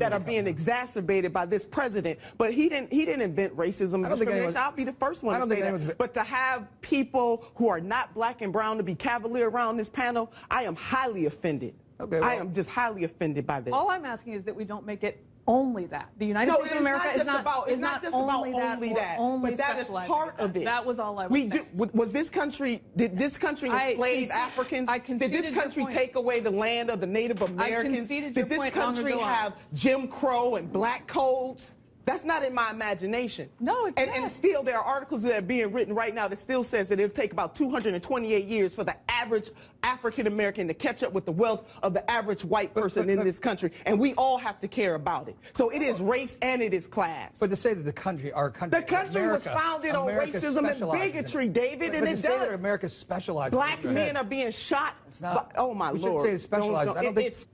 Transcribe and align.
that 0.00 0.12
are 0.12 0.20
being 0.20 0.46
exacerbated 0.46 1.32
by 1.32 1.46
this 1.46 1.64
president. 1.64 2.18
But 2.38 2.52
he 2.52 2.68
didn't 2.68 2.92
he 2.92 3.04
didn't 3.04 3.22
invent 3.22 3.56
racism 3.56 3.94
and 3.94 4.06
discrimination. 4.06 4.56
I'll 4.56 4.72
be 4.72 4.84
the 4.84 4.92
first 4.92 5.22
one 5.22 5.40
to 5.40 5.46
say 5.46 5.60
that. 5.60 5.98
But 5.98 6.14
to 6.14 6.22
have 6.22 6.68
people 6.80 7.46
who 7.56 7.68
are 7.68 7.80
not 7.80 8.14
black 8.14 8.42
and 8.42 8.52
brown 8.52 8.76
to 8.78 8.82
be 8.82 8.94
cavalier 8.94 9.48
around 9.48 9.76
this 9.76 9.88
panel, 9.88 10.32
I 10.50 10.64
am 10.64 10.76
highly 10.76 11.26
offended. 11.26 11.74
Okay, 12.00 12.20
well, 12.20 12.28
I 12.28 12.34
am 12.34 12.52
just 12.52 12.70
highly 12.70 13.04
offended 13.04 13.46
by 13.46 13.60
this. 13.60 13.72
All 13.72 13.88
I'm 13.90 14.04
asking 14.04 14.34
is 14.34 14.44
that 14.44 14.56
we 14.56 14.64
don't 14.64 14.84
make 14.84 15.04
it 15.04 15.24
only 15.46 15.86
that. 15.86 16.10
The 16.18 16.26
United 16.26 16.50
no, 16.50 16.58
States 16.60 16.72
of 16.72 16.80
America 16.80 17.20
is 17.20 17.26
not 17.26 17.40
about, 17.40 17.68
is 17.68 17.78
not, 17.78 18.02
just 18.02 18.14
only 18.14 18.50
about 18.50 18.60
that, 18.60 18.74
only 18.76 18.94
that, 18.94 19.18
only 19.18 19.50
but 19.50 19.58
that 19.58 19.78
is 19.78 19.88
part 19.88 20.38
of 20.38 20.56
it. 20.56 20.64
That 20.64 20.84
was 20.84 20.98
all 20.98 21.18
I 21.18 21.26
was 21.26 21.32
we 21.32 21.50
saying. 21.50 21.66
Do, 21.74 21.90
was 21.92 22.12
this 22.12 22.30
country 22.30 22.82
did 22.96 23.16
this 23.18 23.36
country 23.36 23.68
enslave 23.68 24.30
I 24.30 24.34
Africans? 24.34 24.88
I 24.88 24.98
did 24.98 25.18
this 25.18 25.50
country 25.50 25.86
take 25.90 26.16
away 26.16 26.40
the 26.40 26.50
land 26.50 26.90
of 26.90 27.00
the 27.00 27.06
Native 27.06 27.42
Americans? 27.42 28.08
did 28.08 28.34
this 28.34 28.70
country 28.70 29.18
have 29.18 29.58
Jim 29.72 30.08
Crow 30.08 30.56
and 30.56 30.72
black 30.72 31.06
codes? 31.06 31.74
That's 32.04 32.24
not 32.24 32.44
in 32.44 32.52
my 32.52 32.70
imagination. 32.70 33.48
No, 33.60 33.86
it's 33.86 33.98
and, 33.98 34.10
not. 34.10 34.18
And 34.18 34.30
still, 34.30 34.62
there 34.62 34.78
are 34.78 34.84
articles 34.84 35.22
that 35.22 35.38
are 35.38 35.42
being 35.42 35.72
written 35.72 35.94
right 35.94 36.14
now 36.14 36.28
that 36.28 36.38
still 36.38 36.62
says 36.62 36.88
that 36.88 37.00
it'll 37.00 37.14
take 37.14 37.32
about 37.32 37.54
228 37.54 38.46
years 38.46 38.74
for 38.74 38.84
the 38.84 38.94
average 39.08 39.50
African 39.82 40.26
American 40.26 40.68
to 40.68 40.74
catch 40.74 41.02
up 41.02 41.12
with 41.12 41.24
the 41.24 41.32
wealth 41.32 41.66
of 41.82 41.94
the 41.94 42.10
average 42.10 42.44
white 42.44 42.74
person 42.74 43.08
in 43.08 43.24
this 43.24 43.38
country, 43.38 43.70
and 43.86 43.98
we 43.98 44.14
all 44.14 44.36
have 44.36 44.60
to 44.60 44.68
care 44.68 44.94
about 44.96 45.28
it. 45.28 45.36
So 45.54 45.70
it 45.70 45.82
is 45.82 46.00
race 46.00 46.36
and 46.42 46.62
it 46.62 46.74
is 46.74 46.86
class. 46.86 47.36
But 47.38 47.50
to 47.50 47.56
say 47.56 47.74
that 47.74 47.82
the 47.82 47.92
country, 47.92 48.32
our 48.32 48.50
country, 48.50 48.80
the 48.80 48.86
country 48.86 49.22
America, 49.22 49.50
was 49.50 49.62
founded 49.62 49.94
America 49.94 50.36
on 50.36 50.42
racism 50.42 50.82
and 50.82 50.92
bigotry, 50.92 51.48
David, 51.48 51.92
but, 51.92 51.96
and 51.96 52.04
but 52.04 52.12
it 52.12 52.16
to 52.16 52.22
does. 52.22 52.22
Say 52.22 52.38
that 52.38 52.54
America 52.54 52.88
specializes. 52.88 53.54
Black 53.54 53.82
men 53.84 54.16
are 54.16 54.24
being 54.24 54.50
shot. 54.50 54.94
It's 55.08 55.20
not. 55.20 55.54
By, 55.54 55.60
oh 55.60 55.72
my 55.74 55.92
we 55.92 56.00
lord! 56.00 56.14
We 56.14 56.18
should 56.18 56.26
say 56.28 56.34
it 56.34 56.40
specializes. 56.40 56.86
Don't, 56.86 56.94
don't, 56.94 56.98
I 56.98 57.02
don't 57.02 57.18
it, 57.18 57.34
think. 57.34 57.48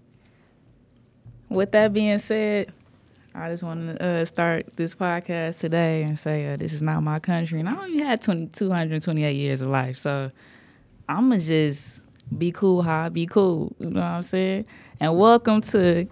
With 1.48 1.72
that 1.72 1.92
being 1.92 2.18
said. 2.18 2.72
I 3.34 3.48
just 3.48 3.62
want 3.62 3.96
to 3.96 4.04
uh, 4.04 4.24
start 4.24 4.76
this 4.76 4.94
podcast 4.94 5.60
today 5.60 6.02
and 6.02 6.18
say 6.18 6.52
uh, 6.52 6.56
this 6.56 6.72
is 6.72 6.82
not 6.82 7.02
my 7.04 7.20
country. 7.20 7.60
And 7.60 7.68
I 7.68 7.80
only 7.80 7.98
had 7.98 8.20
20, 8.22 8.48
228 8.48 9.36
years 9.36 9.60
of 9.60 9.68
life. 9.68 9.98
So 9.98 10.30
I'm 11.08 11.28
going 11.28 11.38
to 11.38 11.46
just 11.46 12.02
be 12.36 12.50
cool 12.50 12.82
how 12.82 13.04
I 13.04 13.08
be 13.08 13.26
cool. 13.26 13.74
You 13.78 13.90
know 13.90 14.00
what 14.00 14.06
I'm 14.06 14.22
saying? 14.22 14.66
And 14.98 15.16
welcome 15.16 15.60
to 15.60 16.08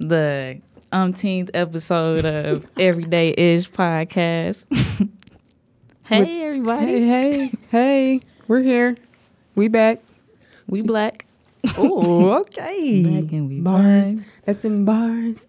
the 0.00 0.60
umpteenth 0.90 1.50
episode 1.54 2.24
of 2.24 2.68
Everyday 2.76 3.32
Ish 3.36 3.70
Podcast. 3.70 4.66
hey, 6.06 6.20
With, 6.20 6.28
everybody. 6.30 6.86
Hey, 6.86 7.32
hey, 7.32 7.52
hey. 7.70 8.20
We're 8.48 8.62
here. 8.62 8.96
We 9.54 9.68
back. 9.68 10.00
We 10.66 10.82
black. 10.82 11.26
Oh, 11.76 12.32
okay. 12.40 13.02
Black 13.04 13.32
and 13.32 13.48
we 13.48 13.60
bars. 13.60 14.14
Black. 14.14 14.26
That's 14.46 14.58
them 14.58 14.84
bars. 14.84 15.46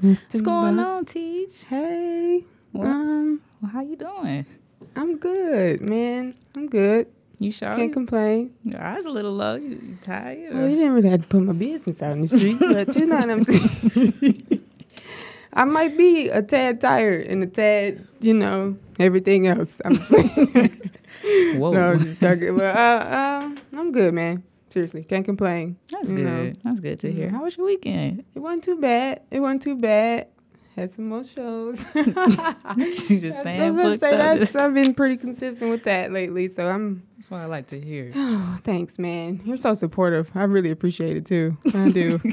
What's 0.00 0.40
going 0.42 0.78
on, 0.78 1.06
Teach? 1.06 1.64
Hey. 1.64 2.44
Well, 2.72 2.86
um, 2.86 3.40
well, 3.60 3.72
how 3.72 3.80
you 3.80 3.96
doing? 3.96 4.46
I'm 4.94 5.18
good, 5.18 5.80
man. 5.80 6.34
I'm 6.54 6.68
good. 6.68 7.08
You 7.40 7.50
sure? 7.50 7.74
Can't 7.74 7.92
complain. 7.92 8.54
Your 8.62 8.80
eyes 8.80 9.06
a 9.06 9.10
little 9.10 9.32
low. 9.32 9.56
You, 9.56 9.70
you 9.70 9.98
tired? 10.00 10.54
Well, 10.54 10.68
you 10.68 10.76
didn't 10.76 10.92
really 10.92 11.08
have 11.08 11.22
to 11.22 11.26
put 11.26 11.42
my 11.42 11.52
business 11.52 12.00
out 12.00 12.12
in 12.12 12.20
the 12.20 12.28
street, 12.28 12.58
but 12.60 12.94
you 12.94 13.06
know 13.06 13.16
what 13.16 13.28
I'm 13.30 13.42
saying. 13.42 14.64
I 15.52 15.64
might 15.64 15.96
be 15.98 16.28
a 16.28 16.42
tad 16.42 16.80
tired 16.80 17.26
and 17.26 17.42
a 17.42 17.48
tad, 17.48 18.06
you 18.20 18.34
know, 18.34 18.76
everything 19.00 19.48
else. 19.48 19.80
I'm 19.84 19.96
just 19.96 20.10
Whoa. 21.56 21.72
No, 21.72 21.90
I'm 21.90 21.98
just 21.98 22.20
talking. 22.20 22.56
But 22.56 22.76
uh, 22.76 22.78
uh, 22.78 23.50
I'm 23.76 23.90
good, 23.90 24.14
man. 24.14 24.44
Seriously, 24.70 25.04
can't 25.04 25.24
complain. 25.24 25.76
That's 25.90 26.12
good. 26.12 26.24
Know. 26.24 26.52
That's 26.62 26.80
good 26.80 27.00
to 27.00 27.12
hear. 27.12 27.28
Mm. 27.28 27.32
How 27.32 27.44
was 27.44 27.56
your 27.56 27.66
weekend? 27.66 28.24
It 28.34 28.38
wasn't 28.38 28.64
too 28.64 28.78
bad. 28.78 29.22
It 29.30 29.40
wasn't 29.40 29.62
too 29.62 29.76
bad. 29.76 30.28
Had 30.76 30.92
some 30.92 31.08
more 31.08 31.24
shows. 31.24 31.84
you 31.96 33.18
just 33.18 33.38
staying 33.40 33.74
booked 33.74 33.98
say 33.98 34.16
that's, 34.16 34.54
I've 34.54 34.74
been 34.74 34.94
pretty 34.94 35.16
consistent 35.16 35.70
with 35.70 35.82
that 35.84 36.12
lately, 36.12 36.46
so 36.48 36.68
I'm. 36.68 37.02
That's 37.16 37.30
what 37.30 37.40
I 37.40 37.46
like 37.46 37.66
to 37.68 37.80
hear. 37.80 38.12
Oh, 38.14 38.58
thanks, 38.64 38.96
man. 38.98 39.40
You're 39.44 39.56
so 39.56 39.74
supportive. 39.74 40.30
I 40.36 40.44
really 40.44 40.70
appreciate 40.70 41.16
it 41.16 41.26
too. 41.26 41.56
I 41.74 41.90
do. 41.90 42.20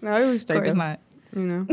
no, 0.00 0.16
it 0.16 0.26
was 0.28 0.42
straight. 0.42 0.56
Of 0.56 0.62
course 0.62 0.72
up, 0.72 0.76
not. 0.76 1.00
You 1.36 1.42
know, 1.42 1.66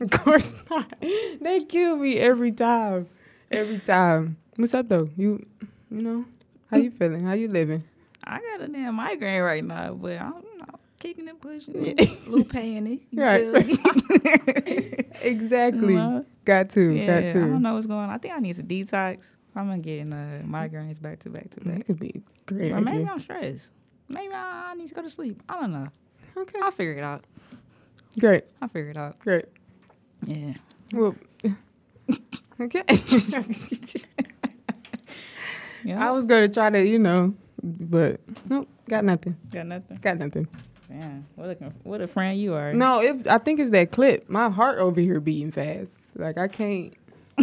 of 0.00 0.10
course 0.10 0.54
not. 0.68 0.92
They 1.00 1.64
kill 1.68 1.96
me 1.96 2.18
every 2.18 2.50
time. 2.50 3.08
Every 3.50 3.78
time. 3.78 4.38
What's 4.56 4.74
up 4.74 4.88
though? 4.88 5.08
You, 5.16 5.46
you 5.88 6.02
know, 6.02 6.24
how 6.68 6.78
you 6.78 6.90
feeling? 6.90 7.24
How 7.24 7.34
you 7.34 7.46
living? 7.46 7.84
I 8.24 8.40
got 8.40 8.62
a 8.62 8.68
damn 8.68 8.94
migraine 8.94 9.42
right 9.42 9.64
now, 9.64 9.94
but 9.94 10.18
I'm 10.20 10.32
know, 10.32 10.78
kicking 10.98 11.28
and 11.28 11.40
pushing, 11.40 11.76
a 11.76 11.94
little 12.28 12.44
pain 12.44 13.00
Right. 13.12 13.42
exactly. 15.22 15.96
Uh, 15.96 16.22
got 16.44 16.70
to. 16.70 16.92
Yeah, 16.92 17.06
got 17.06 17.32
to. 17.32 17.38
I 17.38 17.48
don't 17.48 17.62
know 17.62 17.74
what's 17.74 17.86
going 17.86 18.00
on. 18.00 18.10
I 18.10 18.18
think 18.18 18.34
I 18.34 18.38
need 18.38 18.54
some 18.54 18.66
detox. 18.66 19.36
I'm 19.54 19.66
gonna 19.66 19.78
get 19.78 20.06
uh, 20.06 20.42
migraines 20.46 21.00
back 21.00 21.18
to 21.20 21.30
back 21.30 21.50
to 21.50 21.60
back. 21.60 21.78
That 21.78 21.86
could 21.86 21.98
be 21.98 22.22
great. 22.46 22.72
Or 22.72 22.80
maybe 22.80 23.06
I'm 23.08 23.20
stressed. 23.20 23.70
Maybe 24.08 24.32
I 24.34 24.74
need 24.74 24.88
to 24.88 24.94
go 24.94 25.02
to 25.02 25.10
sleep. 25.10 25.42
I 25.48 25.60
don't 25.60 25.72
know. 25.72 25.88
Okay. 26.36 26.58
I'll 26.62 26.70
figure 26.70 26.94
it 26.94 27.04
out. 27.04 27.24
Great. 28.18 28.44
I'll 28.60 28.68
figure 28.68 28.90
it 28.90 28.96
out. 28.96 29.18
Great. 29.18 29.46
Yeah. 30.26 30.54
Well. 30.92 31.14
okay. 32.60 32.82
yeah. 35.84 36.06
I 36.08 36.10
was 36.12 36.26
gonna 36.26 36.48
try 36.48 36.70
to, 36.70 36.86
you 36.86 36.98
know, 36.98 37.34
but 37.62 38.20
nope, 38.48 38.68
got 38.88 39.04
nothing. 39.04 39.36
Got 39.50 39.66
nothing. 39.66 39.98
Got 40.02 40.18
nothing. 40.18 40.48
Yeah, 40.90 41.18
what 41.36 41.50
a 41.50 41.54
what 41.84 42.00
a 42.00 42.06
friend 42.06 42.38
you 42.38 42.54
are. 42.54 42.72
No, 42.72 43.00
if 43.00 43.26
I 43.26 43.38
think 43.38 43.60
it's 43.60 43.70
that 43.70 43.92
clip. 43.92 44.28
My 44.28 44.50
heart 44.50 44.78
over 44.78 45.00
here 45.00 45.20
beating 45.20 45.52
fast. 45.52 46.00
Like 46.16 46.38
I 46.38 46.48
can't. 46.48 46.92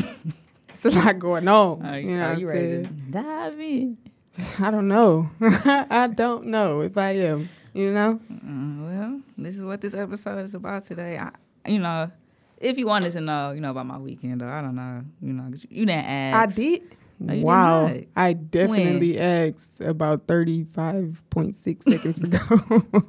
it's 0.69 0.85
a 0.85 0.91
lot 0.91 1.17
going 1.19 1.47
on. 1.47 1.85
Are, 1.85 1.99
you 1.99 2.17
know, 2.17 2.25
are 2.25 2.29
what 2.29 2.39
you 2.39 2.49
I'm 2.49 2.55
ready 2.55 2.67
saying? 2.67 2.83
to 2.85 3.11
dive 3.11 3.59
in? 3.59 3.97
I 4.59 4.71
don't 4.71 4.87
know. 4.87 5.31
I 5.41 6.07
don't 6.07 6.45
know 6.47 6.81
if 6.81 6.97
I 6.97 7.11
am. 7.11 7.49
You 7.73 7.91
know. 7.93 8.19
Mm, 8.31 8.85
well, 8.85 9.21
this 9.37 9.55
is 9.55 9.63
what 9.63 9.81
this 9.81 9.93
episode 9.93 10.39
is 10.39 10.53
about 10.53 10.83
today. 10.83 11.17
I, 11.17 11.31
you 11.67 11.79
know, 11.79 12.11
if 12.57 12.77
you 12.77 12.85
wanted 12.85 13.11
to 13.13 13.21
know, 13.21 13.51
you 13.51 13.61
know 13.61 13.71
about 13.71 13.85
my 13.85 13.97
weekend, 13.97 14.41
though, 14.41 14.49
I 14.49 14.61
don't 14.61 14.75
know. 14.75 15.03
You 15.21 15.33
know, 15.33 15.51
you 15.69 15.85
didn't 15.85 16.05
ask. 16.05 16.37
I 16.37 16.61
did. 16.61 16.95
Wow. 17.19 17.93
I 18.15 18.33
definitely 18.33 19.19
asked 19.19 19.81
about 19.81 20.27
thirty-five 20.27 21.21
point 21.29 21.55
six 21.55 21.85
seconds 21.85 22.23
ago. 22.23 22.39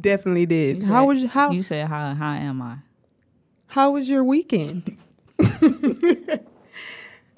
definitely 0.00 0.46
did. 0.46 0.82
You 0.82 0.88
how 0.88 1.06
was 1.06 1.24
how 1.24 1.50
You 1.50 1.62
said 1.62 1.88
how 1.88 2.14
how 2.14 2.32
am 2.32 2.62
I? 2.62 2.76
how 3.66 3.90
was 3.92 4.08
your 4.08 4.22
weekend? 4.24 4.96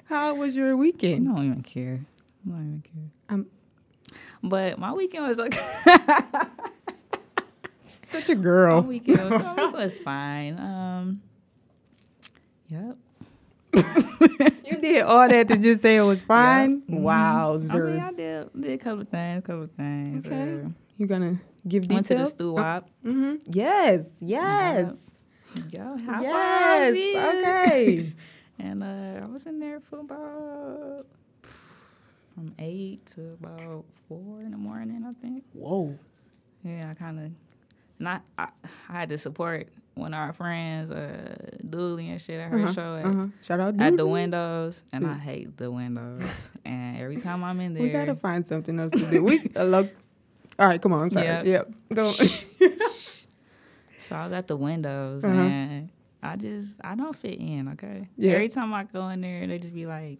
how 0.05 0.35
was 0.35 0.55
your 0.55 0.77
weekend? 0.77 1.27
I 1.29 1.35
don't 1.35 1.45
even 1.45 1.63
care. 1.63 1.99
I 2.45 2.49
don't 2.51 2.61
even 2.67 2.81
care. 2.81 3.09
Um, 3.29 3.47
But 4.43 4.79
my 4.79 4.93
weekend 4.93 5.27
was 5.27 5.37
like 5.37 5.53
such 8.05 8.29
a 8.29 8.35
my 8.35 8.41
girl. 8.41 8.81
weekend 8.81 9.19
was, 9.19 9.29
my 9.41 9.53
weekend 9.55 9.73
was 9.73 9.97
fine. 9.97 10.57
Um, 10.59 11.21
yep. 12.69 12.97
You 13.73 14.77
did 14.81 15.01
all 15.03 15.27
that 15.27 15.47
to 15.47 15.57
just 15.57 15.81
say 15.81 15.97
it 15.97 16.01
was 16.01 16.21
fine. 16.21 16.83
Wow, 16.87 17.59
I 17.69 17.77
mean, 17.77 17.99
I 17.99 18.13
did 18.13 18.49
did 18.59 18.71
a 18.73 18.77
couple 18.77 19.01
of 19.01 19.07
things, 19.09 19.45
couple 19.45 19.63
of 19.63 19.71
things. 19.71 20.25
Okay. 20.25 20.61
Uh, 20.65 20.69
You 20.97 21.07
gonna 21.07 21.39
give 21.67 21.85
went 21.89 22.05
to 22.07 22.13
the 22.13 22.19
details? 22.19 22.29
stew 22.31 22.53
wop. 22.53 22.89
mm-hmm. 23.05 23.35
Yes, 23.45 24.05
yes, 24.19 24.93
Yo, 25.71 25.97
how 26.05 26.21
yes. 26.21 26.93
Okay. 26.93 28.13
And 28.61 28.83
uh, 28.83 29.23
I 29.23 29.27
was 29.31 29.45
in 29.45 29.59
there 29.61 29.79
for 29.79 29.99
about 29.99 31.05
from 32.35 32.53
eight 32.59 33.05
to 33.15 33.37
about 33.41 33.85
four 34.09 34.41
in 34.41 34.51
the 34.51 34.57
morning, 34.57 35.05
I 35.07 35.13
think. 35.21 35.45
Whoa. 35.53 35.97
Yeah, 36.63 36.89
I 36.91 36.93
kind 36.93 37.19
of, 37.21 37.31
not. 37.99 38.21
I, 38.37 38.49
I 38.91 38.97
had 38.99 39.09
to 39.09 39.17
support 39.17 39.69
one 39.99 40.13
of 40.13 40.19
our 40.19 40.33
friends, 40.33 40.89
uh, 40.91 41.35
Dooley 41.69 42.09
and 42.09 42.21
shit, 42.21 42.39
at 42.39 42.49
her 42.51 42.57
Uh-huh, 42.63 42.73
show 42.73 42.95
at, 42.97 43.05
uh-huh. 43.05 43.27
Shout 43.41 43.59
out 43.59 43.79
at 43.79 43.97
the 43.97 44.07
windows, 44.07 44.83
and 44.91 45.05
I 45.05 45.13
hate 45.15 45.57
the 45.57 45.69
windows. 45.71 46.51
and 46.65 46.97
every 46.97 47.17
time 47.17 47.43
I'm 47.43 47.59
in 47.59 47.73
there, 47.73 47.83
We 47.83 47.89
gotta 47.89 48.15
find 48.15 48.47
something 48.47 48.79
else 48.79 48.91
to 48.93 49.09
do. 49.09 49.23
We 49.23 49.39
uh, 49.55 49.63
look. 49.63 49.89
All 50.57 50.67
right, 50.67 50.81
come 50.81 50.93
on. 50.93 51.03
I'm 51.03 51.11
sorry. 51.11 51.25
Yep. 51.27 51.45
Yep. 51.45 51.71
Go. 51.93 52.03
so 53.97 54.15
I 54.15 54.23
was 54.25 54.33
at 54.33 54.47
the 54.47 54.57
windows, 54.57 55.23
Uh-huh. 55.23 55.33
and 55.33 55.89
I 56.23 56.35
just 56.35 56.79
I 56.83 56.95
don't 56.95 57.15
fit 57.15 57.39
in. 57.39 57.69
Okay, 57.69 58.09
Yeah. 58.17 58.33
every 58.33 58.49
time 58.49 58.73
I 58.73 58.83
go 58.85 59.07
in 59.09 59.21
there, 59.21 59.45
they 59.47 59.57
just 59.59 59.73
be 59.73 59.85
like. 59.85 60.19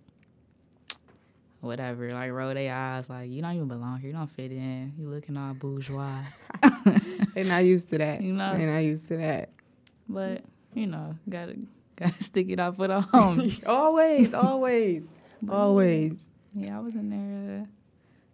Whatever, 1.62 2.10
like 2.12 2.32
roll 2.32 2.54
their 2.54 2.74
eyes, 2.74 3.10
like 3.10 3.30
you 3.30 3.42
don't 3.42 3.54
even 3.54 3.68
belong 3.68 4.00
here. 4.00 4.12
You 4.12 4.16
don't 4.16 4.32
fit 4.32 4.50
in. 4.54 4.94
You 4.98 5.10
looking 5.10 5.36
all 5.36 5.54
bourgeois. 5.54 6.22
They're 7.36 7.44
not 7.44 7.66
used 7.66 7.90
to 7.90 7.98
that. 7.98 8.22
You 8.22 8.32
know. 8.32 8.56
They're 8.58 8.72
not 8.74 8.78
used 8.78 9.10
to 9.10 9.18
that. 9.18 9.50
But 10.10 10.44
you 10.74 10.88
know, 10.88 11.16
gotta 11.30 11.56
gotta 11.96 12.22
stick 12.24 12.50
it 12.50 12.60
out 12.60 12.76
for 12.76 12.88
the 12.88 13.02
home. 13.02 13.52
always, 13.66 14.34
always, 14.34 15.08
always. 15.50 16.28
yeah, 16.54 16.78
I 16.78 16.80
was 16.82 16.96
in 16.96 17.10
there 17.12 17.62
uh, 17.62 17.66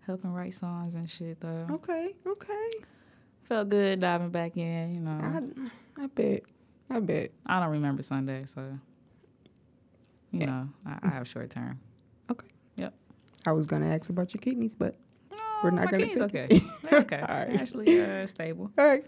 helping 0.06 0.34
write 0.34 0.54
songs 0.54 0.96
and 0.96 1.10
shit 1.10 1.40
though. 1.42 1.68
Okay, 1.70 2.14
okay. 2.26 2.70
Felt 3.44 3.70
good 3.70 4.00
diving 4.00 4.30
back 4.30 4.58
in. 4.58 4.96
You 4.96 5.02
know, 5.02 5.20
I, 6.00 6.04
I 6.04 6.08
bet. 6.08 6.44
I 6.90 7.00
bet. 7.00 7.32
I 7.46 7.60
don't 7.60 7.72
remember 7.72 8.02
Sunday, 8.02 8.46
so 8.46 8.80
you 10.32 10.46
know, 10.46 10.70
I, 10.86 10.98
I 11.04 11.10
have 11.10 11.28
short 11.28 11.50
term. 11.50 11.80
Okay. 12.32 12.48
Yep. 12.78 12.94
I 13.46 13.52
was 13.52 13.66
gonna 13.66 13.88
ask 13.94 14.10
about 14.10 14.34
your 14.34 14.42
kidneys, 14.42 14.76
but 14.76 14.96
We're 15.64 15.72
not 15.72 15.90
kidneys 15.90 16.16
take 16.16 16.24
okay. 16.36 16.62
They're 16.84 17.00
okay. 17.02 17.20
All 17.20 17.36
right. 17.36 17.56
Actually 17.60 18.02
uh, 18.02 18.26
stable. 18.28 18.72
all 18.78 18.86
right, 18.86 19.06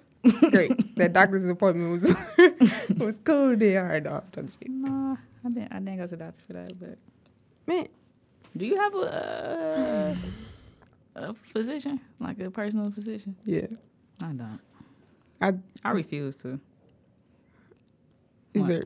great. 0.52 0.96
that 0.98 1.14
doctor's 1.14 1.48
appointment 1.50 1.92
was 1.92 2.04
was 2.98 3.20
cool. 3.24 3.56
Then 3.56 3.78
all 3.78 3.84
right, 3.84 4.04
no, 4.04 4.12
I'm 4.12 4.22
talking 4.32 4.50
shit. 4.50 4.70
No, 4.70 5.18
I 5.46 5.50
didn't. 5.50 5.72
I 5.72 5.80
didn't 5.80 5.98
go 5.98 6.06
to 6.06 6.12
the 6.12 6.18
doctor 6.18 6.42
for 6.46 6.54
that. 6.54 6.80
But 6.80 6.98
Man, 7.68 7.88
do 8.56 8.66
you 8.66 8.76
have 8.78 8.94
a 8.96 10.16
uh, 11.16 11.22
a 11.30 11.34
physician, 11.34 12.00
like 12.20 12.40
a 12.40 12.50
personal 12.52 12.92
physician? 12.92 13.36
yeah. 13.46 13.68
I 14.22 14.28
don't. 14.32 14.60
I 15.42 15.54
I 15.84 15.92
refuse 15.92 16.36
to. 16.38 16.60
is 18.54 18.62
What? 18.64 18.68
there 18.70 18.86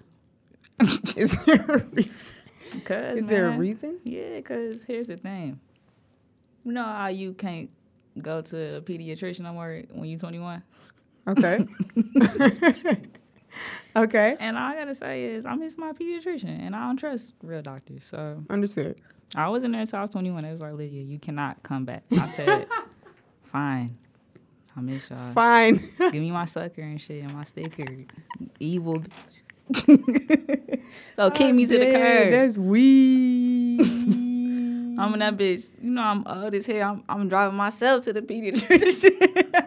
is 1.15 1.45
there 1.45 1.65
a 1.67 1.77
reason? 1.93 2.35
Cause 2.85 3.19
Is 3.19 3.27
there 3.27 3.47
a 3.51 3.57
reason? 3.57 3.99
Yeah, 4.03 4.39
cause 4.41 4.83
here's 4.83 5.07
the 5.07 5.17
thing. 5.17 5.59
You 6.63 6.71
know 6.73 6.83
how 6.83 7.07
you 7.07 7.33
can't 7.33 7.69
go 8.21 8.41
to 8.41 8.77
a 8.77 8.81
pediatrician 8.81 9.41
no 9.41 9.53
more 9.53 9.83
when 9.91 10.09
you're 10.09 10.19
21. 10.19 10.63
Okay. 11.27 11.65
okay. 13.95 14.37
And 14.39 14.57
all 14.57 14.63
I 14.63 14.75
gotta 14.75 14.95
say 14.95 15.25
is 15.25 15.45
I 15.45 15.55
miss 15.55 15.77
my 15.77 15.91
pediatrician, 15.93 16.59
and 16.59 16.75
I 16.75 16.87
don't 16.87 16.97
trust 16.97 17.33
real 17.43 17.61
doctors. 17.61 18.05
So 18.05 18.43
Understood. 18.49 18.99
I 19.35 19.47
was 19.49 19.63
in 19.63 19.71
there 19.71 19.81
until 19.81 19.99
I 19.99 20.01
was 20.01 20.09
21. 20.11 20.43
It 20.43 20.51
was 20.51 20.61
like 20.61 20.73
Lydia, 20.73 21.03
you 21.03 21.19
cannot 21.19 21.63
come 21.63 21.85
back. 21.85 22.03
I 22.11 22.25
said, 22.25 22.67
fine. 23.45 23.97
I 24.75 24.81
miss 24.81 25.09
y'all. 25.09 25.31
Fine. 25.33 25.81
Give 25.97 26.13
me 26.13 26.31
my 26.31 26.45
sucker 26.45 26.81
and 26.81 26.99
shit 26.99 27.23
and 27.23 27.33
my 27.33 27.43
sticker. 27.43 27.85
Evil. 28.59 28.99
bitch. 28.99 29.11
so 31.15 31.31
kick 31.31 31.53
me 31.53 31.65
to 31.65 31.77
the 31.77 31.91
curb. 31.91 32.31
That's 32.31 32.57
weed. 32.57 33.81
I'm 33.81 35.13
in 35.13 35.19
that 35.19 35.37
bitch. 35.37 35.69
You 35.81 35.91
know 35.91 36.01
I'm 36.01 36.27
old 36.27 36.53
as 36.53 36.65
hell. 36.65 36.91
I'm, 36.91 37.03
I'm 37.07 37.29
driving 37.29 37.57
myself 37.57 38.03
to 38.05 38.13
the 38.13 38.21
pediatrician. 38.21 39.60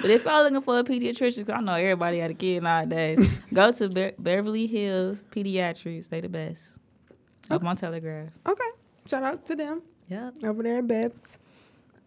But 0.00 0.10
if 0.10 0.24
y'all 0.24 0.42
looking 0.42 0.60
for 0.60 0.78
a 0.78 0.84
pediatrician, 0.84 1.46
'cause 1.46 1.54
I 1.56 1.60
know 1.60 1.72
everybody 1.74 2.18
had 2.18 2.30
a 2.30 2.34
kid 2.34 2.62
nowadays, 2.62 3.40
go 3.52 3.72
to 3.72 3.88
Be- 3.88 4.12
Beverly 4.18 4.66
Hills 4.66 5.24
Pediatrics. 5.30 6.08
They 6.08 6.20
the 6.20 6.28
best. 6.28 6.80
Up 7.50 7.64
on 7.64 7.76
Telegraph. 7.76 8.28
okay. 8.46 8.64
Shout 9.06 9.22
out 9.22 9.46
to 9.46 9.56
them 9.56 9.82
Yep. 10.08 10.34
over 10.44 10.62
there 10.62 10.82
at. 10.82 11.38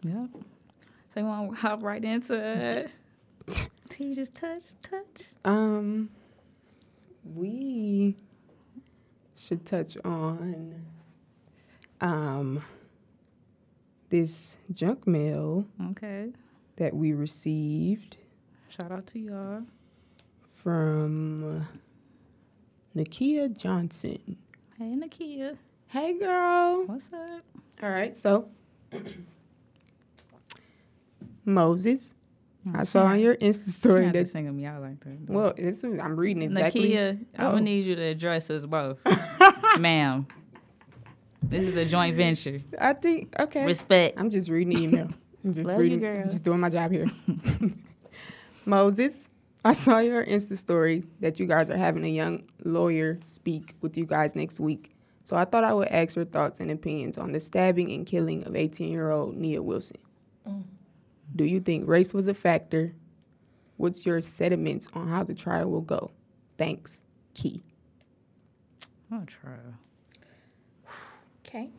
Yep. 0.04 0.28
So 1.12 1.20
you 1.20 1.26
want 1.26 1.50
to 1.50 1.56
hop 1.56 1.82
right 1.82 2.02
into 2.04 2.34
it? 2.38 2.90
T 3.88 4.14
just 4.14 4.34
touch, 4.36 4.62
touch. 4.82 5.24
Um, 5.44 6.10
we 7.34 8.16
should 9.36 9.66
touch 9.66 9.96
on 10.04 10.82
um 12.00 12.62
this 14.10 14.56
junk 14.72 15.06
mail 15.06 15.66
Okay. 15.90 16.30
That 16.76 16.94
we 16.94 17.12
received 17.12 18.16
Shout 18.68 18.90
out 18.90 19.06
to 19.08 19.18
y'all. 19.18 19.62
from 20.54 21.66
Nakia 22.96 23.54
Johnson. 23.56 24.36
Hey, 24.78 24.94
Nakia. 24.96 25.56
Hey, 25.88 26.18
girl. 26.18 26.84
What's 26.86 27.12
up? 27.12 27.42
All 27.82 27.90
right, 27.90 28.16
so 28.16 28.48
Moses, 31.44 32.14
I 32.66 32.78
mm. 32.78 32.86
saw 32.86 33.04
on 33.06 33.18
your 33.20 33.36
Insta 33.36 33.68
story 33.68 34.08
that. 34.10 34.28
singing 34.28 34.56
me 34.56 34.64
out 34.64 34.80
like 34.80 35.00
that. 35.00 35.26
though. 35.26 35.34
Well, 35.34 35.54
is, 35.56 35.82
I'm 35.84 36.16
reading 36.16 36.42
it 36.42 36.46
exactly. 36.52 36.90
Nakia, 36.90 37.10
I'm 37.36 37.46
Oh. 37.46 37.50
gonna 37.50 37.62
need 37.62 37.84
you 37.84 37.96
to 37.96 38.02
address 38.02 38.48
us 38.50 38.64
both, 38.64 38.98
ma'am. 39.80 40.26
This 41.42 41.64
is 41.64 41.74
a 41.76 41.84
joint 41.84 42.14
venture. 42.14 42.62
I 42.78 42.92
think 42.92 43.34
okay. 43.38 43.66
Respect. 43.66 44.18
I'm 44.18 44.30
just 44.30 44.48
reading 44.48 44.74
the 44.74 44.82
email. 44.84 45.08
I'm 45.44 45.54
just 45.54 45.66
Love 45.68 45.76
you, 45.76 45.82
reading. 45.82 46.00
girl. 46.00 46.24
Just 46.24 46.44
doing 46.44 46.60
my 46.60 46.68
job 46.68 46.92
here. 46.92 47.06
Moses, 48.64 49.28
I 49.64 49.72
saw 49.72 49.98
your 49.98 50.24
Insta 50.24 50.56
story 50.56 51.04
that 51.20 51.40
you 51.40 51.46
guys 51.46 51.70
are 51.70 51.76
having 51.76 52.04
a 52.04 52.08
young 52.08 52.44
lawyer 52.64 53.18
speak 53.22 53.74
with 53.80 53.96
you 53.96 54.06
guys 54.06 54.34
next 54.36 54.60
week. 54.60 54.94
So 55.24 55.36
I 55.36 55.44
thought 55.44 55.64
I 55.64 55.72
would 55.72 55.88
ask 55.88 56.16
your 56.16 56.24
thoughts 56.24 56.60
and 56.60 56.70
opinions 56.70 57.16
on 57.18 57.32
the 57.32 57.40
stabbing 57.40 57.92
and 57.92 58.06
killing 58.06 58.44
of 58.44 58.54
18-year-old 58.54 59.36
Nia 59.36 59.62
Wilson. 59.62 59.98
Mm. 60.48 60.64
Do 61.36 61.44
you 61.44 61.60
think 61.60 61.88
race 61.88 62.12
was 62.12 62.28
a 62.28 62.34
factor? 62.34 62.94
What's 63.76 64.04
your 64.04 64.20
sentiments 64.20 64.88
on 64.94 65.08
how 65.08 65.22
the 65.24 65.34
trial 65.34 65.70
will 65.70 65.80
go? 65.80 66.10
Thanks, 66.58 67.00
Key. 67.34 67.62
I'll 69.10 69.26
try. 69.26 69.52
Okay. 71.46 71.70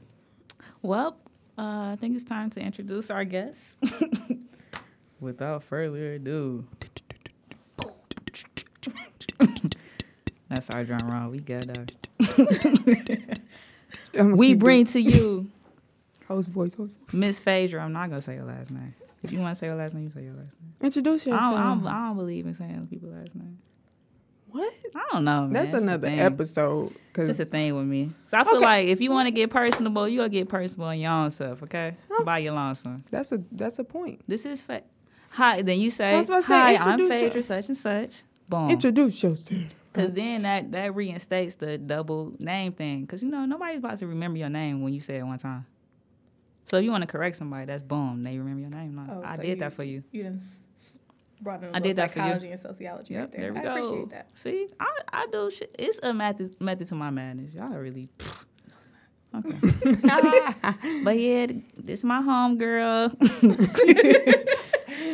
Well, 0.81 1.17
uh, 1.57 1.91
I 1.91 1.97
think 1.99 2.15
it's 2.15 2.23
time 2.23 2.49
to 2.51 2.59
introduce 2.61 3.09
our 3.11 3.23
guest. 3.25 3.83
Without 5.19 5.63
further 5.63 6.13
ado. 6.13 6.65
That's 10.49 10.69
our 10.69 10.83
drum 10.83 11.09
roll. 11.09 11.29
We 11.31 11.39
got 11.39 11.65
uh, 11.77 11.85
We 14.35 14.53
bring 14.53 14.85
to 14.85 14.99
you 14.99 15.49
host 16.27 16.49
voice, 16.49 16.75
host 16.75 16.93
voice. 16.95 17.13
Miss 17.13 17.39
Phaedra. 17.39 17.81
I'm 17.83 17.93
not 17.93 18.09
gonna 18.09 18.21
say 18.21 18.35
your 18.35 18.45
last 18.45 18.69
name. 18.69 18.93
If 19.23 19.31
you 19.31 19.39
want 19.39 19.55
to 19.55 19.59
say 19.59 19.67
your 19.67 19.75
last 19.75 19.95
name, 19.95 20.03
you 20.03 20.09
say 20.11 20.23
your 20.23 20.33
last 20.33 20.51
name. 20.61 20.73
Introduce 20.81 21.25
I 21.27 21.31
yourself. 21.31 21.53
don't, 21.53 21.59
I 21.61 21.73
don't, 21.75 21.87
I 21.87 22.07
don't 22.07 22.17
believe 22.17 22.45
in 22.45 22.53
saying 22.53 22.87
people's 22.89 23.13
last 23.13 23.35
name. 23.35 23.57
What? 24.53 24.73
I 24.95 25.03
don't 25.11 25.25
know. 25.25 25.41
Man. 25.41 25.53
That's 25.53 25.73
It's 25.73 25.81
another 25.81 26.07
episode. 26.07 26.93
Cause 27.13 27.27
It's 27.29 27.37
just 27.37 27.49
a 27.49 27.51
thing 27.51 27.75
with 27.75 27.85
me. 27.85 28.09
So 28.27 28.39
I 28.39 28.43
feel 28.43 28.55
Okay. 28.55 28.65
like 28.65 28.87
if 28.87 28.99
you 29.01 29.11
want 29.11 29.27
to 29.27 29.31
get 29.31 29.49
personable, 29.51 30.07
you 30.07 30.17
gotta 30.19 30.29
get 30.29 30.49
personable 30.49 30.89
in 30.91 30.99
your 31.01 31.11
own 31.11 31.29
self, 31.31 31.61
okay? 31.63 31.95
By 32.23 32.39
your 32.39 32.53
lonesome. 32.53 32.97
that's 33.11 33.31
a 33.31 33.43
that's 33.51 33.77
a 33.79 33.83
point. 33.83 34.21
This 34.27 34.45
is 34.47 34.63
fa- 34.63 34.81
hi. 35.29 35.61
Then 35.61 35.79
you 35.79 35.89
say, 35.91 36.11
That's 36.11 36.29
what 36.29 36.37
I 36.37 36.41
say, 36.41 36.75
hi, 36.77 36.91
I'm 36.91 36.99
Phaedra, 37.07 37.33
your- 37.33 37.41
such 37.43 37.67
and 37.67 37.77
such. 37.77 38.23
Boom. 38.49 38.69
Introduce 38.69 39.21
yourself. 39.21 39.75
Because 39.91 40.11
then 40.13 40.41
that 40.41 40.71
that 40.71 40.95
reinstates 40.95 41.55
the 41.55 41.77
double 41.77 42.33
name 42.39 42.71
thing. 42.73 43.01
Because 43.01 43.21
you 43.21 43.29
know 43.29 43.45
nobody's 43.45 43.77
about 43.77 43.99
to 43.99 44.07
remember 44.07 44.39
your 44.39 44.49
name 44.49 44.81
when 44.81 44.91
you 44.93 45.01
say 45.01 45.17
it 45.17 45.23
one 45.23 45.37
time. 45.37 45.65
So 46.65 46.77
if 46.77 46.83
you 46.85 46.91
want 46.91 47.01
to 47.03 47.07
correct 47.07 47.35
somebody, 47.35 47.65
that's 47.65 47.81
boom. 47.83 48.23
They 48.23 48.37
remember 48.39 48.61
your 48.61 48.69
name. 48.71 48.95
No, 48.95 49.03
Oh, 49.07 49.21
I 49.23 49.35
so 49.35 49.41
did 49.43 49.49
you- 49.49 49.55
that 49.57 49.73
for 49.73 49.83
you. 49.83 50.03
You 50.11 50.23
didn't 50.23 50.41
brought 51.41 51.59
in 51.63 51.65
a 51.65 51.69
I 51.69 51.73
little 51.73 51.87
did 51.89 51.95
that 51.97 52.11
for 52.11 52.19
you. 52.19 52.25
psychology 52.25 52.51
and 52.51 52.59
sociology 52.61 53.13
Yep, 53.13 53.21
right 53.21 53.31
there. 53.31 53.41
there 53.41 53.53
we 53.53 53.59
I 53.59 53.63
go. 53.63 53.75
appreciate 53.87 54.09
that. 54.11 54.37
See, 54.37 54.67
I, 54.79 54.99
I 55.11 55.27
do 55.31 55.51
shit. 55.51 55.75
It's 55.77 55.99
a 56.03 56.13
method 56.13 56.55
method 56.61 56.87
to 56.87 56.95
my 56.95 57.09
madness. 57.09 57.53
Y'all 57.53 57.67
really. 57.69 58.09
Okay. 59.35 59.57
but 61.03 61.17
yeah, 61.19 61.47
this 61.77 61.99
is 61.99 62.05
my 62.05 62.21
home 62.21 62.57
girl, 62.59 63.09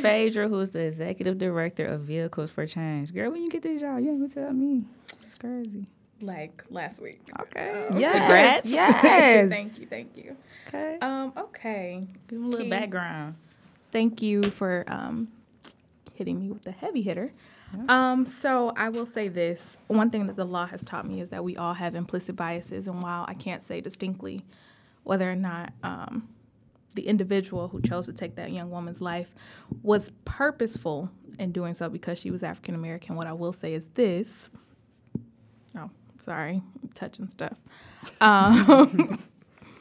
Phaedra, 0.01 0.47
who's 0.49 0.71
the 0.71 0.81
executive 0.81 1.37
director 1.37 1.85
of 1.85 2.01
Vehicles 2.01 2.51
for 2.51 2.65
Change. 2.67 3.13
Girl, 3.13 3.31
when 3.31 3.41
you 3.41 3.49
get 3.49 3.61
this 3.61 3.79
job, 3.81 3.99
you 3.99 4.11
ain't 4.11 4.19
gonna 4.19 4.29
tell 4.47 4.53
me. 4.53 4.83
It's 5.25 5.35
crazy. 5.35 5.85
Like 6.21 6.63
last 6.69 6.99
week. 7.01 7.21
Okay. 7.39 7.87
Yes. 7.95 8.17
Congrats. 8.17 8.71
Yes. 8.73 9.49
thank 9.49 9.79
you, 9.79 9.85
thank 9.85 10.17
you. 10.17 10.35
Okay. 10.67 10.97
Um, 11.01 11.31
okay. 11.37 12.03
Give 12.27 12.39
them 12.39 12.47
a 12.47 12.49
little 12.49 12.65
Key. 12.65 12.69
background. 12.69 13.35
Thank 13.91 14.21
you 14.21 14.43
for 14.43 14.83
um 14.87 15.29
hitting 16.19 16.39
me 16.39 16.51
with 16.51 16.63
the 16.63 16.71
heavy 16.71 17.01
hitter. 17.01 17.33
Um, 17.87 18.25
so 18.27 18.73
I 18.75 18.89
will 18.89 19.05
say 19.05 19.29
this. 19.29 19.77
One 19.87 20.09
thing 20.09 20.27
that 20.27 20.35
the 20.35 20.45
law 20.45 20.67
has 20.67 20.83
taught 20.83 21.07
me 21.07 21.21
is 21.21 21.29
that 21.29 21.43
we 21.43 21.55
all 21.55 21.73
have 21.73 21.95
implicit 21.95 22.35
biases, 22.35 22.87
and 22.87 23.01
while 23.01 23.25
I 23.27 23.33
can't 23.33 23.63
say 23.63 23.81
distinctly 23.81 24.45
whether 25.03 25.31
or 25.31 25.35
not 25.35 25.71
um, 25.81 26.27
the 26.95 27.07
individual 27.07 27.69
who 27.69 27.81
chose 27.81 28.05
to 28.07 28.13
take 28.13 28.35
that 28.35 28.51
young 28.51 28.69
woman's 28.69 29.01
life 29.01 29.33
was 29.81 30.11
purposeful 30.25 31.09
in 31.39 31.51
doing 31.51 31.73
so 31.73 31.89
because 31.89 32.19
she 32.19 32.29
was 32.29 32.43
African 32.43 32.75
American. 32.75 33.15
What 33.15 33.25
I 33.25 33.33
will 33.33 33.53
say 33.53 33.73
is 33.73 33.87
this. 33.93 34.49
Oh, 35.77 35.89
sorry, 36.19 36.61
I'm 36.83 36.89
touching 36.93 37.27
stuff. 37.27 37.57
Um, 38.19 39.23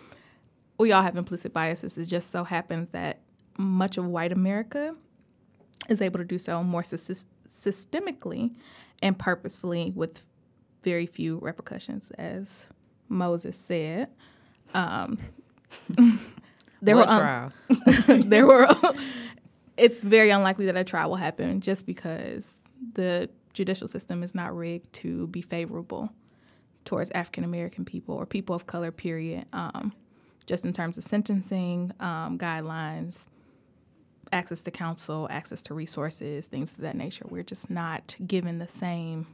we 0.78 0.92
all 0.92 1.02
have 1.02 1.16
implicit 1.16 1.52
biases. 1.52 1.98
It 1.98 2.06
just 2.06 2.30
so 2.30 2.44
happens 2.44 2.90
that 2.90 3.18
much 3.58 3.98
of 3.98 4.06
white 4.06 4.30
America 4.30 4.94
is 5.88 6.02
able 6.02 6.18
to 6.18 6.24
do 6.24 6.38
so 6.38 6.62
more 6.62 6.82
systemically 6.82 8.54
and 9.02 9.18
purposefully 9.18 9.92
with 9.94 10.24
very 10.82 11.06
few 11.06 11.38
repercussions, 11.38 12.10
as 12.12 12.66
Moses 13.08 13.56
said. 13.56 14.08
Um, 14.74 15.18
there 16.82 16.96
were 16.96 17.04
trial? 17.04 17.52
there 18.06 18.46
were. 18.46 18.68
it's 19.76 20.02
very 20.02 20.30
unlikely 20.30 20.66
that 20.66 20.76
a 20.76 20.84
trial 20.84 21.10
will 21.10 21.16
happen 21.16 21.60
just 21.60 21.86
because 21.86 22.50
the 22.94 23.28
judicial 23.52 23.88
system 23.88 24.22
is 24.22 24.34
not 24.34 24.54
rigged 24.54 24.92
to 24.92 25.26
be 25.28 25.42
favorable 25.42 26.10
towards 26.84 27.10
African 27.10 27.44
American 27.44 27.84
people 27.84 28.14
or 28.14 28.26
people 28.26 28.54
of 28.54 28.66
color. 28.66 28.92
Period. 28.92 29.46
Um, 29.52 29.92
just 30.46 30.64
in 30.64 30.72
terms 30.72 30.96
of 30.96 31.04
sentencing 31.04 31.92
um, 32.00 32.38
guidelines, 32.38 33.26
access 34.32 34.62
to 34.62 34.70
counsel, 34.70 35.26
access 35.30 35.62
to 35.62 35.74
resources, 35.74 36.46
things 36.46 36.72
of 36.72 36.78
that 36.78 36.96
nature. 36.96 37.24
We're 37.28 37.42
just 37.42 37.70
not 37.70 38.16
given 38.26 38.58
the 38.58 38.68
same 38.68 39.26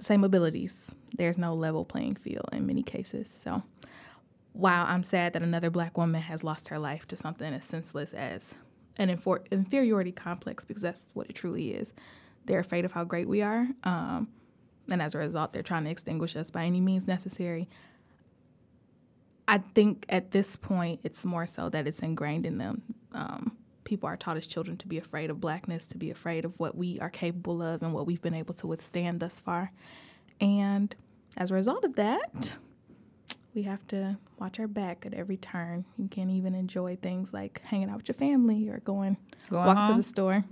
same 0.00 0.22
abilities. 0.22 0.94
There's 1.16 1.38
no 1.38 1.54
level 1.54 1.84
playing 1.84 2.16
field 2.16 2.48
in 2.52 2.66
many 2.66 2.84
cases. 2.84 3.28
So 3.28 3.64
while 4.52 4.86
I'm 4.86 5.02
sad 5.02 5.32
that 5.32 5.42
another 5.42 5.70
black 5.70 5.98
woman 5.98 6.22
has 6.22 6.44
lost 6.44 6.68
her 6.68 6.78
life 6.78 7.06
to 7.08 7.16
something 7.16 7.52
as 7.52 7.66
senseless 7.66 8.12
as 8.12 8.54
an 8.96 9.08
infor- 9.08 9.48
inferiority 9.50 10.12
complex, 10.12 10.64
because 10.64 10.82
that's 10.82 11.06
what 11.14 11.28
it 11.28 11.34
truly 11.34 11.72
is, 11.72 11.94
they're 12.44 12.60
afraid 12.60 12.84
of 12.84 12.92
how 12.92 13.04
great 13.04 13.28
we 13.28 13.42
are. 13.42 13.68
Um, 13.84 14.28
and 14.90 15.02
as 15.02 15.14
a 15.14 15.18
result, 15.18 15.52
they're 15.52 15.62
trying 15.62 15.84
to 15.84 15.90
extinguish 15.90 16.34
us 16.34 16.50
by 16.50 16.64
any 16.64 16.80
means 16.80 17.06
necessary. 17.06 17.68
I 19.48 19.58
think 19.74 20.04
at 20.10 20.30
this 20.30 20.56
point, 20.56 21.00
it's 21.02 21.24
more 21.24 21.46
so 21.46 21.70
that 21.70 21.86
it's 21.86 22.00
ingrained 22.00 22.44
in 22.44 22.58
them. 22.58 22.82
Um, 23.12 23.56
people 23.84 24.06
are 24.06 24.16
taught 24.16 24.36
as 24.36 24.46
children 24.46 24.76
to 24.76 24.86
be 24.86 24.98
afraid 24.98 25.30
of 25.30 25.40
blackness, 25.40 25.86
to 25.86 25.96
be 25.96 26.10
afraid 26.10 26.44
of 26.44 26.60
what 26.60 26.76
we 26.76 27.00
are 27.00 27.08
capable 27.08 27.62
of 27.62 27.82
and 27.82 27.94
what 27.94 28.06
we've 28.06 28.20
been 28.20 28.34
able 28.34 28.54
to 28.54 28.66
withstand 28.66 29.20
thus 29.20 29.40
far. 29.40 29.72
And 30.38 30.94
as 31.38 31.50
a 31.50 31.54
result 31.54 31.84
of 31.84 31.96
that, 31.96 32.56
we 33.54 33.62
have 33.62 33.86
to 33.88 34.18
watch 34.38 34.60
our 34.60 34.68
back 34.68 35.06
at 35.06 35.14
every 35.14 35.38
turn. 35.38 35.86
You 35.96 36.08
can't 36.08 36.30
even 36.30 36.54
enjoy 36.54 36.96
things 36.96 37.32
like 37.32 37.62
hanging 37.64 37.88
out 37.88 37.96
with 37.96 38.08
your 38.08 38.14
family 38.14 38.68
or 38.68 38.80
going, 38.80 39.16
going 39.48 39.64
walk 39.64 39.78
home? 39.78 39.90
to 39.92 39.96
the 39.96 40.02
store 40.02 40.44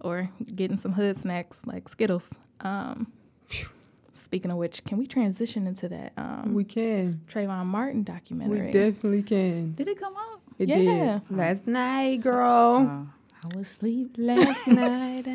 or 0.00 0.26
getting 0.54 0.78
some 0.78 0.92
hood 0.92 1.20
snacks 1.20 1.66
like 1.66 1.86
Skittles. 1.88 2.26
Um, 2.60 3.12
speaking 4.16 4.50
of 4.50 4.56
which, 4.56 4.84
can 4.84 4.98
we 4.98 5.06
transition 5.06 5.66
into 5.66 5.88
that? 5.88 6.12
Um, 6.16 6.54
we 6.54 6.64
can. 6.64 7.20
Trayvon 7.28 7.66
Martin 7.66 8.02
documentary. 8.02 8.66
We 8.66 8.72
definitely 8.72 9.22
can. 9.22 9.72
Did 9.72 9.88
it 9.88 10.00
come 10.00 10.14
out? 10.16 10.40
It 10.58 10.68
yeah. 10.68 11.20
did. 11.28 11.36
Last 11.36 11.66
night, 11.66 12.22
girl. 12.22 13.08
Uh, 13.08 13.46
I 13.46 13.56
was 13.56 13.68
asleep 13.68 14.14
last 14.18 14.66
night. 14.66 15.26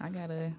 I 0.00 0.08
gotta. 0.10 0.52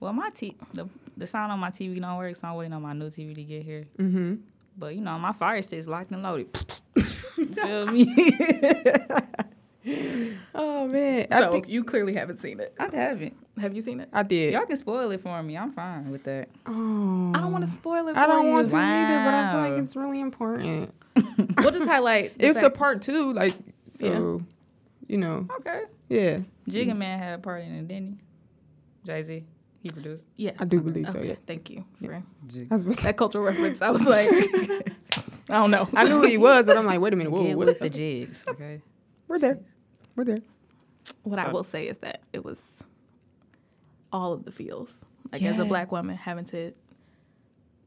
Well, 0.00 0.12
my 0.12 0.30
t 0.30 0.56
the 0.72 0.88
the 1.16 1.26
sound 1.26 1.52
on 1.52 1.58
my 1.58 1.70
TV 1.70 2.00
don't 2.00 2.16
work, 2.16 2.34
so 2.36 2.48
I'm 2.48 2.54
waiting 2.54 2.72
on 2.72 2.82
my 2.82 2.94
new 2.94 3.10
TV 3.10 3.34
to 3.34 3.42
get 3.42 3.62
here. 3.62 3.86
Mm-hmm. 3.98 4.36
But 4.76 4.94
you 4.94 5.02
know, 5.02 5.18
my 5.18 5.32
fire 5.32 5.60
stick's 5.62 5.86
locked 5.86 6.10
and 6.10 6.22
loaded. 6.22 6.48
feel 7.54 7.86
me? 7.86 8.06
oh 10.54 10.88
man! 10.88 11.26
So 11.30 11.48
I 11.48 11.50
think 11.50 11.68
you 11.68 11.84
clearly 11.84 12.14
haven't 12.14 12.40
seen 12.40 12.60
it. 12.60 12.74
I 12.78 12.88
haven't. 12.94 13.36
Have 13.60 13.74
you 13.74 13.82
seen 13.82 14.00
it? 14.00 14.08
I 14.12 14.22
did. 14.22 14.52
Y'all 14.52 14.64
can 14.64 14.76
spoil 14.76 15.10
it 15.10 15.20
for 15.20 15.42
me. 15.42 15.56
I'm 15.56 15.72
fine 15.72 16.10
with 16.10 16.24
that. 16.24 16.48
Oh. 16.66 17.32
I 17.34 17.40
don't 17.40 17.52
want 17.52 17.66
to 17.66 17.72
spoil 17.72 18.08
it. 18.08 18.16
I 18.16 18.26
don't 18.26 18.46
you. 18.46 18.52
want 18.52 18.68
to 18.68 18.74
wow. 18.74 19.02
either, 19.02 19.24
but 19.24 19.34
I 19.34 19.52
feel 19.52 19.70
like 19.70 19.82
it's 19.84 19.96
really 19.96 20.20
important. 20.20 20.94
we'll 21.58 21.70
just 21.70 21.88
highlight. 21.88 22.34
It's 22.38 22.60
fact. 22.60 22.74
a 22.74 22.78
part 22.78 23.02
two, 23.02 23.32
like 23.32 23.54
so. 23.90 24.06
Yeah. 24.06 24.46
You 25.08 25.18
know. 25.18 25.46
Okay. 25.58 25.82
Yeah. 26.08 26.38
Jigga 26.68 26.96
Man 26.96 27.18
had 27.18 27.34
a 27.34 27.38
part 27.38 27.64
in 27.64 27.72
it, 27.74 27.88
didn't 27.88 28.08
he? 28.08 28.18
Jay 29.04 29.22
Z. 29.22 29.44
He 29.82 29.90
produced. 29.90 30.26
Yes, 30.36 30.56
I 30.58 30.64
do 30.64 30.80
believe 30.80 31.08
okay. 31.08 31.18
so. 31.18 31.24
Yeah. 31.24 31.34
Thank 31.46 31.70
you 31.70 31.84
for 32.04 32.12
yeah. 32.12 32.64
that 33.02 33.16
cultural 33.16 33.44
reference. 33.44 33.80
I 33.80 33.90
was 33.90 34.06
like, 34.06 34.92
I 35.48 35.54
don't 35.54 35.70
know. 35.70 35.88
I 35.94 36.04
knew 36.04 36.20
who 36.20 36.26
he 36.26 36.36
was, 36.36 36.66
but 36.66 36.76
I'm 36.76 36.84
like, 36.84 37.00
wait 37.00 37.14
a 37.14 37.16
minute. 37.16 37.32
Whoa, 37.32 37.46
Get 37.46 37.58
with 37.58 37.78
the 37.78 37.88
jigs. 37.88 38.44
Okay. 38.46 38.82
We're 39.26 39.38
there. 39.38 39.58
We're 40.16 40.24
there. 40.24 40.42
What 41.22 41.38
so. 41.38 41.46
I 41.46 41.50
will 41.50 41.64
say 41.64 41.88
is 41.88 41.98
that 41.98 42.20
it 42.32 42.44
was 42.44 42.60
all 44.12 44.32
of 44.32 44.44
the 44.44 44.52
feels. 44.52 44.98
Like 45.32 45.42
yes. 45.42 45.54
as 45.54 45.58
a 45.60 45.64
black 45.64 45.92
woman, 45.92 46.16
having 46.16 46.44
to 46.46 46.72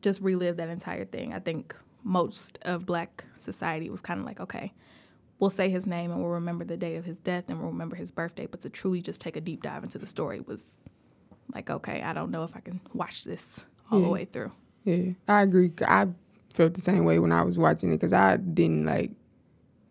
just 0.02 0.22
relive 0.22 0.58
that 0.58 0.70
entire 0.70 1.06
thing. 1.06 1.34
I 1.34 1.40
think 1.40 1.76
most 2.04 2.60
of 2.64 2.86
black 2.86 3.24
society 3.38 3.90
was 3.90 4.02
kind 4.02 4.20
of 4.20 4.26
like, 4.26 4.40
okay, 4.40 4.74
we'll 5.40 5.50
say 5.50 5.70
his 5.70 5.86
name 5.86 6.12
and 6.12 6.22
we'll 6.22 6.32
remember 6.32 6.64
the 6.66 6.78
day 6.78 6.96
of 6.96 7.06
his 7.06 7.20
death 7.20 7.46
and 7.48 7.60
we'll 7.60 7.72
remember 7.72 7.96
his 7.96 8.12
birthday. 8.12 8.46
But 8.46 8.62
to 8.62 8.70
truly 8.70 9.02
just 9.02 9.22
take 9.22 9.36
a 9.36 9.42
deep 9.42 9.64
dive 9.64 9.84
into 9.84 9.98
the 9.98 10.08
story 10.08 10.42
was 10.42 10.62
like, 11.54 11.70
okay, 11.70 12.02
I 12.02 12.14
don't 12.14 12.32
know 12.32 12.44
if 12.44 12.56
I 12.56 12.60
can 12.60 12.80
watch 12.94 13.24
this 13.24 13.46
all 13.92 14.00
yeah. 14.00 14.06
the 14.06 14.12
way 14.12 14.26
through. 14.26 14.52
Yeah, 14.84 15.14
I 15.28 15.42
agree. 15.42 15.72
I 15.88 16.08
felt 16.54 16.74
the 16.74 16.82
same 16.82 17.06
way 17.06 17.20
when 17.20 17.32
I 17.32 17.42
was 17.42 17.58
watching 17.58 17.90
it 17.90 17.96
because 17.96 18.14
I 18.14 18.38
didn't 18.38 18.86
like 18.86 19.12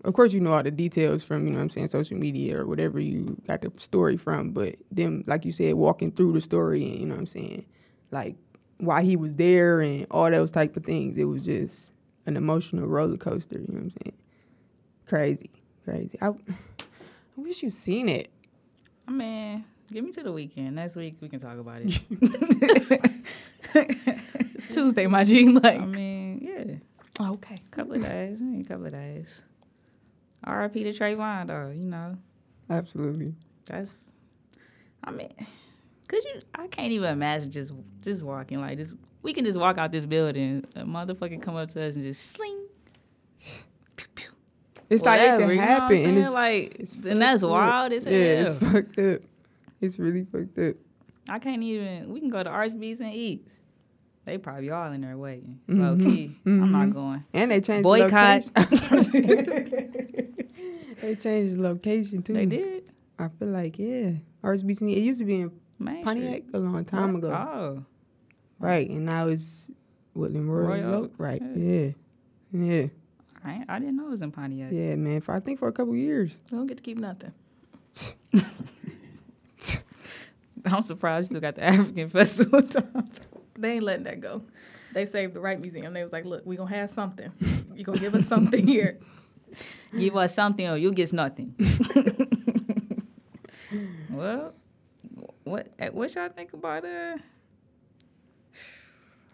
of 0.05 0.15
course 0.15 0.33
you 0.33 0.41
know 0.41 0.53
all 0.53 0.63
the 0.63 0.71
details 0.71 1.23
from 1.23 1.47
you 1.47 1.53
know 1.53 1.59
what 1.59 1.65
I'm 1.65 1.71
saying 1.71 1.89
social 1.89 2.19
media 2.19 2.59
or 2.59 2.67
whatever 2.67 2.99
you 3.01 3.41
got 3.47 3.63
the 3.63 3.73
story 3.77 4.17
from, 4.17 4.51
but 4.51 4.77
then 4.91 5.25
like 5.27 5.45
you 5.45 5.53
said, 5.53 5.75
walking 5.75 6.13
through 6.13 6.33
the 6.33 6.41
story 6.41 6.85
and 6.85 6.99
you 6.99 7.07
know 7.07 7.15
what 7.15 7.21
I'm 7.21 7.27
saying, 7.27 7.67
like 8.11 8.37
why 8.79 9.03
he 9.03 9.17
was 9.17 9.35
there 9.35 9.81
and 9.81 10.07
all 10.11 10.31
those 10.31 10.51
type 10.51 10.77
of 10.77 10.85
things, 10.85 11.17
it 11.17 11.25
was 11.25 11.45
just 11.45 11.93
an 12.27 12.37
emotional 12.37 12.87
roller 12.87 13.17
coaster. 13.17 13.59
You 13.59 13.67
know 13.69 13.75
what 13.75 13.83
I'm 13.83 13.91
saying? 13.91 14.17
Crazy, 15.07 15.51
crazy. 15.85 16.19
I, 16.21 16.29
I 16.29 16.35
wish 17.37 17.63
you 17.63 17.71
seen 17.71 18.09
it. 18.09 18.29
I 19.07 19.13
mean, 19.13 19.65
give 19.93 20.05
me 20.05 20.13
to 20.13 20.23
the 20.23 20.33
weekend. 20.33 20.77
Next 20.77 20.97
week 20.97 21.17
we 21.21 21.29
can 21.29 21.39
talk 21.39 21.59
about 21.59 21.83
it. 21.83 22.01
it's 23.75 24.75
Tuesday, 24.75 25.07
my 25.07 25.25
G. 25.25 25.49
Like, 25.49 25.81
I 25.81 25.85
mean, 25.85 26.41
yeah. 26.41 26.75
Oh, 27.21 27.35
okay. 27.35 27.61
Couple 27.71 27.95
of 27.95 28.03
days. 28.03 28.41
A 28.41 28.65
couple 28.65 28.87
of 28.87 28.93
days. 28.93 29.43
R.I.P. 30.45 30.85
to 30.85 30.93
Trayvon, 30.93 31.47
though. 31.47 31.73
You 31.73 31.87
know. 31.87 32.19
Absolutely. 32.71 33.35
That's. 33.67 34.11
I 35.05 35.11
mean, 35.11 35.33
could 36.09 36.23
you? 36.25 36.43
I 36.55 36.67
can't 36.69 36.93
even 36.93 37.11
imagine 37.11 37.51
just 37.51 37.73
just 38.03 38.23
walking 38.23 38.61
like 38.61 38.79
this. 38.79 38.95
We 39.23 39.33
can 39.33 39.45
just 39.45 39.59
walk 39.59 39.79
out 39.79 39.93
this 39.93 40.05
building, 40.05 40.65
a 40.75 40.85
motherfucker 40.85 41.41
come 41.41 41.57
up 41.57 41.69
to 41.71 41.87
us 41.87 41.95
and 41.95 42.05
just 42.05 42.33
sling. 42.33 42.67
It's 44.91 45.03
Whatever, 45.05 45.47
like 45.47 45.53
it 45.53 45.57
can 45.57 45.65
happen, 45.65 45.97
and 45.97 46.19
it's 46.19 46.31
like, 46.31 46.77
it's 46.79 46.95
and 46.97 47.23
that's 47.23 47.43
wild 47.43 47.93
hell. 47.93 48.03
Yeah, 48.05 48.43
it's 48.43 48.57
fucked 48.57 48.99
up. 48.99 49.23
It's 49.81 49.99
really 49.99 50.25
fucked 50.25 50.59
up. 50.59 50.77
I 51.31 51.39
can't 51.39 51.63
even. 51.63 52.13
We 52.13 52.21
can 52.21 52.29
go 52.29 52.43
to 52.43 52.51
Arts, 52.51 52.75
Beats, 52.75 53.01
and 53.01 53.13
Eats. 53.15 53.55
They 54.25 54.39
probably 54.39 54.71
all 54.71 54.93
in 54.93 55.01
there 55.01 55.17
waiting. 55.17 55.61
Mm-hmm. 55.69 55.83
Low 55.83 55.97
key. 55.97 56.37
Mm-hmm. 56.45 56.63
I'm 56.63 56.73
not 56.73 56.91
going. 56.91 57.25
And 57.33 57.51
they 57.51 57.61
changed 57.61 57.83
Boycott. 57.83 58.43
The 58.55 59.89
they 61.01 61.15
changed 61.15 61.57
the 61.57 61.63
location 61.63 62.23
too. 62.23 62.35
They 62.35 62.47
did. 62.47 62.93
I 63.19 63.29
feel 63.29 63.49
like 63.49 63.79
yeah. 63.79 64.13
RSBC. 64.43 64.83
It 64.97 65.01
used 65.01 65.21
to 65.21 65.25
be 65.25 65.41
in 65.41 65.53
Main 65.79 66.05
Pontiac 66.05 66.43
Street. 66.43 66.55
a 66.55 66.59
long 66.59 66.85
time 66.85 67.17
ago. 67.17 67.33
Oh. 67.33 67.85
Right, 68.59 68.89
and 68.89 69.05
now 69.07 69.29
it's 69.29 69.71
Woodland 70.15 70.53
Royal. 70.53 70.67
Royal. 70.69 71.11
Right. 71.19 71.43
Yeah. 71.55 71.91
Yeah. 72.53 72.75
yeah. 72.75 72.87
I 73.45 73.65
I 73.69 73.79
didn't 73.79 73.97
know 73.97 74.07
it 74.07 74.11
was 74.11 74.23
in 74.23 74.31
Pontiac. 74.31 74.73
Yeah, 74.73 74.97
man. 74.97 75.21
For, 75.21 75.35
I 75.35 75.41
think 75.41 75.59
for 75.59 75.69
a 75.69 75.73
couple 75.73 75.97
years. 75.97 76.37
We 76.51 76.59
don't 76.59 76.67
get 76.67 76.77
to 76.77 76.83
keep 76.83 76.99
nothing. 76.99 77.33
I'm 80.65 80.83
surprised 80.83 81.27
you 81.27 81.29
still 81.29 81.41
got 81.41 81.57
the 81.57 81.65
African 81.65 82.09
festival. 82.09 82.63
they 83.59 83.73
ain't 83.73 83.83
letting 83.83 84.05
that 84.05 84.21
go. 84.21 84.43
They 84.95 85.07
saved 85.07 85.35
the 85.35 85.41
Wright 85.41 85.61
museum. 85.61 85.93
They 85.93 86.03
was 86.03 86.13
like, 86.13 86.25
look, 86.25 86.47
we 86.47 86.57
gonna 86.57 86.71
have 86.71 86.91
something. 86.91 87.33
You 87.75 87.85
gonna 87.85 87.99
give 87.99 88.15
us 88.15 88.27
something 88.27 88.67
here. 88.67 88.99
Give 89.97 90.17
us 90.17 90.35
something 90.35 90.69
or 90.69 90.77
you 90.77 90.93
get 90.93 91.13
nothing. 91.13 91.55
well, 94.11 94.53
what 95.45 95.69
what 95.93 96.15
y'all 96.15 96.29
think 96.29 96.53
about 96.53 96.85
uh 96.85 97.17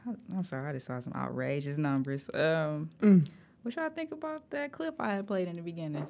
I'm 0.34 0.44
sorry, 0.44 0.68
I 0.68 0.72
just 0.72 0.86
saw 0.86 0.98
some 1.00 1.12
outrageous 1.14 1.78
numbers. 1.78 2.30
Um, 2.32 2.90
mm. 3.00 3.26
What 3.62 3.76
y'all 3.76 3.90
think 3.90 4.12
about 4.12 4.48
that 4.50 4.72
clip 4.72 4.94
I 4.98 5.14
had 5.14 5.26
played 5.26 5.48
in 5.48 5.56
the 5.56 5.62
beginning? 5.62 6.06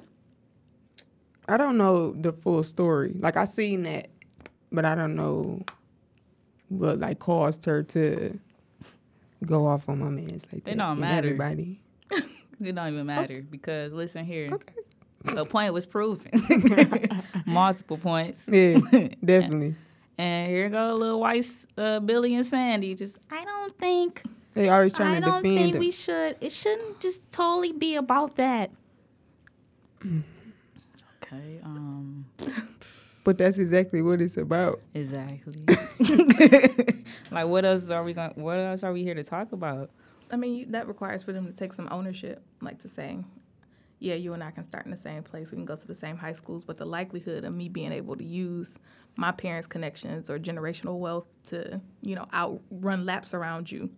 I 1.47 1.57
don't 1.57 1.77
know 1.77 2.13
the 2.13 2.31
full 2.31 2.63
story. 2.63 3.13
Like 3.17 3.35
I 3.35 3.45
seen 3.45 3.83
that, 3.83 4.09
but 4.71 4.85
I 4.85 4.95
don't 4.95 5.15
know 5.15 5.63
what 6.69 6.99
like 6.99 7.19
caused 7.19 7.65
her 7.65 7.83
to 7.83 8.39
go 9.45 9.67
off 9.67 9.89
on 9.89 9.99
my 9.99 10.09
man's 10.09 10.45
like 10.53 10.63
that. 10.63 10.71
It 10.71 10.77
don't 10.77 10.99
matter. 10.99 11.27
Everybody. 11.27 11.79
It 12.61 12.75
don't 12.75 12.93
even 12.93 13.05
matter 13.05 13.35
okay. 13.35 13.47
because 13.49 13.93
listen 13.93 14.25
here. 14.25 14.49
Okay. 14.53 14.73
a 15.39 15.45
point 15.45 15.73
was 15.73 15.85
proven. 15.85 16.31
Multiple 17.45 17.97
points. 17.97 18.49
Yeah, 18.51 18.79
definitely. 19.23 19.75
and 20.17 20.49
here 20.49 20.69
go 20.69 20.95
little 20.95 21.19
white 21.19 21.45
uh, 21.77 21.99
Billy 21.99 22.35
and 22.35 22.45
Sandy. 22.45 22.95
Just 22.95 23.19
I 23.31 23.43
don't 23.43 23.77
think 23.77 24.23
they 24.53 24.69
always 24.69 24.93
trying 24.93 25.11
I 25.11 25.19
to 25.19 25.25
defend. 25.25 25.31
I 25.31 25.35
don't 25.35 25.57
think 25.57 25.73
them. 25.73 25.79
we 25.79 25.91
should. 25.91 26.37
It 26.41 26.51
shouldn't 26.51 26.99
just 26.99 27.31
totally 27.31 27.71
be 27.71 27.95
about 27.95 28.35
that. 28.35 28.71
okay. 30.03 31.59
Um. 31.63 32.25
But 33.23 33.37
that's 33.37 33.59
exactly 33.59 34.01
what 34.01 34.21
it's 34.21 34.37
about. 34.37 34.81
Exactly. 34.93 35.63
like, 37.29 37.45
what 37.47 37.65
else 37.65 37.89
are 37.89 38.03
we 38.03 38.13
going? 38.13 38.31
What 38.35 38.57
else 38.57 38.83
are 38.83 38.93
we 38.93 39.03
here 39.03 39.13
to 39.13 39.23
talk 39.23 39.51
about? 39.51 39.91
I 40.31 40.35
mean, 40.35 40.55
you, 40.55 40.65
that 40.67 40.87
requires 40.87 41.23
for 41.23 41.33
them 41.33 41.45
to 41.47 41.53
take 41.53 41.73
some 41.73 41.87
ownership, 41.91 42.43
like 42.61 42.79
to 42.79 42.87
say, 42.87 43.17
yeah, 43.99 44.15
you 44.15 44.33
and 44.33 44.43
I 44.43 44.51
can 44.51 44.63
start 44.63 44.85
in 44.85 44.91
the 44.91 44.97
same 44.97 45.23
place. 45.23 45.51
We 45.51 45.57
can 45.57 45.65
go 45.65 45.75
to 45.75 45.87
the 45.87 45.95
same 45.95 46.17
high 46.17 46.33
schools, 46.33 46.63
but 46.63 46.77
the 46.77 46.85
likelihood 46.85 47.43
of 47.43 47.53
me 47.53 47.67
being 47.67 47.91
able 47.91 48.15
to 48.15 48.23
use 48.23 48.71
my 49.15 49.31
parents' 49.31 49.67
connections 49.67 50.29
or 50.29 50.39
generational 50.39 50.99
wealth 50.99 51.27
to, 51.47 51.81
you 52.01 52.15
know, 52.15 52.27
outrun 52.33 53.05
laps 53.05 53.33
around 53.33 53.71
you 53.71 53.89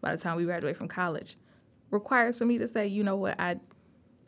by 0.00 0.14
the 0.14 0.22
time 0.22 0.36
we 0.36 0.44
graduate 0.44 0.76
from 0.76 0.88
college 0.88 1.36
requires 1.90 2.38
for 2.38 2.44
me 2.44 2.58
to 2.58 2.68
say, 2.68 2.86
you 2.86 3.02
know 3.02 3.16
what, 3.16 3.38
I 3.40 3.56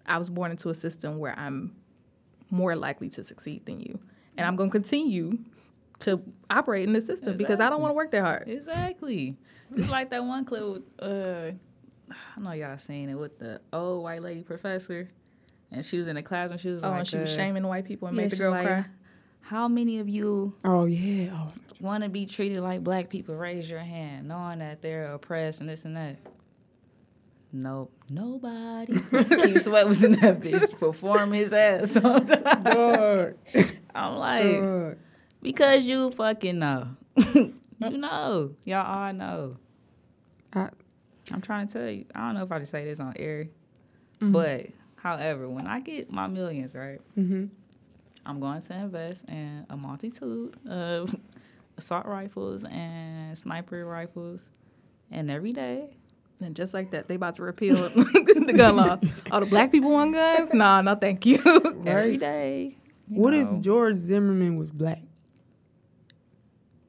I 0.04 0.18
was 0.18 0.28
born 0.28 0.50
into 0.50 0.68
a 0.68 0.74
system 0.74 1.18
where 1.18 1.38
I'm 1.38 1.76
more 2.50 2.74
likely 2.74 3.08
to 3.10 3.22
succeed 3.22 3.64
than 3.66 3.80
you. 3.80 4.00
And 4.36 4.46
I'm 4.46 4.56
going 4.56 4.68
to 4.70 4.72
continue 4.72 5.38
to 6.02 6.18
operate 6.50 6.86
in 6.86 6.92
this 6.92 7.06
system 7.06 7.30
exactly. 7.30 7.44
because 7.44 7.60
I 7.60 7.70
don't 7.70 7.80
want 7.80 7.90
to 7.90 7.96
work 7.96 8.10
that 8.12 8.22
hard. 8.22 8.48
Exactly. 8.48 9.36
It's 9.74 9.88
like 9.88 10.10
that 10.10 10.24
one 10.24 10.44
clip 10.44 10.62
with, 10.62 10.82
uh, 11.00 11.52
I 12.36 12.40
know 12.40 12.52
y'all 12.52 12.78
seen 12.78 13.08
it 13.08 13.14
with 13.14 13.38
the 13.38 13.60
old 13.72 14.02
white 14.02 14.22
lady 14.22 14.42
professor, 14.42 15.08
and 15.70 15.84
she 15.84 15.98
was 15.98 16.08
in 16.08 16.16
the 16.16 16.22
classroom. 16.22 16.58
She 16.58 16.68
was 16.68 16.84
oh, 16.84 16.90
like, 16.90 16.98
and 17.00 17.08
she 17.08 17.18
was 17.18 17.30
uh, 17.30 17.36
shaming 17.36 17.66
white 17.66 17.84
people 17.84 18.08
and 18.08 18.16
yeah, 18.16 18.22
made 18.24 18.30
the 18.32 18.36
girl 18.36 18.50
like, 18.50 18.66
cry. 18.66 18.84
How 19.40 19.68
many 19.68 19.98
of 19.98 20.08
you? 20.08 20.54
Oh 20.64 20.84
yeah. 20.84 21.30
Oh. 21.32 21.52
Want 21.80 22.04
to 22.04 22.08
be 22.08 22.26
treated 22.26 22.60
like 22.60 22.84
black 22.84 23.08
people? 23.08 23.34
Raise 23.34 23.68
your 23.68 23.80
hand, 23.80 24.28
knowing 24.28 24.60
that 24.60 24.82
they're 24.82 25.14
oppressed 25.14 25.60
and 25.60 25.68
this 25.68 25.84
and 25.84 25.96
that. 25.96 26.16
Nope, 27.52 27.92
nobody. 28.08 28.94
Keith 29.42 29.62
Sweat 29.62 29.86
was 29.86 30.02
in 30.04 30.12
that 30.12 30.40
bitch 30.40 30.78
perform 30.78 31.32
his 31.32 31.52
ass 31.52 31.96
off. 31.96 32.30
I'm 33.94 34.16
like, 34.16 34.60
Dog. 34.60 34.96
Because 35.42 35.86
you 35.86 36.10
fucking 36.10 36.58
know. 36.58 36.88
you 37.34 37.52
know. 37.80 38.54
Y'all 38.64 38.86
all 38.86 39.12
know. 39.12 39.56
I, 40.52 40.68
I'm 41.32 41.40
trying 41.40 41.66
to 41.66 41.72
tell 41.72 41.90
you. 41.90 42.04
I 42.14 42.26
don't 42.26 42.34
know 42.34 42.44
if 42.44 42.52
I 42.52 42.58
just 42.58 42.70
say 42.70 42.84
this 42.84 43.00
on 43.00 43.14
air, 43.16 43.48
mm-hmm. 44.20 44.32
but 44.32 44.66
however, 44.96 45.48
when 45.48 45.66
I 45.66 45.80
get 45.80 46.10
my 46.10 46.26
millions, 46.26 46.74
right, 46.74 47.00
mm-hmm. 47.18 47.46
I'm 48.24 48.40
going 48.40 48.62
to 48.62 48.74
invest 48.74 49.28
in 49.28 49.66
a 49.68 49.76
multitude 49.76 50.56
of 50.68 51.14
assault 51.76 52.06
rifles 52.06 52.64
and 52.64 53.36
sniper 53.36 53.84
rifles, 53.84 54.50
and 55.10 55.30
every 55.30 55.52
day. 55.52 55.96
And 56.40 56.56
just 56.56 56.74
like 56.74 56.90
that, 56.90 57.06
they 57.06 57.14
about 57.14 57.36
to 57.36 57.42
repeal 57.42 57.76
the 57.88 58.54
gun 58.56 58.74
law. 58.74 58.98
All 59.30 59.38
the 59.38 59.46
black 59.46 59.70
people 59.70 59.90
want 59.90 60.12
guns? 60.12 60.52
Nah, 60.52 60.82
no, 60.82 60.96
thank 60.96 61.24
you. 61.24 61.40
Every 61.86 62.16
day. 62.16 62.76
What 63.06 63.32
know. 63.32 63.58
if 63.58 63.62
George 63.62 63.94
Zimmerman 63.94 64.56
was 64.56 64.68
black? 64.68 65.02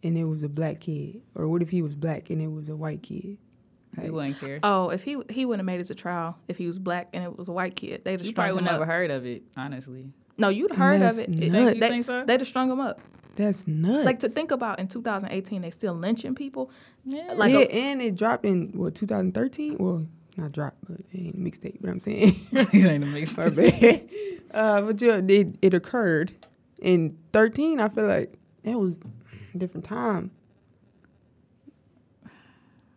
And 0.04 0.18
it 0.18 0.26
was 0.26 0.44
a 0.44 0.50
black 0.50 0.82
kid, 0.82 1.22
or 1.34 1.48
what 1.48 1.62
if 1.62 1.70
he 1.70 1.82
was 1.82 1.96
black 1.96 2.30
and 2.30 2.42
it 2.42 2.52
was 2.52 2.68
a 2.68 2.76
white 2.76 3.02
kid? 3.02 3.38
Like, 3.96 4.12
wouldn't 4.12 4.40
care. 4.40 4.60
Oh, 4.64 4.90
if 4.90 5.04
he 5.04 5.18
he 5.30 5.46
wouldn't 5.46 5.62
have 5.62 5.66
made 5.66 5.80
it 5.80 5.86
to 5.86 5.96
trial 5.96 6.38
if 6.48 6.58
he 6.58 6.68
was 6.68 6.80
black 6.80 7.10
and 7.14 7.24
it 7.24 7.38
was 7.38 7.48
a 7.48 7.52
white 7.52 7.76
kid. 7.76 8.04
They'd 8.04 8.12
have 8.12 8.22
you 8.22 8.32
strung 8.32 8.48
probably 8.48 8.64
would 8.64 8.72
never 8.72 8.86
heard 8.86 9.12
of 9.12 9.26
it, 9.26 9.44
honestly. 9.56 10.12
No, 10.38 10.50
you'd 10.50 10.74
heard 10.74 11.02
of 11.02 11.20
it. 11.20 11.30
Nuts. 11.30 11.52
They, 11.52 11.80
they, 11.80 12.02
so? 12.02 12.26
They'd 12.26 12.42
have 12.42 12.48
strung 12.48 12.72
him 12.72 12.80
up. 12.80 13.00
That's 13.36 13.68
nuts. 13.68 14.06
Like 14.06 14.20
to 14.20 14.30
think 14.30 14.52
about 14.52 14.80
in 14.80 14.88
2018, 14.88 15.62
they 15.62 15.72
still 15.72 15.94
lynching 15.94 16.36
people. 16.36 16.72
Yeah, 17.04 17.34
like 17.34 17.52
yeah, 17.52 17.60
a, 17.60 17.68
and 17.68 18.02
it 18.02 18.16
dropped 18.16 18.46
in 18.46 18.72
what 18.74 18.96
2013. 18.96 19.78
Well, 19.80 20.08
not 20.38 20.52
dropped, 20.52 20.78
but 20.88 21.00
it 21.00 21.06
ain't 21.16 21.36
a 21.36 21.38
mixtape. 21.38 21.78
But 21.82 21.90
I'm 21.90 22.00
saying 22.00 22.36
it 22.52 22.74
ain't 22.74 23.04
a 23.04 23.08
mixtape. 23.08 24.10
uh, 24.54 24.82
but 24.82 25.02
yeah, 25.02 25.22
it, 25.28 25.56
it 25.62 25.74
occurred 25.74 26.34
in 26.82 27.18
13. 27.32 27.80
I 27.80 27.90
feel 27.90 28.08
like 28.08 28.34
that 28.64 28.78
was 28.78 29.00
a 29.00 29.23
different 29.60 29.86
time. 29.86 30.32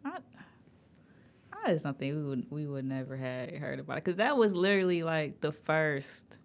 I, 0.04 0.18
I 1.64 1.72
just 1.72 1.84
don't 1.84 1.98
think 1.98 2.14
we 2.14 2.22
would 2.22 2.46
we 2.50 2.66
would 2.66 2.84
never 2.84 3.16
had 3.16 3.54
heard 3.54 3.80
about 3.80 3.98
it 3.98 4.04
because 4.04 4.16
that 4.16 4.36
was 4.36 4.54
literally 4.54 5.02
like 5.02 5.40
the 5.40 5.52
first 5.52 6.38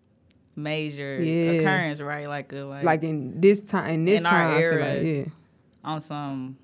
major 0.55 1.19
yeah. 1.21 1.51
occurrence, 1.51 2.01
right? 2.01 2.27
Like 2.27 2.51
a, 2.53 2.57
like 2.57 2.83
like 2.83 3.03
in 3.03 3.39
this 3.39 3.61
time 3.61 3.89
in 3.89 4.05
this 4.05 4.17
in 4.19 4.23
time, 4.23 4.53
our 4.53 4.59
era, 4.59 4.95
like, 4.95 5.03
yeah, 5.03 5.25
on 5.83 6.01
some 6.01 6.57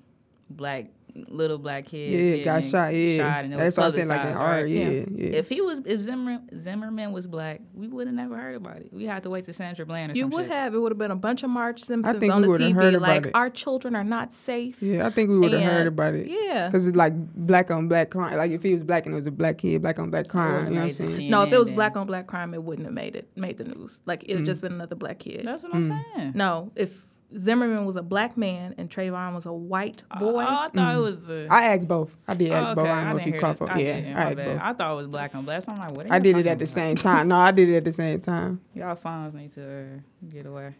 black 0.50 0.86
little 1.28 1.58
black 1.58 1.86
kid. 1.86 2.12
Yeah, 2.38 2.44
got 2.44 2.64
shot. 2.64 2.94
Yeah, 2.94 3.16
shot 3.18 3.44
and 3.44 3.52
that's 3.54 3.76
what 3.76 3.86
I'm 3.86 3.92
saying. 3.92 4.08
Like 4.08 4.26
in 4.26 4.34
right? 4.34 4.60
yeah, 4.68 4.88
yeah, 4.88 5.04
yeah. 5.10 5.26
If 5.38 5.48
he 5.48 5.60
was, 5.60 5.80
if 5.84 6.00
Zimmer, 6.00 6.38
Zimmerman 6.56 7.12
was 7.12 7.26
black, 7.26 7.60
we 7.74 7.88
would 7.88 8.06
have 8.06 8.14
never 8.14 8.36
heard 8.36 8.54
about 8.56 8.76
it. 8.78 8.92
We 8.92 9.04
had 9.06 9.22
to 9.24 9.30
wait 9.30 9.44
to 9.46 9.52
Sandra 9.52 9.84
Bland 9.86 10.12
or 10.12 10.14
You 10.16 10.28
would 10.28 10.44
shit. 10.44 10.52
have. 10.52 10.74
It 10.74 10.78
would 10.78 10.92
have 10.92 10.98
been 10.98 11.10
a 11.10 11.16
bunch 11.16 11.42
of 11.42 11.50
Marge 11.50 11.80
Simpsons 11.80 12.16
I 12.16 12.18
think 12.18 12.32
on 12.32 12.42
we 12.46 12.56
the 12.56 12.64
TV. 12.64 12.74
Heard 12.74 12.94
about 12.94 13.08
like 13.08 13.26
it. 13.26 13.32
our 13.34 13.50
children 13.50 13.96
are 13.96 14.04
not 14.04 14.32
safe. 14.32 14.80
Yeah, 14.82 15.06
I 15.06 15.10
think 15.10 15.30
we 15.30 15.38
would 15.38 15.52
have 15.52 15.60
And- 15.62 15.70
heard 15.70 15.86
about 15.86 16.14
it. 16.14 16.28
Yeah. 16.28 16.68
Because 16.68 16.86
it's 16.86 16.96
like 16.96 17.12
black 17.34 17.70
on 17.70 17.88
black 17.88 18.10
crime. 18.10 18.36
Like 18.36 18.52
if 18.52 18.62
he 18.62 18.74
was 18.74 18.84
black 18.84 19.06
and 19.06 19.14
it 19.14 19.16
was 19.16 19.26
a 19.26 19.30
black 19.30 19.58
kid, 19.58 19.82
black 19.82 19.98
on 19.98 20.10
black 20.10 20.28
crime. 20.28 20.52
would've 20.54 20.68
You 20.68 20.74
know 20.74 20.76
what 20.76 20.82
I'm 20.82 20.86
made 20.88 20.94
the 20.94 21.06
saying? 21.06 21.08
scene. 21.16 21.30
No, 21.30 21.42
if 21.42 21.52
it 21.52 21.58
was 21.58 21.70
CNN 21.70 21.74
black 21.74 21.94
then. 21.94 22.00
on 22.02 22.06
black 22.06 22.26
crime, 22.26 22.54
it 22.54 22.62
wouldn't 22.62 22.86
have 22.86 22.94
made 22.94 23.16
it 23.16 23.28
made 23.36 23.58
the 23.58 23.64
news. 23.64 24.00
Like 24.06 24.24
it'd 24.28 24.44
just 24.44 24.60
been 24.60 24.72
another 24.72 24.94
black 24.96 25.18
kid. 25.18 25.44
That's 25.44 25.62
what 25.62 25.74
I'm 25.74 25.84
Mm. 25.84 25.88
saying. 26.14 26.32
No, 26.34 26.70
if 26.76 27.04
Zimmerman 27.36 27.84
was 27.84 27.96
a 27.96 28.02
black 28.02 28.36
man 28.38 28.74
and 28.78 28.88
Trayvon 28.88 29.34
was 29.34 29.44
a 29.44 29.52
white 29.52 30.02
boy, 30.18 30.24
Oh, 30.32 30.38
I 30.38 30.68
thought 30.70 30.94
it 30.94 30.98
was 30.98 31.26
the. 31.26 31.46
I 31.50 31.64
asked 31.74 31.86
both. 31.86 32.16
I 32.26 32.34
did 32.34 32.50
Oh, 32.52 32.54
ask 32.54 32.74
both. 32.74 32.86
I 32.86 32.94
don't 32.94 33.04
know 33.04 33.10
if 33.10 33.16
didn't 33.18 33.26
you 33.26 33.32
hear 33.32 33.40
caught 33.40 33.58
that. 33.58 33.72
for. 33.74 33.78
Yeah, 33.78 34.00
didn't, 34.00 34.16
I 34.16 34.22
asked 34.22 34.36
bad. 34.36 34.46
both. 34.46 34.60
I 34.62 34.72
thought 34.72 34.92
it 34.92 34.96
was 34.96 35.06
black 35.08 35.34
on 35.34 35.44
black. 35.44 35.62
So 35.62 35.72
I'm 35.72 35.78
like, 35.78 35.90
what? 35.92 36.06
are 36.06 36.12
I 36.12 36.16
y'all 36.16 36.22
did 36.22 36.28
it 36.30 36.32
talking 36.32 36.48
at 36.52 36.58
the 36.58 36.64
about? 36.64 36.68
same 36.68 36.96
time. 36.96 37.28
No, 37.28 37.36
I 37.36 37.50
did 37.50 37.68
it 37.68 37.76
at 37.76 37.84
the 37.84 37.92
same 37.92 38.20
time. 38.20 38.60
Y'all 38.74 38.94
phones 38.96 39.34
need 39.34 39.50
to 39.52 39.62
uh, 39.62 39.84
get 40.30 40.46
away. 40.46 40.74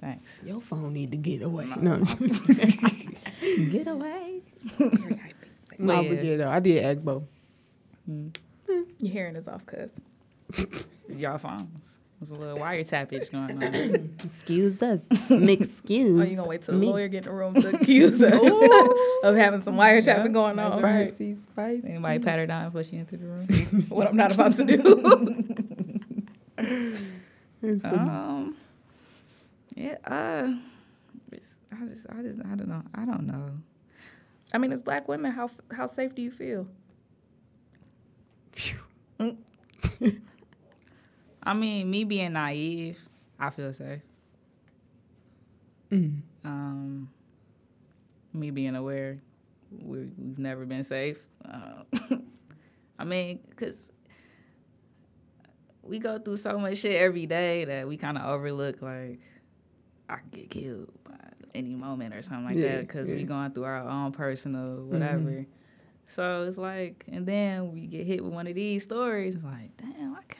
Thanks. 0.00 0.40
Your 0.44 0.60
phone 0.62 0.92
need 0.94 1.10
to 1.12 1.16
get 1.18 1.42
away. 1.42 1.66
No, 1.78 1.96
Get 3.70 3.86
away. 3.86 4.40
no, 5.78 6.00
yeah. 6.00 6.08
but 6.08 6.24
yeah, 6.24 6.36
though 6.36 6.50
I 6.50 6.60
did 6.60 6.84
ask 6.84 7.04
both. 7.04 7.22
your 8.06 8.32
hearing 9.12 9.36
is 9.36 9.46
off, 9.48 9.64
cuz. 9.66 9.92
It's 11.08 11.20
y'all 11.20 11.38
phones. 11.38 11.98
There's 12.20 12.30
a 12.30 12.34
little 12.34 12.58
wiretappage 12.58 13.30
going 13.30 13.62
on. 13.62 14.14
Excuse 14.24 14.80
us. 14.82 15.06
Excuse. 15.30 16.20
Are 16.20 16.26
you 16.26 16.36
gonna 16.36 16.48
wait 16.48 16.62
till 16.62 16.78
the 16.78 16.86
lawyer 16.86 17.08
get 17.08 17.18
in 17.18 17.24
the 17.24 17.32
room 17.32 17.54
to 17.54 17.76
accuse 17.76 18.20
us 18.22 18.32
of 19.22 19.36
having 19.36 19.62
some 19.62 19.76
wiretapping 19.76 20.32
going 20.32 20.58
on? 20.58 20.78
Spicy, 20.78 21.34
spicy. 21.34 21.88
Anybody 21.88 22.20
pat 22.20 22.38
her 22.38 22.46
down 22.46 22.70
before 22.70 22.84
she 22.84 22.96
entered 22.96 23.20
the 23.20 23.26
room? 23.26 23.82
what 23.88 24.06
I'm 24.06 24.16
not 24.16 24.32
about 24.34 24.52
to 24.52 24.64
do. 24.64 25.44
um, 27.84 28.56
yeah. 29.74 29.96
Uh, 30.04 30.54
it's, 31.32 31.58
I 31.72 31.84
just, 31.86 32.06
I 32.10 32.22
just, 32.22 32.38
I 32.40 32.54
don't 32.54 32.68
know. 32.68 32.82
I 32.94 33.04
don't 33.04 33.26
know. 33.26 33.50
I 34.52 34.58
mean, 34.58 34.72
as 34.72 34.82
black 34.82 35.08
women, 35.08 35.32
how 35.32 35.50
how 35.72 35.86
safe 35.86 36.14
do 36.14 36.22
you 36.22 36.30
feel? 36.30 36.68
I 41.44 41.52
mean, 41.54 41.90
me 41.90 42.04
being 42.04 42.32
naive, 42.32 42.98
I 43.38 43.50
feel 43.50 43.72
safe. 43.72 44.00
Um, 46.44 47.08
me 48.32 48.50
being 48.50 48.74
aware, 48.74 49.20
we, 49.70 49.98
we've 50.18 50.38
never 50.38 50.64
been 50.66 50.82
safe. 50.84 51.18
Uh, 51.44 51.84
I 52.98 53.04
mean, 53.04 53.38
because 53.48 53.88
we 55.82 55.98
go 55.98 56.18
through 56.18 56.38
so 56.38 56.58
much 56.58 56.78
shit 56.78 57.00
every 57.00 57.26
day 57.26 57.64
that 57.66 57.86
we 57.86 57.96
kind 57.96 58.18
of 58.18 58.24
overlook, 58.24 58.82
like, 58.82 59.20
I 60.08 60.16
could 60.16 60.30
get 60.32 60.50
killed 60.50 60.90
by 61.04 61.14
any 61.54 61.74
moment 61.74 62.14
or 62.14 62.22
something 62.22 62.44
like 62.46 62.56
Yeah, 62.56 62.76
that 62.76 62.80
because 62.88 63.08
yeah. 63.08 63.14
we 63.16 63.24
going 63.24 63.52
through 63.52 63.64
our 63.64 63.88
own 63.88 64.12
personal 64.12 64.84
whatever. 64.84 65.46
So 66.06 66.42
it's 66.42 66.58
like, 66.58 67.04
and 67.10 67.24
then 67.26 67.72
we 67.72 67.86
get 67.86 68.06
hit 68.06 68.22
with 68.22 68.32
one 68.32 68.46
of 68.46 68.54
these 68.54 68.82
stories. 68.84 69.36
It's 69.36 69.44
like, 69.44 69.76
damn, 69.76 70.14
I 70.14 70.22
can't. 70.28 70.38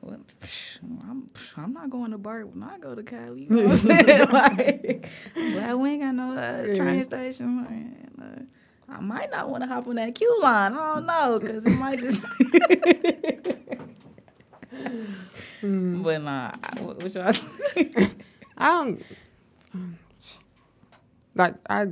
Well, 0.00 0.18
psh, 0.40 0.78
I'm, 0.82 1.28
psh, 1.34 1.58
I'm 1.58 1.72
not 1.72 1.90
going 1.90 2.12
to 2.12 2.18
BART 2.18 2.48
when 2.54 2.62
I 2.62 2.78
go 2.78 2.94
to 2.94 3.02
Cali. 3.02 3.42
You 3.42 3.48
know 3.50 3.62
what 3.64 3.70
I'm 3.72 3.76
saying? 3.76 4.28
like, 4.32 5.08
glad 5.34 5.74
we 5.74 5.90
ain't 5.90 6.02
got 6.02 6.14
no 6.14 6.32
uh, 6.38 6.64
train 6.76 7.04
station. 7.04 7.66
And, 7.68 8.22
uh, 8.22 8.92
I 8.94 9.00
might 9.00 9.30
not 9.30 9.50
want 9.50 9.64
to 9.64 9.68
hop 9.68 9.86
on 9.88 9.96
that 9.96 10.14
Q 10.14 10.38
line. 10.40 10.72
I 10.74 10.94
don't 10.94 11.06
know, 11.06 11.38
because 11.40 11.66
it 11.66 11.70
might 11.70 11.98
just. 11.98 12.20
But 15.60 16.22
nah, 16.22 16.52
I- 16.62 16.80
what, 16.80 17.02
what 17.02 17.14
y'all 17.14 17.32
think? 17.32 18.22
I 18.56 18.66
don't. 18.68 19.02
um, 19.74 19.98
Like 21.34 21.54
I, 21.68 21.86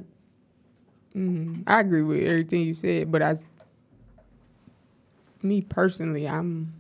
mm, 1.14 1.62
I 1.66 1.80
agree 1.80 2.02
with 2.02 2.22
everything 2.22 2.60
you 2.62 2.74
said, 2.74 3.10
but 3.10 3.22
I, 3.22 3.36
me 5.42 5.62
personally, 5.62 6.28
I'm, 6.28 6.72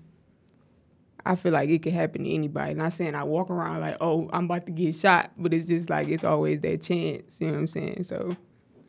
I 1.26 1.34
feel 1.34 1.52
like 1.52 1.68
it 1.68 1.82
could 1.82 1.92
happen 1.92 2.24
to 2.24 2.30
anybody. 2.30 2.74
Not 2.74 2.92
saying 2.92 3.14
I 3.14 3.24
walk 3.24 3.50
around 3.50 3.80
like, 3.80 3.96
oh, 4.00 4.30
I'm 4.32 4.44
about 4.44 4.66
to 4.66 4.72
get 4.72 4.94
shot, 4.94 5.32
but 5.36 5.52
it's 5.52 5.66
just 5.66 5.90
like 5.90 6.08
it's 6.08 6.24
always 6.24 6.60
that 6.60 6.82
chance. 6.82 7.40
You 7.40 7.48
know 7.48 7.54
what 7.54 7.58
I'm 7.60 7.66
saying? 7.66 8.04
So 8.04 8.36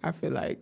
I 0.03 0.11
feel 0.11 0.31
like, 0.31 0.59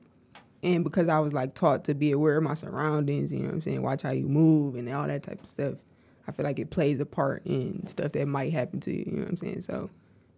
and 0.64 0.84
because 0.84 1.10
I 1.10 1.20
was 1.20 1.34
like 1.34 1.54
taught 1.54 1.84
to 1.86 1.94
be 1.94 2.12
aware 2.12 2.38
of 2.38 2.44
my 2.44 2.54
surroundings, 2.54 3.32
you 3.32 3.40
know 3.40 3.48
what 3.48 3.56
I'm 3.56 3.62
saying? 3.62 3.82
Watch 3.82 4.04
how 4.04 4.12
you 4.12 4.28
move 4.28 4.76
and 4.76 4.90
all 4.90 5.06
that 5.08 5.24
type 5.24 5.44
of 5.44 5.50
stuff. 5.50 5.76
I 6.28 6.32
feel 6.32 6.46
like 6.46 6.60
it 6.60 6.72
plays 6.72 7.00
a 7.00 7.06
part 7.06 7.44
in 7.46 7.86
stuff 7.88 8.14
that 8.14 8.28
might 8.28 8.52
happen 8.54 8.80
to 8.82 8.92
you. 8.92 9.04
You 9.06 9.12
know 9.18 9.22
what 9.24 9.30
I'm 9.30 9.38
saying? 9.38 9.62
So 9.62 9.90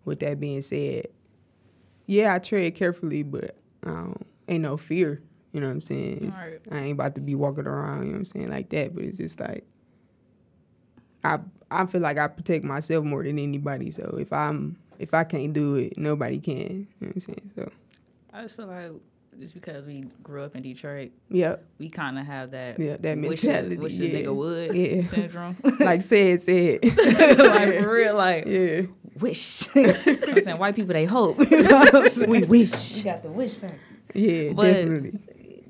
with 0.05 0.19
that 0.21 0.39
being 0.39 0.61
said, 0.61 1.07
yeah, 2.07 2.33
I 2.33 2.39
tread 2.39 2.75
carefully, 2.75 3.23
but 3.23 3.57
um, 3.83 4.23
ain't 4.47 4.63
no 4.63 4.77
fear. 4.77 5.21
You 5.51 5.61
know 5.61 5.67
what 5.67 5.73
I'm 5.73 5.81
saying? 5.81 6.33
Right. 6.37 6.59
I 6.71 6.77
ain't 6.79 6.93
about 6.93 7.15
to 7.15 7.21
be 7.21 7.35
walking 7.35 7.67
around, 7.67 7.99
you 7.99 8.05
know 8.07 8.11
what 8.13 8.17
I'm 8.19 8.25
saying, 8.25 8.49
like 8.49 8.69
that. 8.69 8.93
But 8.95 9.03
it's 9.03 9.17
just 9.17 9.39
like 9.39 9.65
I 11.23 11.39
I 11.69 11.85
feel 11.85 12.01
like 12.01 12.17
I 12.17 12.27
protect 12.27 12.63
myself 12.63 13.03
more 13.03 13.23
than 13.23 13.39
anybody. 13.39 13.91
So 13.91 14.17
if 14.19 14.31
I'm 14.31 14.77
if 14.99 15.13
I 15.13 15.23
can't 15.23 15.53
do 15.53 15.75
it, 15.75 15.97
nobody 15.97 16.39
can. 16.39 16.55
You 16.99 17.07
know 17.07 17.07
what 17.07 17.15
I'm 17.15 17.21
saying? 17.21 17.51
So 17.55 17.71
I 18.33 18.41
just 18.41 18.55
feel 18.55 18.67
like 18.67 18.91
just 19.39 19.53
because 19.53 19.85
we 19.85 20.05
grew 20.23 20.43
up 20.43 20.55
in 20.55 20.63
Detroit, 20.63 21.11
yeah, 21.29 21.57
we 21.77 21.89
kind 21.89 22.17
of 22.17 22.25
have 22.25 22.51
that 22.51 22.79
yeah 22.79 22.97
that 22.97 23.17
mentality, 23.17 23.77
wish, 23.77 23.93
wish 23.93 23.99
yeah. 23.99 24.11
the 24.11 24.23
nigga 24.23 24.35
would 24.35 24.75
yeah. 24.75 25.01
syndrome. 25.03 25.57
like 25.79 26.01
said 26.01 26.41
said, 26.41 26.83
like 26.83 27.79
for 27.79 27.91
real, 27.91 28.15
like 28.15 28.45
yeah, 28.45 28.81
wish. 29.19 29.73
you 29.75 29.83
know 29.83 29.93
I'm 30.05 30.41
saying 30.41 30.57
white 30.57 30.75
people 30.75 30.93
they 30.93 31.05
hope. 31.05 31.39
You 31.51 31.63
know 31.63 32.07
we 32.27 32.43
wish. 32.43 32.97
You 32.97 33.03
got 33.03 33.23
the 33.23 33.29
wish 33.29 33.53
factor. 33.53 33.79
Yeah, 34.13 34.53
but, 34.53 34.63
definitely 34.63 35.19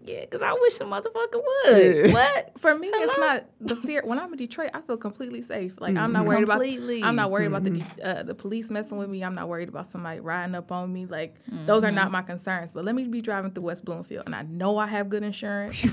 yeah, 0.07 0.21
because 0.21 0.41
I 0.41 0.53
wish 0.53 0.79
a 0.79 0.83
motherfucker 0.83 1.41
would. 1.43 2.07
Yeah. 2.07 2.13
What? 2.13 2.59
For 2.59 2.77
me, 2.77 2.89
Hello? 2.91 3.03
it's 3.03 3.17
not 3.17 3.45
the 3.59 3.75
fear. 3.75 4.01
When 4.05 4.19
I'm 4.19 4.31
in 4.31 4.37
Detroit, 4.37 4.71
I 4.73 4.81
feel 4.81 4.97
completely 4.97 5.41
safe. 5.41 5.79
Like 5.79 5.95
mm-hmm. 5.95 6.03
I'm 6.03 6.13
not 6.13 6.25
worried 6.25 6.47
completely. 6.47 6.99
about. 6.99 7.09
I'm 7.09 7.15
not 7.15 7.31
worried 7.31 7.51
mm-hmm. 7.51 7.81
about 7.81 7.97
the 8.01 8.19
uh, 8.19 8.23
the 8.23 8.35
police 8.35 8.69
messing 8.69 8.97
with 8.97 9.09
me. 9.09 9.23
I'm 9.23 9.35
not 9.35 9.47
worried 9.47 9.69
about 9.69 9.91
somebody 9.91 10.19
riding 10.19 10.55
up 10.55 10.71
on 10.71 10.91
me. 10.91 11.05
Like 11.05 11.35
mm-hmm. 11.45 11.65
those 11.65 11.83
are 11.83 11.91
not 11.91 12.05
mm-hmm. 12.05 12.13
my 12.13 12.21
concerns. 12.21 12.71
But 12.71 12.85
let 12.85 12.95
me 12.95 13.03
be 13.03 13.21
driving 13.21 13.51
through 13.51 13.63
West 13.63 13.85
Bloomfield, 13.85 14.23
and 14.25 14.35
I 14.35 14.43
know 14.43 14.77
I 14.77 14.87
have 14.87 15.09
good 15.09 15.23
insurance. 15.23 15.77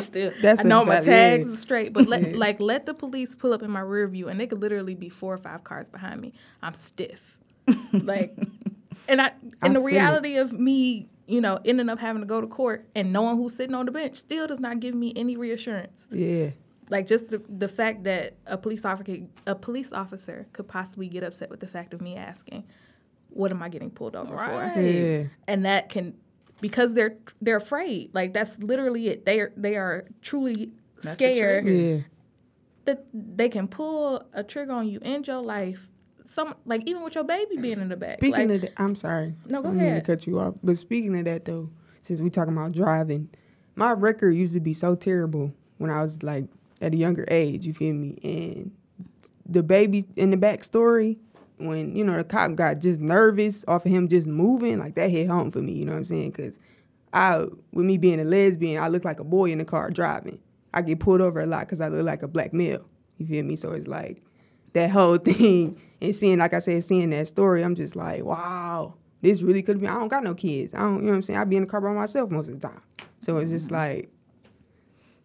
Still, 0.00 0.32
That's 0.42 0.64
I 0.64 0.68
know 0.68 0.84
my 0.84 1.00
tags 1.00 1.48
are 1.48 1.56
straight. 1.56 1.92
But 1.92 2.08
let 2.08 2.34
like 2.34 2.60
let 2.60 2.86
the 2.86 2.94
police 2.94 3.34
pull 3.34 3.52
up 3.52 3.62
in 3.62 3.70
my 3.70 3.80
rear 3.80 4.06
view, 4.08 4.28
and 4.28 4.40
they 4.40 4.46
could 4.46 4.60
literally 4.60 4.94
be 4.94 5.08
four 5.08 5.32
or 5.34 5.38
five 5.38 5.64
cars 5.64 5.88
behind 5.88 6.20
me. 6.20 6.32
I'm 6.62 6.74
stiff. 6.74 7.38
like, 7.92 8.36
and 9.08 9.20
I 9.20 9.32
and 9.62 9.70
I 9.70 9.72
the 9.72 9.80
reality 9.80 10.36
it. 10.36 10.40
of 10.40 10.52
me 10.52 11.08
you 11.26 11.40
know, 11.40 11.58
ending 11.64 11.88
up 11.88 11.98
having 11.98 12.22
to 12.22 12.26
go 12.26 12.40
to 12.40 12.46
court 12.46 12.88
and 12.94 13.12
knowing 13.12 13.36
who's 13.36 13.54
sitting 13.54 13.74
on 13.74 13.86
the 13.86 13.92
bench 13.92 14.16
still 14.16 14.46
does 14.46 14.60
not 14.60 14.80
give 14.80 14.94
me 14.94 15.12
any 15.16 15.36
reassurance. 15.36 16.06
Yeah. 16.10 16.50
Like 16.90 17.06
just 17.06 17.28
the, 17.28 17.40
the 17.48 17.68
fact 17.68 18.04
that 18.04 18.34
a 18.46 18.58
police 18.58 18.84
officer 18.84 19.22
a 19.46 19.54
police 19.54 19.92
officer 19.92 20.46
could 20.52 20.68
possibly 20.68 21.08
get 21.08 21.22
upset 21.22 21.48
with 21.48 21.60
the 21.60 21.66
fact 21.66 21.94
of 21.94 22.00
me 22.00 22.16
asking, 22.16 22.64
"What 23.30 23.50
am 23.50 23.62
I 23.62 23.68
getting 23.68 23.90
pulled 23.90 24.14
over 24.14 24.34
right. 24.34 24.74
for?" 24.74 24.80
Yeah. 24.80 25.24
And 25.46 25.64
that 25.64 25.88
can 25.88 26.14
because 26.60 26.92
they're 26.92 27.16
they're 27.40 27.56
afraid. 27.56 28.10
Like 28.14 28.34
that's 28.34 28.58
literally 28.58 29.08
it. 29.08 29.24
They 29.24 29.40
are 29.40 29.52
they 29.56 29.76
are 29.76 30.04
truly 30.20 30.72
that's 31.00 31.14
scared. 31.14 31.66
Yeah. 31.66 32.00
That 32.84 33.06
they 33.14 33.48
can 33.48 33.68
pull 33.68 34.26
a 34.34 34.42
trigger 34.42 34.72
on 34.72 34.88
you, 34.88 34.98
end 35.02 35.28
your 35.28 35.40
life 35.40 35.91
some 36.24 36.54
like 36.64 36.82
even 36.86 37.02
with 37.02 37.14
your 37.14 37.24
baby 37.24 37.56
being 37.56 37.80
in 37.80 37.88
the 37.88 37.96
back. 37.96 38.18
Speaking 38.18 38.48
like, 38.48 38.56
of 38.56 38.60
that, 38.62 38.72
I'm 38.76 38.94
sorry. 38.94 39.34
No, 39.46 39.62
go 39.62 39.68
I'm 39.68 39.78
ahead. 39.78 40.04
To 40.04 40.12
cut 40.16 40.26
you 40.26 40.40
off, 40.40 40.54
but 40.62 40.78
speaking 40.78 41.18
of 41.18 41.24
that 41.24 41.44
though, 41.44 41.70
since 42.02 42.20
we 42.20 42.30
talking 42.30 42.52
about 42.54 42.72
driving, 42.72 43.28
my 43.74 43.92
record 43.92 44.30
used 44.32 44.54
to 44.54 44.60
be 44.60 44.72
so 44.72 44.94
terrible 44.94 45.52
when 45.78 45.90
I 45.90 46.02
was 46.02 46.22
like 46.22 46.46
at 46.80 46.94
a 46.94 46.96
younger 46.96 47.24
age. 47.28 47.66
You 47.66 47.74
feel 47.74 47.94
me? 47.94 48.18
And 48.22 48.72
the 49.46 49.62
baby 49.62 50.06
in 50.16 50.30
the 50.30 50.36
back 50.36 50.64
story, 50.64 51.18
when 51.58 51.94
you 51.96 52.04
know 52.04 52.16
the 52.16 52.24
cop 52.24 52.54
got 52.54 52.80
just 52.80 53.00
nervous 53.00 53.64
off 53.68 53.86
of 53.86 53.92
him 53.92 54.08
just 54.08 54.26
moving, 54.26 54.78
like 54.78 54.94
that 54.96 55.10
hit 55.10 55.28
home 55.28 55.50
for 55.50 55.62
me. 55.62 55.72
You 55.72 55.84
know 55.84 55.92
what 55.92 55.98
I'm 55.98 56.04
saying? 56.04 56.30
Because 56.30 56.58
I, 57.12 57.46
with 57.72 57.86
me 57.86 57.98
being 57.98 58.20
a 58.20 58.24
lesbian, 58.24 58.82
I 58.82 58.88
look 58.88 59.04
like 59.04 59.20
a 59.20 59.24
boy 59.24 59.50
in 59.50 59.58
the 59.58 59.64
car 59.64 59.90
driving. 59.90 60.38
I 60.74 60.82
get 60.82 61.00
pulled 61.00 61.20
over 61.20 61.40
a 61.40 61.46
lot 61.46 61.66
because 61.66 61.80
I 61.80 61.88
look 61.88 62.06
like 62.06 62.22
a 62.22 62.28
black 62.28 62.52
male. 62.52 62.86
You 63.18 63.26
feel 63.26 63.44
me? 63.44 63.56
So 63.56 63.72
it's 63.72 63.86
like 63.86 64.22
that 64.72 64.90
whole 64.90 65.16
thing 65.18 65.80
and 66.00 66.14
seeing, 66.14 66.38
like 66.38 66.54
I 66.54 66.58
said, 66.58 66.82
seeing 66.84 67.10
that 67.10 67.28
story, 67.28 67.62
I'm 67.62 67.74
just 67.74 67.96
like, 67.96 68.24
wow, 68.24 68.94
this 69.20 69.42
really 69.42 69.62
could 69.62 69.80
be. 69.80 69.86
I 69.86 69.94
don't 69.94 70.08
got 70.08 70.24
no 70.24 70.34
kids. 70.34 70.74
I 70.74 70.80
don't, 70.80 70.96
you 70.96 71.02
know 71.02 71.08
what 71.08 71.14
I'm 71.16 71.22
saying? 71.22 71.38
I 71.38 71.44
be 71.44 71.56
in 71.56 71.62
the 71.62 71.68
car 71.68 71.80
by 71.80 71.92
myself 71.92 72.30
most 72.30 72.48
of 72.48 72.60
the 72.60 72.68
time. 72.68 72.82
So 73.20 73.38
it's 73.38 73.50
just 73.50 73.66
mm-hmm. 73.66 73.74
like, 73.74 74.10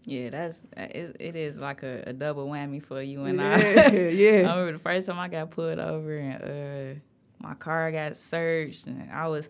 yeah, 0.04 0.30
that's 0.30 0.64
it, 0.78 1.18
it 1.20 1.36
is 1.36 1.60
like 1.60 1.84
a, 1.84 2.04
a, 2.08 2.14
double 2.14 2.48
whammy 2.48 2.82
for 2.82 3.02
you 3.02 3.26
and 3.26 3.40
yeah, 3.40 3.62
I. 3.88 3.92
yeah. 3.92 4.32
I 4.52 4.58
remember 4.58 4.72
the 4.72 4.80
first 4.80 5.08
time 5.08 5.20
I 5.20 5.28
got 5.28 5.52
pulled 5.52 5.80
over 5.80 6.18
and 6.18 6.96
uh, 6.96 7.00
my 7.40 7.56
car 7.56 7.92
got 7.92 8.16
searched 8.16 8.88
and 8.88 9.12
I 9.12 9.28
was 9.28 9.50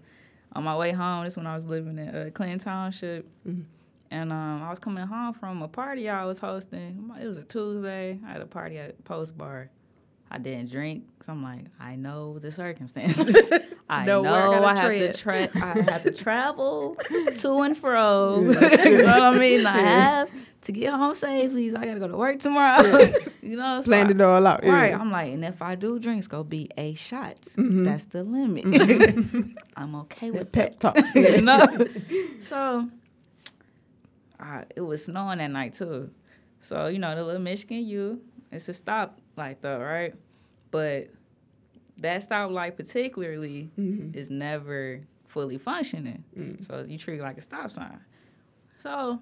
on 0.53 0.63
my 0.63 0.75
way 0.75 0.93
home. 0.93 1.25
This 1.25 1.37
when 1.37 1.45
I 1.45 1.55
was 1.55 1.65
living 1.65 1.99
in 1.99 2.09
uh, 2.09 2.29
Clinton 2.33 2.57
Township. 2.57 3.27
Mm-hmm. 3.47 3.61
And 4.09 4.31
um, 4.31 4.63
I 4.63 4.69
was 4.69 4.79
coming 4.79 5.05
home 5.05 5.33
from 5.33 5.61
a 5.61 5.67
party 5.67 6.09
I 6.09 6.25
was 6.25 6.39
hosting. 6.39 7.11
It 7.21 7.27
was 7.27 7.37
a 7.37 7.43
Tuesday. 7.43 8.19
I 8.25 8.31
had 8.31 8.41
a 8.41 8.45
party 8.45 8.77
at 8.77 9.03
Post 9.03 9.37
Bar. 9.37 9.69
I 10.29 10.37
didn't 10.39 10.69
drink, 10.69 11.05
so 11.21 11.31
I'm 11.31 11.41
like, 11.41 11.65
I 11.79 11.95
know 11.95 12.37
the 12.39 12.51
circumstances. 12.51 13.51
I 13.89 14.05
know, 14.05 14.23
know 14.23 14.63
I, 14.63 14.73
I 14.73 14.77
have 14.77 14.91
to 14.91 15.13
tra- 15.13 15.49
I 15.55 15.81
have 15.89 16.03
to 16.03 16.11
travel 16.11 16.97
to 17.37 17.61
and 17.61 17.77
fro. 17.77 18.41
Yeah. 18.41 18.83
you 18.89 18.97
know 19.03 19.19
what 19.19 19.35
I 19.35 19.39
mean? 19.39 19.65
I 19.65 19.77
have 19.77 20.31
to 20.63 20.71
get 20.73 20.93
home 20.93 21.15
safely. 21.15 21.69
So 21.69 21.77
I 21.77 21.85
gotta 21.85 21.99
go 21.99 22.09
to 22.09 22.17
work 22.17 22.39
tomorrow. 22.39 22.97
Yeah. 22.97 23.11
you 23.41 23.55
know, 23.55 23.81
so 23.81 23.87
planned 23.87 24.11
it 24.11 24.19
all 24.19 24.45
out. 24.45 24.63
Yeah. 24.63 24.71
Right. 24.71 24.93
I'm 24.93 25.11
like, 25.11 25.31
and 25.31 25.45
if 25.45 25.61
I 25.61 25.75
do 25.75 25.97
drink, 25.97 26.19
it's 26.19 26.27
gonna 26.27 26.43
be 26.43 26.69
a 26.77 26.93
shot. 26.95 27.41
Mm-hmm. 27.41 27.85
That's 27.85 28.05
the 28.05 28.23
limit. 28.25 28.65
Mm-hmm. 28.65 29.51
I'm 29.77 29.95
okay 29.95 30.31
with 30.31 30.51
that. 30.51 30.79
Pep 30.79 30.79
talk. 30.79 30.97
you 31.15 31.41
know? 31.41 31.65
so 32.41 32.89
uh, 34.41 34.63
it 34.75 34.81
was 34.81 35.05
snowing 35.05 35.37
that 35.37 35.51
night 35.51 35.73
too. 35.73 36.11
So 36.59 36.87
you 36.87 36.99
know 36.99 37.15
the 37.15 37.23
little 37.23 37.41
Michigan 37.41 37.85
U, 37.87 38.21
it's 38.51 38.67
a 38.67 38.73
stop 38.73 39.17
like 39.37 39.61
though, 39.61 39.79
right? 39.79 40.13
But 40.71 41.07
that 41.99 42.27
stoplight 42.27 42.75
particularly 42.75 43.69
mm-hmm. 43.77 44.17
is 44.17 44.29
never 44.29 45.01
fully 45.27 45.57
functioning. 45.57 46.23
Mm. 46.37 46.65
So 46.65 46.85
you 46.87 46.97
treat 46.97 47.19
it 47.19 47.23
like 47.23 47.37
a 47.37 47.41
stop 47.41 47.71
sign. 47.71 47.99
So 48.79 49.19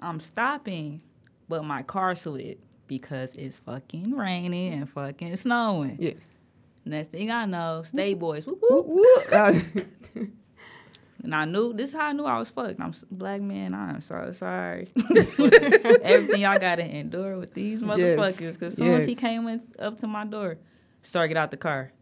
I'm 0.00 0.20
stopping, 0.20 1.02
but 1.48 1.64
my 1.64 1.82
car 1.82 2.14
slid 2.14 2.58
because 2.86 3.34
it's 3.34 3.58
fucking 3.58 4.14
raining 4.14 4.74
and 4.74 4.88
fucking 4.88 5.36
snowing. 5.36 5.96
Yes. 5.98 6.32
Next 6.84 7.12
thing 7.12 7.30
I 7.30 7.44
know, 7.44 7.82
state 7.84 8.18
boys, 8.18 8.46
whoop, 8.46 8.60
whoop. 8.60 8.86
whoop. 8.86 9.86
And 11.22 11.34
I 11.34 11.44
knew 11.44 11.72
this 11.72 11.90
is 11.90 11.94
how 11.94 12.06
I 12.06 12.12
knew 12.12 12.24
I 12.24 12.38
was 12.38 12.50
fucked. 12.50 12.80
I'm 12.80 12.92
black 13.10 13.40
man. 13.40 13.74
I'm 13.74 14.00
so 14.00 14.32
sorry. 14.32 14.88
everything 16.02 16.40
y'all 16.40 16.58
gotta 16.58 16.84
endure 16.84 17.38
with 17.38 17.54
these 17.54 17.82
motherfuckers. 17.82 18.40
Yes. 18.40 18.56
Cause 18.56 18.74
soon 18.74 18.88
yes. 18.88 19.02
as 19.02 19.06
he 19.06 19.14
came 19.14 19.46
in, 19.46 19.60
up 19.78 19.98
to 19.98 20.06
my 20.08 20.24
door, 20.24 20.58
sir, 21.00 21.28
get 21.28 21.36
out 21.36 21.50
the 21.50 21.56
car. 21.56 21.92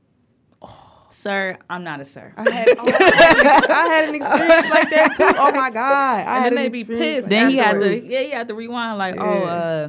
Sir, 1.10 1.58
I'm 1.68 1.82
not 1.82 2.00
a 2.00 2.04
sir. 2.04 2.32
I 2.36 2.50
had, 2.50 2.68
oh, 2.78 2.86
I 3.68 3.86
had 3.88 4.08
an 4.08 4.14
experience 4.14 4.70
like 4.70 4.90
that 4.90 5.14
too. 5.16 5.26
Oh 5.38 5.50
my 5.50 5.70
god! 5.70 6.26
I 6.26 6.46
and 6.46 6.56
had 6.56 6.72
be 6.72 6.84
pissed. 6.84 7.22
Like 7.22 7.30
then 7.30 7.50
he 7.50 7.56
had 7.56 7.80
to, 7.80 7.98
yeah, 7.98 8.22
he 8.22 8.30
had 8.30 8.46
to 8.46 8.54
rewind. 8.54 8.96
Like, 8.96 9.16
oh, 9.18 9.24
yeah. 9.24 9.40
oh, 9.40 9.44
uh, 9.44 9.88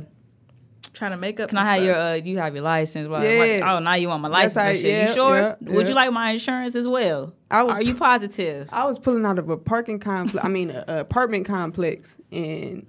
trying 0.93 1.11
to 1.11 1.17
make 1.17 1.39
up. 1.39 1.49
Can 1.49 1.57
I 1.57 1.65
have 1.65 1.75
stuff. 1.77 1.85
your? 1.85 1.95
Uh, 1.95 2.13
you 2.15 2.37
have 2.39 2.53
your 2.53 2.63
license? 2.63 3.07
Well, 3.07 3.23
yeah. 3.23 3.39
Like, 3.39 3.63
oh, 3.63 3.79
now 3.79 3.93
you 3.95 4.09
want 4.09 4.21
my 4.21 4.27
license 4.27 4.57
and 4.57 4.77
shit. 4.77 4.85
Yeah, 4.91 5.07
you 5.07 5.13
sure? 5.13 5.35
Yeah, 5.35 5.55
Would 5.61 5.87
you 5.87 5.93
like 5.93 6.11
my 6.11 6.31
insurance 6.31 6.75
as 6.75 6.87
well? 6.87 7.33
I 7.49 7.63
was, 7.63 7.77
Are 7.77 7.81
you 7.81 7.95
positive? 7.95 8.69
I 8.71 8.85
was 8.85 8.99
pulling 8.99 9.25
out 9.25 9.39
of 9.39 9.49
a 9.49 9.57
parking 9.57 9.99
complex. 9.99 10.45
I 10.45 10.49
mean, 10.49 10.69
a, 10.69 10.83
a 10.87 10.99
apartment 11.01 11.45
complex, 11.45 12.17
and 12.31 12.85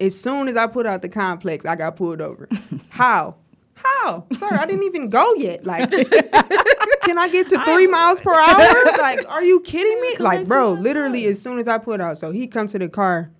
as 0.00 0.18
soon 0.20 0.48
as 0.48 0.56
I 0.56 0.66
put 0.66 0.86
out 0.86 1.02
the 1.02 1.08
complex, 1.08 1.64
I 1.64 1.76
got 1.76 1.96
pulled 1.96 2.20
over. 2.20 2.48
How? 2.90 3.36
How? 3.74 4.26
Sir, 4.32 4.48
I 4.50 4.66
didn't 4.66 4.84
even 4.84 5.10
go 5.10 5.34
yet. 5.34 5.64
Like, 5.64 5.90
can 7.02 7.18
I 7.18 7.28
get 7.30 7.48
to 7.50 7.62
three 7.64 7.86
miles 7.86 8.20
per 8.20 8.32
hour? 8.32 8.84
Like, 8.98 9.28
are 9.28 9.42
you 9.44 9.60
kidding 9.60 10.00
me? 10.00 10.16
Like, 10.18 10.46
bro, 10.46 10.72
literally, 10.72 11.26
as 11.26 11.40
soon 11.40 11.58
as 11.58 11.68
I 11.68 11.78
put 11.78 12.00
out, 12.00 12.16
so 12.18 12.30
he 12.30 12.46
come 12.46 12.66
to 12.68 12.78
the 12.78 12.88
car 12.88 13.30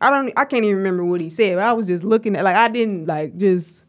I 0.00 0.10
don't. 0.10 0.32
I 0.36 0.44
can't 0.44 0.64
even 0.64 0.76
remember 0.78 1.04
what 1.04 1.20
he 1.20 1.28
said. 1.28 1.56
but 1.56 1.64
I 1.64 1.72
was 1.72 1.86
just 1.86 2.04
looking 2.04 2.36
at 2.36 2.44
like 2.44 2.56
I 2.56 2.68
didn't 2.68 3.06
like 3.06 3.36
just. 3.36 3.84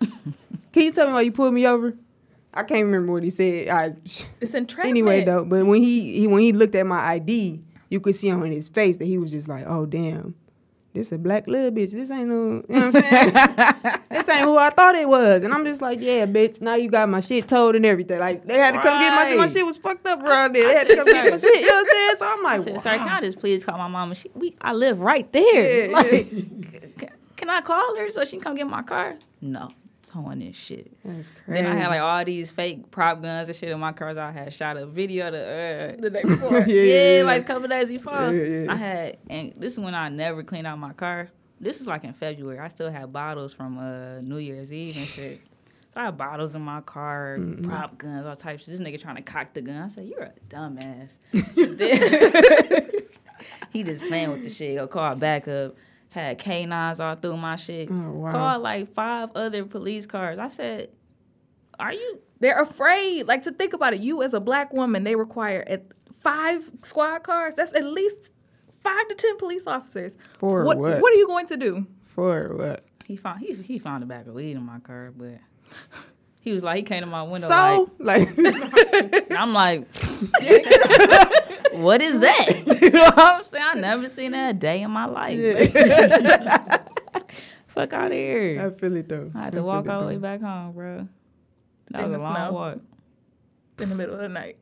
Can 0.00 0.82
you 0.82 0.92
tell 0.92 1.06
me 1.06 1.12
why 1.14 1.22
you 1.22 1.32
pulled 1.32 1.54
me 1.54 1.66
over? 1.66 1.96
I 2.52 2.62
can't 2.62 2.84
remember 2.84 3.12
what 3.12 3.22
he 3.22 3.30
said. 3.30 3.68
I. 3.68 3.94
It's 4.40 4.54
entrapment. 4.54 4.90
Anyway, 4.90 5.24
though, 5.24 5.44
but 5.44 5.64
when 5.66 5.80
he, 5.80 6.20
he 6.20 6.26
when 6.26 6.42
he 6.42 6.52
looked 6.52 6.74
at 6.74 6.86
my 6.86 6.98
ID, 6.98 7.62
you 7.90 8.00
could 8.00 8.14
see 8.14 8.30
on 8.30 8.50
his 8.50 8.68
face 8.68 8.98
that 8.98 9.06
he 9.06 9.18
was 9.18 9.30
just 9.30 9.48
like, 9.48 9.64
"Oh 9.66 9.86
damn, 9.86 10.34
this 10.96 11.12
a 11.12 11.18
black 11.18 11.46
little 11.46 11.70
bitch. 11.70 11.92
This 11.92 12.10
ain't 12.10 12.28
no, 12.28 12.64
you 12.68 12.80
know 12.80 12.86
what 12.90 12.96
I'm 12.96 13.02
saying? 13.02 13.32
this 14.10 14.28
ain't 14.28 14.40
who 14.40 14.56
I 14.56 14.70
thought 14.70 14.94
it 14.94 15.08
was. 15.08 15.44
And 15.44 15.52
I'm 15.52 15.64
just 15.64 15.80
like, 15.80 16.00
yeah, 16.00 16.26
bitch. 16.26 16.60
Now 16.60 16.74
you 16.74 16.90
got 16.90 17.08
my 17.08 17.20
shit 17.20 17.46
told 17.46 17.76
and 17.76 17.86
everything. 17.86 18.18
Like 18.18 18.44
they 18.44 18.58
had 18.58 18.72
to 18.72 18.80
come 18.80 19.00
get 19.00 19.14
my 19.14 19.24
shit. 19.28 19.38
My 19.38 19.46
shit 19.46 19.66
was 19.66 19.76
fucked 19.76 20.06
up 20.06 20.22
around 20.22 20.54
there. 20.54 20.66
They 20.66 20.74
had 20.74 20.88
to 20.88 20.96
come 20.96 21.04
get 21.06 21.30
my 21.30 21.36
shit. 21.36 21.60
You 21.60 21.66
know 21.66 21.74
what 21.74 21.78
I'm 21.78 21.86
saying? 21.86 22.16
So 22.16 22.26
I'm 22.26 22.42
like, 22.42 22.60
said, 22.80 22.98
wow. 22.98 23.06
can 23.06 23.24
I 23.24 23.30
please 23.30 23.64
call 23.64 23.78
my 23.78 23.88
mama? 23.88 24.14
She, 24.14 24.30
we, 24.34 24.56
I 24.60 24.72
live 24.72 25.00
right 25.00 25.30
there. 25.32 25.90
Yeah, 25.90 25.92
like, 25.92 26.32
yeah. 26.32 27.10
can 27.36 27.50
I 27.50 27.60
call 27.60 27.96
her 27.96 28.10
so 28.10 28.24
she 28.24 28.36
can 28.36 28.40
come 28.40 28.54
get 28.56 28.66
my 28.66 28.82
car? 28.82 29.16
No, 29.40 29.70
towing 30.08 30.38
this 30.40 30.56
shit. 30.56 30.92
That's 31.04 31.28
crazy. 31.44 31.62
Then 31.62 31.66
I 31.66 31.74
had 31.76 31.88
like 31.88 32.00
all 32.00 32.24
these 32.24 32.50
fake 32.50 32.90
prop 32.90 33.22
guns 33.22 33.48
and 33.48 33.56
shit 33.56 33.70
in 33.70 33.78
my 33.80 33.92
cars. 33.92 34.16
I 34.16 34.30
had 34.32 34.52
shot 34.52 34.76
a 34.76 34.86
video 34.86 35.30
the 35.30 35.96
uh, 35.96 36.00
The 36.00 36.10
day 36.10 36.22
before. 36.22 36.58
yeah, 36.66 37.18
yeah, 37.18 37.22
like 37.24 37.42
a 37.42 37.44
couple 37.44 37.68
days 37.68 37.88
before. 37.88 38.12
Yeah, 38.14 38.30
yeah, 38.30 38.62
yeah. 38.64 38.72
I 38.72 38.76
had, 38.76 39.16
and 39.28 39.52
this 39.56 39.72
is 39.74 39.80
when 39.80 39.94
I 39.94 40.08
never 40.08 40.42
cleaned 40.42 40.66
out 40.66 40.78
my 40.78 40.92
car. 40.92 41.28
This 41.60 41.80
is 41.80 41.86
like 41.86 42.04
in 42.04 42.12
February. 42.12 42.58
I 42.58 42.68
still 42.68 42.90
had 42.90 43.12
bottles 43.12 43.54
from 43.54 43.78
uh, 43.78 44.20
New 44.20 44.38
Year's 44.38 44.72
Eve 44.72 44.96
and 44.96 45.06
shit. 45.06 45.40
So 45.94 46.00
I 46.02 46.04
had 46.06 46.18
bottles 46.18 46.54
in 46.54 46.60
my 46.62 46.82
car, 46.82 47.38
prop 47.62 47.96
guns, 47.96 48.26
all 48.26 48.36
types. 48.36 48.66
This 48.66 48.80
nigga 48.80 49.00
trying 49.00 49.16
to 49.16 49.22
cock 49.22 49.54
the 49.54 49.62
gun. 49.62 49.76
I 49.76 49.88
said, 49.88 50.04
"You're 50.06 50.22
a 50.24 50.32
dumbass." 50.50 51.16
Then- 51.56 52.90
he 53.72 53.82
just 53.82 54.02
playing 54.04 54.30
with 54.32 54.44
the 54.44 54.50
shit. 54.50 54.72
He'll 54.72 54.86
call 54.86 55.14
backup. 55.16 55.74
Had 56.16 56.38
canines 56.38 56.98
all 56.98 57.14
through 57.14 57.36
my 57.36 57.56
shit. 57.56 57.90
Oh, 57.90 58.10
wow. 58.10 58.30
Called 58.30 58.62
like 58.62 58.90
five 58.94 59.28
other 59.34 59.66
police 59.66 60.06
cars. 60.06 60.38
I 60.38 60.48
said, 60.48 60.88
"Are 61.78 61.92
you 61.92 62.20
They're 62.40 62.58
afraid. 62.58 63.26
Like 63.26 63.42
to 63.42 63.52
think 63.52 63.74
about 63.74 63.92
it, 63.92 64.00
you 64.00 64.22
as 64.22 64.32
a 64.32 64.40
black 64.40 64.72
woman, 64.72 65.04
they 65.04 65.14
require 65.14 65.62
at 65.66 65.84
five 66.18 66.70
squad 66.82 67.18
cars. 67.22 67.54
That's 67.54 67.74
at 67.74 67.84
least 67.84 68.30
five 68.80 69.06
to 69.08 69.14
ten 69.14 69.36
police 69.36 69.66
officers. 69.66 70.16
For 70.38 70.64
what? 70.64 70.78
what? 70.78 71.02
What 71.02 71.12
are 71.12 71.16
you 71.16 71.26
going 71.26 71.48
to 71.48 71.56
do? 71.58 71.86
For 72.06 72.56
what? 72.56 72.84
He 73.06 73.16
found 73.16 73.40
he 73.40 73.52
he 73.52 73.78
found 73.78 74.02
a 74.02 74.06
bag 74.06 74.26
of 74.26 74.32
weed 74.32 74.52
in 74.52 74.64
my 74.64 74.78
car, 74.78 75.12
but 75.14 75.38
he 76.40 76.52
was 76.52 76.64
like 76.64 76.76
he 76.78 76.82
came 76.82 77.02
to 77.02 77.06
my 77.06 77.24
window 77.24 77.46
So, 77.46 77.90
like, 77.98 78.34
like 78.38 79.30
I'm 79.38 79.52
like, 79.52 79.86
what 81.78 82.02
is 82.02 82.20
that? 82.20 82.48
you 82.82 82.90
know 82.90 83.04
what 83.04 83.18
I'm 83.18 83.42
saying? 83.42 83.64
I 83.66 83.74
never 83.74 84.08
seen 84.08 84.32
that 84.32 84.50
a 84.50 84.54
day 84.54 84.82
in 84.82 84.90
my 84.90 85.06
life. 85.06 85.72
Fuck 87.68 87.92
out 87.92 88.06
of 88.06 88.12
here. 88.12 88.60
I 88.60 88.70
feel 88.78 88.96
it 88.96 89.08
though. 89.08 89.30
I 89.34 89.44
had 89.44 89.54
I 89.54 89.58
to 89.58 89.62
walk 89.62 89.88
all 89.88 90.00
the 90.00 90.06
way 90.06 90.16
back 90.16 90.40
home, 90.40 90.72
bro. 90.72 91.08
That 91.90 92.04
In 92.04 92.12
was 92.12 92.22
a 92.22 92.24
long 92.24 92.34
snow. 92.34 92.52
walk. 92.52 92.78
In 93.78 93.88
the 93.90 93.94
middle 93.94 94.14
of 94.14 94.20
the 94.22 94.28
night. 94.28 94.56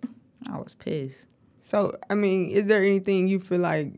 I 0.51 0.59
was 0.59 0.75
pissed. 0.75 1.27
So, 1.61 1.97
I 2.11 2.15
mean, 2.15 2.51
is 2.51 2.67
there 2.67 2.83
anything 2.85 3.29
you 3.29 3.39
feel 3.39 3.61
like 3.61 3.93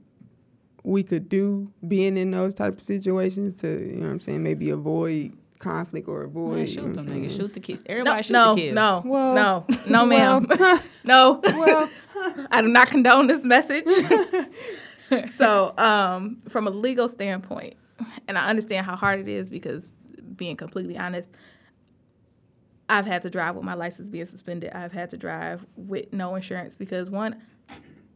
we 0.85 1.03
could 1.03 1.29
do 1.29 1.73
being 1.89 2.17
in 2.17 2.31
those 2.31 2.55
type 2.55 2.75
of 2.75 2.83
situations 2.83 3.55
to, 3.63 3.69
you 3.69 3.97
know 3.97 4.07
what 4.07 4.13
I'm 4.13 4.21
saying, 4.21 4.43
maybe 4.43 4.71
avoid 4.71 5.33
conflict 5.59 6.09
or 6.09 6.23
avoid 6.25 6.51
Man, 6.53 6.61
you 6.61 6.67
shoot 6.67 6.77
know 6.85 6.93
them 6.93 7.07
what 7.07 7.15
I'm 7.15 7.23
niggas. 7.23 7.37
Shoot 7.37 7.55
the 7.55 7.61
kid. 7.61 7.77
No, 7.79 7.83
Everybody 7.87 8.23
shoot 8.23 8.33
no, 8.33 8.55
the 8.55 8.61
kid. 8.61 8.75
no, 8.75 9.03
Well, 9.05 9.35
no, 9.35 9.67
no, 9.89 10.07
ma'am. 10.07 10.47
well, 10.59 10.83
no. 11.05 11.41
well, 11.45 11.91
I 12.51 12.63
do 12.63 12.69
not 12.69 12.89
condone 12.89 13.27
this 13.27 13.45
message. 13.45 13.87
so, 15.35 15.75
um, 15.79 16.39
from 16.49 16.67
a 16.67 16.71
legal 16.71 17.09
standpoint, 17.09 17.75
and 18.29 18.37
I 18.39 18.49
understand 18.49 18.87
how 18.87 18.97
hard 18.97 19.21
it 19.21 19.29
is 19.29 19.49
because, 19.49 19.85
being 20.37 20.57
completely 20.57 20.99
honest, 20.99 21.31
I've 22.89 23.07
had 23.07 23.23
to 23.23 23.31
drive 23.31 23.57
with 23.57 23.65
my 23.65 23.75
license 23.75 24.09
being 24.09 24.27
suspended. 24.27 24.73
I've 24.73 24.93
had 24.93 25.11
to 25.11 25.17
drive 25.17 25.65
with 25.77 26.13
no 26.13 26.35
insurance 26.35 26.77
because 26.77 27.11
one, 27.11 27.41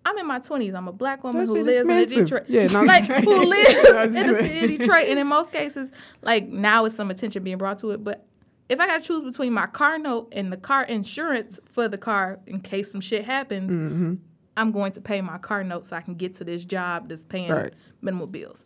I'm 0.06 0.16
in 0.18 0.26
my 0.26 0.40
20s. 0.40 0.74
I'm 0.74 0.88
a 0.88 0.92
black 0.92 1.22
woman 1.24 1.42
That 1.44 1.48
who 1.48 1.56
shit 1.56 1.86
lives 1.86 2.12
in. 2.12 2.24
Detroit. 2.24 2.44
Yeah, 2.48 2.66
no, 2.68 2.82
like 2.84 3.04
who 3.24 3.42
lives 3.44 3.74
in 3.74 4.26
the 4.26 4.34
saying. 4.34 4.60
city 4.60 4.74
of 4.74 4.80
Detroit, 4.80 5.06
and 5.08 5.18
in 5.18 5.26
most 5.26 5.52
cases, 5.52 5.90
like 6.22 6.48
now, 6.48 6.84
is 6.86 6.94
some 6.94 7.10
attention 7.10 7.42
being 7.44 7.58
brought 7.58 7.78
to 7.78 7.90
it. 7.90 8.02
But 8.02 8.24
if 8.68 8.80
I 8.80 8.86
got 8.86 9.00
to 9.00 9.06
choose 9.06 9.22
between 9.24 9.52
my 9.52 9.66
car 9.66 9.98
note 9.98 10.28
and 10.32 10.52
the 10.52 10.56
car 10.56 10.84
insurance 10.84 11.58
for 11.66 11.86
the 11.88 11.98
car 11.98 12.38
in 12.46 12.60
case 12.60 12.90
some 12.90 13.00
shit 13.00 13.24
happens, 13.24 13.70
Mm-hmm. 13.72 14.14
I'm 14.56 14.72
going 14.72 14.92
to 14.92 15.00
pay 15.00 15.20
my 15.22 15.38
car 15.38 15.62
note 15.64 15.86
so 15.86 15.96
I 15.96 16.00
can 16.02 16.14
get 16.14 16.34
to 16.34 16.44
this 16.44 16.64
job 16.64 17.08
that's 17.08 17.24
paying 17.24 17.50
Right. 17.50 17.72
minimal 18.02 18.26
bills. 18.26 18.64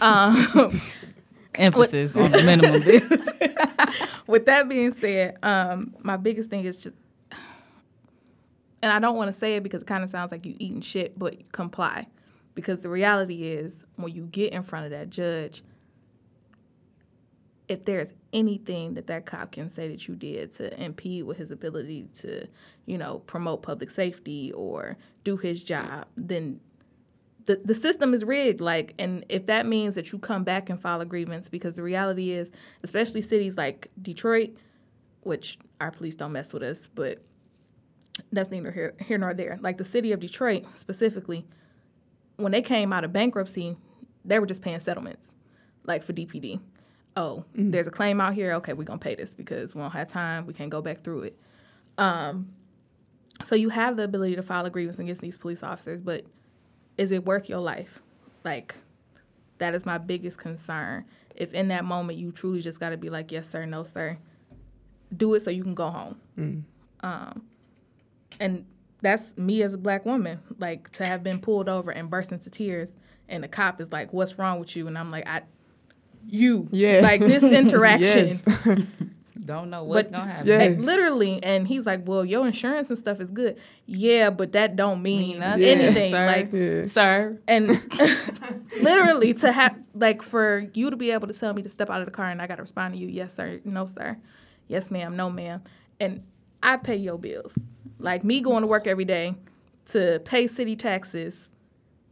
Um, 0.00 0.80
Emphasis 1.54 2.14
on 2.16 2.30
the 2.30 2.42
minimum 2.44 2.82
bills. 2.82 3.28
with 4.26 4.46
that 4.46 4.68
being 4.68 4.94
said, 5.00 5.36
um, 5.42 5.94
my 6.02 6.16
biggest 6.16 6.50
thing 6.50 6.64
is 6.64 6.76
just, 6.76 6.96
and 8.82 8.92
I 8.92 8.98
don't 8.98 9.16
want 9.16 9.32
to 9.32 9.38
say 9.38 9.56
it 9.56 9.62
because 9.62 9.82
it 9.82 9.86
kind 9.86 10.04
of 10.04 10.10
sounds 10.10 10.32
like 10.32 10.46
you 10.46 10.54
eating 10.58 10.80
shit, 10.80 11.18
but 11.18 11.50
comply. 11.52 12.06
Because 12.54 12.80
the 12.80 12.88
reality 12.88 13.44
is, 13.44 13.84
when 13.96 14.12
you 14.12 14.24
get 14.24 14.52
in 14.52 14.62
front 14.62 14.84
of 14.84 14.90
that 14.90 15.10
judge, 15.10 15.62
if 17.68 17.84
there's 17.84 18.14
anything 18.32 18.94
that 18.94 19.06
that 19.08 19.26
cop 19.26 19.52
can 19.52 19.68
say 19.68 19.88
that 19.88 20.08
you 20.08 20.16
did 20.16 20.52
to 20.52 20.82
impede 20.82 21.24
with 21.24 21.36
his 21.36 21.50
ability 21.50 22.08
to, 22.14 22.46
you 22.86 22.96
know, 22.96 23.18
promote 23.26 23.62
public 23.62 23.90
safety 23.90 24.52
or 24.52 24.96
do 25.22 25.36
his 25.36 25.62
job, 25.62 26.06
then 26.16 26.60
the, 27.44 27.60
the 27.64 27.74
system 27.74 28.14
is 28.14 28.24
rigged. 28.24 28.60
Like, 28.60 28.94
and 28.98 29.24
if 29.28 29.46
that 29.46 29.66
means 29.66 29.94
that 29.96 30.12
you 30.12 30.18
come 30.18 30.44
back 30.44 30.70
and 30.70 30.80
file 30.80 31.00
a 31.00 31.04
grievance, 31.04 31.48
because 31.48 31.76
the 31.76 31.82
reality 31.82 32.30
is, 32.30 32.50
especially 32.82 33.22
cities 33.22 33.56
like 33.56 33.88
Detroit, 34.00 34.56
which 35.22 35.58
our 35.80 35.90
police 35.90 36.16
don't 36.16 36.32
mess 36.32 36.52
with 36.52 36.62
us, 36.62 36.88
but 36.94 37.22
that's 38.32 38.50
neither 38.50 38.70
here, 38.72 38.94
here 39.00 39.18
nor 39.18 39.34
there. 39.34 39.58
Like 39.60 39.78
the 39.78 39.84
city 39.84 40.12
of 40.12 40.20
Detroit 40.20 40.64
specifically, 40.74 41.46
when 42.36 42.52
they 42.52 42.62
came 42.62 42.92
out 42.92 43.04
of 43.04 43.12
bankruptcy, 43.12 43.76
they 44.24 44.38
were 44.38 44.46
just 44.46 44.62
paying 44.62 44.80
settlements, 44.80 45.32
like 45.84 46.02
for 46.02 46.12
DPD. 46.12 46.60
Oh, 47.16 47.44
there's 47.54 47.86
a 47.86 47.90
claim 47.90 48.20
out 48.20 48.34
here. 48.34 48.52
Okay, 48.54 48.72
we're 48.72 48.84
gonna 48.84 48.98
pay 48.98 49.14
this 49.14 49.30
because 49.30 49.74
we 49.74 49.80
don't 49.80 49.90
have 49.90 50.08
time. 50.08 50.46
We 50.46 50.54
can't 50.54 50.70
go 50.70 50.80
back 50.80 51.02
through 51.02 51.22
it. 51.22 51.38
Um, 51.96 52.52
so 53.44 53.54
you 53.54 53.70
have 53.70 53.96
the 53.96 54.04
ability 54.04 54.36
to 54.36 54.42
file 54.42 54.64
a 54.66 54.70
grievance 54.70 54.98
against 54.98 55.20
these 55.20 55.36
police 55.36 55.62
officers, 55.62 56.00
but 56.00 56.24
is 56.96 57.12
it 57.12 57.24
worth 57.24 57.48
your 57.48 57.60
life? 57.60 58.00
Like, 58.44 58.74
that 59.58 59.74
is 59.74 59.86
my 59.86 59.98
biggest 59.98 60.38
concern. 60.38 61.04
If 61.34 61.52
in 61.54 61.68
that 61.68 61.84
moment 61.84 62.18
you 62.18 62.32
truly 62.32 62.60
just 62.60 62.80
got 62.80 62.90
to 62.90 62.96
be 62.96 63.10
like, 63.10 63.30
yes, 63.30 63.48
sir, 63.48 63.64
no, 63.64 63.84
sir, 63.84 64.18
do 65.16 65.34
it 65.34 65.40
so 65.40 65.50
you 65.50 65.62
can 65.62 65.74
go 65.74 65.90
home. 65.90 66.20
Um, 67.00 67.42
and 68.40 68.64
that's 69.00 69.36
me 69.36 69.62
as 69.62 69.74
a 69.74 69.78
black 69.78 70.04
woman, 70.04 70.40
like 70.58 70.90
to 70.92 71.06
have 71.06 71.22
been 71.22 71.38
pulled 71.40 71.68
over 71.68 71.90
and 71.90 72.10
burst 72.10 72.32
into 72.32 72.50
tears, 72.50 72.94
and 73.28 73.42
the 73.44 73.48
cop 73.48 73.80
is 73.80 73.92
like, 73.92 74.12
"What's 74.12 74.38
wrong 74.38 74.58
with 74.60 74.74
you?" 74.76 74.86
And 74.88 74.98
I'm 74.98 75.10
like, 75.10 75.28
"I, 75.28 75.42
you, 76.26 76.68
Yeah. 76.72 77.00
like 77.02 77.20
this 77.20 77.42
interaction." 77.62 78.26
Yes. 78.28 78.42
Don't 79.44 79.70
know 79.70 79.82
what's 79.84 80.08
But- 80.10 80.18
gonna 80.18 80.30
happen. 80.30 80.46
Yeah. 80.46 80.58
Like, 80.58 80.78
literally, 80.78 81.42
and 81.42 81.66
he's 81.66 81.86
like, 81.86 82.06
"Well, 82.06 82.22
your 82.24 82.46
insurance 82.46 82.90
and 82.90 82.98
stuff 82.98 83.18
is 83.20 83.30
good." 83.30 83.56
Yeah, 83.86 84.28
but 84.28 84.52
that 84.52 84.76
don't 84.76 85.00
mean, 85.00 85.20
Mean 85.30 85.38
nothing, 85.40 85.62
anything. 85.64 86.10
sir. 86.10 86.26
Like, 86.26 86.52
Yeah. 86.52 86.84
Sir, 86.84 87.38
and 87.48 87.68
literally 88.82 89.32
to 89.34 89.50
have 89.52 89.76
like 89.94 90.22
for 90.22 90.66
you 90.74 90.90
to 90.90 90.96
be 90.96 91.10
able 91.12 91.28
to 91.28 91.32
tell 91.34 91.54
me 91.54 91.62
to 91.62 91.68
step 91.68 91.88
out 91.88 92.00
of 92.00 92.06
the 92.06 92.10
car 92.12 92.26
and 92.26 92.42
I 92.42 92.46
got 92.46 92.56
to 92.56 92.62
respond 92.62 92.94
to 92.94 93.00
you, 93.00 93.08
yes 93.08 93.34
sir, 93.34 93.60
no 93.64 93.86
sir, 93.86 94.16
yes 94.66 94.90
ma'am, 94.90 95.16
no 95.16 95.30
ma'am, 95.30 95.62
and 96.00 96.22
I 96.62 96.76
pay 96.76 96.96
your 96.96 97.18
bills. 97.18 97.58
Like 97.98 98.24
me 98.24 98.40
going 98.40 98.62
to 98.62 98.66
work 98.66 98.86
every 98.86 99.04
day 99.04 99.34
to 99.86 100.20
pay 100.24 100.46
city 100.46 100.76
taxes, 100.76 101.48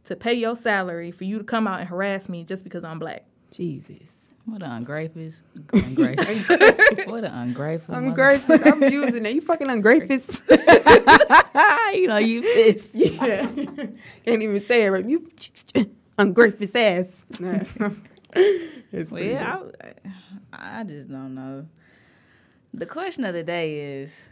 to 0.05 0.15
pay 0.15 0.33
your 0.33 0.55
salary 0.55 1.11
for 1.11 1.23
you 1.23 1.37
to 1.37 1.43
come 1.43 1.67
out 1.67 1.79
and 1.79 1.89
harass 1.89 2.27
me 2.29 2.43
just 2.43 2.63
because 2.63 2.83
I'm 2.83 2.99
black. 2.99 3.23
Jesus. 3.51 4.29
what 4.45 4.61
an 4.63 4.71
ungrateful, 4.71 5.23
ungrateful, 5.73 6.55
what 7.07 7.23
an 7.23 7.33
ungrateful, 7.33 7.95
mother- 7.95 8.07
Ungrateful. 8.07 8.57
I'm 8.65 8.83
using 8.83 9.25
it. 9.25 9.33
You 9.33 9.41
fucking 9.41 9.69
ungrateful. 9.69 10.17
you 11.93 12.07
know 12.07 12.17
you 12.17 12.41
pissed. 12.41 12.91
yeah. 12.95 13.45
Can't 14.25 14.41
even 14.43 14.59
say 14.61 14.85
it 14.85 14.89
right. 14.89 15.07
You 15.07 15.27
ungrateful 16.17 16.67
ass. 16.79 17.25
It's 18.91 19.11
Well, 19.11 19.21
yeah. 19.23 19.61
I, 20.53 20.79
I 20.79 20.83
just 20.83 21.09
don't 21.09 21.35
know. 21.35 21.65
The 22.73 22.85
question 22.85 23.23
of 23.25 23.33
the 23.33 23.43
day 23.43 24.01
is 24.01 24.29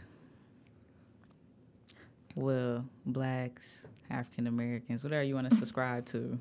Will 2.36 2.84
blacks, 3.06 3.86
African 4.10 4.46
Americans, 4.46 5.02
whatever 5.02 5.22
you 5.22 5.34
want 5.34 5.50
to 5.50 5.56
subscribe 5.56 6.04
to, 6.06 6.38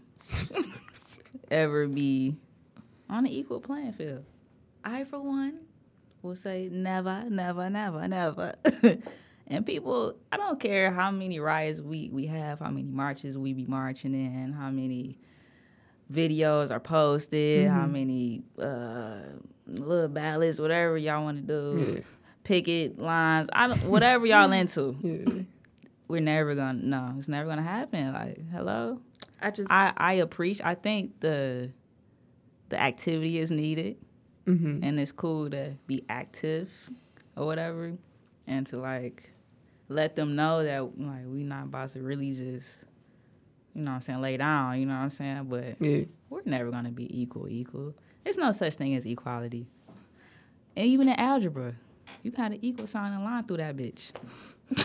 ever 1.51 1.87
be 1.87 2.35
on 3.09 3.25
an 3.25 3.31
equal 3.31 3.61
playing 3.61 3.93
field? 3.93 4.25
I, 4.83 5.05
for 5.05 5.21
one, 5.21 5.61
will 6.21 6.35
say 6.35 6.69
never, 6.69 7.23
never, 7.29 7.69
never, 7.69 8.07
never. 8.09 8.55
and 9.47 9.65
people, 9.65 10.17
I 10.31 10.37
don't 10.37 10.59
care 10.59 10.91
how 10.91 11.11
many 11.11 11.39
riots 11.39 11.79
we, 11.79 12.09
we 12.11 12.25
have, 12.27 12.59
how 12.59 12.69
many 12.69 12.91
marches 12.91 13.37
we 13.37 13.53
be 13.53 13.65
marching 13.65 14.13
in, 14.13 14.51
how 14.51 14.69
many 14.69 15.17
videos 16.11 16.71
are 16.71 16.79
posted, 16.79 17.69
how 17.69 17.85
many 17.85 18.43
uh, 18.61 19.19
little 19.65 20.09
ballots, 20.09 20.59
whatever 20.59 20.97
y'all 20.97 21.23
want 21.23 21.37
to 21.37 21.43
do, 21.43 22.03
picket 22.43 22.99
lines, 22.99 23.49
I 23.53 23.67
don't, 23.67 23.81
whatever 23.83 24.25
y'all 24.25 24.51
into. 24.51 24.97
Yeah. 25.01 25.43
We're 26.07 26.21
never 26.21 26.55
gonna 26.55 26.79
no, 26.81 27.15
it's 27.17 27.27
never 27.27 27.47
gonna 27.47 27.63
happen. 27.63 28.13
Like, 28.13 28.49
hello. 28.51 28.99
I 29.41 29.51
just 29.51 29.71
I 29.71 29.93
I 29.97 30.13
appreciate. 30.13 30.65
I 30.65 30.75
think 30.75 31.19
the 31.19 31.71
the 32.69 32.79
activity 32.81 33.37
is 33.39 33.51
needed, 33.51 33.97
Mm-hmm. 34.47 34.83
and 34.83 34.99
it's 34.99 35.11
cool 35.11 35.49
to 35.49 35.73
be 35.87 36.03
active 36.07 36.69
or 37.35 37.45
whatever, 37.47 37.93
and 38.45 38.67
to 38.67 38.77
like 38.77 39.31
let 39.89 40.15
them 40.15 40.35
know 40.35 40.63
that 40.63 40.99
like 40.99 41.23
we 41.25 41.43
not 41.43 41.63
about 41.65 41.89
to 41.89 42.01
really 42.01 42.31
just 42.33 42.77
you 43.73 43.81
know 43.81 43.91
what 43.91 43.95
I'm 43.95 44.01
saying 44.01 44.21
lay 44.21 44.37
down. 44.37 44.79
You 44.79 44.85
know 44.85 44.93
what 44.93 44.99
I'm 45.01 45.09
saying, 45.09 45.45
but 45.45 45.81
Yeah. 45.81 46.05
we're 46.29 46.43
never 46.45 46.69
gonna 46.69 46.91
be 46.91 47.21
equal 47.21 47.49
equal. 47.49 47.95
There's 48.23 48.37
no 48.37 48.51
such 48.51 48.75
thing 48.75 48.93
as 48.95 49.05
equality. 49.05 49.67
And 50.77 50.85
even 50.87 51.07
in 51.09 51.19
algebra, 51.19 51.73
you 52.23 52.31
got 52.31 52.51
an 52.51 52.59
equal 52.61 52.85
sign 52.87 53.13
and 53.13 53.23
line 53.23 53.43
through 53.45 53.57
that 53.57 53.75
bitch. 53.77 54.11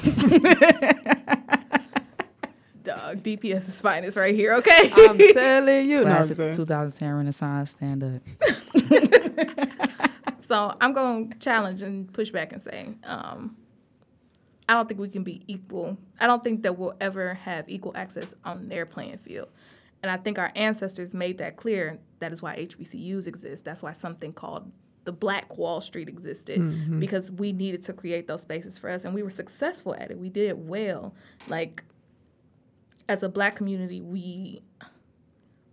Dog, 2.82 3.22
DPS 3.22 3.68
is 3.68 3.80
finest 3.80 4.16
right 4.16 4.34
here, 4.34 4.54
okay? 4.54 4.90
I'm 4.94 5.18
telling 5.18 5.88
you. 5.88 6.00
No, 6.04 6.10
I'm 6.10 6.16
Class 6.16 6.30
of 6.30 6.36
saying. 6.36 6.56
2010 6.56 7.12
Renaissance, 7.12 7.70
stand 7.70 8.04
up. 8.04 8.22
So 10.50 10.74
I'm 10.80 10.92
going 10.92 11.30
to 11.30 11.38
challenge 11.38 11.80
and 11.80 12.12
push 12.12 12.30
back 12.30 12.52
and 12.52 12.60
say, 12.60 12.88
um, 13.04 13.56
I 14.68 14.74
don't 14.74 14.88
think 14.88 14.98
we 14.98 15.08
can 15.08 15.22
be 15.22 15.44
equal. 15.46 15.96
I 16.18 16.26
don't 16.26 16.42
think 16.42 16.64
that 16.64 16.76
we'll 16.76 16.96
ever 17.00 17.34
have 17.34 17.68
equal 17.68 17.92
access 17.94 18.34
on 18.44 18.68
their 18.68 18.84
playing 18.84 19.18
field. 19.18 19.46
And 20.02 20.10
I 20.10 20.16
think 20.16 20.40
our 20.40 20.50
ancestors 20.56 21.14
made 21.14 21.38
that 21.38 21.56
clear. 21.56 22.00
That 22.18 22.32
is 22.32 22.42
why 22.42 22.56
HBCUs 22.56 23.28
exist. 23.28 23.64
That's 23.64 23.80
why 23.80 23.92
something 23.92 24.32
called 24.32 24.72
the 25.04 25.12
Black 25.12 25.56
Wall 25.56 25.80
Street 25.80 26.08
existed 26.08 26.60
because 27.00 27.30
we 27.30 27.52
needed 27.52 27.82
to 27.84 27.92
create 27.92 28.26
those 28.26 28.42
spaces 28.42 28.78
for 28.78 28.90
us, 28.90 29.04
and 29.04 29.14
we 29.14 29.22
were 29.22 29.30
successful 29.30 29.94
at 29.94 30.10
it. 30.10 30.18
We 30.18 30.28
did 30.28 30.68
well. 30.68 31.14
Like 31.48 31.84
as 33.08 33.22
a 33.22 33.28
Black 33.28 33.56
community, 33.56 34.00
we 34.00 34.60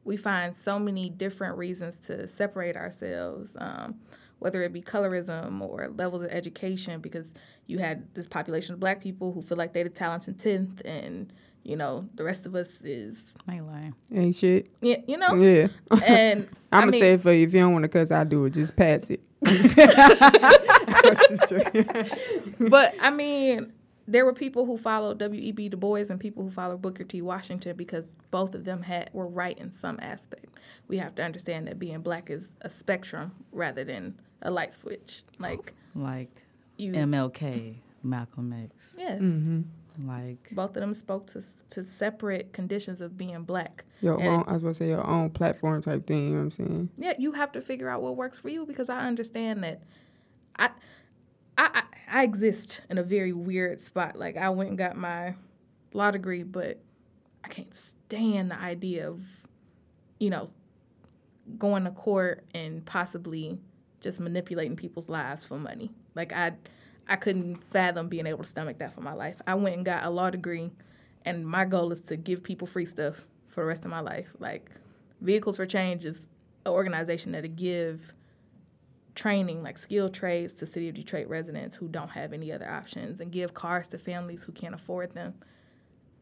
we 0.03 0.15
find 0.15 0.55
so 0.55 0.79
many 0.79 1.09
different 1.09 1.57
reasons 1.57 1.99
to 1.99 2.27
separate 2.29 2.77
ourselves, 2.77 3.57
um, 3.59 3.95
whether 4.39 4.63
it 4.63 4.71
be 4.71 4.81
colorism 4.81 5.61
or 5.61 5.89
levels 5.89 6.23
of 6.23 6.29
education, 6.31 7.01
because 7.01 7.33
you 7.65 7.79
had 7.79 8.13
this 8.13 8.25
population 8.25 8.73
of 8.73 8.79
black 8.79 9.01
people 9.01 9.33
who 9.33 9.41
feel 9.41 9.57
like 9.57 9.73
they're 9.73 9.83
the 9.83 9.89
talented 9.89 10.39
tenth, 10.39 10.81
and 10.85 11.33
you 11.67 11.75
know 11.75 12.07
the 12.15 12.23
rest 12.23 12.45
of 12.45 12.55
us 12.55 12.69
is, 12.81 13.21
I 13.47 13.55
ain't 13.55 13.67
lying. 13.67 13.93
Ain't 14.13 14.35
shit. 14.35 14.67
yeah, 14.81 14.97
you 15.07 15.17
know, 15.17 15.35
Yeah. 15.35 15.67
and 16.05 16.47
I'm 16.71 16.77
I 16.77 16.79
gonna 16.81 16.91
mean, 16.93 17.01
say 17.01 17.13
it 17.13 17.21
for 17.21 17.31
you. 17.33 17.45
If 17.47 17.53
you 17.53 17.59
don't 17.59 17.73
want 17.73 17.83
to 17.83 17.89
cuss, 17.89 18.09
I 18.11 18.23
do 18.23 18.45
it. 18.45 18.53
Just 18.53 18.75
pass 18.75 19.09
it. 19.09 19.21
I 19.45 21.15
just 21.29 21.49
joking. 21.49 22.69
but 22.69 22.95
I 23.01 23.09
mean, 23.11 23.73
there 24.07 24.25
were 24.25 24.33
people 24.33 24.65
who 24.65 24.77
followed 24.77 25.17
W.E.B. 25.19 25.69
Du 25.69 25.77
Bois 25.77 26.05
and 26.09 26.19
people 26.19 26.43
who 26.43 26.49
followed 26.49 26.81
Booker 26.81 27.03
T. 27.03 27.21
Washington 27.21 27.75
because 27.75 28.07
both 28.31 28.55
of 28.55 28.63
them 28.63 28.81
had 28.83 29.09
were 29.13 29.27
right 29.27 29.57
in 29.57 29.69
some 29.69 29.99
aspect. 30.01 30.45
We 30.87 30.97
have 30.97 31.15
to 31.15 31.23
understand 31.23 31.67
that 31.67 31.77
being 31.79 31.99
black 32.01 32.29
is 32.29 32.47
a 32.61 32.69
spectrum 32.69 33.33
rather 33.51 33.83
than 33.83 34.19
a 34.41 34.49
light 34.51 34.73
switch. 34.73 35.23
Like 35.39 35.73
Like 35.93 36.29
you, 36.77 36.93
MLK, 36.93 37.75
Malcolm 38.03 38.53
X. 38.53 38.95
yes, 38.97 39.21
mm-hmm. 39.21 39.61
Like, 40.03 40.49
both 40.51 40.69
of 40.71 40.81
them 40.81 40.93
spoke 40.93 41.27
to 41.27 41.41
to 41.69 41.83
separate 41.83 42.53
conditions 42.53 43.01
of 43.01 43.17
being 43.17 43.41
black. 43.43 43.83
Your 44.01 44.19
And- 44.19 44.27
own, 44.27 44.43
I 44.47 44.53
was 44.53 44.61
gonna 44.61 44.73
say 44.73 44.89
your 44.89 45.05
own 45.07 45.29
platform 45.31 45.81
type 45.81 46.05
thing. 46.05 46.25
You 46.25 46.29
know 46.31 46.37
what 46.37 46.43
I'm 46.43 46.51
saying? 46.51 46.89
yeah, 46.97 47.13
you 47.17 47.31
have 47.33 47.51
to 47.53 47.61
figure 47.61 47.89
out 47.89 48.01
what 48.01 48.15
works 48.15 48.37
for 48.37 48.49
you 48.49 48.65
because 48.65 48.89
I 48.89 49.07
understand 49.07 49.63
that 49.63 49.81
I, 50.57 50.69
I, 51.57 51.69
I, 51.73 51.83
I 52.19 52.23
exist 52.23 52.81
in 52.89 52.97
a 52.97 53.03
very 53.03 53.33
weird 53.33 53.79
spot. 53.79 54.17
Like 54.17 54.37
I 54.37 54.49
went 54.49 54.69
and 54.69 54.77
got 54.77 54.95
my 54.97 55.35
law 55.93 56.11
degree, 56.11 56.43
but 56.43 56.79
I 57.43 57.47
can't 57.47 57.73
stand 57.75 58.51
the 58.51 58.59
idea 58.59 59.09
of, 59.09 59.21
you 60.19 60.29
know, 60.29 60.49
going 61.57 61.85
to 61.85 61.91
court 61.91 62.43
and 62.53 62.85
possibly 62.85 63.57
just 64.01 64.19
manipulating 64.19 64.75
people's 64.75 65.09
lives 65.09 65.43
for 65.45 65.57
money. 65.57 65.91
Like 66.13 66.31
I, 66.33 66.53
I 67.07 67.15
couldn't 67.15 67.63
fathom 67.71 68.09
being 68.09 68.27
able 68.27 68.43
to 68.43 68.49
stomach 68.49 68.79
that 68.79 68.93
for 68.93 69.01
my 69.01 69.13
life. 69.13 69.41
I 69.47 69.55
went 69.55 69.75
and 69.75 69.85
got 69.85 70.03
a 70.03 70.09
law 70.09 70.29
degree, 70.29 70.71
and 71.25 71.47
my 71.47 71.65
goal 71.65 71.91
is 71.91 72.01
to 72.01 72.17
give 72.17 72.43
people 72.43 72.67
free 72.67 72.85
stuff 72.85 73.25
for 73.47 73.61
the 73.61 73.67
rest 73.67 73.85
of 73.85 73.91
my 73.91 74.01
life. 74.01 74.35
Like 74.39 74.69
Vehicles 75.21 75.57
for 75.57 75.65
Change 75.65 76.05
is 76.05 76.29
an 76.65 76.73
organization 76.73 77.31
that'll 77.31 77.49
give 77.49 78.13
training 79.17 79.63
like 79.63 79.79
skilled 79.79 80.13
trades 80.13 80.53
to 80.53 80.65
city 80.65 80.89
of 80.89 80.95
detroit 80.95 81.27
residents 81.27 81.75
who 81.75 81.87
don't 81.87 82.09
have 82.09 82.33
any 82.33 82.51
other 82.51 82.69
options 82.69 83.19
and 83.19 83.31
give 83.31 83.53
cars 83.53 83.87
to 83.87 83.97
families 83.97 84.43
who 84.43 84.51
can't 84.51 84.75
afford 84.75 85.11
them 85.15 85.33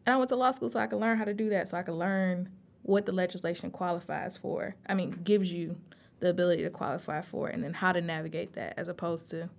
and 0.06 0.13
i 0.13 0.17
went 0.17 0.30
to 0.30 0.36
law 0.36 0.50
school 0.50 0.69
so 0.69 0.80
i 0.80 0.88
could 0.88 1.00
learn 1.00 1.17
how 1.17 1.26
to 1.26 1.34
do 1.34 1.50
that 1.50 1.67
so 1.67 1.76
i 1.76 1.84
could 1.84 1.93
learn 1.93 2.48
what 2.84 3.06
the 3.06 3.12
legislation 3.12 3.69
qualifies 3.69 4.38
for 4.38 4.76
i 4.88 4.93
mean 4.93 5.12
gives 5.26 5.52
you 5.52 5.76
the 6.21 6.30
ability 6.30 6.63
to 6.63 6.69
qualify 6.69 7.21
for 7.21 7.50
and 7.50 7.62
then 7.62 7.74
how 7.74 7.91
to 7.91 8.00
navigate 8.00 8.54
that 8.54 8.74
as 8.78 8.88
opposed 8.88 9.30
to 9.30 9.50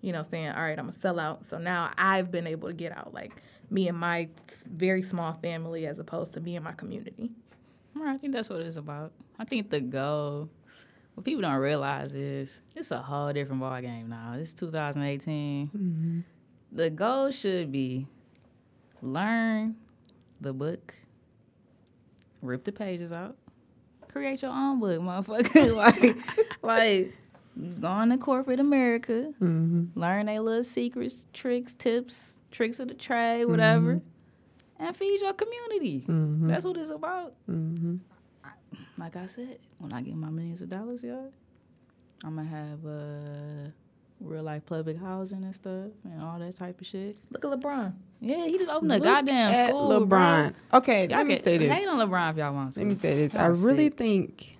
you 0.00 0.12
know 0.12 0.22
saying 0.22 0.50
all 0.50 0.62
right 0.62 0.78
i'm 0.78 0.88
a 0.88 0.92
sellout 0.92 1.46
so 1.46 1.58
now 1.58 1.90
i've 1.98 2.30
been 2.30 2.46
able 2.46 2.68
to 2.68 2.74
get 2.74 2.96
out 2.96 3.12
like 3.12 3.42
me 3.70 3.88
and 3.88 3.98
my 3.98 4.28
very 4.70 5.02
small 5.02 5.32
family 5.32 5.86
as 5.86 5.98
opposed 5.98 6.32
to 6.32 6.40
me 6.40 6.56
and 6.56 6.64
my 6.64 6.72
community 6.72 7.30
Right, 7.98 8.14
I 8.14 8.18
think 8.18 8.34
that's 8.34 8.50
what 8.50 8.60
it's 8.60 8.76
about. 8.76 9.12
I 9.38 9.44
think 9.44 9.70
the 9.70 9.80
goal, 9.80 10.50
what 11.14 11.24
people 11.24 11.42
don't 11.42 11.56
realize 11.56 12.14
is 12.14 12.60
it's 12.74 12.90
a 12.90 13.00
whole 13.00 13.30
different 13.30 13.60
ball 13.60 13.80
game 13.80 14.08
now. 14.10 14.34
It's 14.38 14.52
2018. 14.52 15.68
Mm-hmm. 15.68 16.20
The 16.72 16.90
goal 16.90 17.30
should 17.30 17.72
be 17.72 18.06
learn 19.00 19.76
the 20.42 20.52
book, 20.52 20.94
rip 22.42 22.64
the 22.64 22.72
pages 22.72 23.12
out, 23.12 23.36
create 24.08 24.42
your 24.42 24.50
own 24.50 24.78
book, 24.78 25.00
motherfucker. 25.00 25.74
like, 26.62 26.62
like 26.62 27.14
go 27.80 28.08
to 28.08 28.18
corporate 28.18 28.60
America, 28.60 29.32
mm-hmm. 29.40 29.98
learn 29.98 30.26
their 30.26 30.40
little 30.40 30.64
secrets, 30.64 31.26
tricks, 31.32 31.74
tips, 31.74 32.38
tricks 32.50 32.80
of 32.80 32.88
the 32.88 32.94
trade, 32.94 33.46
whatever 33.46 33.96
mm-hmm. 33.96 34.84
and 34.84 34.96
feed 34.96 35.20
your 35.20 35.32
community. 35.32 36.00
Mm-hmm. 36.00 36.48
That's 36.48 36.64
what 36.64 36.76
it's 36.76 36.90
about. 36.90 37.34
Like 38.98 39.16
I 39.16 39.26
said, 39.26 39.58
when 39.78 39.92
I 39.92 40.02
get 40.02 40.16
my 40.16 40.30
millions 40.30 40.62
of 40.62 40.70
dollars, 40.70 41.02
y'all, 41.02 41.32
I'm 42.24 42.36
gonna 42.36 42.48
have 42.48 42.86
uh, 42.86 43.70
real 44.20 44.42
life 44.42 44.64
public 44.66 44.98
housing 44.98 45.44
and 45.44 45.54
stuff 45.54 45.90
and 46.04 46.22
all 46.22 46.38
that 46.38 46.56
type 46.56 46.80
of 46.80 46.86
shit. 46.86 47.16
look 47.30 47.44
at 47.44 47.50
lebron 47.50 47.92
Yeah, 48.20 48.46
he 48.46 48.58
just 48.58 48.70
opened 48.70 48.92
a 48.92 48.94
Look 48.96 49.04
goddamn 49.04 49.52
at 49.52 49.68
school, 49.68 49.90
LeBron. 49.90 50.08
Bro. 50.08 50.52
Okay, 50.78 51.08
Y'all 51.08 51.18
let 51.18 51.26
me 51.26 51.36
say 51.36 51.58
this. 51.58 51.70
Hate 51.70 51.86
on 51.86 51.98
LeBron 51.98 52.30
if 52.30 52.36
y'all 52.38 52.54
want 52.54 52.74
to. 52.74 52.80
Let 52.80 52.86
me 52.86 52.94
say 52.94 53.14
this. 53.14 53.34
I 53.34 53.46
really 53.46 53.86
sick. 53.86 53.98
think 53.98 54.58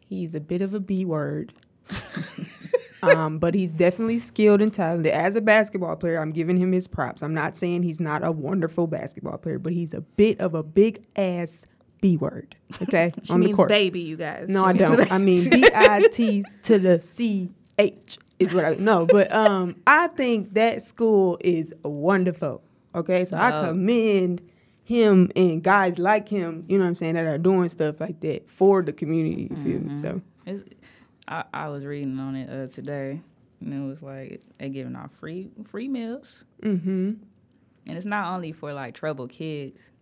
he's 0.00 0.34
a 0.34 0.40
bit 0.40 0.62
of 0.62 0.74
a 0.74 0.80
B 0.80 1.04
word. 1.04 1.52
um, 3.02 3.38
but 3.38 3.54
he's 3.54 3.72
definitely 3.72 4.18
skilled 4.18 4.60
and 4.62 4.72
talented. 4.72 5.12
As 5.12 5.36
a 5.36 5.40
basketball 5.40 5.96
player, 5.96 6.20
I'm 6.20 6.32
giving 6.32 6.56
him 6.56 6.72
his 6.72 6.86
props. 6.86 7.22
I'm 7.22 7.34
not 7.34 7.56
saying 7.56 7.82
he's 7.82 8.00
not 8.00 8.24
a 8.24 8.30
wonderful 8.32 8.86
basketball 8.86 9.38
player, 9.38 9.58
but 9.58 9.72
he's 9.72 9.92
a 9.94 10.00
bit 10.00 10.40
of 10.40 10.54
a 10.54 10.62
big 10.62 11.04
ass 11.16 11.66
B 12.00 12.16
word. 12.16 12.56
Okay, 12.82 13.12
on 13.30 13.40
the 13.40 13.52
court. 13.52 13.68
baby 13.68 14.00
you 14.00 14.16
guys 14.16 14.48
No, 14.48 14.62
She 14.62 14.68
I 14.68 14.72
don't. 14.72 14.96
baby. 14.96 15.10
I 15.10 15.18
mean 15.18 15.50
B 15.50 15.68
I 15.74 16.02
T 16.12 16.44
to 16.64 16.78
the 16.78 17.00
C 17.00 17.50
H 17.78 18.18
is 18.38 18.52
what 18.54 18.64
I 18.64 18.74
no, 18.74 19.06
but 19.06 19.32
um 19.32 19.76
I 19.86 20.08
think 20.08 20.54
that 20.54 20.82
school 20.82 21.38
is 21.42 21.72
wonderful. 21.84 22.62
Okay, 22.94 23.24
so 23.24 23.36
I 23.36 23.66
commend 23.66 24.42
him 24.84 25.30
and 25.36 25.62
guys 25.62 25.96
like 25.98 26.28
him, 26.28 26.64
you 26.68 26.76
know 26.76 26.84
what 26.84 26.88
I'm 26.88 26.94
saying, 26.96 27.14
that 27.14 27.24
are 27.26 27.38
doing 27.38 27.68
stuff 27.68 28.00
like 28.00 28.20
that 28.20 28.50
for 28.50 28.82
the 28.82 28.92
community. 28.92 29.48
You 29.50 29.56
feel 29.56 29.80
me? 29.80 29.96
So 29.96 30.20
It's, 30.44 30.64
I, 31.32 31.44
I 31.54 31.68
was 31.68 31.84
reading 31.84 32.18
on 32.18 32.36
it 32.36 32.50
uh, 32.50 32.66
today, 32.70 33.20
and 33.60 33.72
it 33.72 33.86
was 33.86 34.02
like 34.02 34.42
they 34.58 34.68
giving 34.68 34.94
out 34.94 35.10
free 35.10 35.48
free 35.64 35.88
meals, 35.88 36.44
mm-hmm. 36.62 37.10
and 37.86 37.96
it's 37.96 38.04
not 38.04 38.34
only 38.34 38.52
for 38.52 38.72
like 38.74 38.94
troubled 38.94 39.30
kids. 39.30 39.92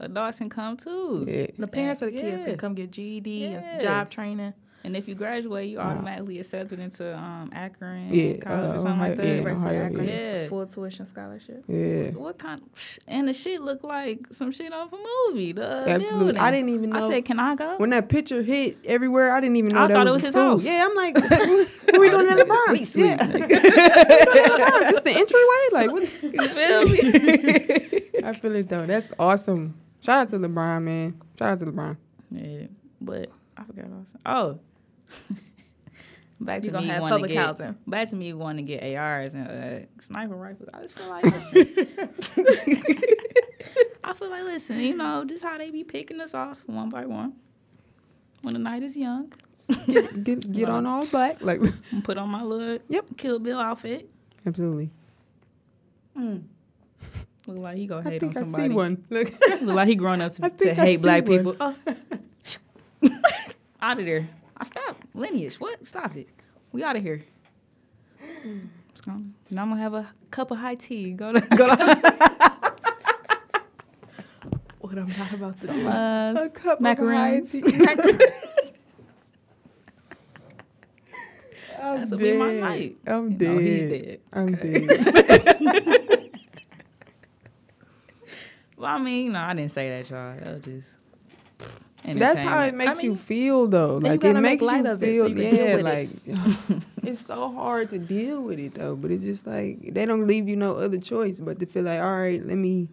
Adults 0.00 0.38
can 0.38 0.50
come 0.50 0.76
too. 0.76 1.24
Yeah. 1.28 1.46
The 1.56 1.68
parents 1.68 2.02
of 2.02 2.12
the 2.12 2.20
kids 2.20 2.42
Yeah. 2.42 2.48
can 2.48 2.56
come 2.58 2.74
get 2.74 2.90
GED 2.90 3.30
Yeah. 3.30 3.48
and 3.60 3.80
job 3.80 4.10
training. 4.10 4.52
And 4.84 4.94
if 4.94 5.08
you 5.08 5.14
graduate, 5.14 5.70
you 5.70 5.78
automatically 5.78 6.38
accepted 6.38 6.78
into 6.78 7.16
um, 7.16 7.48
Akron 7.54 8.12
Yeah, 8.12 8.36
College 8.36 8.70
uh, 8.70 8.74
or 8.74 8.78
something 8.80 9.00
like 9.00 9.16
that. 9.16 9.26
yeah, 9.26 9.32
University 9.36 9.66
of 9.66 9.72
Ohio, 9.72 9.86
Akron, 9.86 10.08
yeah. 10.08 10.48
full 10.48 10.66
tuition 10.66 11.06
scholarship. 11.06 11.64
Yeah. 11.66 12.10
What 12.10 12.38
kind? 12.38 12.60
And 13.08 13.26
the 13.26 13.32
shit 13.32 13.62
looked 13.62 13.82
like 13.82 14.26
some 14.30 14.52
shit 14.52 14.74
off 14.74 14.92
a 14.92 14.98
movie. 15.30 15.52
The 15.52 15.64
Absolutely. 15.88 16.18
building. 16.18 16.36
I 16.38 16.50
didn't 16.50 16.68
even 16.68 16.90
know. 16.90 17.02
I 17.06 17.08
said, 17.08 17.24
"Can 17.24 17.40
I 17.40 17.54
go?" 17.54 17.78
When 17.78 17.88
that 17.90 18.10
picture 18.10 18.42
hit 18.42 18.76
everywhere, 18.84 19.32
I 19.32 19.40
didn't 19.40 19.56
even 19.56 19.70
know 19.74 19.84
I 19.84 19.86
that 19.86 19.94
thought 19.94 20.06
it 20.06 20.10
was, 20.10 20.22
was 20.22 20.24
his 20.24 20.32
school. 20.34 20.50
house. 20.50 20.64
Yeah, 20.66 20.86
I'm 20.86 20.94
like, 20.94 21.14
what 21.30 22.00
we 22.00 22.08
Oh, 22.08 22.10
doing 22.10 22.18
this 22.18 22.28
in 22.28 22.36
the 22.36 22.44
nigga 22.44 22.46
Bronx? 22.46 22.66
sweet, 22.68 22.84
sweet, 22.84 23.04
yeah. 23.06 23.28
It's 24.90 25.00
the 25.08 25.12
entryway. 25.16 25.64
Like, 25.72 25.92
what? 25.92 26.02
You 26.22 26.48
feel 26.48 26.82
me? 28.22 28.22
I 28.22 28.32
feel 28.34 28.54
it 28.56 28.68
though. 28.68 28.84
That's 28.86 29.12
awesome. 29.18 29.74
Shout 30.02 30.18
out 30.20 30.28
to 30.28 30.36
LeBron, 30.38 30.82
man. 30.82 31.20
Shout 31.38 31.52
out 31.52 31.58
to 31.60 31.66
LeBron. 31.66 31.96
yeah, 32.30 32.66
but 33.00 33.30
I 33.56 33.64
forgot 33.64 33.86
what 33.86 33.94
I 33.94 33.98
was 34.00 34.08
saying. 34.08 34.22
Oh. 34.26 34.58
Back 36.40 36.62
to 36.62 36.72
me 36.72 36.88
wanting 36.98 37.22
to 37.22 37.28
get, 37.28 37.36
housing. 37.46 37.76
Back 37.86 38.08
to 38.10 38.16
me 38.16 38.32
wanting 38.34 38.66
to 38.66 38.72
get 38.72 38.96
ARs 38.96 39.34
and 39.34 39.48
uh, 39.48 39.86
sniper 40.00 40.34
rifles. 40.34 40.68
I 40.74 40.82
just 40.82 40.98
feel 40.98 41.08
like, 41.08 41.24
listen, 41.24 41.66
I 44.04 44.12
feel 44.12 44.30
like, 44.30 44.42
listen, 44.44 44.80
you 44.80 44.96
know, 44.96 45.24
just 45.24 45.42
how 45.44 45.56
they 45.56 45.70
be 45.70 45.84
picking 45.84 46.20
us 46.20 46.34
off 46.34 46.58
one 46.66 46.90
by 46.90 47.06
one. 47.06 47.34
When 48.42 48.52
the 48.52 48.60
night 48.60 48.82
is 48.82 48.94
young, 48.96 49.32
Get 49.86 50.22
get, 50.24 50.52
get 50.52 50.68
on 50.68 50.84
all 50.84 51.06
black. 51.06 51.38
Like, 51.40 51.60
put 52.04 52.18
on 52.18 52.28
my 52.28 52.42
little 52.42 52.78
Yep. 52.88 53.06
Kill 53.16 53.38
Bill 53.38 53.58
outfit. 53.60 54.10
absolutely. 54.46 54.90
Look 56.16 56.40
like 57.46 57.76
he 57.76 57.86
go 57.86 57.98
I 57.98 58.02
hate 58.02 58.20
think 58.20 58.36
on 58.36 58.42
I 58.42 58.44
somebody. 58.44 58.68
see 58.68 58.74
one. 58.74 59.04
Look. 59.10 59.32
Look 59.62 59.62
like 59.76 59.88
he 59.88 59.94
grown 59.94 60.20
up 60.20 60.34
to, 60.34 60.50
to 60.50 60.74
hate 60.74 61.00
black 61.00 61.26
one. 61.26 61.38
people. 61.38 61.56
Oh. 61.60 61.74
Out 63.80 63.98
of 63.98 64.04
there. 64.04 64.28
Stop 64.64 64.96
lineage. 65.14 65.56
What? 65.60 65.86
Stop 65.86 66.16
it. 66.16 66.28
We 66.72 66.82
out 66.82 66.96
of 66.96 67.02
here. 67.02 67.22
Now 69.06 69.14
I'm 69.14 69.34
gonna 69.70 69.76
have 69.78 69.94
a 69.94 70.08
cup 70.30 70.50
of 70.50 70.58
high 70.58 70.74
tea. 70.76 71.12
Go 71.12 71.32
to 71.32 71.40
go 71.40 71.66
to. 71.76 72.10
what 74.80 74.98
I'm 74.98 75.08
not 75.18 75.32
about 75.32 75.56
to 75.58 75.66
Some 75.66 75.86
uh, 75.86 76.34
A 76.34 76.48
cup 76.50 76.80
macaroons. 76.80 77.54
of 77.54 77.62
high 77.62 77.94
tea. 77.96 78.18
I'm 81.82 81.98
That's 81.98 82.10
what 82.12 82.20
be 82.20 82.36
my 82.36 82.52
night. 82.54 82.96
I'm 83.06 83.32
You 83.32 83.36
dead. 83.36 83.48
know, 83.50 83.58
he's 83.58 83.82
dead. 83.82 84.20
I'm 84.32 84.54
Okay. 84.54 84.86
dead. 84.86 86.20
Well, 88.76 88.90
I 88.92 88.98
mean, 88.98 89.26
you 89.26 89.32
know, 89.32 89.38
I 89.40 89.54
didn't 89.54 89.70
say 89.70 89.88
that, 89.88 90.10
y'all. 90.10 90.34
That 90.36 90.54
was 90.54 90.64
just. 90.64 90.88
That's 92.04 92.40
how 92.40 92.62
it 92.64 92.74
makes 92.74 93.02
you 93.02 93.10
mean, 93.10 93.18
feel, 93.18 93.66
though. 93.66 93.96
Like 93.96 94.14
it 94.14 94.20
gotta 94.20 94.40
make 94.40 94.60
makes 94.60 94.72
you 94.72 94.86
of 94.86 95.02
it 95.02 95.06
so 95.06 95.26
feel, 95.26 95.38
you 95.38 95.44
yeah. 95.44 95.76
Like 95.76 96.10
it. 96.26 96.82
it's 97.02 97.20
so 97.20 97.50
hard 97.52 97.88
to 97.90 97.98
deal 97.98 98.42
with 98.42 98.58
it, 98.58 98.74
though. 98.74 98.94
But 98.94 99.10
it's 99.10 99.24
just 99.24 99.46
like 99.46 99.94
they 99.94 100.04
don't 100.04 100.26
leave 100.26 100.48
you 100.48 100.56
no 100.56 100.76
other 100.76 100.98
choice 100.98 101.40
but 101.40 101.58
to 101.60 101.66
feel 101.66 101.84
like, 101.84 102.00
all 102.00 102.20
right, 102.20 102.44
let 102.44 102.56
me, 102.56 102.88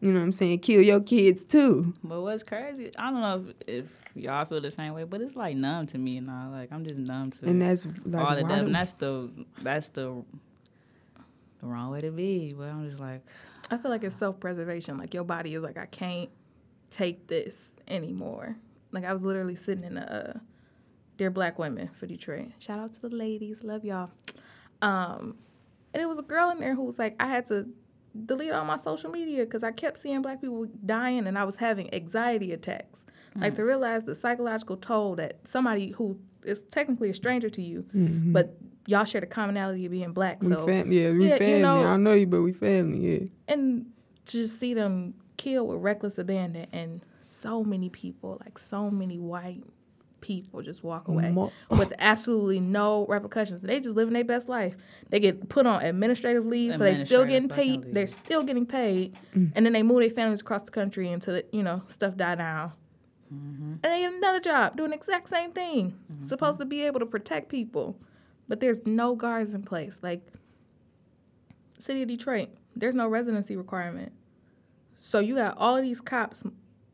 you 0.00 0.12
know, 0.12 0.18
what 0.18 0.24
I'm 0.24 0.32
saying, 0.32 0.58
kill 0.60 0.82
your 0.82 1.00
kids 1.00 1.44
too. 1.44 1.94
But 2.04 2.20
what's 2.20 2.42
crazy? 2.42 2.90
I 2.98 3.10
don't 3.10 3.20
know 3.20 3.52
if, 3.66 3.84
if 3.84 4.00
y'all 4.14 4.44
feel 4.44 4.60
the 4.60 4.70
same 4.70 4.92
way, 4.92 5.04
but 5.04 5.20
it's 5.20 5.36
like 5.36 5.56
numb 5.56 5.86
to 5.86 5.98
me 5.98 6.18
and 6.18 6.30
all. 6.30 6.50
Like 6.50 6.70
I'm 6.72 6.84
just 6.84 7.00
numb 7.00 7.30
to 7.30 7.46
And 7.46 7.62
that's 7.62 7.86
like 8.04 8.24
all 8.24 8.36
the 8.36 8.42
why 8.42 8.48
death, 8.48 8.58
and 8.60 8.74
that's 8.74 8.92
the 8.94 9.30
that's 9.62 9.88
the 9.88 10.22
the 11.60 11.66
wrong 11.66 11.90
way 11.90 12.00
to 12.00 12.10
be. 12.10 12.54
But 12.56 12.68
I'm 12.68 12.88
just 12.88 13.00
like, 13.00 13.22
I 13.70 13.76
feel 13.76 13.90
like 13.90 14.04
it's 14.04 14.16
self 14.16 14.40
preservation. 14.40 14.98
Like 14.98 15.14
your 15.14 15.24
body 15.24 15.54
is 15.54 15.62
like, 15.62 15.78
I 15.78 15.86
can't 15.86 16.30
take 16.90 17.26
this 17.28 17.76
anymore. 17.88 18.56
Like 18.92 19.04
I 19.04 19.12
was 19.12 19.22
literally 19.22 19.56
sitting 19.56 19.84
in 19.84 19.96
a 19.96 20.34
uh, 20.36 20.38
Dear 21.16 21.30
Black 21.30 21.58
Women 21.58 21.90
for 21.94 22.06
Detroit. 22.06 22.48
Shout 22.58 22.78
out 22.78 22.92
to 22.94 23.00
the 23.02 23.08
ladies, 23.10 23.62
love 23.62 23.84
y'all. 23.84 24.10
Um, 24.82 25.36
and 25.92 26.02
it 26.02 26.08
was 26.08 26.18
a 26.18 26.22
girl 26.22 26.50
in 26.50 26.58
there 26.60 26.74
who 26.74 26.82
was 26.82 26.98
like, 26.98 27.16
I 27.20 27.26
had 27.26 27.46
to 27.46 27.68
delete 28.26 28.50
all 28.52 28.64
my 28.64 28.76
social 28.76 29.10
media 29.10 29.44
because 29.44 29.62
I 29.62 29.70
kept 29.70 29.98
seeing 29.98 30.22
black 30.22 30.40
people 30.40 30.66
dying 30.84 31.26
and 31.26 31.38
I 31.38 31.44
was 31.44 31.56
having 31.56 31.92
anxiety 31.94 32.52
attacks. 32.52 33.04
Like 33.36 33.54
to 33.54 33.64
realize 33.64 34.04
the 34.04 34.14
psychological 34.16 34.76
toll 34.76 35.14
that 35.16 35.46
somebody 35.46 35.90
who 35.92 36.18
is 36.42 36.62
technically 36.70 37.10
a 37.10 37.14
stranger 37.14 37.48
to 37.50 37.62
you, 37.62 37.86
but 37.94 38.56
y'all 38.86 39.04
share 39.04 39.20
the 39.20 39.26
commonality 39.28 39.84
of 39.86 39.92
being 39.92 40.12
black. 40.12 40.42
we 40.42 40.48
so 40.48 40.66
fam- 40.66 40.90
yeah, 40.90 41.12
we 41.12 41.26
yeah, 41.28 41.34
you 41.34 41.38
family. 41.38 41.62
know- 41.62 41.86
I 41.86 41.96
know 41.96 42.12
you, 42.14 42.26
but 42.26 42.42
we 42.42 42.52
family. 42.52 43.20
Yeah. 43.20 43.26
and 43.46 43.86
just 44.26 44.58
see 44.58 44.74
them 44.74 45.14
kill 45.40 45.66
with 45.66 45.78
reckless 45.80 46.18
abandon 46.18 46.66
and 46.72 47.00
so 47.22 47.64
many 47.64 47.88
people 47.88 48.38
like 48.44 48.58
so 48.58 48.90
many 48.90 49.18
white 49.18 49.62
people 50.20 50.60
just 50.60 50.84
walk 50.84 51.08
away 51.08 51.30
Mo- 51.30 51.50
with 51.70 51.94
absolutely 51.98 52.60
no 52.60 53.06
repercussions. 53.06 53.62
They 53.62 53.80
just 53.80 53.96
living 53.96 54.12
their 54.12 54.22
best 54.24 54.50
life. 54.50 54.76
They 55.08 55.18
get 55.18 55.48
put 55.48 55.64
on 55.66 55.82
administrative 55.82 56.44
leave 56.44 56.72
so 56.74 56.80
they 56.80 56.96
still 56.96 57.24
getting 57.24 57.48
paid. 57.48 57.76
fucking 57.80 57.92
they're 57.94 58.06
still 58.06 58.42
getting 58.42 58.66
paid 58.66 59.16
Mm. 59.34 59.52
and 59.54 59.64
then 59.64 59.72
they 59.72 59.82
move 59.82 60.00
their 60.00 60.10
families 60.10 60.42
across 60.42 60.62
the 60.64 60.70
country 60.72 61.10
until 61.10 61.36
it, 61.36 61.48
you 61.52 61.62
know 61.62 61.82
stuff 61.88 62.16
die 62.16 62.34
down. 62.34 62.72
Mm-hmm. 63.32 63.72
and 63.82 63.82
they 63.82 64.00
get 64.00 64.12
another 64.12 64.40
job 64.40 64.76
doing 64.76 64.90
the 64.90 64.96
exact 64.96 65.30
same 65.30 65.52
thing. 65.52 65.94
Supposed 66.20 66.58
to 66.58 66.66
be 66.66 66.82
able 66.82 67.00
to 67.00 67.06
protect 67.06 67.48
people 67.48 67.96
but 68.48 68.60
there's 68.60 68.84
no 68.84 69.14
guards 69.14 69.54
in 69.54 69.62
place. 69.62 70.00
Like 70.02 70.20
city 71.78 72.02
of 72.02 72.08
detroit 72.08 72.50
there's 72.76 72.94
no 72.94 73.08
residency 73.08 73.56
requirement 73.56 74.12
so 75.00 75.18
you 75.18 75.34
got 75.34 75.56
all 75.58 75.76
of 75.76 75.82
these 75.82 76.00
cops 76.00 76.42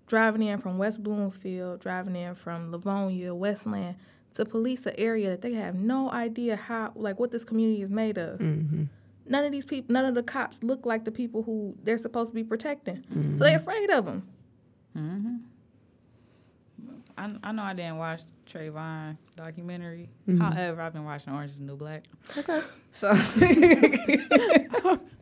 driving 0.06 0.42
in 0.42 0.58
from 0.58 0.78
West 0.78 1.02
Bloomfield, 1.02 1.80
driving 1.80 2.16
in 2.16 2.34
from 2.34 2.70
Livonia, 2.70 3.34
Westland 3.34 3.96
to 4.34 4.44
police 4.44 4.86
an 4.86 4.94
area 4.96 5.30
that 5.30 5.42
they 5.42 5.54
have 5.54 5.74
no 5.74 6.10
idea 6.10 6.56
how, 6.56 6.92
like, 6.94 7.18
what 7.18 7.30
this 7.30 7.44
community 7.44 7.82
is 7.82 7.90
made 7.90 8.18
of. 8.18 8.38
Mm-hmm. 8.38 8.84
None 9.28 9.44
of 9.44 9.50
these 9.50 9.64
people, 9.64 9.92
none 9.92 10.04
of 10.04 10.14
the 10.14 10.22
cops 10.22 10.62
look 10.62 10.86
like 10.86 11.04
the 11.04 11.10
people 11.10 11.42
who 11.42 11.74
they're 11.82 11.98
supposed 11.98 12.30
to 12.30 12.34
be 12.34 12.44
protecting. 12.44 12.96
Mm-hmm. 12.96 13.36
So 13.36 13.44
they're 13.44 13.56
afraid 13.56 13.90
of 13.90 14.04
them. 14.04 14.28
Mm-hmm. 14.96 15.36
I, 17.18 17.34
I 17.42 17.52
know 17.52 17.62
I 17.62 17.74
didn't 17.74 17.96
watch 17.96 18.22
Trayvon 18.46 19.16
documentary. 19.36 20.08
Mm-hmm. 20.28 20.40
However, 20.40 20.80
I've 20.82 20.92
been 20.92 21.04
watching 21.04 21.32
Orange 21.32 21.52
is 21.52 21.58
the 21.58 21.64
New 21.64 21.76
Black. 21.76 22.04
Okay. 22.38 22.60
So, 22.92 23.10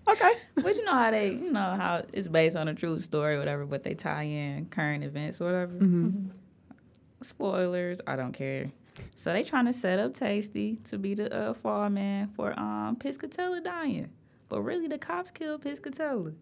Okay. 0.07 0.33
but 0.55 0.77
you 0.77 0.85
know 0.85 0.93
how 0.93 1.11
they, 1.11 1.31
you 1.31 1.51
know 1.51 1.75
how 1.77 2.05
it's 2.13 2.29
based 2.29 2.57
on 2.57 2.69
a 2.69 2.75
true 2.75 3.01
story, 3.01 3.35
or 3.35 3.39
whatever. 3.41 3.67
But 3.67 3.83
they 3.83 3.95
tie 3.95 4.23
in 4.23 4.67
current 4.67 5.03
events, 5.03 5.41
or 5.41 5.47
whatever. 5.47 5.73
Mm-hmm. 5.73 6.29
Spoilers, 7.23 8.01
I 8.07 8.15
don't 8.17 8.33
care. 8.33 8.67
So 9.17 9.33
they 9.33 9.43
trying 9.43 9.65
to 9.67 9.73
set 9.73 9.99
up 9.99 10.13
Taystee 10.13 10.85
to 10.91 10.99
be 10.99 11.15
the 11.15 11.35
uh, 11.35 11.53
fall 11.55 11.89
man 11.91 12.29
for 12.37 12.57
um 12.59 12.97
Piscatella 12.97 13.65
dying, 13.65 14.11
but 14.49 14.61
really 14.63 14.87
the 14.87 14.99
cops 14.99 15.31
killed 15.33 15.65
Piscatella. 15.65 16.35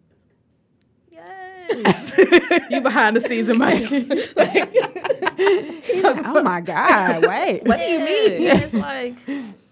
Yes. 1.13 2.13
You 2.71 2.81
behind 2.81 3.17
the 3.17 3.21
scenes 3.21 3.49
in 3.49 3.59
my. 3.59 3.73
oh 6.27 6.43
my 6.43 6.61
God! 6.61 7.27
Wait. 7.27 7.65
what 7.67 7.79
do 7.79 7.85
you 7.85 7.99
mean? 8.01 8.43
Yeah, 8.43 8.59
it's 8.59 8.75
like 8.75 9.17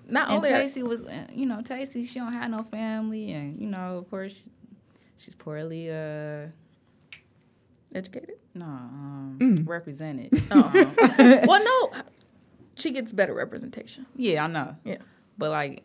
Not 0.08 0.28
and 0.28 0.36
only 0.36 0.52
are- 0.52 0.60
Taystee 0.62 0.82
was, 0.82 1.02
uh, 1.02 1.26
you 1.32 1.46
know, 1.46 1.56
Taystee, 1.62 2.08
she 2.08 2.18
don't 2.18 2.32
have 2.32 2.50
no 2.50 2.62
family, 2.62 3.32
and 3.32 3.58
you 3.60 3.66
know, 3.66 3.98
of 3.98 4.10
course, 4.10 4.44
she's 5.18 5.34
poorly, 5.34 5.90
uh, 5.90 6.46
educated. 7.94 8.36
no, 8.54 8.64
um, 8.66 9.36
Mm. 9.40 9.68
represented. 9.68 10.30
Oh. 10.50 11.42
well, 11.46 11.64
no, 11.64 12.02
she 12.76 12.90
gets 12.90 13.12
better 13.12 13.34
representation. 13.34 14.06
yeah, 14.16 14.44
I 14.44 14.46
know, 14.46 14.76
Yeah. 14.84 14.98
but 15.38 15.50
like 15.50 15.84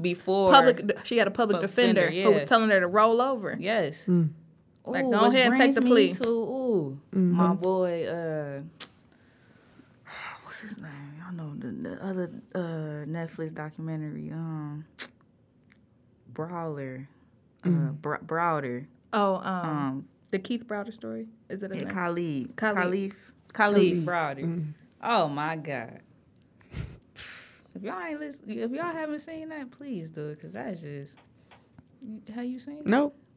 before 0.00 0.52
Public. 0.52 0.98
She 1.04 1.18
had 1.18 1.26
a 1.26 1.30
public 1.30 1.56
Public 1.56 1.70
defender, 1.70 2.02
defender, 2.08 2.28
who 2.28 2.32
was 2.34 2.44
telling 2.44 2.70
her 2.70 2.80
to 2.80 2.86
roll 2.88 3.20
over. 3.20 3.56
yes. 3.58 4.06
Like, 4.08 4.28
Ooh, 4.88 5.10
go 5.10 5.22
which 5.24 5.34
ahead 5.34 5.46
and 5.46 5.54
take 5.54 5.58
brings 5.60 5.74
the 5.74 5.80
me 5.80 5.90
plea. 5.90 6.12
To 6.14 6.28
ooh, 6.28 7.00
my 7.12 7.54
boy, 7.54 8.06
uh, 8.06 8.60
what's 10.44 10.60
his 10.60 10.76
name? 10.78 11.22
I 11.26 11.32
know 11.32 11.54
the, 11.56 11.68
the 11.68 12.04
other 12.04 12.30
uh, 12.54 12.58
Netflix 13.06 13.52
documentary, 13.54 14.30
um, 14.32 14.84
Brawler, 16.32 17.08
uh, 17.64 17.68
Br- 17.92 18.16
Browder, 18.24 18.86
Oh, 19.12 19.36
um, 19.36 19.66
um, 19.68 20.08
the 20.30 20.38
Keith 20.38 20.66
Browder 20.66 20.92
story. 20.92 21.26
Is 21.48 21.62
it? 21.62 21.70
his 21.70 21.78
Yeah, 21.78 21.84
name? 21.84 21.94
Khalid. 21.94 22.56
Khalid. 22.56 22.76
Khalid. 22.76 23.14
Khalid 23.52 24.06
Browder. 24.06 24.72
Oh 25.02 25.28
my 25.28 25.56
God. 25.56 26.00
If 27.74 27.82
y'all 27.82 28.00
ain't 28.02 28.20
listen, 28.20 28.48
if 28.50 28.70
y'all 28.70 28.92
haven't 28.92 29.18
seen 29.18 29.50
that, 29.50 29.70
please 29.70 30.10
do 30.10 30.28
it, 30.28 30.40
cause 30.40 30.54
that's 30.54 30.80
just 30.80 31.16
how 32.34 32.40
you 32.42 32.58
seen 32.58 32.78
it. 32.78 32.86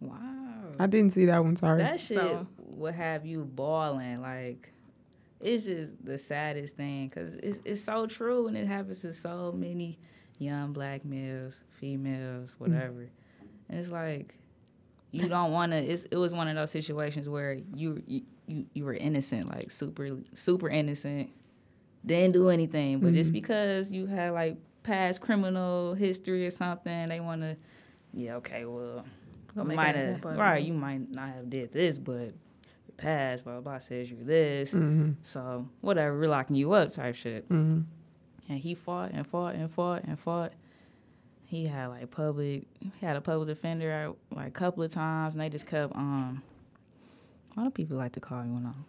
Nope. 0.01 0.11
Wow. 0.11 0.71
I 0.79 0.87
didn't 0.87 1.11
see 1.13 1.25
that 1.25 1.43
one. 1.43 1.55
Sorry. 1.55 1.81
That 1.81 1.99
shit 1.99 2.17
So- 2.17 2.47
would 2.57 2.95
have 2.95 3.25
you 3.25 3.43
bawling. 3.43 4.21
Like, 4.21 4.71
it's 5.41 5.65
just 5.65 6.03
the 6.03 6.17
saddest 6.17 6.75
thing, 6.75 7.09
cause 7.09 7.35
it's 7.41 7.61
it's 7.63 7.81
so 7.81 8.07
true, 8.07 8.47
and 8.47 8.57
it 8.57 8.67
happens 8.67 9.01
to 9.01 9.13
so 9.13 9.53
many 9.53 9.97
young 10.37 10.73
black 10.73 11.05
males, 11.05 11.61
females, 11.79 12.51
mm. 12.51 12.59
whatever. 12.59 13.09
And 13.69 13.79
it's 13.79 13.89
like 13.89 14.35
you 15.11 15.27
don't 15.27 15.51
want 15.51 15.71
to. 15.71 15.77
It's 15.77 16.05
it 16.05 16.17
was 16.17 16.33
one 16.33 16.47
of 16.47 16.55
those 16.55 16.71
situations 16.71 17.29
where 17.29 17.57
you 17.73 18.03
you 18.05 18.21
you, 18.47 18.65
you 18.73 18.85
were 18.85 18.93
innocent, 18.93 19.49
like 19.49 19.71
super 19.71 20.09
super 20.33 20.69
innocent, 20.69 21.29
didn't 22.05 22.33
do 22.33 22.49
anything, 22.49 22.99
but 22.99 23.13
just 23.13 23.29
mm-hmm. 23.29 23.35
because 23.35 23.91
you 23.91 24.07
had 24.07 24.33
like 24.33 24.57
past 24.83 25.21
criminal 25.21 25.93
history 25.93 26.45
or 26.45 26.51
something, 26.51 27.07
they 27.07 27.19
want 27.19 27.41
to. 27.41 27.55
Yeah, 28.13 28.35
okay, 28.37 28.65
well, 28.65 29.05
Gonna 29.55 29.71
you 29.71 29.77
make 29.77 29.87
an 29.87 29.95
might 29.95 29.95
have 29.95 30.37
right. 30.37 30.61
you. 30.61 30.73
You 30.73 30.79
might 30.79 31.11
not 31.11 31.29
have 31.29 31.49
did 31.49 31.71
this, 31.71 31.97
but 31.97 32.13
your 32.13 32.95
past 32.97 33.43
blah 33.43 33.53
blah, 33.53 33.61
blah 33.61 33.77
says 33.79 34.09
you're 34.09 34.23
this. 34.23 34.75
So 35.23 35.67
whatever, 35.81 36.17
we're 36.19 36.29
locking 36.29 36.55
you 36.55 36.73
up 36.73 36.91
type 36.91 37.15
shit. 37.15 37.45
And 37.49 38.59
he 38.59 38.73
fought 38.75 39.11
and 39.11 39.25
fought 39.27 39.55
and 39.55 39.69
fought 39.69 40.03
and 40.05 40.17
fought. 40.19 40.53
He 41.45 41.65
had 41.65 41.87
like 41.87 42.09
public, 42.11 42.63
he 42.79 42.91
had 43.05 43.15
a 43.15 43.21
public 43.21 43.47
defender 43.47 43.89
at, 43.89 44.37
like 44.37 44.47
a 44.47 44.51
couple 44.51 44.83
of 44.83 44.91
times, 44.91 45.33
and 45.33 45.41
they 45.41 45.49
just 45.49 45.65
kept 45.67 45.95
um. 45.95 46.43
Why 47.55 47.63
do 47.63 47.71
people 47.71 47.97
like 47.97 48.11
to 48.13 48.19
call 48.19 48.43
me 48.43 48.51
when 48.51 48.65
I'm? 48.65 48.85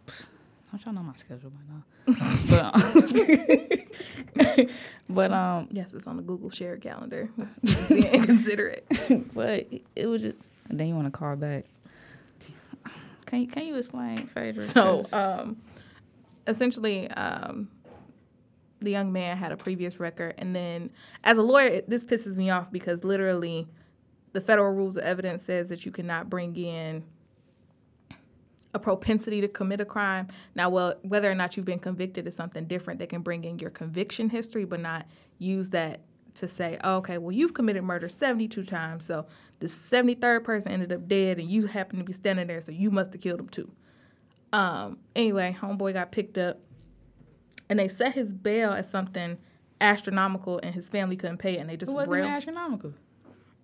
Don't 0.71 0.85
y'all 0.85 0.95
know 0.95 1.03
my 1.03 1.15
schedule 1.17 1.51
by 1.51 1.61
now? 1.69 1.83
but 2.51 2.65
um, 4.61 4.67
but 5.09 5.33
um, 5.33 5.69
Yes, 5.73 5.93
it's 5.95 6.07
on 6.07 6.17
the 6.17 6.23
Google 6.23 6.51
shared 6.51 6.81
calendar. 6.81 7.29
Just 7.65 7.89
being 7.89 8.05
inconsiderate. 8.07 8.87
but 9.35 9.67
it 9.97 10.07
was 10.07 10.23
just. 10.23 10.39
And 10.71 10.79
then 10.79 10.87
you 10.87 10.95
want 10.95 11.07
to 11.07 11.11
call 11.11 11.37
back. 11.37 11.67
Can 13.27 13.43
you 13.43 13.47
can 13.47 13.67
you 13.67 13.77
explain, 13.77 14.27
Phaedra? 14.27 14.63
So, 14.63 15.03
um, 15.13 15.59
essentially, 16.47 17.09
um, 17.11 17.69
the 18.81 18.91
young 18.91 19.13
man 19.13 19.37
had 19.37 19.53
a 19.53 19.57
previous 19.57 20.01
record, 20.01 20.35
and 20.39 20.55
then 20.55 20.91
as 21.23 21.39
a 21.39 21.43
lawyer, 21.43 21.67
it, 21.67 21.91
this 21.91 22.03
pisses 22.03 22.35
me 22.35 22.51
off 22.51 22.73
because 22.73 23.05
literally, 23.05 23.69
the 24.33 24.41
federal 24.41 24.73
rules 24.73 24.97
of 24.97 25.05
evidence 25.05 25.45
says 25.45 25.69
that 25.69 25.85
you 25.85 25.93
cannot 25.93 26.31
bring 26.31 26.57
in 26.57 27.05
a 28.73 28.79
propensity 28.79 29.41
to 29.41 29.49
commit 29.49 29.81
a 29.81 29.85
crime. 29.85 30.29
Now, 30.55 30.71
well, 30.71 30.95
whether 31.03 31.31
or 31.31 31.35
not 31.35 31.57
you've 31.57 31.67
been 31.67 31.81
convicted 31.81 32.27
is 32.27 32.35
something 32.35 32.67
different. 32.67 32.99
They 33.01 33.07
can 33.07 33.23
bring 33.23 33.45
in 33.45 33.59
your 33.59 33.71
conviction 33.71 34.29
history, 34.29 34.65
but 34.65 34.81
not 34.81 35.07
use 35.39 35.71
that 35.71 36.01
to 36.35 36.49
say, 36.49 36.79
oh, 36.85 36.97
okay, 36.97 37.19
well, 37.19 37.33
you've 37.33 37.55
committed 37.55 37.83
murder 37.83 38.09
72 38.09 38.65
times, 38.65 39.05
so 39.05 39.27
the 39.61 39.67
73rd 39.67 40.45
person 40.45 40.73
ended 40.73 40.93
up 40.93 41.07
dead, 41.09 41.39
and 41.39 41.51
you 41.51 41.67
happen 41.67 41.99
to 41.99 42.05
be 42.05 42.13
standing 42.13 42.47
there, 42.47 42.61
so 42.61 42.73
you 42.73 42.91
must 42.91 43.13
have 43.13 43.23
killed 43.23 43.41
him 43.41 43.49
too. 43.49 43.71
Um, 44.53 44.99
anyway, 45.15 45.57
homeboy 45.61 45.95
got 45.95 46.13
picked 46.13 46.39
up, 46.39 46.61
and 47.69 47.79
they 47.79 47.89
set 47.89 48.15
his 48.15 48.33
bail 48.33 48.73
as 48.73 48.91
something 48.91 49.39
astronomical, 49.81 50.61
and 50.63 50.75
his 50.75 50.89
family 50.89 51.17
couldn't 51.17 51.39
pay 51.39 51.55
it, 51.55 51.61
and 51.61 51.71
they 51.71 51.77
just 51.77 51.93
it 51.93 51.95
wasn't 51.95 52.25
astronomical. 52.25 52.95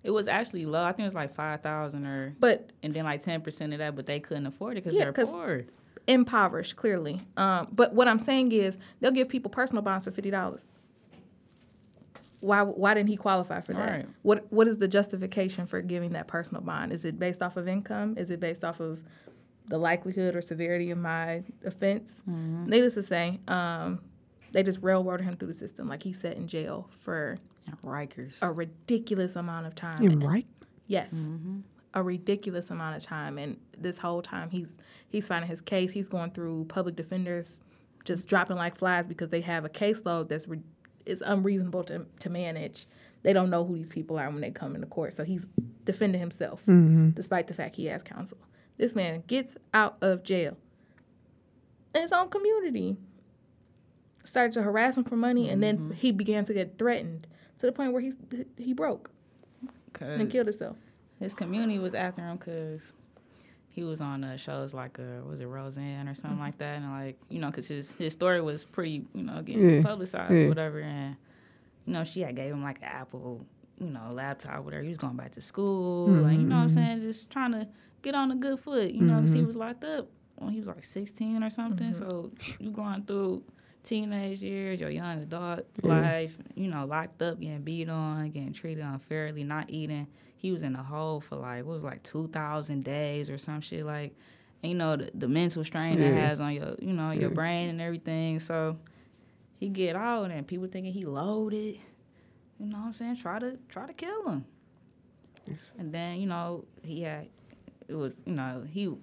It 0.02 0.10
was 0.10 0.28
actually 0.28 0.66
low. 0.66 0.84
I 0.84 0.92
think 0.92 1.00
it 1.00 1.04
was 1.04 1.14
like 1.14 1.34
five 1.34 1.62
thousand 1.62 2.06
or 2.06 2.36
but 2.38 2.70
and 2.82 2.94
then 2.94 3.04
like 3.04 3.20
ten 3.20 3.40
percent 3.40 3.72
of 3.72 3.80
that, 3.80 3.96
but 3.96 4.06
they 4.06 4.20
couldn't 4.20 4.46
afford 4.46 4.76
it 4.76 4.84
because 4.84 4.94
yeah, 4.94 5.10
they're 5.10 5.26
poor. 5.26 5.64
Impoverished, 6.06 6.76
clearly. 6.76 7.20
Um, 7.36 7.66
but 7.72 7.92
what 7.92 8.06
I'm 8.06 8.20
saying 8.20 8.52
is 8.52 8.78
they'll 9.00 9.10
give 9.10 9.28
people 9.28 9.50
personal 9.50 9.82
bonds 9.82 10.04
for 10.04 10.12
fifty 10.12 10.30
dollars. 10.30 10.68
Why 12.46 12.62
why 12.62 12.94
didn't 12.94 13.08
he 13.08 13.16
qualify 13.16 13.60
for 13.60 13.72
that? 13.72 13.90
Right. 13.90 14.08
What 14.22 14.50
what 14.52 14.68
is 14.68 14.78
the 14.78 14.88
justification 14.88 15.66
for 15.66 15.82
giving 15.82 16.12
that 16.12 16.28
personal 16.28 16.62
bond? 16.62 16.92
Is 16.92 17.04
it 17.04 17.18
based 17.18 17.42
off 17.42 17.56
of 17.56 17.66
income? 17.66 18.16
Is 18.16 18.30
it 18.30 18.38
based 18.38 18.64
off 18.64 18.78
of 18.80 19.02
the 19.68 19.78
likelihood 19.78 20.36
or 20.36 20.40
severity 20.40 20.90
of 20.90 20.98
my 20.98 21.42
offense? 21.64 22.22
Mm-hmm. 22.28 22.66
Needless 22.66 22.94
to 22.94 23.02
say, 23.02 23.40
um, 23.48 24.00
they 24.52 24.62
just 24.62 24.78
railroaded 24.80 25.26
him 25.26 25.36
through 25.36 25.48
the 25.48 25.54
system. 25.54 25.88
Like 25.88 26.02
he 26.02 26.12
sat 26.12 26.36
in 26.36 26.46
jail 26.46 26.88
for 26.96 27.38
Rikers. 27.84 28.38
A 28.42 28.52
ridiculous 28.52 29.34
amount 29.34 29.66
of 29.66 29.74
time. 29.74 30.00
In 30.02 30.20
right? 30.20 30.46
Yes. 30.86 31.12
Mm-hmm. 31.12 31.58
A 31.94 32.02
ridiculous 32.02 32.70
amount 32.70 32.96
of 32.96 33.02
time, 33.02 33.38
and 33.38 33.56
this 33.76 33.98
whole 33.98 34.22
time 34.22 34.50
he's 34.50 34.76
he's 35.08 35.26
fighting 35.26 35.48
his 35.48 35.60
case. 35.60 35.90
He's 35.90 36.08
going 36.08 36.30
through 36.30 36.66
public 36.66 36.94
defenders, 36.94 37.58
just 38.04 38.28
dropping 38.28 38.56
like 38.56 38.76
flies 38.76 39.08
because 39.08 39.30
they 39.30 39.40
have 39.40 39.64
a 39.64 39.68
caseload 39.68 40.28
that's 40.28 40.46
re- 40.46 40.60
is 41.06 41.22
unreasonable 41.24 41.84
to 41.84 42.06
to 42.20 42.30
manage. 42.30 42.86
They 43.22 43.32
don't 43.32 43.50
know 43.50 43.64
who 43.64 43.76
these 43.76 43.88
people 43.88 44.18
are 44.18 44.30
when 44.30 44.40
they 44.40 44.50
come 44.50 44.74
into 44.74 44.86
court, 44.86 45.12
so 45.12 45.24
he's 45.24 45.46
defending 45.84 46.20
himself 46.20 46.60
mm-hmm. 46.62 47.10
despite 47.10 47.46
the 47.46 47.54
fact 47.54 47.76
he 47.76 47.86
has 47.86 48.02
counsel. 48.02 48.38
This 48.76 48.94
man 48.94 49.24
gets 49.26 49.56
out 49.72 49.96
of 50.00 50.22
jail 50.22 50.56
in 51.96 52.02
his 52.02 52.12
own 52.12 52.28
community 52.28 52.96
started 54.22 54.52
to 54.52 54.62
harass 54.62 54.96
him 54.96 55.04
for 55.04 55.16
money, 55.16 55.44
mm-hmm. 55.44 55.52
and 55.52 55.62
then 55.62 55.78
mm-hmm. 55.78 55.92
he 55.92 56.12
began 56.12 56.44
to 56.44 56.52
get 56.52 56.78
threatened 56.78 57.26
to 57.58 57.66
the 57.66 57.72
point 57.72 57.92
where 57.92 58.02
he's 58.02 58.16
he 58.56 58.72
broke 58.72 59.10
and 60.00 60.30
killed 60.30 60.46
himself. 60.46 60.76
His 61.18 61.34
community 61.34 61.78
was 61.78 61.94
after 61.94 62.22
him 62.22 62.36
because 62.36 62.92
he 63.76 63.84
was 63.84 64.00
on 64.00 64.24
uh, 64.24 64.38
shows 64.38 64.72
like 64.72 64.98
uh, 64.98 65.22
was 65.28 65.42
it 65.42 65.46
Roseanne 65.46 66.08
or 66.08 66.14
something 66.14 66.38
mm-hmm. 66.38 66.46
like 66.46 66.56
that, 66.56 66.78
and 66.78 66.90
like 66.90 67.18
you 67.28 67.38
know, 67.38 67.48
because 67.48 67.68
his 67.68 67.92
his 67.92 68.14
story 68.14 68.40
was 68.40 68.64
pretty 68.64 69.04
you 69.14 69.22
know 69.22 69.42
getting 69.42 69.68
yeah. 69.68 69.82
publicized 69.82 70.32
yeah. 70.32 70.46
or 70.46 70.48
whatever, 70.48 70.80
and 70.80 71.14
you 71.84 71.92
know 71.92 72.02
she 72.02 72.22
had 72.22 72.34
gave 72.34 72.52
him 72.52 72.62
like 72.62 72.78
an 72.78 72.84
Apple 72.84 73.44
you 73.78 73.90
know 73.90 74.10
laptop 74.12 74.64
whatever. 74.64 74.82
He 74.82 74.88
was 74.88 74.96
going 74.96 75.16
back 75.16 75.32
to 75.32 75.42
school, 75.42 76.08
mm-hmm. 76.08 76.22
like 76.22 76.38
you 76.38 76.38
know 76.38 76.56
what 76.56 76.62
I'm 76.62 76.68
mm-hmm. 76.68 76.74
saying, 76.74 77.00
just 77.00 77.28
trying 77.28 77.52
to 77.52 77.68
get 78.00 78.14
on 78.14 78.30
a 78.30 78.36
good 78.36 78.58
foot, 78.58 78.92
you 78.92 79.02
know, 79.02 79.16
because 79.16 79.32
he 79.32 79.40
mm-hmm. 79.40 79.46
was 79.46 79.56
locked 79.56 79.84
up 79.84 80.08
when 80.36 80.52
he 80.52 80.58
was 80.58 80.68
like 80.68 80.82
16 80.82 81.42
or 81.42 81.50
something. 81.50 81.90
Mm-hmm. 81.90 82.08
So 82.08 82.30
you 82.58 82.70
going 82.70 83.02
through 83.02 83.42
teenage 83.86 84.42
years, 84.42 84.80
your 84.80 84.90
young 84.90 85.22
adult 85.22 85.64
yeah. 85.82 86.00
life, 86.00 86.36
you 86.54 86.68
know, 86.68 86.84
locked 86.84 87.22
up, 87.22 87.40
getting 87.40 87.62
beat 87.62 87.88
on, 87.88 88.28
getting 88.30 88.52
treated 88.52 88.84
unfairly, 88.84 89.44
not 89.44 89.70
eating. 89.70 90.08
He 90.36 90.50
was 90.52 90.62
in 90.62 90.74
a 90.74 90.82
hole 90.82 91.20
for 91.20 91.36
like 91.36 91.64
what 91.64 91.74
was 91.74 91.82
like 91.82 92.02
two 92.02 92.28
thousand 92.28 92.84
days 92.84 93.30
or 93.30 93.38
some 93.38 93.60
shit 93.60 93.86
like, 93.86 94.14
and, 94.62 94.72
you 94.72 94.76
know 94.76 94.96
the, 94.96 95.10
the 95.14 95.28
mental 95.28 95.64
strain 95.64 95.98
yeah. 95.98 96.10
that 96.10 96.20
has 96.20 96.40
on 96.40 96.52
your 96.52 96.74
you 96.80 96.92
know 96.92 97.12
your 97.12 97.30
yeah. 97.30 97.34
brain 97.34 97.70
and 97.70 97.80
everything. 97.80 98.40
So 98.40 98.76
he 99.54 99.68
get 99.68 99.96
out 99.96 100.30
and 100.30 100.46
people 100.46 100.66
thinking 100.66 100.92
he 100.92 101.04
loaded. 101.04 101.78
You 102.58 102.66
know 102.66 102.78
what 102.78 102.86
I'm 102.86 102.92
saying? 102.92 103.16
Try 103.16 103.38
to 103.38 103.56
try 103.68 103.86
to 103.86 103.92
kill 103.92 104.28
him. 104.28 104.44
And 105.78 105.92
then 105.92 106.20
you 106.20 106.26
know 106.26 106.64
he 106.82 107.02
had 107.02 107.28
it 107.88 107.94
was 107.94 108.20
you 108.26 108.34
know 108.34 108.64
he 108.68 108.94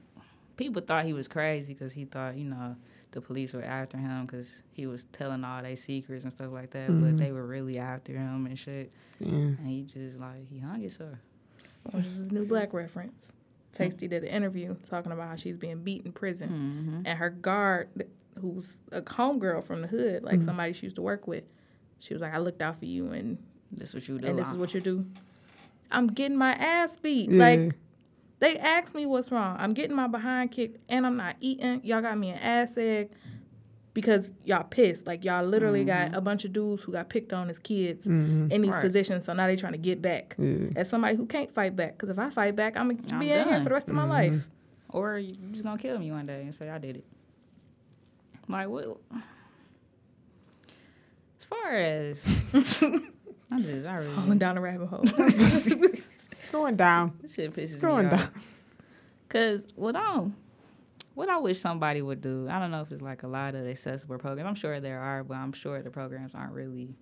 people 0.57 0.81
thought 0.81 1.05
he 1.05 1.13
was 1.13 1.27
crazy 1.27 1.73
because 1.73 1.93
he 1.93 2.05
thought 2.05 2.37
you 2.37 2.45
know 2.45 2.75
the 3.13 3.21
police 3.21 3.53
were 3.53 3.63
after 3.63 3.97
him 3.97 4.25
because 4.25 4.61
he 4.71 4.85
was 4.85 5.05
telling 5.05 5.43
all 5.43 5.61
their 5.61 5.75
secrets 5.75 6.23
and 6.23 6.33
stuff 6.33 6.51
like 6.51 6.71
that. 6.71 6.89
Mm-hmm. 6.89 7.11
But 7.11 7.17
they 7.17 7.31
were 7.31 7.45
really 7.45 7.79
after 7.79 8.11
him 8.11 8.45
and 8.45 8.59
shit. 8.59 8.91
Yeah. 9.19 9.31
And 9.31 9.67
he 9.67 9.83
just 9.83 10.19
like 10.19 10.49
he 10.49 10.59
hung 10.59 10.81
himself. 10.81 11.17
This 11.93 12.07
is 12.07 12.21
a 12.21 12.33
new 12.33 12.45
black 12.45 12.73
reference. 12.73 13.31
Taystee 13.73 14.09
did 14.09 14.23
an 14.23 14.29
interview 14.29 14.75
talking 14.89 15.11
about 15.11 15.29
how 15.29 15.35
she's 15.35 15.57
being 15.57 15.83
beat 15.83 16.05
in 16.05 16.11
prison, 16.11 16.49
mm-hmm. 16.49 17.01
and 17.05 17.17
her 17.17 17.31
guard, 17.31 17.89
who's 18.39 18.77
a 18.91 19.01
homegirl 19.01 19.63
from 19.63 19.81
the 19.81 19.87
hood, 19.87 20.23
like 20.23 20.35
mm-hmm. 20.35 20.45
somebody 20.45 20.73
she 20.73 20.85
used 20.85 20.95
to 20.97 21.01
work 21.01 21.27
with, 21.27 21.43
she 21.99 22.13
was 22.13 22.21
like, 22.21 22.33
"I 22.33 22.37
looked 22.37 22.61
out 22.61 22.77
for 22.77 22.85
you, 22.85 23.11
and 23.11 23.37
this 23.71 23.93
what 23.93 24.07
you 24.07 24.19
do, 24.19 24.27
and 24.27 24.37
this 24.37 24.49
is 24.49 24.57
what 24.57 24.73
you 24.73 24.81
do." 24.81 25.05
I'm 25.91 26.07
getting 26.07 26.37
my 26.37 26.53
ass 26.53 26.95
beat. 26.95 27.29
Yeah. 27.29 27.43
Like 27.43 27.75
they 28.39 28.57
asked 28.57 28.95
me 28.95 29.05
what's 29.05 29.31
wrong. 29.31 29.55
I'm 29.59 29.73
getting 29.73 29.95
my 29.95 30.07
behind 30.07 30.51
kicked 30.51 30.77
and 30.89 31.05
I'm 31.05 31.17
not 31.17 31.35
eating. 31.39 31.81
Y'all 31.83 32.01
got 32.01 32.17
me 32.17 32.29
an 32.29 32.39
ass 32.39 32.77
egg 32.77 33.09
because 33.93 34.31
y'all 34.43 34.63
pissed. 34.63 35.07
Like 35.07 35.23
y'all 35.23 35.45
literally 35.45 35.85
mm-hmm. 35.85 36.11
got 36.11 36.17
a 36.17 36.21
bunch 36.21 36.45
of 36.45 36.53
dudes 36.53 36.83
who 36.83 36.91
got 36.91 37.09
picked 37.09 37.31
on 37.33 37.49
as 37.49 37.57
kids 37.57 38.05
mm-hmm. 38.05 38.51
in 38.51 38.61
these 38.61 38.71
right. 38.71 38.81
positions. 38.81 39.25
So 39.25 39.33
now 39.33 39.47
they 39.47 39.55
trying 39.55 39.73
to 39.73 39.77
get 39.77 40.01
back 40.01 40.35
yeah. 40.37 40.69
as 40.75 40.89
somebody 40.89 41.15
who 41.15 41.25
can't 41.25 41.53
fight 41.53 41.75
back. 41.75 41.93
Because 41.93 42.09
if 42.09 42.19
I 42.19 42.29
fight 42.29 42.55
back, 42.55 42.75
I'm 42.75 42.95
gonna 42.95 43.19
be 43.19 43.31
in 43.31 43.47
here 43.47 43.57
for 43.59 43.65
the 43.65 43.73
rest 43.73 43.87
of 43.87 43.95
my 43.95 44.03
mm-hmm. 44.03 44.11
life. 44.11 44.47
Or 44.89 45.17
you 45.17 45.35
just 45.51 45.63
gonna 45.63 45.77
kill 45.77 45.97
me 45.97 46.11
one 46.11 46.25
day 46.25 46.41
and 46.41 46.53
say 46.53 46.69
I 46.69 46.77
did 46.77 46.97
it. 46.97 47.05
My 48.47 48.67
what? 48.67 48.97
As 51.39 51.45
far 51.45 51.71
as 51.71 52.21
I'm 52.53 53.63
just 53.63 53.87
I 53.87 53.95
really 53.97 54.09
falling 54.15 54.37
down 54.39 54.57
a 54.57 54.61
rabbit 54.61 54.87
hole. 54.87 55.03
going 56.53 56.75
down. 56.77 57.17
This 57.21 57.33
shit 57.33 57.51
pisses 57.51 57.81
going 57.81 58.07
me 58.07 58.13
off. 58.13 58.19
down. 58.19 58.43
Cause 59.29 59.67
what 59.75 59.95
I 59.95 60.25
what 61.15 61.29
I 61.29 61.37
wish 61.37 61.59
somebody 61.59 62.01
would 62.01 62.21
do, 62.21 62.47
I 62.49 62.59
don't 62.59 62.71
know 62.71 62.81
if 62.81 62.91
it's 62.91 63.01
like 63.01 63.23
a 63.23 63.27
lot 63.27 63.55
of 63.55 63.67
accessible 63.67 64.17
programs. 64.17 64.47
I'm 64.47 64.55
sure 64.55 64.79
there 64.79 64.99
are, 64.99 65.23
but 65.23 65.35
I'm 65.35 65.53
sure 65.53 65.81
the 65.81 65.89
programs 65.89 66.33
aren't 66.33 66.53
really 66.53 66.95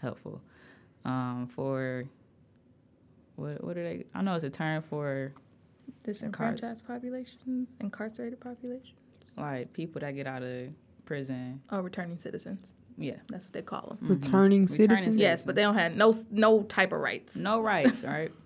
helpful. 0.00 0.40
Um, 1.04 1.48
for 1.52 2.04
what 3.36 3.62
what 3.62 3.76
are 3.76 3.82
they? 3.82 4.04
I 4.14 4.22
know 4.22 4.34
it's 4.34 4.44
a 4.44 4.50
term 4.50 4.82
for 4.82 5.32
disenfranchised 6.04 6.84
incar- 6.84 6.86
populations, 6.86 7.76
incarcerated 7.80 8.40
populations, 8.40 8.94
like 9.36 9.72
people 9.72 10.00
that 10.00 10.12
get 10.12 10.26
out 10.26 10.42
of 10.42 10.68
prison. 11.04 11.60
Oh, 11.70 11.80
returning 11.80 12.18
citizens. 12.18 12.72
Yeah, 12.96 13.14
that's 13.28 13.46
what 13.46 13.52
they 13.52 13.62
call 13.62 13.96
them. 14.00 14.08
Returning, 14.08 14.64
mm-hmm. 14.64 14.74
citizens? 14.74 15.00
Returning 15.00 15.18
Yes, 15.20 15.42
but 15.42 15.54
they 15.54 15.62
don't 15.62 15.76
have 15.76 15.96
no 15.96 16.14
no 16.30 16.62
type 16.64 16.92
of 16.92 17.00
rights. 17.00 17.36
No 17.36 17.60
rights, 17.60 18.04
right? 18.04 18.32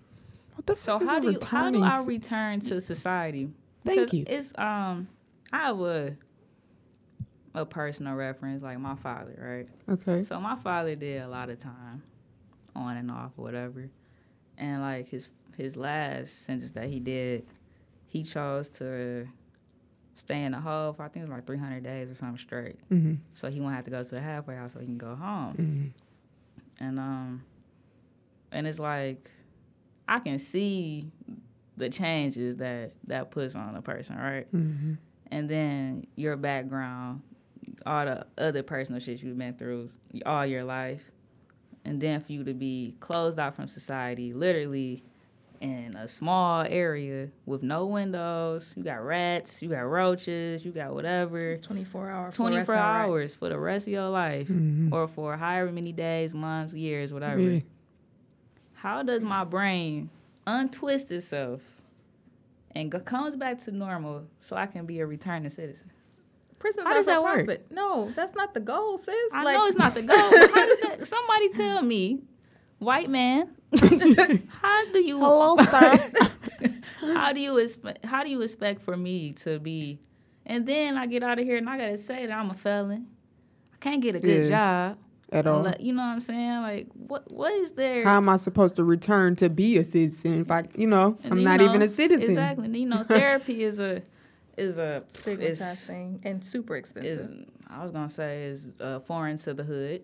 What 0.55 0.65
the 0.65 0.75
so 0.75 0.99
how 0.99 1.19
do 1.19 1.31
you, 1.31 1.39
how 1.43 1.71
do 1.71 1.83
I 1.83 2.03
return 2.05 2.59
to 2.61 2.79
society? 2.79 3.49
Thank 3.85 4.13
you. 4.13 4.23
It's 4.27 4.53
um 4.57 5.07
I 5.51 5.57
have 5.57 5.79
a 5.79 6.15
a 7.55 7.65
personal 7.65 8.15
reference 8.15 8.63
like 8.63 8.79
my 8.79 8.95
father, 8.95 9.35
right? 9.37 9.95
Okay. 9.95 10.23
So 10.23 10.39
my 10.39 10.55
father 10.55 10.95
did 10.95 11.21
a 11.21 11.27
lot 11.27 11.49
of 11.49 11.59
time 11.59 12.03
on 12.75 12.97
and 12.97 13.11
off, 13.11 13.31
whatever, 13.35 13.89
and 14.57 14.81
like 14.81 15.09
his 15.09 15.29
his 15.57 15.77
last 15.77 16.45
sentence 16.45 16.71
that 16.71 16.89
he 16.89 16.99
did, 16.99 17.45
he 18.07 18.23
chose 18.23 18.69
to 18.71 19.27
stay 20.15 20.43
in 20.43 20.51
the 20.51 20.59
hole 20.59 20.93
for 20.93 21.03
I 21.03 21.07
think 21.07 21.25
it 21.25 21.29
was 21.29 21.37
like 21.37 21.47
300 21.47 21.83
days 21.83 22.09
or 22.09 22.15
something 22.15 22.37
straight. 22.37 22.77
Mm-hmm. 22.91 23.15
So 23.33 23.49
he 23.49 23.59
won't 23.59 23.75
have 23.75 23.85
to 23.85 23.91
go 23.91 24.03
to 24.03 24.09
the 24.09 24.21
halfway 24.21 24.55
house 24.55 24.73
so 24.73 24.79
he 24.79 24.85
can 24.85 24.97
go 24.97 25.15
home. 25.15 25.53
Mm-hmm. 26.79 26.85
And 26.85 26.99
um, 26.99 27.43
and 28.51 28.67
it's 28.67 28.79
like 28.79 29.29
I 30.13 30.19
can 30.19 30.37
see 30.37 31.07
the 31.75 31.89
changes 31.89 32.57
that 32.57 32.91
that 33.07 33.31
puts 33.31 33.55
on 33.55 33.75
a 33.75 33.81
person, 33.81 34.15
right? 34.15 34.45
Mm-hmm. 34.53 34.93
And 35.31 35.49
then 35.49 36.05
your 36.15 36.37
background, 36.37 37.23
all 37.83 38.05
the 38.05 38.27
other 38.37 38.61
personal 38.61 39.01
shit 39.01 39.23
you've 39.23 39.39
been 39.39 39.55
through 39.55 39.89
all 40.23 40.45
your 40.45 40.63
life, 40.65 41.01
and 41.83 41.99
then 41.99 42.21
for 42.21 42.31
you 42.31 42.43
to 42.43 42.53
be 42.53 42.95
closed 42.99 43.39
out 43.39 43.55
from 43.55 43.67
society, 43.67 44.33
literally 44.33 45.03
in 45.61 45.95
a 45.95 46.07
small 46.07 46.63
area 46.69 47.29
with 47.47 47.63
no 47.63 47.87
windows. 47.87 48.71
You 48.77 48.83
got 48.83 49.03
rats, 49.03 49.63
you 49.63 49.69
got 49.69 49.79
roaches, 49.79 50.63
you 50.63 50.71
got 50.71 50.93
whatever. 50.93 51.57
24 51.57 52.09
hours. 52.11 52.35
24 52.35 52.75
hours 52.75 53.35
for 53.35 53.49
the 53.49 53.57
rest 53.57 53.87
of 53.87 53.93
your 53.93 54.09
life, 54.09 54.47
mm-hmm. 54.47 54.93
or 54.93 55.07
for 55.07 55.37
however 55.37 55.71
many 55.71 55.91
days, 55.91 56.35
months, 56.35 56.75
years, 56.75 57.11
whatever. 57.11 57.39
Yeah 57.39 57.59
how 58.83 59.01
does 59.01 59.23
my 59.23 59.45
brain 59.45 60.09
untwist 60.45 61.09
itself 61.13 61.61
and 62.71 62.91
go, 62.91 62.99
comes 62.99 63.33
back 63.33 63.57
to 63.59 63.71
normal 63.71 64.25
so 64.41 64.57
I 64.57 64.65
can 64.65 64.85
be 64.85 64.99
a 64.99 65.07
returning 65.07 65.49
citizen? 65.49 65.89
Prisons 66.59 66.85
how 66.85 66.93
does 66.93 67.05
that 67.05 67.21
profit. 67.21 67.47
work? 67.47 67.71
No, 67.71 68.11
that's 68.13 68.35
not 68.35 68.53
the 68.53 68.59
goal, 68.59 68.97
sis. 68.97 69.15
I 69.33 69.43
like, 69.43 69.57
know 69.57 69.67
it's 69.67 69.77
not 69.77 69.93
the 69.93 70.01
goal. 70.01 70.17
how 70.17 70.67
does 70.67 70.79
that? 70.79 71.07
Somebody 71.07 71.49
tell 71.51 71.81
me, 71.81 72.23
white 72.79 73.09
man, 73.09 73.51
how 73.79 74.91
do 74.91 74.99
you? 74.99 75.17
Hello, 75.17 75.55
sir. 75.63 76.11
how 77.13 77.31
do 77.31 77.39
you 77.39 77.59
expect? 77.59 78.03
How 78.03 78.21
do 78.21 78.29
you 78.29 78.41
expect 78.41 78.81
for 78.81 78.97
me 78.97 79.31
to 79.31 79.59
be? 79.59 80.01
And 80.45 80.65
then 80.65 80.97
I 80.97 81.05
get 81.05 81.23
out 81.23 81.39
of 81.39 81.45
here 81.45 81.55
and 81.55 81.69
I 81.69 81.77
gotta 81.77 81.97
say 81.97 82.25
that 82.25 82.37
I'm 82.37 82.49
a 82.49 82.53
felon. 82.53 83.07
I 83.73 83.77
can't 83.77 84.01
get 84.01 84.15
a 84.15 84.19
good 84.19 84.49
yeah, 84.49 84.89
job 84.89 84.97
at 85.33 85.47
all. 85.47 85.69
you 85.79 85.93
know 85.93 86.03
what 86.03 86.09
I'm 86.09 86.19
saying? 86.19 86.61
Like, 86.61 86.87
what 86.93 87.31
what 87.31 87.53
is 87.53 87.71
there? 87.71 88.03
How 88.03 88.17
am 88.17 88.29
I 88.29 88.37
supposed 88.37 88.75
to 88.75 88.83
return 88.83 89.35
to 89.37 89.49
be 89.49 89.77
a 89.77 89.83
citizen 89.83 90.41
if 90.41 90.51
I, 90.51 90.65
you 90.75 90.87
know, 90.87 91.17
and 91.23 91.33
I'm 91.33 91.43
not 91.43 91.59
know, 91.59 91.69
even 91.69 91.81
a 91.81 91.87
citizen? 91.87 92.29
Exactly. 92.29 92.65
And, 92.65 92.77
you 92.77 92.85
know, 92.85 93.03
therapy 93.07 93.63
is 93.63 93.79
a 93.79 94.03
is 94.57 94.77
a 94.77 95.03
stigmatizing 95.09 96.21
and 96.23 96.43
super 96.43 96.75
expensive. 96.75 97.19
Is, 97.19 97.31
I 97.69 97.81
was 97.81 97.91
gonna 97.91 98.09
say 98.09 98.43
is 98.45 98.71
uh, 98.79 98.99
foreign 98.99 99.37
to 99.37 99.53
the 99.53 99.63
hood. 99.63 100.03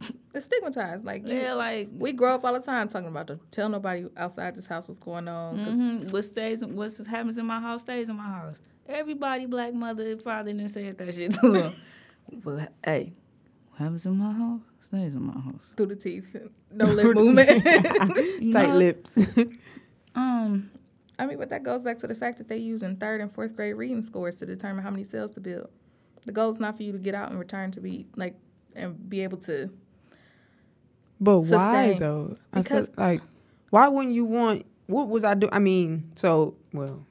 It's 0.34 0.44
stigmatized. 0.44 1.04
Like 1.04 1.22
yeah, 1.24 1.54
like 1.54 1.88
we 1.92 2.12
grow 2.12 2.34
up 2.34 2.44
all 2.44 2.52
the 2.52 2.60
time 2.60 2.88
talking 2.88 3.08
about 3.08 3.26
the 3.26 3.40
tell 3.50 3.68
nobody 3.68 4.06
outside 4.16 4.54
this 4.54 4.66
house 4.66 4.86
what's 4.86 5.00
going 5.00 5.26
on. 5.26 5.56
Mm-hmm. 5.56 6.10
What 6.10 6.24
stays, 6.24 6.64
what 6.64 6.92
happens 7.08 7.38
in 7.38 7.46
my 7.46 7.58
house 7.58 7.82
stays 7.82 8.08
in 8.08 8.16
my 8.16 8.28
house. 8.28 8.60
Everybody, 8.86 9.46
black 9.46 9.74
mother, 9.74 10.16
father, 10.18 10.52
didn't 10.52 10.68
say 10.68 10.92
that 10.92 11.14
shit 11.14 11.32
to 11.32 11.50
them. 11.50 11.74
but 12.44 12.72
hey, 12.84 13.12
what 13.70 13.80
happens 13.80 14.06
in 14.06 14.16
my 14.16 14.32
house 14.32 14.60
stays 14.80 15.14
in 15.14 15.22
my 15.22 15.38
house. 15.40 15.74
Through 15.76 15.86
the 15.86 15.96
teeth, 15.96 16.36
no 16.70 16.86
lip 16.86 17.14
movement, 17.14 17.64
tight 18.52 18.74
lips. 18.74 19.16
um, 20.14 20.70
I 21.18 21.26
mean, 21.26 21.38
but 21.38 21.50
that 21.50 21.62
goes 21.62 21.82
back 21.82 21.98
to 21.98 22.06
the 22.06 22.14
fact 22.14 22.38
that 22.38 22.48
they 22.48 22.56
use 22.56 22.82
in 22.82 22.96
third 22.96 23.20
and 23.20 23.32
fourth 23.32 23.56
grade 23.56 23.74
reading 23.76 24.02
scores 24.02 24.36
to 24.36 24.46
determine 24.46 24.84
how 24.84 24.90
many 24.90 25.04
cells 25.04 25.32
to 25.32 25.40
build. 25.40 25.68
The 26.24 26.32
goal 26.32 26.50
is 26.50 26.60
not 26.60 26.76
for 26.76 26.82
you 26.82 26.92
to 26.92 26.98
get 26.98 27.14
out 27.14 27.30
and 27.30 27.38
return 27.38 27.70
to 27.72 27.80
be 27.80 28.06
like 28.16 28.36
and 28.74 29.08
be 29.08 29.22
able 29.22 29.38
to. 29.38 29.70
But 31.20 31.42
sustain. 31.42 31.58
why 31.58 31.92
though? 31.94 32.36
Because 32.52 32.88
like, 32.96 33.22
why 33.70 33.88
wouldn't 33.88 34.14
you 34.14 34.24
want? 34.24 34.64
What 34.86 35.08
was 35.08 35.24
I 35.24 35.34
doing? 35.34 35.52
I 35.52 35.58
mean, 35.58 36.10
so 36.14 36.54
well, 36.72 37.04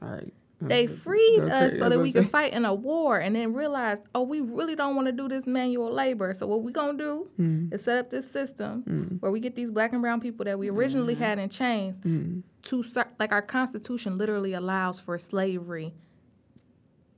all 0.00 0.08
right. 0.08 0.32
They 0.60 0.88
freed 0.88 1.40
us 1.40 1.78
so 1.78 1.88
that 1.88 2.00
we 2.00 2.12
could 2.12 2.28
fight 2.28 2.52
in 2.52 2.64
a 2.64 2.74
war 2.74 3.18
and 3.18 3.36
then 3.36 3.52
realized, 3.52 4.02
oh, 4.14 4.22
we 4.22 4.40
really 4.40 4.74
don't 4.74 4.96
want 4.96 5.06
to 5.06 5.12
do 5.12 5.28
this 5.28 5.46
manual 5.46 5.92
labor. 5.92 6.34
So 6.34 6.48
what 6.48 6.62
we 6.62 6.72
gonna 6.72 6.98
do 6.98 7.28
mm. 7.38 7.72
is 7.72 7.84
set 7.84 7.96
up 7.96 8.10
this 8.10 8.28
system 8.28 8.82
mm. 8.82 9.22
where 9.22 9.30
we 9.30 9.38
get 9.38 9.54
these 9.54 9.70
black 9.70 9.92
and 9.92 10.02
brown 10.02 10.20
people 10.20 10.44
that 10.46 10.58
we 10.58 10.68
originally 10.68 11.14
mm. 11.14 11.18
had 11.18 11.38
in 11.38 11.48
chains 11.48 12.00
mm. 12.00 12.42
to 12.62 12.84
like 13.20 13.30
our 13.30 13.42
constitution 13.42 14.18
literally 14.18 14.52
allows 14.52 14.98
for 14.98 15.16
slavery 15.16 15.94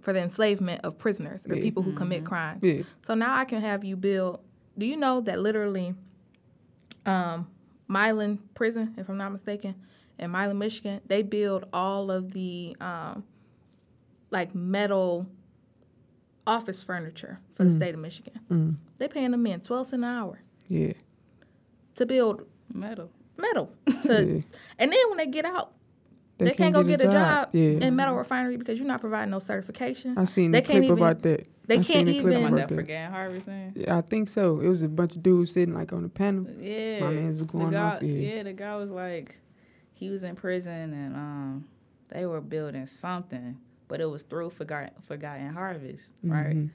for 0.00 0.12
the 0.12 0.20
enslavement 0.20 0.82
of 0.84 0.98
prisoners 0.98 1.46
or 1.48 1.54
yeah. 1.54 1.62
people 1.62 1.82
who 1.82 1.92
commit 1.92 2.18
mm-hmm. 2.18 2.28
crimes. 2.28 2.62
Yeah. 2.62 2.82
So 3.02 3.14
now 3.14 3.34
I 3.34 3.44
can 3.46 3.62
have 3.62 3.84
you 3.84 3.96
build 3.96 4.40
do 4.76 4.84
you 4.84 4.96
know 4.96 5.22
that 5.22 5.40
literally 5.40 5.94
um 7.06 7.46
Milan 7.88 8.38
prison, 8.54 8.94
if 8.96 9.08
I'm 9.08 9.16
not 9.16 9.32
mistaken, 9.32 9.74
in 10.20 10.30
Milan, 10.30 10.58
Michigan, 10.58 11.00
they 11.06 11.22
build 11.22 11.64
all 11.72 12.10
of 12.10 12.32
the 12.32 12.76
um, 12.80 13.24
like 14.30 14.54
metal 14.54 15.26
office 16.46 16.82
furniture 16.82 17.40
for 17.54 17.64
the 17.64 17.70
mm. 17.70 17.76
state 17.76 17.94
of 17.94 18.00
Michigan. 18.00 18.38
Mm. 18.50 18.76
They 18.98 19.08
paying 19.08 19.30
them 19.30 19.46
in 19.46 19.60
twelve 19.60 19.86
cents 19.86 20.02
an 20.02 20.04
hour. 20.04 20.40
Yeah. 20.68 20.92
To 21.96 22.06
build 22.06 22.46
metal. 22.72 23.10
Metal. 23.36 23.72
To, 24.04 24.24
yeah. 24.24 24.42
And 24.78 24.92
then 24.92 25.08
when 25.08 25.18
they 25.18 25.26
get 25.26 25.44
out, 25.44 25.72
they, 26.38 26.46
they 26.46 26.50
can't, 26.52 26.74
can't, 26.74 26.74
go 26.74 26.82
get, 26.82 27.00
a 27.02 27.04
job, 27.04 27.12
job 27.12 27.48
yeah. 27.52 27.86
in 27.86 27.94
metal 27.94 28.14
refinery 28.14 28.56
because 28.56 28.78
you're 28.78 28.88
not 28.88 29.00
providing 29.00 29.30
no 29.30 29.38
certification. 29.40 30.16
I 30.16 30.24
seen 30.24 30.52
they 30.52 30.60
the 30.60 30.66
clip 30.66 30.84
even, 30.84 30.96
about 30.96 31.22
that. 31.22 31.46
They 31.66 31.78
I 31.78 31.82
can't 31.82 32.08
even. 32.08 32.46
About 32.46 32.68
that 32.68 32.74
forgetting 32.74 33.12
Harvey's 33.12 33.46
name. 33.46 33.74
Yeah, 33.76 33.98
I 33.98 34.00
think 34.00 34.30
so. 34.30 34.58
It 34.60 34.68
was 34.68 34.82
a 34.82 34.88
bunch 34.88 35.16
of 35.16 35.22
dudes 35.22 35.52
sitting 35.52 35.74
like 35.74 35.92
on 35.92 36.02
the 36.02 36.08
panel. 36.08 36.46
Yeah, 36.58 37.00
my 37.00 37.10
man's 37.10 37.42
going 37.42 37.72
guy, 37.72 37.96
off. 37.96 38.02
Yeah. 38.02 38.34
yeah, 38.34 38.42
the 38.42 38.52
guy 38.54 38.74
was 38.76 38.90
like, 38.90 39.38
he 40.00 40.08
was 40.08 40.24
in 40.24 40.34
prison 40.34 40.94
and 40.94 41.14
um, 41.14 41.64
they 42.08 42.24
were 42.24 42.40
building 42.40 42.86
something, 42.86 43.58
but 43.86 44.00
it 44.00 44.06
was 44.06 44.22
through 44.22 44.48
Forgot, 44.48 44.94
Forgotten 45.06 45.52
Harvest, 45.52 46.14
right? 46.24 46.56
Mm-hmm. 46.56 46.66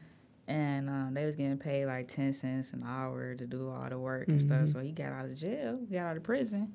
And 0.48 0.90
um, 0.90 1.14
they 1.16 1.26
was 1.26 1.36
getting 1.36 1.58
paid 1.58 1.88
like 1.88 2.08
ten 2.08 2.32
cents 2.32 2.72
an 2.74 2.84
hour 2.86 3.34
to 3.34 3.48
do 3.48 3.68
all 3.68 3.90
the 3.90 3.98
work 3.98 4.24
mm-hmm. 4.24 4.34
and 4.34 4.42
stuff. 4.42 4.58
Mm-hmm. 4.60 4.80
So 4.80 4.80
he 4.80 4.92
got 4.92 5.12
out 5.12 5.26
of 5.26 5.36
jail, 5.36 5.80
got 5.92 6.02
out 6.02 6.18
of 6.18 6.24
prison, 6.24 6.72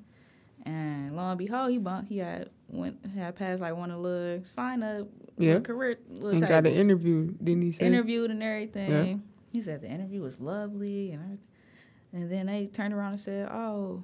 and 0.65 1.15
lo 1.15 1.29
and 1.29 1.37
behold, 1.37 1.71
he 1.71 1.77
bumped. 1.77 2.09
He 2.09 2.17
had 2.17 2.49
went 2.67 2.97
had 3.15 3.37
passed 3.37 3.61
like 3.61 3.75
one 3.75 3.89
of 3.89 4.01
the 4.01 4.03
little 4.03 4.45
sign 4.45 4.83
up 4.83 5.07
yeah. 5.37 5.59
career 5.61 5.99
little 6.09 6.31
and 6.31 6.41
tables. 6.41 6.49
got 6.49 6.67
an 6.67 6.73
interview. 6.73 7.33
Didn't 7.41 7.61
he 7.61 7.71
say 7.71 7.85
interviewed 7.85 8.29
and 8.29 8.43
everything? 8.43 8.91
Yeah. 8.91 9.15
He 9.53 9.61
said 9.61 9.81
the 9.81 9.87
interview 9.87 10.21
was 10.21 10.41
lovely 10.41 11.11
and 11.11 11.39
and 12.11 12.29
then 12.29 12.47
they 12.47 12.65
turned 12.65 12.93
around 12.93 13.11
and 13.11 13.21
said, 13.21 13.47
"Oh, 13.49 14.03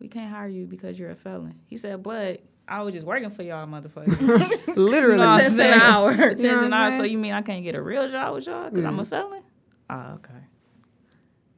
we 0.00 0.08
can't 0.08 0.30
hire 0.30 0.48
you 0.48 0.66
because 0.66 0.98
you're 0.98 1.10
a 1.10 1.16
felon. 1.16 1.58
He 1.66 1.76
said, 1.76 2.02
but 2.02 2.40
I 2.66 2.82
was 2.82 2.94
just 2.94 3.06
working 3.06 3.30
for 3.30 3.42
y'all 3.42 3.66
motherfuckers. 3.66 4.66
Literally. 4.76 5.14
You 5.14 5.20
know 5.20 5.38
ten 5.38 5.60
an 5.60 5.80
hour. 5.80 6.14
ten 6.16 6.38
you 6.38 6.50
know 6.50 6.64
an 6.64 6.72
hour. 6.72 6.90
So 6.90 7.02
you 7.02 7.18
mean 7.18 7.32
I 7.32 7.42
can't 7.42 7.62
get 7.62 7.74
a 7.74 7.82
real 7.82 8.10
job 8.10 8.34
with 8.34 8.46
y'all 8.46 8.70
because 8.70 8.84
I'm 8.84 8.98
a 8.98 9.04
felon? 9.04 9.42
Oh, 9.90 10.14
okay. 10.14 10.32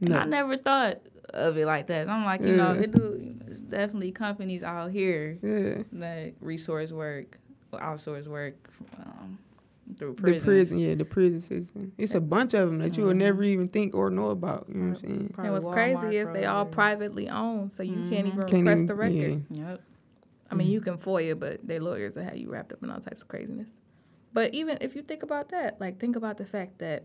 And 0.01 0.15
I 0.15 0.25
never 0.25 0.57
thought 0.57 1.01
of 1.31 1.57
it 1.57 1.67
like 1.67 1.87
that. 1.87 2.07
So 2.07 2.13
I'm 2.13 2.25
like, 2.25 2.41
you 2.43 2.49
yeah. 2.49 2.57
know, 2.57 2.73
it 2.73 2.93
do. 2.93 3.35
It's 3.47 3.61
definitely 3.61 4.13
companies 4.13 4.63
out 4.63 4.91
here 4.91 5.39
yeah. 5.43 5.83
that 5.93 6.35
resource 6.41 6.93
work, 6.93 7.39
outsource 7.73 8.27
work. 8.27 8.71
Um, 8.99 9.39
through 9.97 10.15
prison. 10.15 10.39
The 10.39 10.45
prison, 10.45 10.79
yeah, 10.79 10.95
the 10.95 11.05
prison 11.05 11.41
system. 11.41 11.93
It's 11.99 12.15
a 12.15 12.21
bunch 12.21 12.55
of 12.55 12.69
them 12.69 12.79
that 12.79 12.93
mm-hmm. 12.93 13.01
you 13.01 13.07
would 13.07 13.17
never 13.17 13.43
even 13.43 13.69
think 13.69 13.95
or 13.95 14.11
know 14.11 14.31
about. 14.31 14.67
You 14.69 14.75
know 14.75 14.91
what 14.91 15.03
I'm 15.03 15.09
saying? 15.09 15.35
and 15.39 15.53
what's 15.53 15.67
Walmart 15.67 15.73
crazy 15.73 16.17
is 16.17 16.31
they 16.31 16.45
all 16.45 16.67
privately 16.67 17.29
owned, 17.29 17.73
so 17.73 17.83
you 17.83 17.93
mm-hmm. 17.93 18.11
can't 18.11 18.27
even 18.27 18.47
can't 18.47 18.53
request 18.53 18.77
even, 18.77 18.87
the 18.87 18.95
records. 18.95 19.49
Yeah. 19.51 19.71
Yep. 19.71 19.81
I 20.51 20.55
mean, 20.55 20.67
mm-hmm. 20.67 20.73
you 20.75 20.81
can 20.81 20.99
FOIA, 20.99 21.39
but 21.39 21.67
their 21.67 21.81
lawyers 21.81 22.17
will 22.17 22.25
have 22.25 22.37
you 22.37 22.51
wrapped 22.51 22.73
up 22.73 22.83
in 22.83 22.91
all 22.91 23.01
types 23.01 23.23
of 23.23 23.29
craziness. 23.29 23.71
But 24.33 24.55
even 24.55 24.79
if 24.81 24.95
you 24.95 25.03
think 25.03 25.23
about 25.23 25.49
that, 25.51 25.81
like 25.81 25.99
think 25.99 26.15
about 26.15 26.37
the 26.37 26.45
fact 26.45 26.79
that 26.79 27.05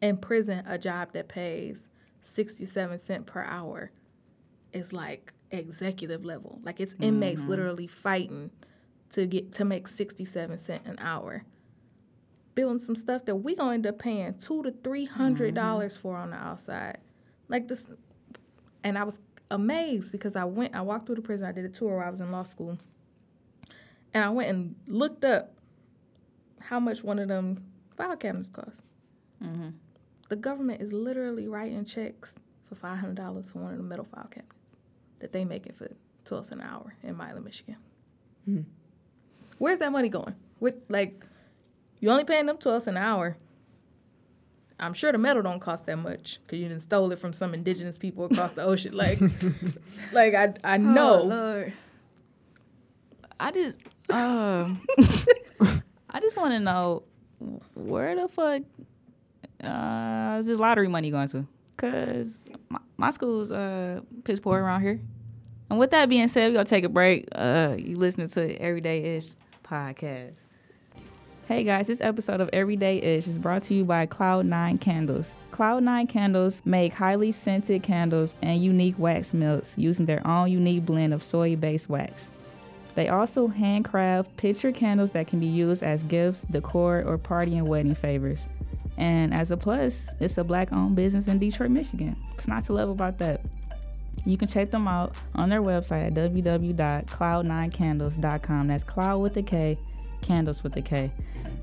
in 0.00 0.18
prison, 0.18 0.64
a 0.66 0.78
job 0.78 1.12
that 1.12 1.28
pays 1.28 1.88
67 2.20 2.98
cent 2.98 3.26
per 3.26 3.44
hour 3.44 3.90
is 4.72 4.92
like 4.92 5.32
executive 5.50 6.24
level. 6.24 6.60
Like 6.62 6.80
it's 6.80 6.94
inmates 7.00 7.42
mm-hmm. 7.42 7.50
literally 7.50 7.86
fighting 7.86 8.50
to 9.10 9.26
get 9.26 9.52
to 9.54 9.64
make 9.64 9.88
67 9.88 10.58
cent 10.58 10.82
an 10.84 10.98
hour 10.98 11.44
building 12.58 12.80
some 12.80 12.96
stuff 12.96 13.24
that 13.24 13.36
we 13.36 13.54
gonna 13.54 13.74
end 13.74 13.86
up 13.86 14.00
paying 14.00 14.34
two 14.34 14.64
to 14.64 14.72
three 14.82 15.04
hundred 15.04 15.54
dollars 15.54 15.92
mm-hmm. 15.92 16.02
for 16.02 16.16
on 16.16 16.30
the 16.30 16.36
outside. 16.36 16.98
Like 17.46 17.68
this 17.68 17.84
and 18.82 18.98
I 18.98 19.04
was 19.04 19.20
amazed 19.48 20.10
because 20.10 20.34
I 20.34 20.42
went 20.42 20.74
I 20.74 20.80
walked 20.80 21.06
through 21.06 21.14
the 21.14 21.22
prison, 21.22 21.46
I 21.46 21.52
did 21.52 21.64
a 21.64 21.68
tour 21.68 21.98
while 21.98 22.08
I 22.08 22.10
was 22.10 22.18
in 22.18 22.32
law 22.32 22.42
school. 22.42 22.76
And 24.12 24.24
I 24.24 24.30
went 24.30 24.50
and 24.50 24.74
looked 24.88 25.24
up 25.24 25.54
how 26.58 26.80
much 26.80 27.04
one 27.04 27.20
of 27.20 27.28
them 27.28 27.62
file 27.94 28.16
cabinets 28.16 28.48
cost. 28.48 28.82
Mm-hmm. 29.40 29.68
The 30.28 30.36
government 30.36 30.82
is 30.82 30.92
literally 30.92 31.46
writing 31.46 31.84
checks 31.84 32.34
for 32.68 32.74
five 32.74 32.98
hundred 32.98 33.18
dollars 33.18 33.52
for 33.52 33.60
one 33.60 33.70
of 33.70 33.78
the 33.78 33.84
metal 33.84 34.04
file 34.04 34.26
cabinets 34.28 34.74
that 35.20 35.32
they 35.32 35.44
make 35.44 35.66
it 35.66 35.76
for 35.76 35.88
twelve 36.24 36.44
cents 36.44 36.60
an 36.60 36.66
hour 36.66 36.96
in 37.04 37.16
Milan, 37.16 37.44
Michigan. 37.44 37.76
Mm-hmm. 38.48 38.68
Where's 39.58 39.78
that 39.78 39.92
money 39.92 40.08
going? 40.08 40.34
With 40.58 40.74
like 40.88 41.24
you 42.00 42.10
only 42.10 42.24
paying 42.24 42.46
them 42.46 42.58
twelve 42.58 42.86
an 42.86 42.96
hour. 42.96 43.36
I'm 44.80 44.94
sure 44.94 45.10
the 45.10 45.18
metal 45.18 45.42
don't 45.42 45.58
cost 45.58 45.86
that 45.86 45.96
much 45.96 46.38
because 46.46 46.60
you 46.60 46.68
didn't 46.68 46.82
stole 46.82 47.10
it 47.10 47.18
from 47.18 47.32
some 47.32 47.52
indigenous 47.52 47.98
people 47.98 48.26
across 48.26 48.52
the 48.52 48.62
ocean. 48.62 48.96
Like, 48.96 49.20
like 50.12 50.34
I 50.34 50.54
I 50.62 50.76
know. 50.76 51.22
oh, 51.22 51.28
know. 51.28 51.36
Lord. 51.36 51.72
I 53.40 53.50
just 53.50 53.78
uh, 54.10 54.70
I 56.10 56.20
just 56.20 56.36
want 56.36 56.52
to 56.52 56.60
know 56.60 57.02
where 57.74 58.14
the 58.14 58.28
fuck 58.28 58.62
uh, 59.62 60.36
is 60.38 60.46
this 60.46 60.58
lottery 60.58 60.88
money 60.88 61.10
going 61.10 61.28
to? 61.28 61.46
Cause 61.76 62.46
my, 62.68 62.80
my 62.96 63.10
school's 63.10 63.52
uh 63.52 64.00
piss 64.24 64.40
poor 64.40 64.60
around 64.60 64.82
here. 64.82 65.00
And 65.70 65.78
with 65.78 65.90
that 65.90 66.08
being 66.08 66.26
said, 66.28 66.48
we 66.48 66.54
gonna 66.54 66.64
take 66.64 66.84
a 66.84 66.88
break. 66.88 67.28
Uh, 67.32 67.76
you 67.78 67.96
listening 67.96 68.28
to 68.28 68.56
Everyday 68.60 69.16
Ish 69.16 69.34
podcast. 69.62 70.47
Hey 71.48 71.64
guys, 71.64 71.86
this 71.86 72.02
episode 72.02 72.42
of 72.42 72.50
Everyday 72.52 72.98
Ish 72.98 73.26
is 73.26 73.38
brought 73.38 73.62
to 73.62 73.74
you 73.74 73.82
by 73.82 74.04
Cloud9 74.04 74.82
Candles. 74.82 75.34
Cloud9 75.50 76.06
Candles 76.06 76.60
make 76.66 76.92
highly 76.92 77.32
scented 77.32 77.82
candles 77.82 78.34
and 78.42 78.62
unique 78.62 78.98
wax 78.98 79.32
melts 79.32 79.72
using 79.78 80.04
their 80.04 80.20
own 80.26 80.52
unique 80.52 80.84
blend 80.84 81.14
of 81.14 81.22
soy 81.22 81.56
based 81.56 81.88
wax. 81.88 82.30
They 82.96 83.08
also 83.08 83.46
handcraft 83.46 84.36
picture 84.36 84.72
candles 84.72 85.12
that 85.12 85.26
can 85.26 85.40
be 85.40 85.46
used 85.46 85.82
as 85.82 86.02
gifts, 86.02 86.42
decor, 86.42 87.02
or 87.06 87.16
party 87.16 87.56
and 87.56 87.66
wedding 87.66 87.94
favors. 87.94 88.44
And 88.98 89.32
as 89.32 89.50
a 89.50 89.56
plus, 89.56 90.10
it's 90.20 90.36
a 90.36 90.44
black 90.44 90.70
owned 90.70 90.96
business 90.96 91.28
in 91.28 91.38
Detroit, 91.38 91.70
Michigan. 91.70 92.14
What's 92.32 92.46
not 92.46 92.64
to 92.64 92.74
love 92.74 92.90
about 92.90 93.16
that? 93.20 93.40
You 94.26 94.36
can 94.36 94.48
check 94.48 94.70
them 94.70 94.86
out 94.86 95.14
on 95.34 95.48
their 95.48 95.62
website 95.62 96.08
at 96.08 96.12
www.cloud9candles.com. 96.12 98.68
That's 98.68 98.84
cloud 98.84 99.20
with 99.20 99.34
a 99.38 99.42
K 99.42 99.78
candles 100.20 100.62
with 100.62 100.76
a 100.76 100.82
K. 100.82 101.10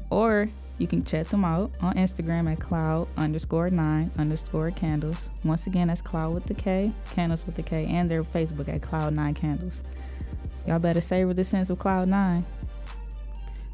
Or 0.10 0.48
you 0.78 0.88
can 0.88 1.04
check 1.04 1.28
them 1.28 1.46
out 1.46 1.72
on 1.82 1.94
Instagram 1.96 2.52
at 2.52 2.60
cloud 2.60 3.08
underscore 3.18 3.70
nine 3.70 4.12
underscore 4.18 4.72
candles. 4.72 5.30
Once 5.44 5.68
again, 5.68 5.88
that's 5.88 6.02
cloud 6.02 6.34
with 6.34 6.46
the 6.46 6.54
K, 6.54 6.92
candles 7.12 7.46
with 7.46 7.56
the 7.56 7.64
K, 7.64 7.86
and 7.86 8.10
their 8.10 8.24
Facebook 8.24 8.68
at 8.68 8.82
cloud 8.82 9.14
nine 9.14 9.34
candles. 9.34 9.82
Y'all 10.68 10.80
better 10.80 11.02
savor 11.02 11.34
the 11.34 11.44
sense 11.44 11.70
of 11.70 11.78
Cloud 11.78 12.08
Nine. 12.08 12.44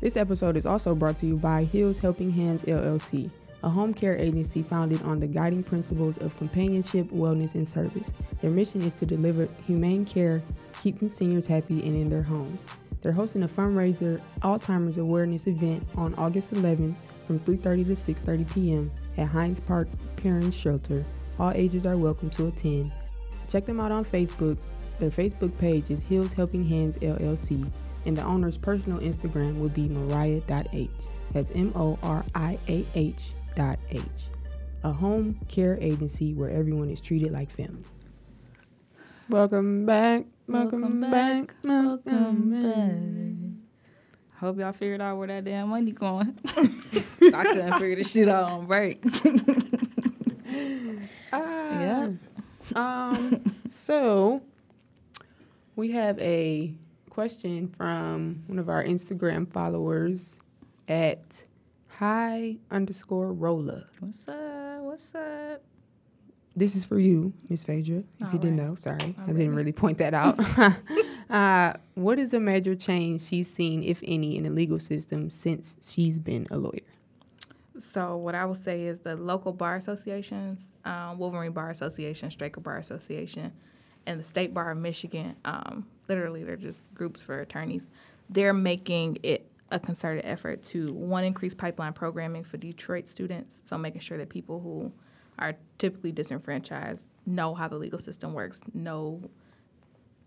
This 0.02 0.18
episode 0.18 0.58
is 0.58 0.66
also 0.66 0.94
brought 0.94 1.16
to 1.18 1.26
you 1.26 1.38
by 1.38 1.64
Hills 1.64 2.00
Helping 2.00 2.32
Hands 2.32 2.62
LLC, 2.64 3.30
a 3.64 3.70
home 3.70 3.94
care 3.94 4.18
agency 4.18 4.62
founded 4.62 5.02
on 5.04 5.20
the 5.20 5.28
guiding 5.28 5.64
principles 5.64 6.18
of 6.18 6.36
companionship, 6.36 7.08
wellness, 7.12 7.56
and 7.56 7.66
service. 7.66 8.12
Their 8.42 8.52
mission 8.52 8.82
is 8.82 8.94
to 8.96 9.06
deliver 9.06 9.48
humane 9.66 10.04
care, 10.04 10.44
keeping 10.82 11.08
seniors 11.08 11.48
happy 11.48 11.82
and 11.86 11.96
in 11.96 12.10
their 12.10 12.24
homes. 12.24 12.66
They're 13.02 13.12
hosting 13.12 13.44
a 13.44 13.48
fundraiser 13.48 14.22
Alzheimer's 14.42 14.98
awareness 14.98 15.48
event 15.48 15.88
on 15.96 16.14
August 16.16 16.54
11th 16.54 16.96
from 17.28 17.40
3:30 17.40 17.86
to 17.86 18.14
6:30 18.14 18.54
p.m. 18.54 18.92
at 19.18 19.28
Hines 19.28 19.60
Park 19.60 19.88
Parents 20.18 20.56
Shelter. 20.56 21.04
All 21.40 21.52
ages 21.52 21.86
are 21.86 21.98
welcome 21.98 22.30
to 22.32 22.48
attend. 22.48 22.92
Check 23.50 23.66
them 23.66 23.80
out 23.80 23.92
on 23.92 24.06
Facebook. 24.06 24.58
Their 25.00 25.10
Facebook 25.10 25.58
page 25.58 25.90
is 25.90 26.04
Hills 26.04 26.34
Helping 26.34 26.68
Hands 26.68 26.98
LLC 27.00 27.72
and 28.06 28.18
the 28.18 28.24
owner's 28.24 28.58
personal 28.58 29.00
Instagram 29.00 29.56
would 29.58 29.74
be 29.74 29.90
Moriah.h. 29.90 30.90
That's 31.34 31.52
M 31.52 31.72
O 31.76 31.98
R 32.04 32.26
I 32.36 32.58
A 32.68 32.86
H 32.96 33.32
dot 33.56 33.80
H. 33.90 34.02
A 34.84 34.92
home 34.92 35.40
care 35.48 35.78
agency 35.80 36.34
where 36.34 36.50
everyone 36.50 36.90
is 36.90 37.02
treated 37.02 37.32
like 37.32 37.52
family. 37.52 37.84
Welcome 39.30 39.86
back. 39.86 40.26
Welcome, 40.52 40.82
welcome 40.82 41.00
back. 41.00 41.48
back. 41.48 41.56
Welcome, 41.64 42.50
back. 42.52 44.36
I 44.36 44.40
hope 44.46 44.60
y'all 44.60 44.74
figured 44.74 45.00
out 45.00 45.18
where 45.18 45.28
that 45.28 45.46
damn 45.46 45.70
money 45.70 45.94
going. 45.94 46.38
I 46.46 47.44
couldn't 47.46 47.74
figure 47.80 47.96
this 47.96 48.12
shit 48.12 48.28
out 48.28 48.52
on 48.52 48.66
break. 48.66 49.02
uh, 51.32 51.38
yeah. 51.38 52.10
Um. 52.76 53.44
So 53.66 54.42
we 55.78 55.92
have 55.92 56.20
a 56.20 56.74
question 57.10 57.70
from 57.70 58.44
one 58.48 58.60
of 58.60 58.68
our 58.68 58.84
Instagram 58.84 59.50
followers 59.50 60.42
at 60.90 61.44
hi 61.88 62.58
underscore 62.70 63.32
rolla. 63.32 63.86
What's 64.02 64.28
up? 64.28 64.82
What's 64.82 65.16
up? 65.16 65.64
This 66.62 66.76
is 66.76 66.86
for 66.86 67.00
you, 67.00 67.34
Miss 67.50 67.64
Phaedra. 67.64 67.98
If 67.98 68.06
All 68.22 68.28
you 68.28 68.34
right. 68.34 68.42
didn't 68.42 68.56
know, 68.58 68.76
sorry, 68.76 69.16
All 69.18 69.24
I 69.24 69.34
didn't 69.34 69.56
really 69.56 69.72
point 69.72 69.98
that 69.98 70.14
out. 70.14 70.40
uh, 71.32 71.74
what 71.96 72.20
is 72.20 72.36
a 72.36 72.40
major 72.40 72.76
change 72.76 73.24
she's 73.24 73.52
seen, 73.52 73.82
if 73.82 74.00
any, 74.04 74.38
in 74.38 74.44
the 74.44 74.52
legal 74.52 74.78
system 74.78 75.32
since 75.32 75.76
she's 75.82 76.20
been 76.20 76.46
a 76.52 76.60
lawyer? 76.60 76.86
So 77.80 78.16
what 78.16 78.36
I 78.36 78.46
would 78.46 78.62
say 78.62 78.84
is 78.84 79.00
the 79.00 79.16
local 79.16 79.54
bar 79.54 79.76
associations, 79.76 80.68
um, 80.86 81.18
Wolverine 81.18 81.52
Bar 81.52 81.72
Association, 81.72 82.30
Straker 82.30 82.62
Bar 82.62 82.78
Association, 82.78 83.52
and 84.06 84.20
the 84.20 84.24
State 84.24 84.54
Bar 84.54 84.70
of 84.70 84.78
Michigan, 84.78 85.36
um, 85.46 85.88
literally 86.08 86.44
they're 86.44 86.58
just 86.58 86.94
groups 86.94 87.24
for 87.24 87.40
attorneys, 87.40 87.88
they're 88.30 88.54
making 88.54 89.18
it 89.24 89.50
a 89.72 89.80
concerted 89.80 90.26
effort 90.26 90.62
to 90.66 90.94
one 90.94 91.24
increase 91.24 91.56
pipeline 91.56 91.94
programming 91.94 92.44
for 92.44 92.58
Detroit 92.58 93.08
students, 93.08 93.58
so 93.64 93.80
making 93.80 94.02
sure 94.02 94.20
that 94.20 94.30
people 94.30 94.60
who 94.60 94.92
are 95.40 95.56
typically 95.78 96.12
disenfranchised 96.12 97.06
know 97.26 97.54
how 97.54 97.68
the 97.68 97.78
legal 97.78 98.00
system 98.00 98.34
works, 98.34 98.62
know 98.74 99.22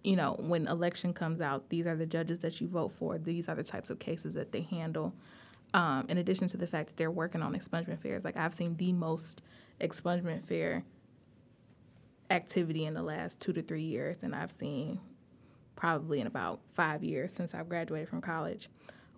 you 0.05 0.17
know, 0.17 0.37
when 0.39 0.69
election 0.69 1.15
comes 1.15 1.41
out, 1.41 1.71
these 1.71 1.87
are 1.87 1.97
the 1.97 2.05
judges 2.05 2.41
that 2.41 2.61
you 2.61 2.69
vote 2.69 2.93
for. 2.93 3.17
These 3.17 3.49
are 3.49 3.55
the 3.55 3.63
types 3.63 3.89
of 3.89 3.99
cases 3.99 4.35
that 4.35 4.53
they 4.53 4.61
handle. 4.61 5.15
Um, 5.73 6.05
in 6.11 6.19
addition 6.19 6.47
to 6.49 6.59
the 6.59 6.67
fact 6.67 6.89
that 6.89 6.97
they're 6.99 7.11
working 7.11 7.43
on 7.43 7.55
expungement 7.55 8.01
fairs, 8.01 8.23
like 8.23 8.37
I've 8.37 8.53
seen 8.53 8.77
the 8.77 8.93
most 8.93 9.41
expungement 9.81 10.45
fair 10.45 10.85
activity 12.31 12.85
in 12.85 12.93
the 12.93 13.03
last 13.03 13.41
two 13.41 13.55
to 13.55 13.63
three 13.63 13.83
years 13.83 14.19
and 14.23 14.35
I've 14.35 14.51
seen 14.51 15.01
probably 15.75 16.21
in 16.21 16.27
about 16.27 16.61
five 16.75 17.03
years 17.03 17.33
since 17.33 17.55
I've 17.55 17.69
graduated 17.69 18.09
from 18.09 18.21
college. 18.21 18.69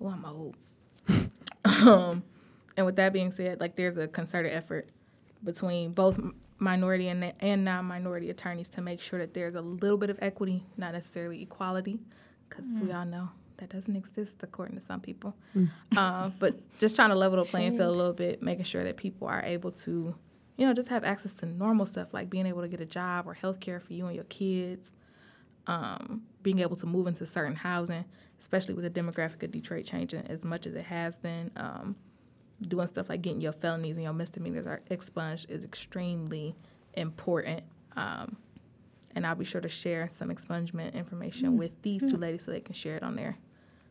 Oh, 0.01 0.07
I'm 0.07 0.25
old. 0.25 0.57
um, 1.65 2.23
and 2.77 2.87
with 2.87 2.97
that 2.97 3.13
being 3.13 3.33
said, 3.33 3.61
like 3.61 3.75
there's 3.75 3.97
a 3.97 4.07
concerted 4.07 4.53
effort 4.53 4.89
between 5.47 5.93
both 5.93 6.21
minority 6.59 7.09
and, 7.09 7.33
and 7.41 7.65
non-minority 7.65 8.29
attorneys 8.29 8.69
to 8.71 8.83
make 8.83 9.01
sure 9.01 9.19
that 9.19 9.33
there's 9.33 9.55
a 9.55 9.63
little 9.63 9.99
bit 9.99 10.11
of 10.11 10.19
equity, 10.21 10.65
not 10.77 10.93
necessarily 10.93 11.43
equality, 11.43 11.99
because 12.49 12.65
mm. 12.65 12.83
we 12.83 12.93
all 12.93 13.07
know 13.07 13.31
that 13.57 13.71
doesn't 13.71 13.97
exist 13.97 14.35
according 14.43 14.77
to 14.77 14.85
some 14.85 15.01
people. 15.01 15.35
Mm. 15.57 15.71
Uh, 15.97 16.31
but 16.39 16.57
just 16.79 16.97
trying 16.97 17.09
to 17.09 17.15
level 17.15 17.43
the 17.43 17.49
playing 17.49 17.77
field 17.77 17.95
a 17.95 17.97
little 17.97 18.13
bit, 18.13 18.43
making 18.43 18.65
sure 18.65 18.85
that 18.85 18.99
people 18.99 19.27
are 19.27 19.43
able 19.43 19.71
to 19.71 20.15
you 20.57 20.67
know, 20.67 20.73
just 20.73 20.89
have 20.89 21.05
access 21.05 21.35
to 21.35 21.47
normal 21.47 21.87
stuff 21.87 22.15
like 22.15 22.31
being 22.31 22.47
able 22.47 22.63
to 22.63 22.69
get 22.69 22.81
a 22.81 22.87
job 22.87 23.27
or 23.27 23.35
health 23.35 23.61
care 23.61 23.79
for 23.79 23.93
you 23.93 24.07
and 24.07 24.15
your 24.15 24.25
kids, 24.25 24.91
um, 25.67 26.23
being 26.43 26.61
able 26.61 26.77
to 26.77 26.87
move 26.87 27.07
into 27.07 27.27
certain 27.27 27.57
housing, 27.57 28.05
especially 28.41 28.75
with 28.75 28.85
the 28.85 29.01
demographic 29.01 29.43
of 29.43 29.51
Detroit 29.51 29.85
changing 29.85 30.27
as 30.29 30.45
much 30.45 30.67
as 30.67 30.75
it 30.75 30.85
has 30.85 31.19
been. 31.19 31.51
Um, 31.57 31.97
doing 32.61 32.87
stuff 32.87 33.09
like 33.09 33.23
getting 33.23 33.41
your 33.41 33.53
felonies 33.53 33.97
and 33.97 34.05
your 34.05 34.13
misdemeanors 34.13 34.67
are 34.67 34.81
expunged 34.91 35.51
is 35.51 35.65
extremely 35.65 36.55
important. 36.95 37.63
Um, 37.97 38.37
and 39.15 39.27
I'll 39.27 39.35
be 39.35 39.45
sure 39.45 39.61
to 39.61 39.69
share 39.69 40.09
some 40.09 40.29
expungement 40.29 40.95
information 40.95 41.53
mm. 41.53 41.59
with 41.59 41.73
these 41.83 42.03
two 42.03 42.19
ladies 42.19 42.45
so 42.45 42.51
they 42.51 42.61
can 42.61 42.75
share 42.75 42.97
it 42.97 43.03
on 43.03 43.17
their 43.17 43.39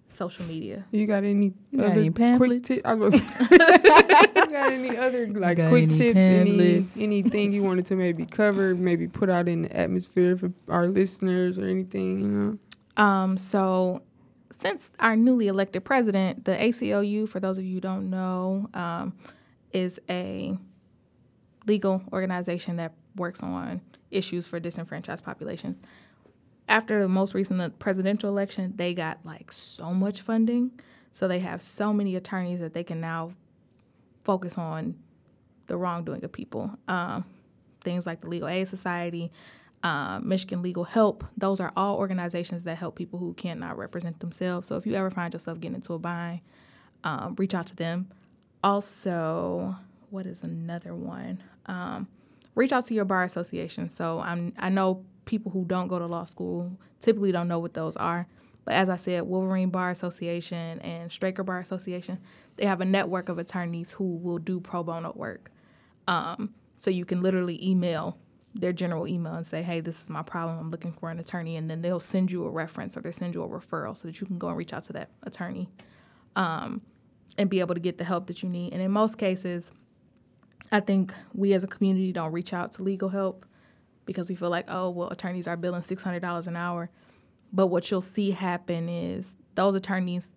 social 0.08 0.46
media. 0.46 0.86
You 0.92 1.08
got 1.08 1.24
any 1.24 1.54
you 1.72 1.80
got 1.80 1.92
other 1.92 2.00
any 2.00 2.10
pamphlets? 2.12 2.68
Quick 2.68 2.82
I 2.86 2.94
was 2.94 3.16
you 3.52 3.58
got 3.58 4.72
any 4.72 4.96
other 4.98 5.28
like 5.30 5.58
quick 5.58 5.84
any 5.84 5.98
tips? 5.98 6.16
Pamphlets? 6.16 6.98
Any 6.98 7.06
anything 7.06 7.54
you 7.54 7.64
wanted 7.64 7.88
to 7.88 7.96
maybe 7.96 8.26
cover, 8.26 8.76
maybe 8.76 9.08
put 9.08 9.30
out 9.30 9.48
in 9.48 9.64
the 9.64 9.76
atmosphere 9.76 10.38
for 10.38 10.52
our 10.70 10.88
listeners 10.88 11.58
or 11.58 11.68
anything? 11.68 12.22
You 12.22 12.28
know. 12.28 13.04
Um. 13.04 13.38
So. 13.38 14.04
Since 14.60 14.90
our 15.00 15.16
newly 15.16 15.48
elected 15.48 15.84
president, 15.84 16.46
the 16.46 16.56
ACLU, 16.56 17.28
for 17.28 17.40
those 17.40 17.58
of 17.58 17.66
you 17.66 17.76
who 17.76 17.82
don't 17.82 18.10
know, 18.10 18.70
um, 18.74 19.14
is 19.72 20.00
a 20.10 20.58
legal 21.66 22.02
organization 22.14 22.78
that 22.78 22.94
works 23.16 23.42
on 23.42 23.82
issues 24.12 24.48
for 24.48 24.60
disenfranchised 24.60 25.24
populations 25.24 25.80
after 26.68 27.02
the 27.02 27.08
most 27.08 27.34
recent 27.34 27.78
presidential 27.80 28.30
election, 28.30 28.74
they 28.76 28.94
got 28.94 29.20
like 29.24 29.52
so 29.52 29.94
much 29.94 30.22
funding. 30.22 30.72
So 31.12 31.28
they 31.28 31.40
have 31.40 31.62
so 31.62 31.94
many 31.94 32.16
attorneys 32.16 32.60
that 32.60 32.74
they 32.74 32.84
can 32.84 33.00
now 33.00 33.34
focus 34.24 34.58
on 34.58 34.96
the 35.68 35.78
wrongdoing 35.78 36.24
of 36.24 36.32
people. 36.32 36.72
Um, 36.88 37.26
things 37.84 38.06
like 38.06 38.22
the 38.22 38.28
Legal 38.28 38.48
Aid 38.48 38.68
Society, 38.68 39.32
uh, 39.86 40.20
Michigan 40.20 40.64
Legal 40.64 40.84
Help, 40.84 41.24
those 41.38 41.60
are 41.60 41.72
all 41.78 41.98
organizations 41.98 42.64
that 42.64 42.76
help 42.76 42.96
people 42.96 43.20
who 43.20 43.36
cannot 43.36 43.78
represent 43.78 44.20
themselves. 44.20 44.68
So 44.68 44.78
if 44.78 44.88
you 44.88 44.96
ever 44.96 45.12
find 45.12 45.32
yourself 45.32 45.60
getting 45.60 45.76
into 45.76 45.94
a 45.94 46.00
bind, 46.00 46.40
um, 47.04 47.36
reach 47.38 47.54
out 47.54 47.68
to 47.68 47.76
them. 47.76 48.08
Also, 48.64 49.76
what 50.10 50.26
is 50.26 50.42
another 50.42 50.96
one? 50.96 51.44
Um, 51.68 52.08
reach 52.56 52.74
out 52.74 52.88
to 52.88 52.96
your 52.96 53.06
bar 53.06 53.26
association. 53.26 53.88
So 53.88 54.22
I'm 54.22 54.54
I 54.58 54.70
know 54.70 55.06
people 55.26 55.52
who 55.52 55.66
don't 55.66 55.88
go 55.88 56.00
to 56.00 56.08
law 56.08 56.26
school 56.26 56.72
typically 57.00 57.32
don't 57.32 57.48
know 57.48 57.60
what 57.60 57.76
those 57.76 57.96
are. 57.96 58.26
But 58.64 58.74
as 58.74 58.90
I 58.90 58.96
said, 58.96 59.22
Wolverine 59.22 59.70
Bar 59.70 59.92
Association 59.92 60.82
and 60.82 61.12
Straker 61.12 61.44
Bar 61.44 61.60
Association, 61.60 62.18
they 62.56 62.66
have 62.66 62.82
a 62.82 62.86
network 62.86 63.30
of 63.30 63.38
attorneys 63.38 63.92
who 63.92 64.16
will 64.16 64.40
do 64.40 64.60
pro 64.60 64.82
bono 64.82 65.14
work. 65.16 65.52
Um, 66.08 66.56
so 66.80 66.90
you 66.90 67.06
can 67.06 67.22
literally 67.22 67.64
email 67.64 68.18
their 68.56 68.72
general 68.72 69.08
email 69.08 69.34
and 69.34 69.46
say, 69.46 69.62
hey, 69.62 69.82
this 69.82 70.02
is 70.02 70.10
my 70.10 70.24
problem. 70.24 70.58
I'm 70.58 70.72
looking 70.72 70.94
for 70.94 71.12
an 71.12 71.20
attorney. 71.20 71.58
And 71.58 71.70
then 71.70 71.82
they'll 71.82 72.00
send 72.00 72.32
you 72.32 72.46
a 72.46 72.50
reference 72.50 72.96
or 72.96 73.02
they'll 73.02 73.12
send 73.12 73.36
you 73.36 73.44
a 73.44 73.48
referral 73.48 73.96
so 73.96 74.08
that 74.08 74.22
you 74.22 74.26
can 74.26 74.38
go 74.38 74.48
and 74.48 74.58
reach 74.58 74.74
out 74.74 74.84
to 74.84 74.94
that 74.94 75.10
attorney 75.24 75.70
um, 76.36 76.82
and 77.38 77.50
be 77.50 77.60
able 77.60 77.76
to 77.76 77.82
get 77.82 77.98
the 77.98 78.06
help 78.06 78.28
that 78.28 78.42
you 78.42 78.50
need. 78.50 78.72
And 78.74 78.82
in 78.82 78.92
most 78.92 79.18
cases, 79.18 79.72
I 80.72 80.80
think 80.80 81.14
we 81.34 81.54
as 81.54 81.64
a 81.64 81.68
community 81.68 82.12
don't 82.14 82.32
reach 82.32 82.54
out 82.54 82.72
to 82.74 82.84
legal 82.84 83.10
help 83.10 83.46
because 84.06 84.30
we 84.30 84.36
feel 84.36 84.50
like, 84.50 84.66
oh, 84.70 84.90
well, 84.90 85.10
attorneys 85.10 85.48
are 85.48 85.58
billing 85.58 85.82
$600 85.82 86.48
an 86.48 86.56
hour. 86.56 86.90
But 87.52 87.68
what 87.68 87.92
you'll 87.92 88.02
see 88.02 88.32
happen 88.32 88.88
is 88.88 89.36
those 89.56 89.76
attorneys, 89.76 90.32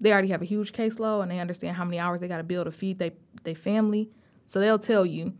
they 0.00 0.12
already 0.12 0.28
have 0.28 0.42
a 0.42 0.46
huge 0.46 0.72
caseload 0.72 1.22
and 1.22 1.30
they 1.30 1.40
understand 1.40 1.76
how 1.76 1.84
many 1.84 1.98
hours 1.98 2.20
they 2.20 2.28
got 2.28 2.38
to 2.38 2.44
bill 2.44 2.64
to 2.64 2.72
feed 2.72 2.98
their 2.98 3.10
they 3.42 3.54
family. 3.54 4.10
So 4.46 4.60
they'll 4.60 4.78
tell 4.78 5.04
you, 5.04 5.34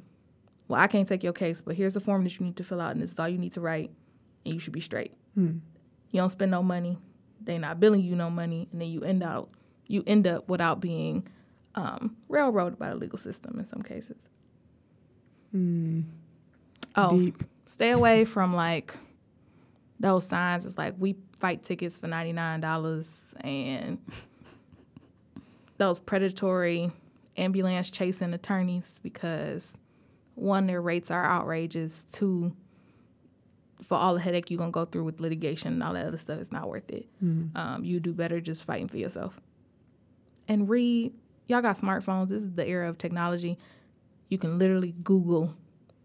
well, 0.68 0.80
I 0.80 0.86
can't 0.86 1.06
take 1.06 1.22
your 1.22 1.32
case, 1.32 1.60
but 1.60 1.76
here's 1.76 1.94
the 1.94 2.00
form 2.00 2.24
that 2.24 2.38
you 2.38 2.46
need 2.46 2.56
to 2.56 2.64
fill 2.64 2.80
out, 2.80 2.92
and 2.92 3.02
this 3.02 3.12
is 3.12 3.18
all 3.18 3.28
you 3.28 3.38
need 3.38 3.52
to 3.54 3.60
write, 3.60 3.90
and 4.44 4.54
you 4.54 4.60
should 4.60 4.72
be 4.72 4.80
straight. 4.80 5.12
Hmm. 5.34 5.58
You 6.10 6.20
don't 6.20 6.30
spend 6.30 6.50
no 6.50 6.62
money, 6.62 6.98
they're 7.40 7.58
not 7.58 7.80
billing 7.80 8.02
you 8.02 8.16
no 8.16 8.30
money, 8.30 8.68
and 8.72 8.80
then 8.80 8.88
you 8.88 9.02
end 9.02 9.22
out 9.22 9.50
you 9.86 10.02
end 10.06 10.26
up 10.26 10.48
without 10.48 10.80
being 10.80 11.28
um, 11.74 12.16
railroaded 12.28 12.78
by 12.78 12.88
the 12.88 12.94
legal 12.94 13.18
system 13.18 13.58
in 13.58 13.66
some 13.66 13.82
cases. 13.82 14.16
Hmm. 15.50 16.02
Oh, 16.96 17.18
Deep 17.18 17.44
stay 17.66 17.90
away 17.90 18.24
from 18.24 18.54
like 18.54 18.94
those 20.00 20.26
signs. 20.26 20.66
It's 20.66 20.78
like 20.78 20.94
we 20.98 21.16
fight 21.38 21.62
tickets 21.62 21.98
for 21.98 22.06
ninety 22.06 22.32
nine 22.32 22.60
dollars 22.60 23.16
and 23.40 23.98
those 25.78 25.98
predatory 25.98 26.92
ambulance 27.36 27.90
chasing 27.90 28.32
attorneys 28.32 29.00
because 29.02 29.76
one, 30.34 30.66
their 30.66 30.80
rates 30.80 31.10
are 31.10 31.24
outrageous. 31.24 32.04
Two, 32.12 32.54
for 33.82 33.96
all 33.96 34.14
the 34.14 34.20
headache 34.20 34.50
you're 34.50 34.58
gonna 34.58 34.70
go 34.70 34.84
through 34.84 35.04
with 35.04 35.20
litigation 35.20 35.72
and 35.72 35.82
all 35.82 35.94
that 35.94 36.06
other 36.06 36.18
stuff, 36.18 36.38
it's 36.38 36.52
not 36.52 36.68
worth 36.68 36.90
it. 36.90 37.06
Mm-hmm. 37.22 37.56
Um, 37.56 37.84
you 37.84 38.00
do 38.00 38.12
better 38.12 38.40
just 38.40 38.64
fighting 38.64 38.88
for 38.88 38.98
yourself. 38.98 39.40
And 40.48 40.68
read. 40.68 41.12
Y'all 41.46 41.60
got 41.60 41.76
smartphones. 41.76 42.28
This 42.28 42.42
is 42.42 42.54
the 42.54 42.66
era 42.66 42.88
of 42.88 42.96
technology. 42.96 43.58
You 44.30 44.38
can 44.38 44.58
literally 44.58 44.94
Google 45.02 45.54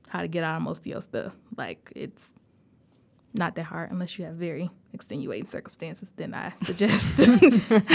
how 0.09 0.21
to 0.21 0.27
get 0.27 0.43
out 0.43 0.57
of 0.57 0.61
most 0.63 0.79
of 0.81 0.87
your 0.87 1.01
stuff. 1.01 1.33
Like 1.55 1.91
it's 1.95 2.33
not 3.33 3.55
that 3.55 3.63
hard 3.63 3.91
unless 3.91 4.17
you 4.17 4.25
have 4.25 4.35
very 4.35 4.69
extenuating 4.93 5.47
circumstances. 5.47 6.11
Then 6.15 6.33
I 6.33 6.53
suggest 6.57 7.19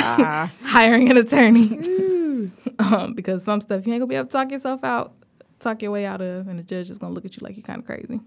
hiring 0.64 1.10
an 1.10 1.16
attorney 1.18 2.50
um, 2.78 3.14
because 3.14 3.44
some 3.44 3.60
stuff 3.60 3.86
you 3.86 3.92
ain't 3.92 4.00
gonna 4.00 4.08
be 4.08 4.14
able 4.14 4.26
to 4.26 4.32
talk 4.32 4.50
yourself 4.50 4.84
out, 4.84 5.14
talk 5.64 5.82
your 5.82 5.90
way 5.90 6.06
out 6.06 6.20
of, 6.20 6.48
and 6.48 6.58
the 6.58 6.62
judge 6.62 6.90
is 6.90 6.98
gonna 6.98 7.14
look 7.14 7.24
at 7.24 7.36
you 7.36 7.40
like 7.42 7.56
you're 7.56 7.64
kind 7.64 7.80
of 7.80 7.86
crazy. 7.86 8.20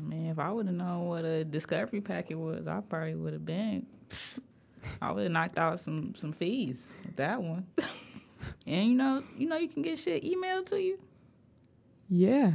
Man, 0.00 0.26
if 0.26 0.38
I 0.38 0.50
would 0.50 0.66
have 0.66 0.74
known 0.74 1.06
what 1.06 1.24
a 1.24 1.44
discovery 1.44 2.00
packet 2.00 2.36
was, 2.36 2.66
I 2.66 2.80
probably 2.80 3.14
would 3.14 3.32
have 3.32 3.44
been. 3.44 3.86
I 5.00 5.12
would 5.12 5.24
have 5.24 5.32
knocked 5.32 5.58
out 5.58 5.80
some 5.80 6.14
some 6.14 6.32
fees 6.32 6.96
with 7.04 7.16
that 7.16 7.42
one. 7.42 7.66
and 8.66 8.86
you 8.88 8.94
know, 8.94 9.22
you 9.36 9.48
know, 9.48 9.56
you 9.56 9.68
can 9.68 9.82
get 9.82 9.98
shit 9.98 10.24
emailed 10.24 10.66
to 10.66 10.80
you. 10.80 10.98
Yeah. 12.08 12.52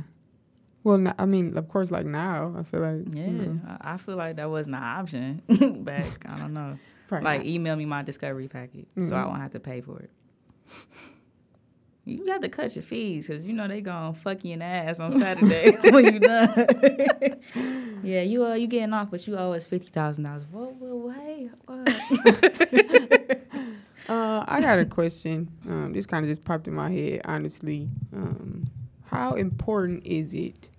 Well, 0.84 1.14
I 1.18 1.26
mean, 1.26 1.58
of 1.58 1.68
course, 1.68 1.92
like 1.92 2.06
now, 2.06 2.56
I 2.58 2.64
feel 2.64 2.80
like 2.80 3.14
yeah, 3.14 3.26
you 3.26 3.32
know. 3.32 3.60
I 3.82 3.98
feel 3.98 4.16
like 4.16 4.38
that 4.38 4.50
wasn't 4.50 4.78
an 4.78 4.84
option 4.84 5.42
back. 5.84 6.26
I 6.28 6.38
don't 6.38 6.54
know. 6.54 6.80
Probably 7.08 7.26
like, 7.26 7.42
not. 7.42 7.48
email 7.48 7.76
me 7.76 7.86
my 7.86 8.02
discovery 8.02 8.48
packet 8.48 8.88
mm-hmm. 8.92 9.02
so 9.02 9.16
I 9.16 9.26
won't 9.26 9.42
have 9.42 9.52
to 9.52 9.60
pay 9.60 9.82
for 9.82 10.00
it. 10.00 10.12
You 12.10 12.26
got 12.26 12.42
to 12.42 12.50
cut 12.50 12.76
your 12.76 12.84
fees 12.84 13.28
because 13.28 13.46
you 13.46 13.54
know 13.54 13.68
they 13.68 13.82
gonna 13.82 14.14
fuck 14.14 14.44
you 14.44 14.54
in 14.54 14.60
the 14.60 14.66
ass 14.66 15.00
on 15.00 15.12
Saturday 15.12 15.76
when 15.92 16.14
you 16.14 16.20
done. 16.20 16.68
yeah, 18.04 18.22
you 18.22 18.46
uh 18.46 18.54
you 18.54 18.68
getting 18.68 18.94
off, 18.94 19.12
but 19.12 19.26
you 19.28 19.38
owe 19.38 19.54
us 19.54 19.66
fifty 19.66 19.90
thousand 19.90 20.24
dollars. 20.24 20.46
Whoa, 20.52 21.14
hey, 21.16 21.50
what? 21.66 21.90
uh, 24.10 24.46
I 24.48 24.62
got 24.62 24.80
a 24.80 24.86
question. 24.86 25.50
Um, 25.68 25.94
this 25.94 26.06
kind 26.06 26.26
of 26.26 26.32
just 26.32 26.44
popped 26.44 26.68
in 26.68 26.74
my 26.74 26.92
head. 26.92 27.22
Honestly, 27.26 27.90
um, 28.14 28.66
how 29.06 29.34
important 29.34 30.06
is 30.06 30.34
it 30.34 30.70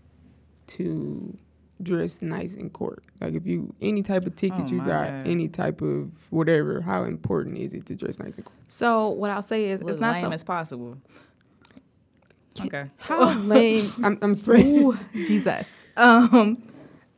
to 0.68 1.36
dress 1.82 2.22
nice 2.22 2.54
in 2.54 2.70
court? 2.70 3.04
Like 3.20 3.34
if 3.34 3.46
you 3.46 3.74
any 3.80 4.02
type 4.02 4.26
of 4.26 4.36
ticket 4.36 4.60
oh 4.60 4.66
you 4.66 4.78
got, 4.78 5.10
God. 5.10 5.26
any 5.26 5.48
type 5.48 5.80
of 5.82 6.10
whatever, 6.30 6.80
how 6.80 7.04
important 7.04 7.58
is 7.58 7.74
it 7.74 7.86
to 7.86 7.94
dress 7.94 8.18
nice 8.18 8.36
in 8.36 8.44
court? 8.44 8.58
So 8.68 9.08
what 9.08 9.30
I'll 9.30 9.42
say 9.42 9.66
is 9.66 9.82
well, 9.82 9.90
it's 9.90 10.00
not 10.00 10.14
lame 10.14 10.26
so 10.26 10.32
as 10.32 10.44
possible. 10.44 10.98
Okay. 12.60 12.90
How 12.98 13.32
lame? 13.38 13.90
I'm, 14.02 14.18
I'm 14.22 14.34
Ooh, 14.48 14.98
Jesus. 15.14 15.74
Um, 15.96 16.62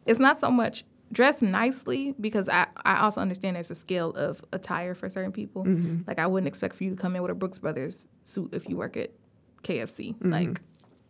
it's 0.06 0.18
not 0.18 0.40
so 0.40 0.50
much 0.50 0.84
dress 1.12 1.42
nicely 1.42 2.14
because 2.20 2.48
I, 2.48 2.66
I 2.84 3.00
also 3.00 3.20
understand 3.20 3.56
there's 3.56 3.70
a 3.70 3.74
scale 3.74 4.10
of 4.10 4.42
attire 4.52 4.94
for 4.94 5.08
certain 5.08 5.32
people. 5.32 5.64
Mm-hmm. 5.64 6.02
Like 6.06 6.18
I 6.18 6.26
wouldn't 6.26 6.48
expect 6.48 6.74
for 6.74 6.84
you 6.84 6.90
to 6.90 6.96
come 6.96 7.14
in 7.16 7.22
with 7.22 7.30
a 7.30 7.34
Brooks 7.34 7.58
Brothers 7.58 8.08
suit 8.22 8.52
if 8.52 8.68
you 8.68 8.76
work 8.76 8.96
at 8.96 9.10
KFC. 9.62 10.14
Mm-hmm. 10.14 10.32
Like 10.32 10.60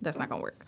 that's 0.01 0.19
not 0.19 0.29
gonna 0.29 0.43
work. 0.43 0.67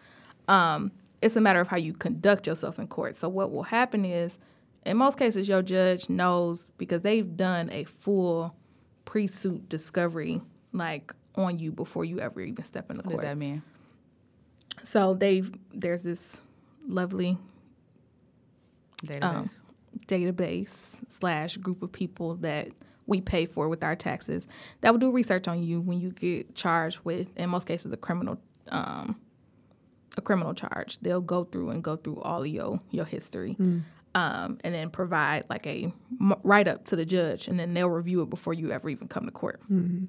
Um, 0.48 0.92
it's 1.24 1.36
a 1.36 1.40
matter 1.40 1.58
of 1.58 1.68
how 1.68 1.78
you 1.78 1.94
conduct 1.94 2.46
yourself 2.46 2.78
in 2.78 2.86
court. 2.86 3.16
So 3.16 3.30
what 3.30 3.50
will 3.50 3.62
happen 3.62 4.04
is, 4.04 4.36
in 4.84 4.98
most 4.98 5.18
cases, 5.18 5.48
your 5.48 5.62
judge 5.62 6.10
knows 6.10 6.70
because 6.76 7.00
they've 7.00 7.34
done 7.34 7.70
a 7.70 7.84
full 7.84 8.54
pre-suit 9.06 9.66
discovery, 9.70 10.42
like 10.72 11.14
on 11.34 11.58
you 11.58 11.72
before 11.72 12.04
you 12.04 12.20
ever 12.20 12.42
even 12.42 12.62
step 12.62 12.90
in 12.90 12.98
the 12.98 13.02
what 13.02 13.12
court. 13.12 13.14
What 13.14 13.22
does 13.22 13.30
that 13.30 13.38
mean? 13.38 13.62
So 14.82 15.14
they've 15.14 15.50
there's 15.72 16.02
this 16.02 16.42
lovely 16.86 17.38
database 19.02 19.22
um, 19.22 19.48
database 20.06 21.00
slash 21.08 21.56
group 21.56 21.82
of 21.82 21.90
people 21.90 22.34
that 22.36 22.68
we 23.06 23.22
pay 23.22 23.46
for 23.46 23.70
with 23.70 23.82
our 23.82 23.96
taxes 23.96 24.46
that 24.82 24.92
will 24.92 24.98
do 24.98 25.10
research 25.10 25.48
on 25.48 25.62
you 25.62 25.80
when 25.80 26.00
you 26.00 26.10
get 26.10 26.54
charged 26.54 26.98
with 27.04 27.34
in 27.36 27.48
most 27.48 27.66
cases 27.66 27.92
a 27.92 27.96
criminal 27.96 28.38
um, 28.68 29.16
a 30.16 30.20
criminal 30.20 30.54
charge. 30.54 30.98
They'll 31.00 31.20
go 31.20 31.44
through 31.44 31.70
and 31.70 31.82
go 31.82 31.96
through 31.96 32.20
all 32.20 32.42
of 32.42 32.46
your 32.46 32.80
your 32.90 33.04
history, 33.04 33.56
mm. 33.58 33.82
um, 34.14 34.58
and 34.64 34.74
then 34.74 34.90
provide 34.90 35.44
like 35.48 35.66
a 35.66 35.92
write 36.42 36.68
up 36.68 36.84
to 36.86 36.96
the 36.96 37.04
judge, 37.04 37.48
and 37.48 37.58
then 37.58 37.74
they'll 37.74 37.88
review 37.88 38.22
it 38.22 38.30
before 38.30 38.54
you 38.54 38.70
ever 38.70 38.88
even 38.88 39.08
come 39.08 39.26
to 39.26 39.32
court. 39.32 39.60
Mm-hmm. 39.70 40.04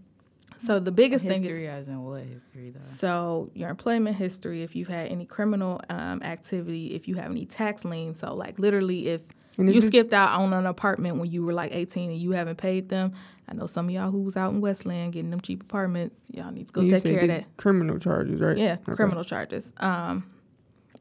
So 0.58 0.80
the 0.80 0.92
biggest 0.92 1.26
history 1.26 1.48
thing 1.48 1.64
is 1.64 1.70
as 1.70 1.88
in 1.90 2.04
what 2.04 2.24
history 2.24 2.72
though. 2.72 2.86
So 2.86 3.52
your 3.54 3.70
employment 3.70 4.16
history, 4.16 4.64
if 4.64 4.76
you've 4.76 4.88
had 4.88 5.08
any 5.08 5.26
criminal 5.26 5.82
um, 5.90 6.24
activity, 6.24 6.96
if 6.96 7.08
you 7.08 7.16
have 7.16 7.30
any 7.30 7.46
tax 7.46 7.84
liens. 7.84 8.20
So 8.20 8.34
like 8.34 8.58
literally, 8.58 9.10
if 9.10 9.22
you 9.58 9.82
skipped 9.82 10.14
out 10.14 10.40
on 10.40 10.54
an 10.54 10.66
apartment 10.66 11.18
when 11.18 11.32
you 11.32 11.44
were 11.44 11.54
like 11.54 11.74
18 11.74 12.12
and 12.12 12.20
you 12.20 12.32
haven't 12.32 12.58
paid 12.58 12.90
them. 12.90 13.14
I 13.48 13.54
know 13.54 13.68
some 13.68 13.86
of 13.88 13.92
y'all 13.92 14.12
who 14.12 14.22
was 14.22 14.36
out 14.36 14.54
in 14.54 14.62
Westland 14.62 15.14
getting 15.14 15.30
them 15.30 15.42
cheap 15.42 15.62
apartments. 15.62 16.20
Y'all 16.32 16.52
need 16.52 16.68
to 16.68 16.74
go 16.74 16.88
take 16.88 17.04
care 17.04 17.20
of 17.20 17.28
that. 17.28 17.48
Criminal 17.58 18.00
charges, 18.00 18.42
right? 18.42 18.58
Yeah, 18.58 18.78
okay. 18.88 18.96
criminal 18.96 19.24
charges. 19.24 19.72
Um, 19.78 20.32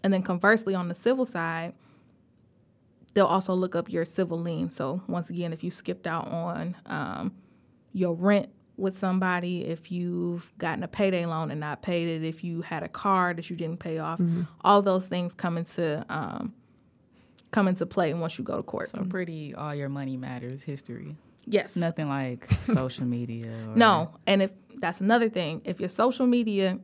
and 0.03 0.13
then 0.13 0.23
conversely, 0.23 0.75
on 0.75 0.89
the 0.89 0.95
civil 0.95 1.25
side, 1.25 1.73
they'll 3.15 3.27
also 3.27 3.55
look 3.55 3.75
up 3.75 3.91
your 3.91 4.05
civil 4.05 4.39
lien. 4.39 4.69
So 4.69 5.03
once 5.09 5.31
again, 5.31 5.53
if 5.53 5.65
you 5.65 5.71
skipped 5.71 6.07
out 6.07 6.29
on 6.29 6.77
um, 6.87 7.33
your 7.93 8.15
rent 8.15 8.51
with 8.77 8.99
somebody, 8.99 9.65
if 9.65 9.91
you've 9.91 10.53
gotten 10.59 10.83
a 10.83 10.89
payday 10.89 11.25
loan 11.25 11.51
and 11.51 11.61
not 11.61 11.81
paid 11.81 12.09
it, 12.09 12.27
if 12.27 12.45
you 12.45 12.61
had 12.61 12.83
a 12.83 12.89
car 12.89 13.33
that 13.33 13.49
you 13.49 13.57
didn't 13.57 13.79
pay 13.79 13.99
off, 13.99 14.19
mm-hmm. 14.19 14.43
all 14.63 14.83
those 14.83 15.07
things 15.07 15.33
come 15.33 15.57
into 15.57 16.05
um, 16.11 16.53
come 17.53 17.69
into 17.69 17.87
play 17.87 18.13
once 18.13 18.37
you 18.37 18.45
go 18.45 18.57
to 18.57 18.63
court. 18.63 18.89
So 18.89 19.05
pretty 19.05 19.55
all 19.55 19.75
your 19.75 19.89
money 19.89 20.17
matters 20.17 20.65
history. 20.65 21.17
Yes. 21.47 21.77
Nothing 21.77 22.09
like 22.09 22.51
social 22.63 23.07
media. 23.07 23.53
no, 23.75 24.11
and 24.27 24.43
if 24.43 24.53
that's 24.77 25.01
another 25.01 25.29
thing, 25.29 25.63
if 25.65 25.81
your 25.81 25.89
social 25.89 26.27
media 26.27 26.79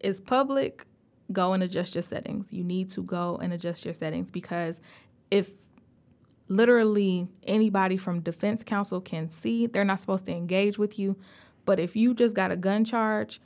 is 0.00 0.20
public, 0.20 0.86
go 1.32 1.52
and 1.52 1.62
adjust 1.62 1.94
your 1.94 2.02
settings. 2.02 2.52
You 2.52 2.64
need 2.64 2.90
to 2.90 3.02
go 3.02 3.38
and 3.42 3.52
adjust 3.52 3.84
your 3.84 3.94
settings 3.94 4.30
because 4.30 4.80
if 5.30 5.50
literally 6.48 7.28
anybody 7.44 7.96
from 7.96 8.20
defense 8.20 8.62
counsel 8.62 9.00
can 9.00 9.28
see, 9.28 9.66
they're 9.66 9.84
not 9.84 10.00
supposed 10.00 10.26
to 10.26 10.32
engage 10.32 10.78
with 10.78 10.98
you. 10.98 11.16
But 11.64 11.78
if 11.78 11.94
you 11.94 12.14
just 12.14 12.34
got 12.34 12.50
a 12.50 12.56
gun 12.56 12.84
charge 12.84 13.40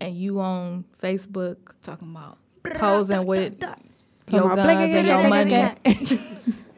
and 0.00 0.16
you 0.16 0.40
on 0.40 0.84
Facebook 1.00 1.56
talking 1.82 2.10
about 2.10 2.38
posing 2.76 3.26
with 3.26 3.62
your 4.30 4.54
guns 4.54 4.94
and 4.94 5.06
your 5.06 5.28
money. 5.28 5.74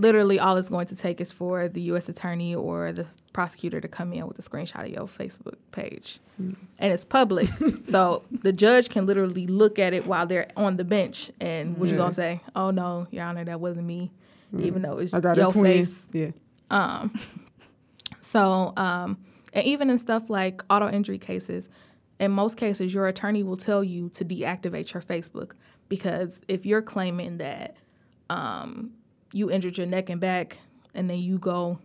Literally, 0.00 0.38
all 0.38 0.56
it's 0.56 0.68
going 0.68 0.86
to 0.86 0.96
take 0.96 1.20
is 1.20 1.30
for 1.30 1.68
the 1.68 1.80
U.S. 1.82 2.08
attorney 2.08 2.54
or 2.54 2.92
the 2.92 3.06
prosecutor 3.32 3.80
to 3.80 3.88
come 3.88 4.12
in 4.12 4.26
with 4.26 4.38
a 4.38 4.42
screenshot 4.42 4.84
of 4.84 4.88
your 4.88 5.06
Facebook 5.06 5.56
page, 5.72 6.18
mm. 6.40 6.56
and 6.78 6.92
it's 6.92 7.04
public, 7.04 7.48
so 7.84 8.22
the 8.30 8.52
judge 8.52 8.88
can 8.88 9.06
literally 9.06 9.46
look 9.46 9.78
at 9.78 9.92
it 9.92 10.06
while 10.06 10.26
they're 10.26 10.48
on 10.56 10.76
the 10.76 10.84
bench. 10.84 11.30
And 11.40 11.76
what 11.76 11.86
yeah. 11.86 11.92
you 11.92 11.98
gonna 11.98 12.12
say? 12.12 12.40
Oh 12.56 12.70
no, 12.70 13.06
Your 13.10 13.24
Honor, 13.24 13.44
that 13.44 13.60
wasn't 13.60 13.86
me, 13.86 14.10
mm. 14.54 14.64
even 14.64 14.82
though 14.82 14.98
it's 14.98 15.12
your 15.12 15.50
face. 15.50 16.00
Yeah. 16.12 16.30
Um. 16.70 17.12
So, 18.30 18.72
um, 18.76 19.18
and 19.52 19.66
even 19.66 19.90
in 19.90 19.98
stuff 19.98 20.30
like 20.30 20.62
auto 20.70 20.88
injury 20.88 21.18
cases, 21.18 21.68
in 22.20 22.30
most 22.30 22.56
cases, 22.56 22.94
your 22.94 23.08
attorney 23.08 23.42
will 23.42 23.56
tell 23.56 23.82
you 23.82 24.08
to 24.10 24.24
deactivate 24.24 24.92
your 24.92 25.02
Facebook 25.02 25.52
because 25.88 26.40
if 26.46 26.64
you're 26.64 26.82
claiming 26.82 27.38
that 27.38 27.76
um, 28.28 28.92
you 29.32 29.50
injured 29.50 29.78
your 29.78 29.86
neck 29.86 30.10
and 30.10 30.20
back 30.20 30.58
and 30.94 31.08
then 31.08 31.18
you 31.18 31.38
go 31.38 31.78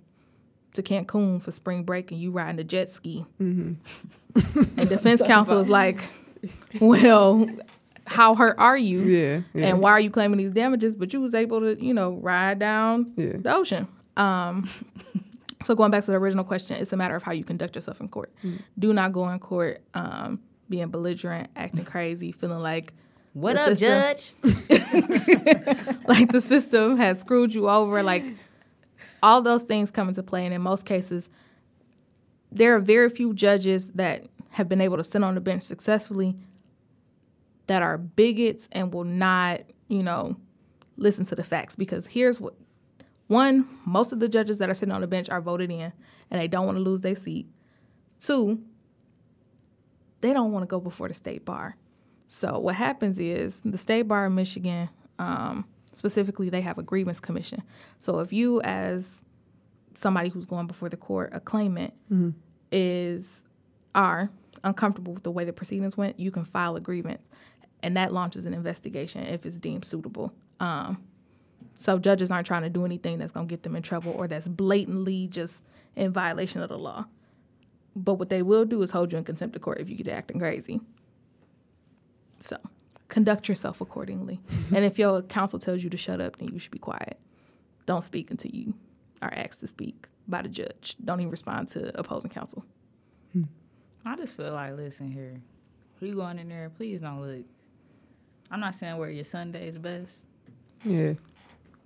to 0.74 0.84
Cancun 0.84 1.42
for 1.42 1.52
spring 1.52 1.84
break 1.84 2.12
and 2.12 2.20
you 2.20 2.32
riding 2.32 2.60
a 2.60 2.64
jet 2.64 2.90
ski, 2.90 3.26
mm-hmm. 3.42 3.74
and 4.56 4.90
defense 4.90 5.22
counsel 5.26 5.60
is 5.60 5.70
like, 5.70 6.02
well, 6.80 7.48
how 8.06 8.36
hurt 8.36 8.58
are 8.58 8.78
you? 8.78 9.04
Yeah, 9.04 9.42
yeah, 9.54 9.68
And 9.68 9.80
why 9.80 9.92
are 9.92 10.00
you 10.00 10.10
claiming 10.10 10.38
these 10.38 10.52
damages? 10.52 10.96
But 10.96 11.14
you 11.14 11.22
was 11.22 11.34
able 11.34 11.62
to, 11.62 11.84
you 11.84 11.94
know, 11.94 12.14
ride 12.14 12.60
down 12.60 13.14
yeah. 13.16 13.34
the 13.38 13.56
ocean. 13.56 13.88
Um, 14.18 14.70
so 15.64 15.76
going 15.76 15.92
back 15.92 16.04
to 16.06 16.12
the 16.12 16.18
original 16.18 16.44
question, 16.44 16.78
it's 16.78 16.94
a 16.94 16.98
matter 16.98 17.16
of 17.16 17.24
how 17.24 17.32
you 17.32 17.44
conduct 17.44 17.76
yourself 17.76 18.00
in 18.02 18.10
court. 18.10 18.32
Mm. 18.44 18.62
Do 18.78 18.94
not 18.94 19.12
go 19.12 19.30
in 19.30 19.40
court 19.40 19.82
um, 19.94 20.40
being 20.70 20.90
belligerent, 20.90 21.50
acting 21.56 21.86
crazy, 21.86 22.32
feeling 22.32 22.60
like 22.60 22.94
what 23.36 23.58
up, 23.58 23.78
system, 23.78 23.90
Judge? 23.90 24.34
like 26.08 26.32
the 26.32 26.40
system 26.40 26.96
has 26.96 27.20
screwed 27.20 27.54
you 27.54 27.70
over. 27.70 28.02
Like 28.02 28.24
all 29.22 29.42
those 29.42 29.64
things 29.64 29.92
come 29.92 30.08
into 30.08 30.24
play, 30.24 30.46
and 30.46 30.54
in 30.54 30.62
most 30.62 30.86
cases, 30.86 31.28
there 32.50 32.74
are 32.74 32.80
very 32.80 33.10
few 33.10 33.34
judges 33.34 33.92
that 33.92 34.24
have 34.52 34.70
been 34.70 34.80
able 34.80 34.96
to 34.96 35.04
sit 35.04 35.22
on 35.22 35.36
the 35.36 35.42
bench 35.42 35.64
successfully 35.64 36.38
that 37.68 37.82
are 37.82 37.98
bigots 37.98 38.70
and 38.72 38.94
will 38.94 39.04
not, 39.04 39.64
you 39.90 40.02
know, 40.02 40.38
listen 40.96 41.26
to 41.26 41.36
the 41.36 41.44
facts. 41.44 41.76
Because 41.76 42.08
here's 42.08 42.40
what 42.40 42.54
one, 43.28 43.68
most 43.86 44.14
of 44.14 44.22
the 44.22 44.30
judges 44.30 44.60
that 44.60 44.70
are 44.70 44.74
sitting 44.74 44.94
on 44.94 45.02
the 45.02 45.08
bench 45.08 45.30
are 45.30 45.42
voted 45.42 45.70
in 45.70 45.92
and 46.32 46.40
they 46.40 46.48
don't 46.48 46.66
want 46.66 46.78
to 46.78 46.82
lose 46.82 47.02
their 47.02 47.16
seat. 47.16 47.48
Two, 48.22 48.62
they 50.22 50.32
don't 50.32 50.54
want 50.54 50.64
to 50.64 50.68
go 50.68 50.80
before 50.80 51.10
the 51.10 51.14
state 51.14 51.44
bar. 51.44 51.76
So 52.28 52.60
what 52.60 52.76
happens 52.76 53.20
is 53.20 53.62
the 53.64 53.78
state 53.78 54.04
bar 54.04 54.26
of 54.26 54.34
Michigan, 54.34 54.90
um, 55.20 55.66
specifically, 55.94 56.50
they 56.50 56.62
have 56.62 56.78
a 56.78 56.84
grievance 56.84 57.20
commission. 57.20 57.64
So 57.98 58.20
if 58.20 58.34
you, 58.34 58.62
as 58.62 59.24
somebody 59.94 60.30
who's 60.30 60.46
going 60.46 60.68
before 60.68 60.90
the 60.90 60.98
court, 60.98 61.32
a 61.34 61.40
claimant, 61.40 61.94
mm-hmm. 62.12 62.32
is 62.72 63.42
are 63.94 64.30
uncomfortable 64.64 65.14
with 65.14 65.24
the 65.24 65.32
way 65.32 65.46
the 65.46 65.54
proceedings 65.54 65.96
went, 65.96 66.20
you 66.20 66.32
can 66.32 66.44
file 66.44 66.76
a 66.76 66.82
grievance, 66.82 67.30
and 67.82 67.96
that 67.96 68.12
launches 68.12 68.46
an 68.46 68.54
investigation 68.54 69.24
if 69.24 69.46
it's 69.46 69.58
deemed 69.58 69.86
suitable. 69.86 70.34
Um, 70.60 71.04
so 71.76 72.00
judges 72.00 72.32
aren't 72.32 72.48
trying 72.48 72.64
to 72.64 72.70
do 72.70 72.86
anything 72.86 73.18
that's 73.18 73.32
going 73.32 73.48
to 73.48 73.52
get 73.52 73.64
them 73.64 73.76
in 73.76 73.84
trouble 73.84 74.14
or 74.14 74.28
that's 74.28 74.48
blatantly 74.48 75.28
just 75.28 75.64
in 75.96 76.12
violation 76.12 76.62
of 76.62 76.70
the 76.70 76.78
law. 76.78 77.06
But 77.96 78.16
what 78.16 78.30
they 78.30 78.42
will 78.42 78.66
do 78.66 78.82
is 78.82 78.92
hold 78.92 79.12
you 79.12 79.18
in 79.18 79.24
contempt 79.24 79.56
of 79.56 79.62
court 79.62 79.80
if 79.80 79.90
you 79.90 79.96
get 79.96 80.08
acting 80.08 80.40
crazy. 80.40 80.82
So 82.46 82.58
conduct 83.10 83.50
yourself 83.50 83.82
accordingly. 83.82 84.40
and 84.74 84.86
if 84.86 85.00
your 85.00 85.22
counsel 85.24 85.60
tells 85.60 85.84
you 85.84 85.90
to 85.90 85.98
shut 85.98 86.22
up, 86.22 86.38
then 86.38 86.50
you 86.54 86.60
should 86.60 86.72
be 86.72 86.80
quiet. 86.80 87.20
Don't 87.86 88.04
speak 88.04 88.32
until 88.32 88.52
you 88.52 88.74
are 89.22 89.34
asked 89.34 89.62
to 89.62 89.68
speak 89.68 90.08
by 90.28 90.42
the 90.42 90.50
judge. 90.50 90.96
Don't 91.04 91.20
even 91.20 91.32
respond 91.32 91.70
to 91.70 91.98
opposing 91.98 92.30
counsel. 92.30 92.64
Hmm. 93.34 93.44
I 94.06 94.16
just 94.16 94.38
feel 94.38 94.54
like, 94.54 94.76
listen 94.76 95.12
here, 95.12 95.42
you 96.00 96.16
going 96.16 96.38
in 96.38 96.50
there, 96.50 96.70
please 96.70 97.02
don't 97.02 97.22
look. 97.22 97.46
I'm 98.52 98.60
not 98.60 98.76
saying 98.76 98.98
wear 98.98 99.10
your 99.10 99.24
Sundays 99.24 99.78
best. 99.78 100.28
Yeah. 100.84 101.14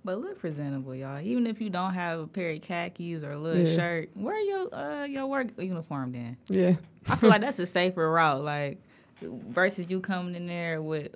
But 0.04 0.20
look 0.20 0.38
presentable, 0.38 0.94
y'all. 0.94 1.20
Even 1.20 1.46
if 1.46 1.60
you 1.60 1.70
don't 1.70 1.94
have 1.94 2.20
a 2.20 2.26
pair 2.26 2.50
of 2.50 2.60
khakis 2.60 3.22
or 3.22 3.32
a 3.32 3.38
little 3.38 3.66
yeah. 3.66 3.76
shirt, 3.76 4.10
wear 4.14 4.38
your 4.40 4.74
uh, 4.74 5.04
your 5.04 5.26
work 5.26 5.48
uniform 5.58 6.12
then. 6.12 6.36
Yeah. 6.48 6.74
I 7.08 7.16
feel 7.16 7.30
like 7.30 7.40
that's 7.42 7.58
a 7.58 7.66
safer 7.66 8.10
route. 8.10 8.42
Like 8.42 8.82
versus 9.22 9.88
you 9.88 10.00
coming 10.00 10.34
in 10.34 10.46
there 10.46 10.80
with, 10.82 11.14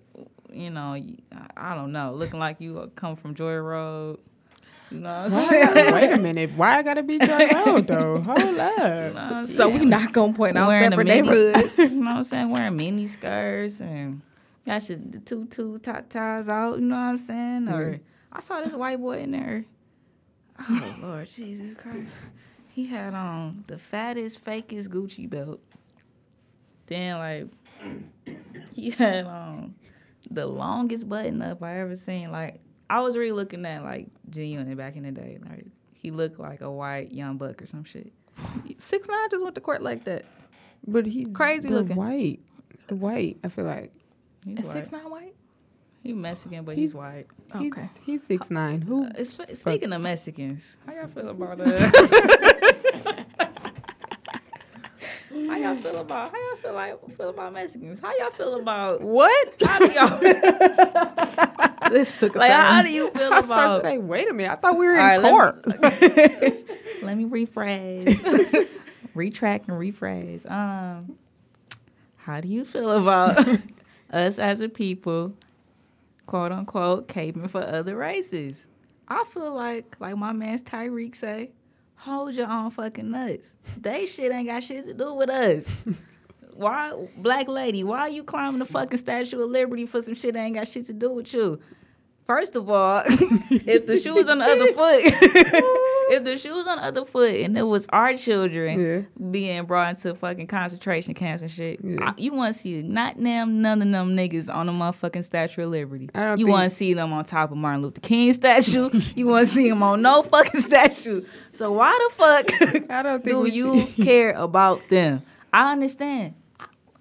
you 0.53 0.71
know, 0.71 0.97
I 1.57 1.75
don't 1.75 1.93
know, 1.93 2.13
looking 2.15 2.39
like 2.39 2.61
you 2.61 2.91
come 2.97 3.17
from 3.17 3.35
Joy 3.35 3.57
Road. 3.57 4.19
You 4.91 5.01
know 5.01 5.29
Wait 5.51 6.13
a 6.13 6.19
minute. 6.19 6.53
Why 6.57 6.79
I 6.79 6.83
gotta 6.83 7.03
be 7.03 7.19
Joy 7.19 7.49
Road 7.67 7.87
though? 7.87 8.21
Hold 8.21 8.59
up. 8.59 9.47
so 9.47 9.69
we 9.69 9.85
not 9.85 10.13
gonna 10.13 10.33
point 10.33 10.57
out 10.57 10.69
Wearing 10.69 10.91
separate 10.91 11.07
neighborhoods. 11.07 11.79
you 11.79 11.91
know 11.91 12.11
what 12.11 12.17
I'm 12.19 12.25
saying? 12.25 12.51
Wearing 12.51 12.77
mini 12.77 13.07
skirts 13.07 13.81
and 13.81 14.21
got 14.65 14.89
your 14.89 14.99
the 14.99 15.19
tutu 15.19 15.79
top 15.79 16.09
ties 16.09 16.49
out. 16.49 16.79
You 16.79 16.85
know 16.85 16.97
what 16.97 17.03
I'm 17.03 17.19
saying? 17.19 17.69
Or 17.69 17.91
yeah. 17.93 17.99
I 18.33 18.41
saw 18.41 18.61
this 18.61 18.75
white 18.75 19.01
boy 19.01 19.21
in 19.21 19.33
there. 19.33 19.65
Oh 20.61 20.97
Lord 21.03 21.29
Jesus 21.29 21.75
Christ. 21.75 22.23
He 22.69 22.87
had 22.87 23.15
on 23.15 23.65
the 23.67 23.79
fattest, 23.79 24.45
fakest 24.45 24.89
Gucci 24.89 25.29
belt. 25.29 25.61
Then 26.87 27.19
like 27.19 27.47
he 28.73 28.91
had 28.91 29.27
um 29.27 29.75
the 30.31 30.47
longest 30.47 31.09
button 31.09 31.43
up 31.43 31.63
I 31.63 31.81
ever 31.81 31.97
seen. 31.97 32.31
Like 32.31 32.61
I 32.91 33.01
was 33.01 33.17
really 33.17 33.33
looking 33.33 33.65
at 33.67 33.83
like 33.83 34.09
G 34.31 34.45
Unit 34.47 34.77
back 34.77 34.97
in 34.97 35.05
the 35.05 35.13
day. 35.13 35.39
Like 35.49 35.67
he 35.93 36.11
looked 36.11 36.39
like 36.39 36.61
a 36.61 36.71
white 36.71 37.13
young 37.13 37.37
buck 37.37 37.63
or 37.63 37.67
some 37.67 37.85
shit. 37.85 38.13
Six 38.79 39.09
nine 39.09 39.31
just 39.31 39.43
went 39.43 39.55
to 39.55 39.61
court 39.61 39.83
like 39.83 40.05
that. 40.05 40.25
But 40.87 41.07
he's 41.07 41.35
crazy 41.35 41.69
looking. 41.69 41.97
White. 41.97 42.41
White, 42.91 43.39
I 43.43 43.49
feel 43.49 43.65
like. 43.65 43.93
He's 44.45 44.61
Is 44.61 44.71
six 44.71 44.93
nine 44.93 45.09
white? 45.11 45.35
He's 46.03 46.15
Mexican, 46.15 46.65
but 46.65 46.77
he's, 46.77 46.91
he's 46.91 46.95
white. 46.95 47.27
Okay. 47.55 47.81
He's, 47.81 48.01
he's 48.05 48.23
six 48.23 48.51
nine. 48.51 48.83
Who? 48.83 49.07
Uh, 49.07 49.25
speaking 49.25 49.91
of 49.93 50.03
Mexicans, 50.03 50.77
how 50.87 50.93
y'all 50.93 51.07
feel 51.07 51.31
about 51.31 51.57
that? 51.59 53.24
How 55.49 55.57
y'all 55.57 55.75
feel 55.75 55.97
about 55.97 56.31
how 56.31 56.39
y'all 56.39 56.57
feel 56.57 56.73
like 56.75 57.17
feel 57.17 57.29
about 57.31 57.53
Mexicans? 57.53 58.01
How 58.01 58.17
y'all 58.19 58.31
feel 58.31 58.55
about 58.55 59.01
what? 59.01 59.55
How 59.67 59.79
do 59.79 59.93
y'all 59.93 60.19
this 61.91 62.19
took 62.19 62.35
a 62.35 62.39
like 62.39 62.51
time. 62.51 62.75
how 62.75 62.83
do 62.83 62.91
you 62.91 63.11
feel 63.11 63.23
I 63.33 63.37
was 63.37 63.47
about? 63.47 63.77
to 63.77 63.83
say, 63.83 63.99
wait 63.99 64.31
a 64.31 64.33
minute, 64.33 64.53
I 64.53 64.57
thought 64.57 64.77
we 64.77 64.87
were 64.87 64.99
in 64.99 65.21
court. 65.21 65.67
Let 65.67 66.01
me, 66.01 66.65
let 67.03 67.17
me 67.17 67.25
rephrase, 67.25 68.69
retract 69.15 69.69
and 69.69 69.79
rephrase. 69.79 70.51
Um, 70.51 71.19
how 72.17 72.41
do 72.41 72.49
you 72.49 72.65
feel 72.65 72.91
about 72.91 73.37
us 74.11 74.39
as 74.39 74.61
a 74.61 74.69
people, 74.69 75.35
quote 76.27 76.53
unquote, 76.53 77.07
caping 77.09 77.51
for 77.51 77.63
other 77.63 77.97
races? 77.97 78.67
I 79.07 79.25
feel 79.25 79.55
like, 79.55 79.97
like 80.01 80.17
my 80.17 80.33
man's 80.33 80.63
Tyreek 80.63 81.15
say, 81.15 81.51
hold 81.97 82.35
your 82.35 82.49
own 82.49 82.71
fucking 82.71 83.11
nuts. 83.11 83.59
They 83.81 84.07
shit 84.07 84.33
ain't 84.33 84.49
got 84.49 84.63
shit 84.65 84.85
to 84.85 84.95
do 84.95 85.15
with 85.15 85.31
us. 85.31 85.75
why, 86.55 87.09
black 87.17 87.49
lady, 87.49 87.85
why 87.85 88.01
are 88.01 88.09
you 88.09 88.23
climbing 88.23 88.59
the 88.59 88.65
fucking 88.65 88.99
Statue 88.99 89.43
of 89.43 89.51
Liberty 89.51 89.87
for 89.87 90.01
some 90.01 90.15
shit 90.15 90.35
that 90.35 90.41
ain't 90.41 90.55
got 90.55 90.69
shit 90.69 90.87
to 90.87 90.93
do 90.93 91.13
with 91.13 91.33
you? 91.35 91.61
First 92.27 92.57
of 92.57 92.71
all, 92.71 93.03
if 93.07 93.85
the 93.85 93.99
shoe 93.99 94.15
was 94.15 94.29
on 94.31 94.39
the 94.39 94.47
other 94.47 94.73
foot, 94.73 95.01
if 95.05 96.25
the 96.25 96.39
shoe 96.39 96.55
was 96.55 96.67
on 96.67 96.79
the 96.79 96.85
other 96.85 97.05
foot 97.05 97.35
and 97.35 97.57
it 97.59 97.65
was 97.65 97.87
our 97.91 98.17
children 98.17 98.81
yeah. 98.81 99.29
being 99.31 99.65
brought 99.67 99.91
into 99.91 100.15
fucking 100.15 100.47
concentration 100.47 101.13
camps 101.13 101.43
and 101.43 101.51
shit, 101.51 101.81
yeah. 101.83 101.99
I, 102.01 102.15
you 102.17 102.33
want 102.33 102.55
to 102.55 102.59
see 102.59 102.81
not 102.81 103.21
them, 103.21 103.61
none 103.61 103.83
of 103.83 103.91
them 103.91 104.17
niggas 104.17 104.53
on 104.53 104.67
the 104.67 104.73
motherfucking 104.73 105.23
Statue 105.23 105.65
of 105.65 105.71
Liberty. 105.71 106.09
You 106.39 106.47
want 106.47 106.71
to 106.71 106.75
see 106.75 106.95
them 106.95 107.13
on 107.13 107.27
top 107.27 107.51
of 107.51 107.59
Martin 107.59 107.83
Luther 107.83 108.01
King 108.01 108.33
statue. 108.33 108.89
you 109.15 109.27
want 109.27 109.47
to 109.47 109.53
see 109.53 109.69
them 109.69 109.83
on 109.83 110.01
no 110.01 110.23
fucking 110.23 110.63
statue. 110.63 111.21
So 111.53 111.73
why 111.73 112.09
the 112.09 112.15
fuck 112.15 112.91
I 112.91 113.03
don't 113.03 113.23
think 113.23 113.45
do 113.45 113.51
you 113.51 113.81
should. 113.81 113.97
care 113.97 114.31
about 114.31 114.89
them? 114.89 115.23
I 115.53 115.73
understand 115.73 116.35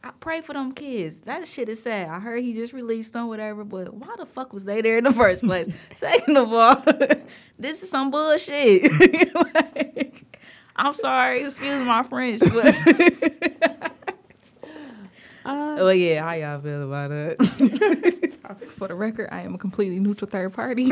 I 0.05 0.11
pray 0.19 0.41
for 0.41 0.51
them 0.51 0.73
kids. 0.73 1.21
That 1.21 1.47
shit 1.47 1.69
is 1.69 1.81
sad. 1.81 2.09
I 2.09 2.19
heard 2.19 2.43
he 2.43 2.53
just 2.53 2.73
released 2.73 3.13
them, 3.13 3.29
whatever, 3.29 3.63
but 3.63 3.93
why 3.93 4.13
the 4.17 4.25
fuck 4.25 4.51
was 4.51 4.65
they 4.65 4.81
there 4.81 4.97
in 4.97 5.05
the 5.05 5.13
first 5.13 5.43
place? 5.43 5.69
Second 5.93 6.35
of 6.35 6.51
all, 6.51 6.75
this 7.57 7.81
is 7.83 7.89
some 7.89 8.11
bullshit. 8.11 8.83
like, 9.33 10.23
I'm 10.75 10.93
sorry, 10.93 11.43
excuse 11.43 11.85
my 11.85 12.03
French, 12.03 12.41
but. 12.41 12.75
Uh, 15.45 15.75
well, 15.77 15.93
yeah, 15.93 16.23
how 16.23 16.33
y'all 16.33 16.59
feel 16.59 16.83
about 16.83 17.11
it? 17.11 17.35
for 18.71 18.89
the 18.89 18.95
record, 18.95 19.29
I 19.31 19.41
am 19.41 19.55
a 19.55 19.57
completely 19.57 19.99
neutral 19.99 20.29
third 20.29 20.53
party. 20.53 20.91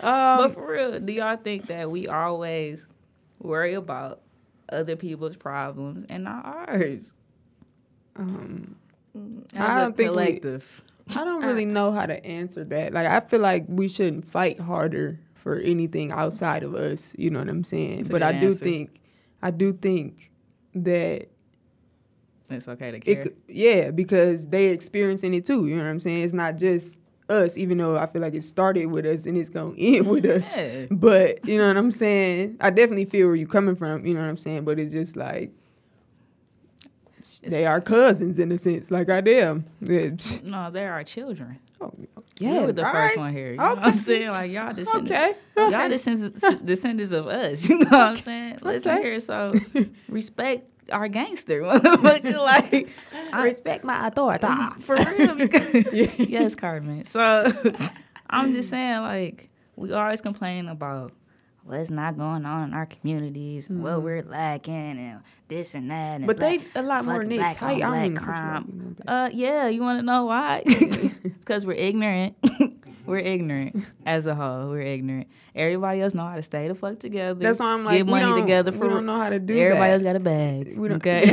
um, 0.00 0.38
but 0.38 0.48
for 0.48 0.72
real, 0.72 0.98
do 0.98 1.12
y'all 1.12 1.36
think 1.36 1.66
that 1.66 1.90
we 1.90 2.08
always 2.08 2.88
worry 3.40 3.74
about 3.74 4.20
other 4.68 4.96
people's 4.96 5.36
problems 5.36 6.04
and 6.08 6.24
not 6.24 6.44
ours? 6.44 7.12
Um, 8.20 8.76
I 9.56 9.78
don't 9.78 9.96
think 9.96 10.10
collective. 10.10 10.82
We, 11.08 11.16
I 11.16 11.24
don't 11.24 11.42
really 11.42 11.64
know 11.64 11.90
how 11.90 12.06
to 12.06 12.24
answer 12.24 12.64
that. 12.64 12.92
Like 12.92 13.06
I 13.06 13.20
feel 13.20 13.40
like 13.40 13.64
we 13.66 13.88
shouldn't 13.88 14.26
fight 14.26 14.60
harder 14.60 15.18
for 15.34 15.58
anything 15.58 16.12
outside 16.12 16.62
of 16.62 16.74
us. 16.74 17.14
You 17.18 17.30
know 17.30 17.40
what 17.40 17.48
I'm 17.48 17.64
saying? 17.64 18.08
But 18.10 18.22
I 18.22 18.32
do 18.32 18.48
answer. 18.48 18.64
think, 18.64 19.00
I 19.42 19.50
do 19.50 19.72
think 19.72 20.30
that 20.74 21.28
it's 22.50 22.68
okay 22.68 22.90
to 22.90 23.00
care. 23.00 23.22
It, 23.22 23.38
yeah, 23.48 23.90
because 23.90 24.48
they 24.48 24.66
experiencing 24.66 25.34
it 25.34 25.46
too. 25.46 25.66
You 25.66 25.76
know 25.76 25.84
what 25.84 25.90
I'm 25.90 26.00
saying? 26.00 26.24
It's 26.24 26.32
not 26.32 26.56
just 26.56 26.98
us, 27.28 27.56
even 27.56 27.78
though 27.78 27.96
I 27.96 28.06
feel 28.06 28.22
like 28.22 28.34
it 28.34 28.42
started 28.42 28.86
with 28.86 29.06
us 29.06 29.24
and 29.24 29.36
it's 29.36 29.50
gonna 29.50 29.74
end 29.78 30.06
with 30.06 30.26
us. 30.26 30.60
Yeah. 30.60 30.86
But 30.90 31.46
you 31.46 31.58
know 31.58 31.68
what 31.68 31.76
I'm 31.76 31.92
saying? 31.92 32.56
I 32.60 32.70
definitely 32.70 33.06
feel 33.06 33.28
where 33.28 33.36
you're 33.36 33.48
coming 33.48 33.76
from. 33.76 34.04
You 34.04 34.14
know 34.14 34.20
what 34.20 34.28
I'm 34.28 34.36
saying? 34.36 34.64
But 34.64 34.78
it's 34.78 34.92
just 34.92 35.16
like 35.16 35.52
they 37.42 37.66
are 37.66 37.80
cousins 37.80 38.38
in 38.38 38.52
a 38.52 38.58
sense, 38.58 38.90
like 38.90 39.08
I 39.08 39.18
am. 39.18 39.64
no, 39.80 40.70
they 40.70 40.86
are 40.86 41.04
children. 41.04 41.58
Oh, 41.80 41.92
yeah, 42.38 42.54
you 42.54 42.60
were 42.62 42.72
the 42.72 42.82
first 42.82 42.94
right. 42.94 43.18
one 43.18 43.32
here. 43.32 43.52
You 43.52 43.60
okay. 43.60 43.68
know 43.68 43.74
what 43.74 43.84
I'm 43.84 43.92
saying? 43.92 44.28
Like 44.30 44.50
y'all 44.50 44.72
descendants, 44.74 45.10
okay. 45.10 45.34
okay. 45.56 45.72
y'all 45.72 45.88
descendants, 45.88 46.60
descendants 46.62 47.12
of 47.12 47.26
us. 47.26 47.68
You 47.68 47.78
know 47.78 47.90
what 47.90 47.94
I'm 47.94 48.16
saying? 48.16 48.58
Listen 48.62 48.92
okay. 48.92 49.02
here, 49.02 49.20
so 49.20 49.50
respect 50.08 50.66
our 50.92 51.08
gangster. 51.08 51.62
but 51.62 52.24
like, 52.24 52.88
I, 53.32 53.44
respect 53.44 53.84
my 53.84 54.08
authority 54.08 54.46
mm, 54.46 54.80
for 54.80 54.96
real. 54.96 55.34
Because, 55.36 55.92
yes, 56.18 56.54
Carmen. 56.54 57.04
So 57.04 57.52
I'm 58.28 58.52
just 58.52 58.70
saying, 58.70 59.00
like, 59.00 59.50
we 59.76 59.92
always 59.92 60.20
complain 60.20 60.68
about 60.68 61.12
what's 61.70 61.90
not 61.90 62.18
going 62.18 62.44
on 62.44 62.68
in 62.68 62.74
our 62.74 62.86
communities, 62.86 63.68
mm-hmm. 63.68 63.82
what 63.82 64.02
we're 64.02 64.22
lacking, 64.22 64.74
and 64.74 65.20
this 65.48 65.74
and 65.74 65.90
that. 65.90 66.16
And 66.16 66.26
but 66.26 66.38
black, 66.38 66.60
they 66.74 66.80
a 66.80 66.82
lot 66.82 67.04
more 67.04 67.22
neat, 67.22 67.40
tight. 67.56 67.82
I 67.82 68.08
mean, 68.08 68.16
crime. 68.16 68.96
Uh, 69.06 69.30
yeah, 69.32 69.68
you 69.68 69.80
want 69.80 69.98
to 69.98 70.02
know 70.02 70.26
why? 70.26 70.62
Because 71.22 71.66
we're 71.66 71.72
ignorant. 71.72 72.36
we're 73.06 73.18
ignorant 73.18 73.84
as 74.06 74.26
a 74.26 74.34
whole. 74.36 74.70
We're 74.70 74.82
ignorant. 74.82 75.26
Everybody 75.54 76.00
else 76.00 76.14
know 76.14 76.24
how 76.26 76.36
to 76.36 76.42
stay 76.42 76.68
the 76.68 76.76
fuck 76.76 77.00
together. 77.00 77.40
That's 77.40 77.58
why 77.58 77.72
I'm 77.72 77.84
like, 77.84 77.98
get 77.98 78.06
money 78.06 78.40
together 78.40 78.70
for. 78.70 78.86
We 78.86 78.94
don't 78.94 79.06
know 79.06 79.16
how 79.16 79.30
to 79.30 79.40
do 79.40 79.56
it. 79.56 79.60
everybody 79.60 79.88
that. 79.88 79.94
else 79.94 80.02
got 80.02 80.16
a 80.16 80.20
bag. 80.20 80.78
We 80.78 80.88
don't, 80.88 80.98
okay, 80.98 81.24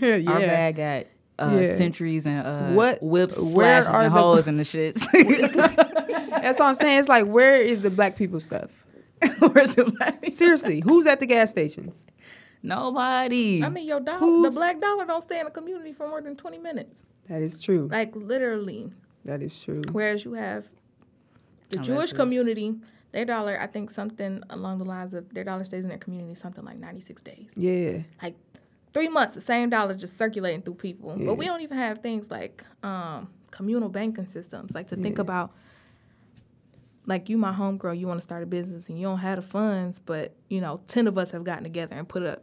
yeah. 0.00 0.30
our 0.30 0.40
bag 0.40 0.76
got. 0.76 1.06
Uh, 1.36 1.58
yeah. 1.62 1.74
centuries 1.74 2.26
and 2.26 2.46
uh, 2.46 2.68
what 2.74 3.02
whips, 3.02 3.36
where 3.56 3.82
slashes, 3.82 3.88
are 3.88 4.02
and 4.04 4.14
the, 4.14 4.20
holes 4.20 4.46
in 4.46 4.56
the 4.56 4.62
shits. 4.62 5.04
That's 5.10 6.60
what 6.60 6.68
I'm 6.68 6.76
saying. 6.76 7.00
It's 7.00 7.08
like, 7.08 7.26
where 7.26 7.56
is 7.56 7.82
the 7.82 7.90
black 7.90 8.14
people 8.14 8.38
stuff? 8.38 8.70
Where's 9.52 9.74
the 9.74 9.84
black? 9.84 10.32
Seriously, 10.32 10.80
who's 10.80 11.06
at 11.06 11.20
the 11.20 11.26
gas 11.26 11.50
stations? 11.50 12.04
Nobody. 12.62 13.62
I 13.62 13.68
mean, 13.68 13.86
your 13.86 14.00
dollar, 14.00 14.48
the 14.48 14.54
black 14.54 14.80
dollar 14.80 15.04
don't 15.04 15.22
stay 15.22 15.38
in 15.38 15.44
the 15.44 15.50
community 15.50 15.92
for 15.92 16.08
more 16.08 16.22
than 16.22 16.36
twenty 16.36 16.58
minutes. 16.58 17.02
That 17.28 17.42
is 17.42 17.60
true. 17.60 17.88
Like 17.90 18.14
literally. 18.14 18.92
That 19.24 19.42
is 19.42 19.58
true. 19.62 19.82
Whereas 19.90 20.24
you 20.24 20.34
have 20.34 20.68
The 21.70 21.78
Unless 21.78 21.86
Jewish 21.86 22.12
community, 22.12 22.74
their 23.12 23.24
dollar, 23.24 23.58
I 23.58 23.66
think 23.66 23.90
something 23.90 24.42
along 24.50 24.78
the 24.78 24.84
lines 24.84 25.14
of 25.14 25.32
their 25.32 25.44
dollar 25.44 25.64
stays 25.64 25.84
in 25.84 25.88
their 25.88 25.98
community 25.98 26.34
something 26.34 26.64
like 26.64 26.78
96 26.78 27.22
days. 27.22 27.52
Yeah. 27.56 28.02
Like 28.22 28.34
three 28.92 29.08
months, 29.08 29.34
the 29.34 29.40
same 29.40 29.70
dollar 29.70 29.94
just 29.94 30.18
circulating 30.18 30.62
through 30.62 30.74
people. 30.74 31.14
Yeah. 31.16 31.26
But 31.26 31.34
we 31.34 31.46
don't 31.46 31.62
even 31.62 31.78
have 31.78 32.00
things 32.00 32.30
like 32.30 32.64
um, 32.82 33.28
communal 33.50 33.88
banking 33.88 34.26
systems. 34.26 34.74
Like 34.74 34.88
to 34.88 34.96
yeah. 34.96 35.02
think 35.02 35.18
about, 35.18 35.52
like 37.06 37.28
you, 37.28 37.36
my 37.36 37.52
homegirl, 37.52 37.98
you 37.98 38.06
want 38.06 38.18
to 38.18 38.22
start 38.22 38.42
a 38.42 38.46
business 38.46 38.88
and 38.88 38.98
you 38.98 39.06
don't 39.06 39.18
have 39.18 39.36
the 39.36 39.42
funds, 39.42 39.98
but 39.98 40.34
you 40.48 40.60
know, 40.60 40.80
ten 40.86 41.06
of 41.06 41.18
us 41.18 41.30
have 41.30 41.44
gotten 41.44 41.64
together 41.64 41.94
and 41.94 42.08
put 42.08 42.22
a 42.22 42.40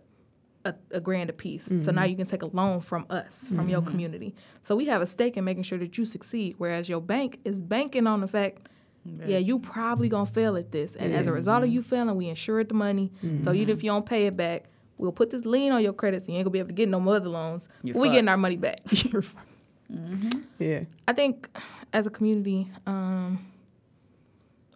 a, 0.66 0.76
a 0.92 1.00
grand 1.00 1.30
a 1.30 1.34
piece. 1.34 1.66
Mm-hmm. 1.68 1.84
So 1.84 1.92
now 1.92 2.04
you 2.04 2.16
can 2.16 2.26
take 2.26 2.44
a 2.44 2.48
loan 2.48 2.82
from 2.82 3.06
us, 3.10 3.40
from 3.40 3.58
mm-hmm. 3.58 3.70
your 3.70 3.82
community. 3.82 4.36
So 4.62 4.76
we 4.76 4.86
have 4.86 5.02
a 5.02 5.08
stake 5.08 5.38
in 5.38 5.44
making 5.44 5.64
sure 5.64 5.80
that 5.80 5.98
you 5.98 6.06
succeed. 6.06 6.56
Whereas 6.58 6.88
your 6.88 7.02
bank 7.02 7.40
is 7.44 7.60
banking 7.60 8.08
on 8.08 8.22
the 8.22 8.28
fact, 8.28 8.68
yeah, 9.04 9.40
you 9.40 9.58
probably 9.58 10.10
gonna 10.10 10.28
fail 10.28 10.56
at 10.58 10.72
this. 10.72 10.96
And 10.96 11.14
as 11.14 11.26
a 11.26 11.32
result 11.32 11.64
of 11.64 11.70
you 11.70 11.82
failing, 11.82 12.16
we 12.16 12.28
insured 12.30 12.70
the 12.70 12.76
money. 12.76 13.12
So 13.44 13.54
even 13.54 13.76
if 13.76 13.84
you 13.84 13.90
don't 13.90 14.06
pay 14.06 14.28
it 14.28 14.38
back, 14.38 14.66
we'll 14.98 15.12
put 15.12 15.32
this 15.32 15.46
lien 15.46 15.72
on 15.72 15.82
your 15.82 15.94
credit 15.94 16.22
so 16.22 16.32
you 16.32 16.38
ain't 16.38 16.46
gonna 16.46 16.54
be 16.54 16.60
able 16.60 16.70
to 16.70 16.76
get 16.76 16.88
no 16.88 17.00
more 17.00 17.16
other 17.16 17.30
loans. 17.30 17.68
You're 17.82 17.98
we 17.98 18.10
getting 18.10 18.28
our 18.28 18.38
money 18.38 18.58
back. 18.58 18.84
mm-hmm. 18.86 20.42
Yeah. 20.60 20.84
I 21.08 21.14
think 21.14 21.50
as 21.92 22.06
a 22.06 22.12
community, 22.12 22.70
um, 22.86 23.51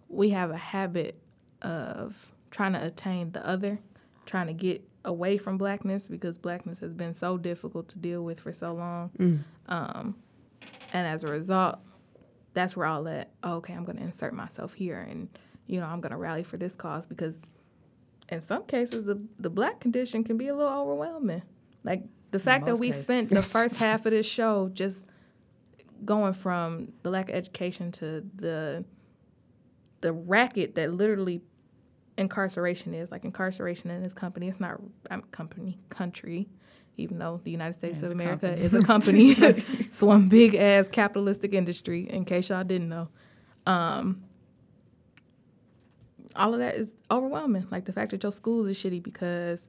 we 0.09 0.29
have 0.31 0.51
a 0.51 0.57
habit 0.57 1.19
of 1.61 2.31
trying 2.51 2.73
to 2.73 2.83
attain 2.83 3.31
the 3.31 3.45
other, 3.45 3.79
trying 4.25 4.47
to 4.47 4.53
get 4.53 4.87
away 5.03 5.37
from 5.37 5.57
blackness 5.57 6.07
because 6.07 6.37
blackness 6.37 6.79
has 6.79 6.93
been 6.93 7.13
so 7.13 7.37
difficult 7.37 7.87
to 7.89 7.99
deal 7.99 8.23
with 8.23 8.39
for 8.39 8.51
so 8.51 8.73
long. 8.73 9.11
Mm. 9.19 9.39
Um, 9.67 10.15
and 10.93 11.07
as 11.07 11.23
a 11.23 11.27
result, 11.27 11.79
that's 12.53 12.75
where 12.75 12.87
all 12.87 13.03
that, 13.03 13.31
oh, 13.43 13.55
okay, 13.55 13.73
I'm 13.73 13.85
going 13.85 13.97
to 13.97 14.03
insert 14.03 14.33
myself 14.33 14.73
here 14.73 14.99
and, 14.99 15.27
you 15.67 15.79
know, 15.79 15.85
I'm 15.85 16.01
going 16.01 16.11
to 16.11 16.17
rally 16.17 16.43
for 16.43 16.57
this 16.57 16.73
cause 16.73 17.05
because 17.05 17.39
in 18.29 18.41
some 18.41 18.63
cases, 18.65 19.05
the, 19.05 19.21
the 19.39 19.49
black 19.49 19.79
condition 19.79 20.23
can 20.23 20.37
be 20.37 20.47
a 20.47 20.55
little 20.55 20.71
overwhelming. 20.71 21.43
Like 21.83 22.03
the 22.31 22.39
fact 22.39 22.65
that 22.65 22.79
we 22.79 22.87
cases. 22.87 23.03
spent 23.03 23.29
the 23.29 23.43
first 23.43 23.79
half 23.79 24.05
of 24.05 24.11
this 24.11 24.25
show 24.39 24.69
just 24.73 25.05
going 26.03 26.33
from 26.33 26.91
the 27.03 27.09
lack 27.09 27.29
of 27.29 27.35
education 27.35 27.91
to 27.91 28.23
the 28.35 28.83
the 30.05 30.13
racket 30.13 30.75
that 30.75 30.93
literally 30.93 31.41
incarceration 32.15 32.93
is. 32.93 33.09
Like 33.09 33.23
incarceration 33.23 33.89
in 33.89 34.03
this 34.03 34.13
company, 34.13 34.47
it's 34.47 34.59
not 34.59 34.79
um, 35.09 35.23
company 35.31 35.79
country, 35.89 36.47
even 36.95 37.17
though 37.17 37.41
the 37.43 37.49
United 37.49 37.73
States 37.73 38.03
of 38.03 38.11
America 38.11 38.53
is 38.53 38.75
a 38.75 38.83
company. 38.83 39.31
it's 39.39 40.03
one 40.03 40.29
big 40.29 40.53
ass 40.53 40.87
capitalistic 40.87 41.53
industry. 41.53 42.07
In 42.07 42.23
case 42.23 42.49
y'all 42.49 42.63
didn't 42.63 42.89
know, 42.89 43.07
um, 43.65 44.23
all 46.35 46.53
of 46.53 46.59
that 46.59 46.75
is 46.75 46.93
overwhelming. 47.09 47.65
Like 47.71 47.85
the 47.85 47.93
fact 47.93 48.11
that 48.11 48.21
your 48.21 48.31
schools 48.31 48.67
are 48.67 48.89
shitty 48.89 49.01
because 49.01 49.67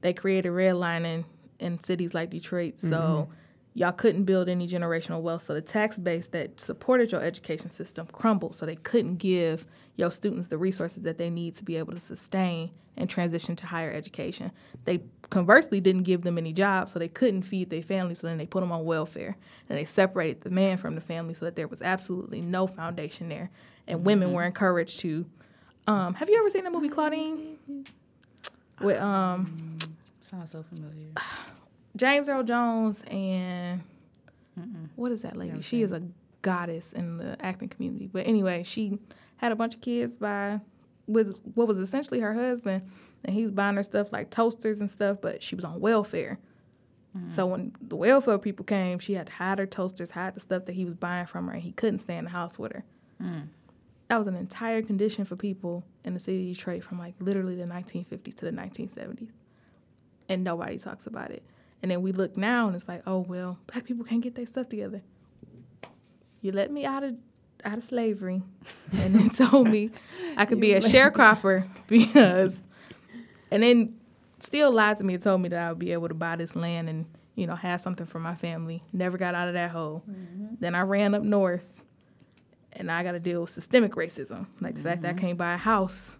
they 0.00 0.12
created 0.12 0.50
redlining 0.50 1.26
in 1.60 1.78
cities 1.78 2.12
like 2.12 2.30
Detroit, 2.30 2.80
so. 2.80 2.88
Mm-hmm 3.28 3.34
y'all 3.74 3.92
couldn't 3.92 4.24
build 4.24 4.48
any 4.48 4.66
generational 4.66 5.20
wealth. 5.20 5.42
So 5.42 5.54
the 5.54 5.62
tax 5.62 5.96
base 5.96 6.28
that 6.28 6.60
supported 6.60 7.12
your 7.12 7.22
education 7.22 7.70
system 7.70 8.06
crumbled. 8.12 8.56
So 8.56 8.66
they 8.66 8.76
couldn't 8.76 9.16
give 9.16 9.66
your 9.96 10.10
students 10.10 10.48
the 10.48 10.58
resources 10.58 11.02
that 11.02 11.18
they 11.18 11.30
need 11.30 11.54
to 11.56 11.64
be 11.64 11.76
able 11.76 11.92
to 11.92 12.00
sustain 12.00 12.70
and 12.96 13.08
transition 13.08 13.56
to 13.56 13.66
higher 13.66 13.92
education. 13.92 14.50
They 14.84 15.00
conversely 15.30 15.80
didn't 15.80 16.02
give 16.02 16.22
them 16.22 16.36
any 16.36 16.52
jobs, 16.52 16.92
so 16.92 16.98
they 16.98 17.08
couldn't 17.08 17.42
feed 17.42 17.70
their 17.70 17.82
family. 17.82 18.14
So 18.14 18.26
then 18.26 18.38
they 18.38 18.46
put 18.46 18.60
them 18.60 18.72
on 18.72 18.84
welfare, 18.84 19.36
and 19.68 19.78
they 19.78 19.84
separated 19.84 20.42
the 20.42 20.50
man 20.50 20.76
from 20.76 20.96
the 20.96 21.00
family, 21.00 21.34
so 21.34 21.44
that 21.44 21.56
there 21.56 21.68
was 21.68 21.80
absolutely 21.80 22.40
no 22.40 22.66
foundation 22.66 23.28
there. 23.28 23.50
And 23.86 23.98
mm-hmm. 23.98 24.06
women 24.06 24.32
were 24.32 24.44
encouraged 24.44 25.00
to. 25.00 25.24
Um, 25.86 26.14
have 26.14 26.28
you 26.28 26.38
ever 26.38 26.50
seen 26.50 26.64
the 26.64 26.70
movie 26.70 26.88
Claudine? 26.88 27.56
With 28.80 29.00
um, 29.00 29.78
sounds 30.20 30.50
so 30.50 30.62
familiar. 30.62 31.12
James 31.96 32.28
Earl 32.28 32.42
Jones 32.42 33.02
and 33.10 33.82
what 34.96 35.12
is 35.12 35.22
that 35.22 35.36
lady? 35.36 35.60
She 35.62 35.82
is 35.82 35.92
a 35.92 36.02
goddess 36.42 36.92
in 36.92 37.18
the 37.18 37.36
acting 37.40 37.68
community. 37.68 38.08
But 38.12 38.26
anyway, 38.26 38.62
she 38.62 38.98
had 39.36 39.52
a 39.52 39.56
bunch 39.56 39.74
of 39.74 39.80
kids 39.80 40.14
by 40.14 40.60
with 41.06 41.34
what 41.54 41.66
was 41.66 41.78
essentially 41.78 42.20
her 42.20 42.34
husband, 42.34 42.88
and 43.24 43.34
he 43.34 43.42
was 43.42 43.52
buying 43.52 43.76
her 43.76 43.82
stuff 43.82 44.12
like 44.12 44.30
toasters 44.30 44.80
and 44.80 44.90
stuff. 44.90 45.18
But 45.20 45.42
she 45.42 45.54
was 45.54 45.64
on 45.64 45.80
welfare. 45.80 46.38
Mm-hmm. 47.16 47.34
So 47.34 47.46
when 47.46 47.72
the 47.80 47.96
welfare 47.96 48.38
people 48.38 48.64
came, 48.64 48.98
she 48.98 49.14
had 49.14 49.26
to 49.26 49.32
hide 49.32 49.58
her 49.58 49.66
toasters, 49.66 50.10
hide 50.10 50.34
the 50.34 50.40
stuff 50.40 50.66
that 50.66 50.74
he 50.74 50.84
was 50.84 50.94
buying 50.94 51.26
from 51.26 51.48
her, 51.48 51.54
and 51.54 51.62
he 51.62 51.72
couldn't 51.72 51.98
stay 52.00 52.16
in 52.16 52.24
the 52.24 52.30
house 52.30 52.58
with 52.58 52.72
her. 52.72 52.84
Mm. 53.20 53.48
That 54.08 54.18
was 54.18 54.26
an 54.26 54.36
entire 54.36 54.82
condition 54.82 55.24
for 55.24 55.36
people 55.36 55.84
in 56.04 56.14
the 56.14 56.20
city 56.20 56.50
of 56.50 56.56
Detroit 56.56 56.84
from 56.84 56.98
like 56.98 57.14
literally 57.18 57.56
the 57.56 57.64
1950s 57.64 58.34
to 58.36 58.44
the 58.44 58.52
1970s, 58.52 59.30
and 60.28 60.44
nobody 60.44 60.78
talks 60.78 61.06
about 61.06 61.30
it. 61.30 61.42
And 61.82 61.90
then 61.90 62.02
we 62.02 62.12
look 62.12 62.36
now 62.36 62.66
and 62.66 62.76
it's 62.76 62.88
like, 62.88 63.02
oh 63.06 63.20
well, 63.20 63.58
black 63.66 63.84
people 63.84 64.04
can't 64.04 64.22
get 64.22 64.34
their 64.34 64.46
stuff 64.46 64.68
together. 64.68 65.02
You 66.40 66.52
let 66.52 66.70
me 66.70 66.84
out 66.84 67.02
of 67.02 67.16
out 67.64 67.78
of 67.78 67.84
slavery 67.84 68.42
and 68.92 69.14
then 69.14 69.30
told 69.30 69.68
me 69.68 69.90
I 70.36 70.46
could 70.46 70.60
be 70.60 70.72
a 70.72 70.80
sharecropper 70.80 71.68
because 71.88 72.56
and 73.50 73.62
then 73.62 74.00
still 74.42 74.72
lied 74.72 74.98
to 74.98 75.04
me 75.04 75.14
and 75.14 75.22
told 75.22 75.40
me 75.40 75.48
that 75.48 75.58
I 75.58 75.68
would 75.70 75.78
be 75.78 75.92
able 75.92 76.08
to 76.08 76.14
buy 76.14 76.36
this 76.36 76.56
land 76.56 76.88
and, 76.88 77.06
you 77.34 77.46
know, 77.46 77.54
have 77.54 77.80
something 77.80 78.06
for 78.06 78.18
my 78.18 78.34
family. 78.34 78.82
Never 78.92 79.18
got 79.18 79.34
out 79.34 79.48
of 79.48 79.54
that 79.54 79.70
hole. 79.70 80.02
Mm-hmm. 80.08 80.54
Then 80.60 80.74
I 80.74 80.82
ran 80.82 81.14
up 81.14 81.22
north 81.22 81.66
and 82.72 82.90
I 82.90 83.02
got 83.02 83.12
to 83.12 83.20
deal 83.20 83.42
with 83.42 83.50
systemic 83.50 83.92
racism. 83.92 84.46
Like 84.60 84.74
the 84.74 84.80
mm-hmm. 84.80 84.88
fact 84.88 85.02
that 85.02 85.08
I 85.08 85.12
mm-hmm. 85.12 85.26
can't 85.26 85.38
buy 85.38 85.54
a 85.54 85.58
house 85.58 86.16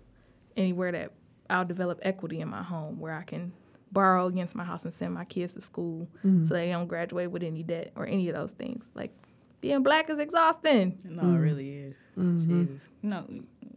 anywhere 0.57 0.93
that 0.93 1.13
I'll 1.49 1.65
develop 1.65 2.01
equity 2.03 2.41
in 2.41 2.49
my 2.49 2.63
home 2.63 3.01
where 3.01 3.15
I 3.15 3.23
can 3.23 3.53
borrow 3.93 4.27
against 4.27 4.55
my 4.55 4.65
house 4.65 4.85
and 4.85 4.93
send 4.95 5.15
my 5.15 5.25
kids 5.25 5.55
to 5.55 5.61
school 5.61 6.09
mm-hmm. 6.19 6.45
so 6.45 6.55
they 6.55 6.71
don't 6.71 6.87
graduate 6.87 7.31
with 7.31 7.43
any 7.43 7.63
debt 7.63 7.93
or 7.97 8.07
any 8.07 8.29
of 8.29 8.35
those 8.35 8.53
things. 8.53 8.93
Like 8.95 9.13
being 9.61 9.83
black 9.83 10.11
is 10.11 10.19
exhausting. 10.19 10.99
No, 11.05 11.23
mm-hmm. 11.23 11.37
it 11.37 11.39
really 11.39 11.71
is. 11.77 11.95
Mm-hmm. 12.19 12.67
Jesus. 12.67 12.89
You 13.03 13.11
know 13.11 13.25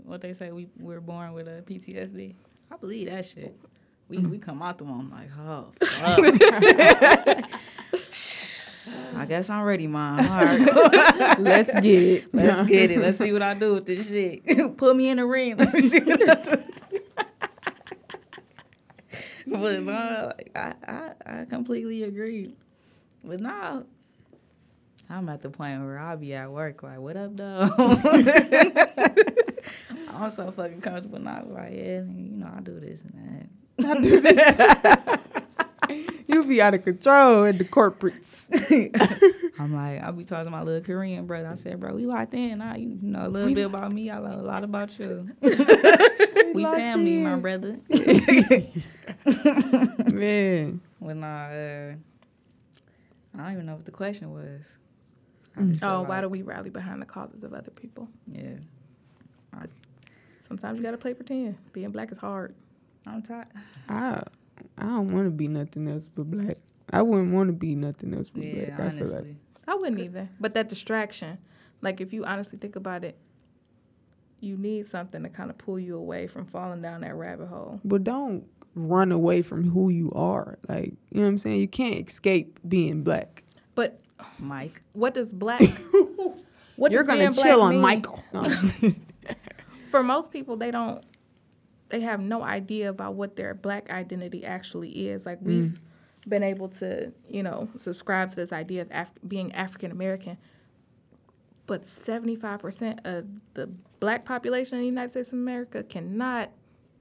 what 0.03 0.21
they 0.21 0.33
say 0.33 0.51
we 0.51 0.67
we're 0.79 1.01
born 1.01 1.33
with 1.33 1.47
a 1.47 1.63
PTSD. 1.65 2.35
I 2.71 2.77
believe 2.77 3.09
that 3.09 3.25
shit. 3.25 3.57
We 4.09 4.19
we 4.19 4.37
come 4.37 4.61
out 4.61 4.77
the 4.77 4.83
womb 4.83 5.11
like, 5.11 5.29
oh 5.39 5.71
I 9.15 9.25
guess 9.25 9.49
I'm 9.49 9.63
ready, 9.63 9.87
mom. 9.87 10.19
All 10.19 10.43
right. 10.43 11.39
Let's 11.39 11.73
get 11.75 11.85
it. 11.85 12.33
Let's 12.33 12.67
get 12.67 12.91
it. 12.91 12.99
Let's 12.99 13.17
see 13.17 13.31
what 13.31 13.41
I 13.41 13.53
do 13.53 13.75
with 13.75 13.85
this 13.85 14.07
shit. 14.07 14.77
Put 14.77 14.95
me 14.95 15.09
in 15.09 15.17
the 15.17 15.25
ring. 15.25 15.55
Let 15.57 15.73
me 15.73 15.81
see 15.81 15.99
what 15.99 16.29
I 16.29 16.35
do. 16.41 16.63
But 19.47 19.81
no, 19.81 20.31
like, 20.37 20.51
I, 20.55 20.73
I 20.87 21.13
I 21.25 21.45
completely 21.45 22.03
agree. 22.03 22.55
But 23.23 23.39
now 23.39 23.83
I'm 25.09 25.29
at 25.29 25.41
the 25.41 25.49
point 25.49 25.81
where 25.81 25.99
I'll 25.99 26.17
be 26.17 26.33
at 26.33 26.51
work 26.51 26.83
like, 26.83 26.99
what 26.99 27.15
up, 27.17 27.35
though? 27.37 27.69
I'm 30.09 30.31
so 30.31 30.51
fucking 30.51 30.81
comfortable 30.81 31.19
now. 31.19 31.43
Like, 31.47 31.73
yeah, 31.73 32.01
you 32.01 32.37
know, 32.37 32.51
I 32.55 32.61
do 32.61 32.79
this 32.79 33.03
and 33.03 33.49
that. 33.77 33.87
I 33.87 34.01
do 34.01 34.21
this. 34.21 35.19
you 36.27 36.43
be 36.45 36.61
out 36.61 36.73
of 36.73 36.83
control 36.83 37.43
in 37.43 37.57
the 37.57 37.65
corporates. 37.65 38.49
I'm 39.59 39.73
like, 39.73 40.01
I'll 40.01 40.11
be 40.13 40.23
talking 40.25 40.45
to 40.45 40.51
my 40.51 40.61
little 40.61 40.81
Korean 40.81 41.25
brother. 41.25 41.49
I 41.49 41.55
said, 41.55 41.79
bro, 41.79 41.93
we 41.93 42.05
locked 42.05 42.33
in. 42.33 42.61
I, 42.61 42.77
you 42.77 42.97
know 43.01 43.27
a 43.27 43.29
little 43.29 43.47
we 43.47 43.55
bit 43.55 43.65
about 43.65 43.91
me. 43.91 44.09
I 44.09 44.19
know 44.19 44.39
a 44.39 44.41
lot 44.41 44.63
about 44.63 44.97
you. 44.99 45.29
we 45.41 46.63
family, 46.63 47.15
in. 47.15 47.23
my 47.23 47.35
brother. 47.35 47.79
Man. 50.11 50.81
When 50.99 51.23
I, 51.23 51.91
uh, 51.91 51.93
I 53.35 53.37
don't 53.37 53.53
even 53.53 53.65
know 53.65 53.75
what 53.75 53.85
the 53.85 53.91
question 53.91 54.33
was. 54.33 54.77
Oh, 55.81 56.01
why 56.03 56.21
do 56.21 56.29
we 56.29 56.41
rally 56.41 56.69
behind 56.69 57.01
the 57.01 57.05
causes 57.05 57.43
of 57.43 57.53
other 57.53 57.71
people? 57.71 58.07
Yeah. 58.31 58.55
I, 59.53 59.65
Sometimes 60.41 60.77
you 60.77 60.83
gotta 60.83 60.97
play 60.97 61.13
pretend. 61.13 61.57
Being 61.71 61.91
black 61.91 62.11
is 62.11 62.17
hard. 62.17 62.53
I'm 63.07 63.21
tired. 63.21 63.47
I 63.89 64.21
I 64.77 64.83
don't 64.83 65.11
want 65.11 65.25
to 65.25 65.31
be 65.31 65.47
nothing 65.47 65.87
else 65.87 66.07
but 66.13 66.29
black. 66.29 66.57
I 66.91 67.01
wouldn't 67.01 67.33
want 67.33 67.49
to 67.49 67.53
be 67.53 67.75
nothing 67.75 68.13
else 68.13 68.29
but 68.29 68.43
yeah, 68.43 68.65
black. 68.65 68.79
I 68.79 68.83
honestly. 68.87 69.07
feel 69.07 69.25
like 69.25 69.35
I 69.67 69.75
wouldn't 69.75 69.99
either. 69.99 70.29
But 70.39 70.53
that 70.55 70.69
distraction, 70.69 71.37
like 71.81 72.01
if 72.01 72.13
you 72.13 72.25
honestly 72.25 72.57
think 72.59 72.75
about 72.75 73.03
it, 73.03 73.17
you 74.39 74.57
need 74.57 74.85
something 74.87 75.23
to 75.23 75.29
kind 75.29 75.49
of 75.49 75.57
pull 75.57 75.79
you 75.79 75.97
away 75.97 76.27
from 76.27 76.45
falling 76.45 76.81
down 76.81 77.01
that 77.01 77.15
rabbit 77.15 77.47
hole. 77.47 77.79
But 77.83 78.03
don't 78.03 78.45
run 78.75 79.11
away 79.11 79.41
from 79.41 79.69
who 79.69 79.89
you 79.89 80.11
are. 80.13 80.57
Like, 80.67 80.93
you 81.11 81.19
know 81.19 81.23
what 81.23 81.27
I'm 81.29 81.37
saying? 81.37 81.59
You 81.61 81.67
can't 81.67 82.07
escape 82.07 82.59
being 82.67 83.03
black. 83.03 83.43
But 83.75 83.99
Mike, 84.39 84.81
what 84.91 85.13
does 85.13 85.33
black 85.33 85.61
what 86.75 86.91
You're 86.91 87.03
going 87.03 87.31
to 87.31 87.41
chill 87.41 87.61
on 87.61 87.75
mean? 87.75 87.81
Michael. 87.81 88.23
For 89.89 90.03
most 90.03 90.31
people 90.31 90.57
they 90.57 90.71
don't 90.71 91.03
they 91.93 92.01
have 92.01 92.19
no 92.19 92.41
idea 92.43 92.89
about 92.89 93.13
what 93.13 93.35
their 93.35 93.53
black 93.53 93.89
identity 93.89 94.43
actually 94.43 95.09
is. 95.09 95.25
Like 95.25 95.37
we've 95.41 95.65
mm. 95.65 95.79
been 96.27 96.43
able 96.43 96.69
to, 96.69 97.13
you 97.29 97.43
know, 97.43 97.69
subscribe 97.77 98.29
to 98.31 98.35
this 98.35 98.51
idea 98.51 98.81
of 98.81 98.89
Af- 98.91 99.11
being 99.27 99.53
African 99.53 99.91
American 99.91 100.37
but 101.65 101.83
75% 101.83 103.05
of 103.05 103.25
the 103.53 103.73
black 103.99 104.25
population 104.25 104.75
in 104.75 104.81
the 104.81 104.87
United 104.87 105.11
States 105.11 105.29
of 105.29 105.35
America 105.35 105.83
cannot 105.83 106.49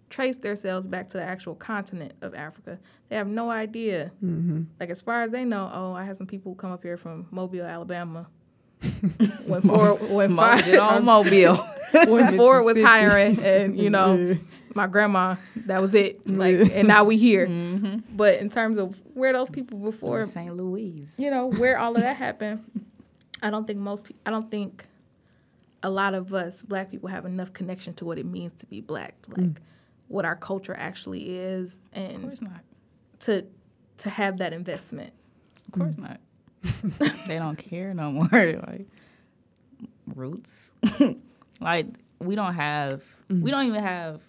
trace 0.09 0.36
themselves 0.36 0.86
back 0.86 1.09
to 1.09 1.16
the 1.16 1.23
actual 1.23 1.55
continent 1.55 2.12
of 2.20 2.35
Africa. 2.35 2.78
They 3.09 3.16
have 3.16 3.27
no 3.27 3.51
idea. 3.51 4.12
Mm-hmm. 4.23 4.62
Like, 4.78 4.90
as 4.90 5.01
far 5.01 5.23
as 5.23 5.31
they 5.31 5.44
know, 5.44 5.70
oh, 5.73 5.94
I 5.94 6.05
have 6.05 6.16
some 6.16 6.27
people 6.27 6.52
who 6.52 6.56
come 6.56 6.70
up 6.70 6.82
here 6.82 6.97
from 6.97 7.27
Mobile, 7.31 7.64
Alabama. 7.64 8.28
when 9.46 9.62
Ford, 9.62 10.10
when 10.10 10.36
Ford, 10.36 10.74
on 10.76 11.04
Mobile. 11.04 11.56
when 12.06 12.36
Ford 12.36 12.64
was 12.64 12.80
hiring, 12.80 13.38
and 13.40 13.78
you 13.78 13.90
know, 13.90 14.34
my 14.74 14.86
grandma, 14.86 15.36
that 15.56 15.82
was 15.82 15.92
it. 15.94 16.26
Like, 16.26 16.74
and 16.74 16.88
now 16.88 17.04
we 17.04 17.18
here. 17.18 17.46
Mm-hmm. 17.46 18.16
But 18.16 18.40
in 18.40 18.48
terms 18.48 18.78
of 18.78 19.00
where 19.12 19.32
those 19.32 19.50
people 19.50 19.78
before 19.78 20.24
St. 20.24 20.56
Louis, 20.56 21.14
you 21.18 21.30
know, 21.30 21.48
where 21.48 21.78
all 21.78 21.94
of 21.94 22.00
that 22.00 22.16
happened, 22.16 22.64
I 23.42 23.50
don't 23.50 23.66
think 23.66 23.78
most. 23.78 24.04
People, 24.04 24.20
I 24.24 24.30
don't 24.30 24.50
think 24.50 24.86
a 25.82 25.90
lot 25.90 26.14
of 26.14 26.32
us 26.32 26.62
black 26.62 26.90
people 26.90 27.09
have 27.10 27.26
enough 27.26 27.52
connection 27.52 27.92
to 27.94 28.04
what 28.06 28.18
it 28.18 28.24
means 28.24 28.52
to 28.60 28.66
be 28.66 28.80
black, 28.80 29.14
like 29.28 29.40
mm. 29.40 29.56
what 30.09 30.24
our 30.24 30.36
culture 30.36 30.74
actually 30.74 31.36
is, 31.36 31.78
and 31.92 32.16
of 32.16 32.22
course 32.22 32.40
not 32.40 32.62
to 33.20 33.44
to 33.98 34.10
have 34.10 34.38
that 34.38 34.52
investment. 34.52 35.12
Of 35.66 35.78
course 35.78 35.96
mm. 35.96 36.09
not. 36.09 36.20
they 37.26 37.39
don't 37.39 37.56
care 37.56 37.94
no 37.94 38.10
more. 38.10 38.28
like 38.66 38.86
roots, 40.14 40.72
like 41.60 41.86
we 42.20 42.34
don't 42.34 42.55
have. 42.55 43.02
Mm. 43.28 43.43
We 43.43 43.51
don't 43.51 43.66
even 43.66 43.82
have 43.82 44.20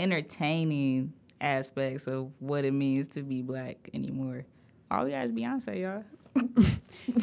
entertaining 0.00 1.12
aspects 1.40 2.06
of 2.06 2.30
what 2.40 2.64
it 2.64 2.72
means 2.72 3.08
to 3.08 3.22
be 3.22 3.42
black 3.42 3.90
anymore. 3.94 4.44
All 4.90 5.04
we 5.04 5.10
got 5.10 5.24
is 5.24 5.32
Beyonce, 5.32 5.80
y'all. 5.80 6.04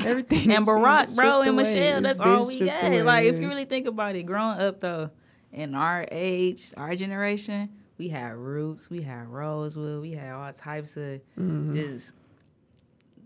Everything 0.06 0.52
and 0.52 0.66
Barack, 0.66 1.16
bro, 1.16 1.42
and 1.42 1.56
Michelle. 1.56 2.02
That's 2.02 2.20
all 2.20 2.46
we 2.48 2.60
got. 2.60 2.86
Away, 2.86 3.02
like, 3.02 3.26
if 3.26 3.40
you 3.40 3.48
really 3.48 3.66
think 3.66 3.88
about 3.88 4.16
it, 4.16 4.24
growing 4.24 4.60
up 4.60 4.82
though, 4.82 5.10
in 5.54 5.74
our 5.74 6.06
age, 6.12 6.74
our 6.76 6.96
generation, 6.96 7.70
we 7.98 8.10
had 8.10 8.36
Roots, 8.36 8.90
we 8.90 9.02
had 9.02 9.28
Rosewood, 9.28 10.02
we 10.02 10.12
had 10.12 10.34
all 10.34 10.52
types 10.52 10.98
of 10.98 11.22
mm-hmm. 11.40 11.76
just. 11.76 12.14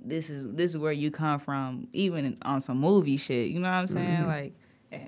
This 0.01 0.29
is 0.29 0.43
this 0.53 0.71
is 0.71 0.77
where 0.77 0.91
you 0.91 1.11
come 1.11 1.39
from, 1.39 1.87
even 1.91 2.35
on 2.43 2.61
some 2.61 2.79
movie 2.79 3.17
shit. 3.17 3.49
You 3.49 3.59
know 3.59 3.69
what 3.69 3.75
I'm 3.75 3.87
saying? 3.87 4.07
Mm-hmm. 4.07 4.27
Like, 4.27 4.53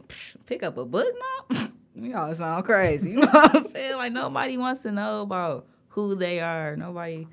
psh, 0.07 0.35
pick 0.45 0.63
up 0.63 0.77
a 0.77 0.85
book 0.85 1.13
now. 1.49 1.67
Y'all 1.95 2.33
sound 2.33 2.65
crazy. 2.65 3.11
You 3.11 3.17
know 3.21 3.27
what 3.27 3.55
I'm 3.55 3.63
saying? 3.63 3.97
Like 3.97 4.11
nobody 4.11 4.57
wants 4.57 4.81
to 4.83 4.91
know 4.91 5.21
about 5.21 5.67
who 5.89 6.15
they 6.15 6.39
are. 6.39 6.75
Nobody. 6.75 7.27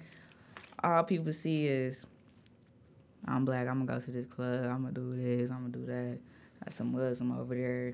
All 0.82 1.02
people 1.02 1.32
see 1.32 1.66
is 1.66 2.06
I'm 3.26 3.44
black. 3.44 3.66
I'm 3.66 3.84
gonna 3.84 3.98
go 3.98 4.04
to 4.04 4.10
this 4.10 4.26
club. 4.26 4.64
I'm 4.64 4.82
gonna 4.82 4.92
do 4.92 5.10
this. 5.12 5.50
I'm 5.50 5.70
gonna 5.70 5.84
do 5.84 5.86
that. 5.86 6.18
Got 6.64 6.72
some 6.72 6.92
Muslim 6.92 7.32
over 7.32 7.54
there 7.54 7.92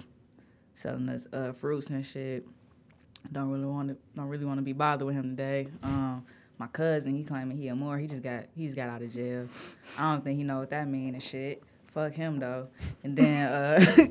selling 0.74 1.09
us 1.09 1.27
uh, 1.32 1.53
fruits 1.53 1.91
and 1.91 2.05
shit. 2.05 2.47
Don't 3.32 3.51
really 3.51 3.66
want 3.66 3.89
to. 3.89 3.97
Don't 4.15 4.28
really 4.28 4.45
want 4.45 4.59
to 4.59 4.62
be 4.62 4.73
bothered 4.73 5.07
with 5.07 5.15
him 5.15 5.36
today. 5.36 5.69
Um, 5.82 6.24
my 6.59 6.66
cousin, 6.68 7.14
he 7.16 7.24
claiming 7.24 7.56
he 7.56 7.68
a 7.68 7.74
Moor. 7.74 7.98
He 7.98 8.06
just 8.06 8.22
got. 8.22 8.44
He 8.56 8.64
just 8.64 8.76
got 8.76 8.89
out 8.89 9.02
of 9.02 9.12
jail. 9.12 9.48
I 9.98 10.12
don't 10.12 10.22
think 10.22 10.39
he 10.39 10.44
know 10.44 10.60
what 10.60 10.70
that 10.70 10.89
mean 10.89 11.14
and 11.14 11.22
shit. 11.22 11.62
Fuck 11.93 12.12
him 12.12 12.40
though. 12.40 12.68
And 13.05 13.16
then, 13.16 13.47
uh, 13.47 13.85
you 13.97 14.09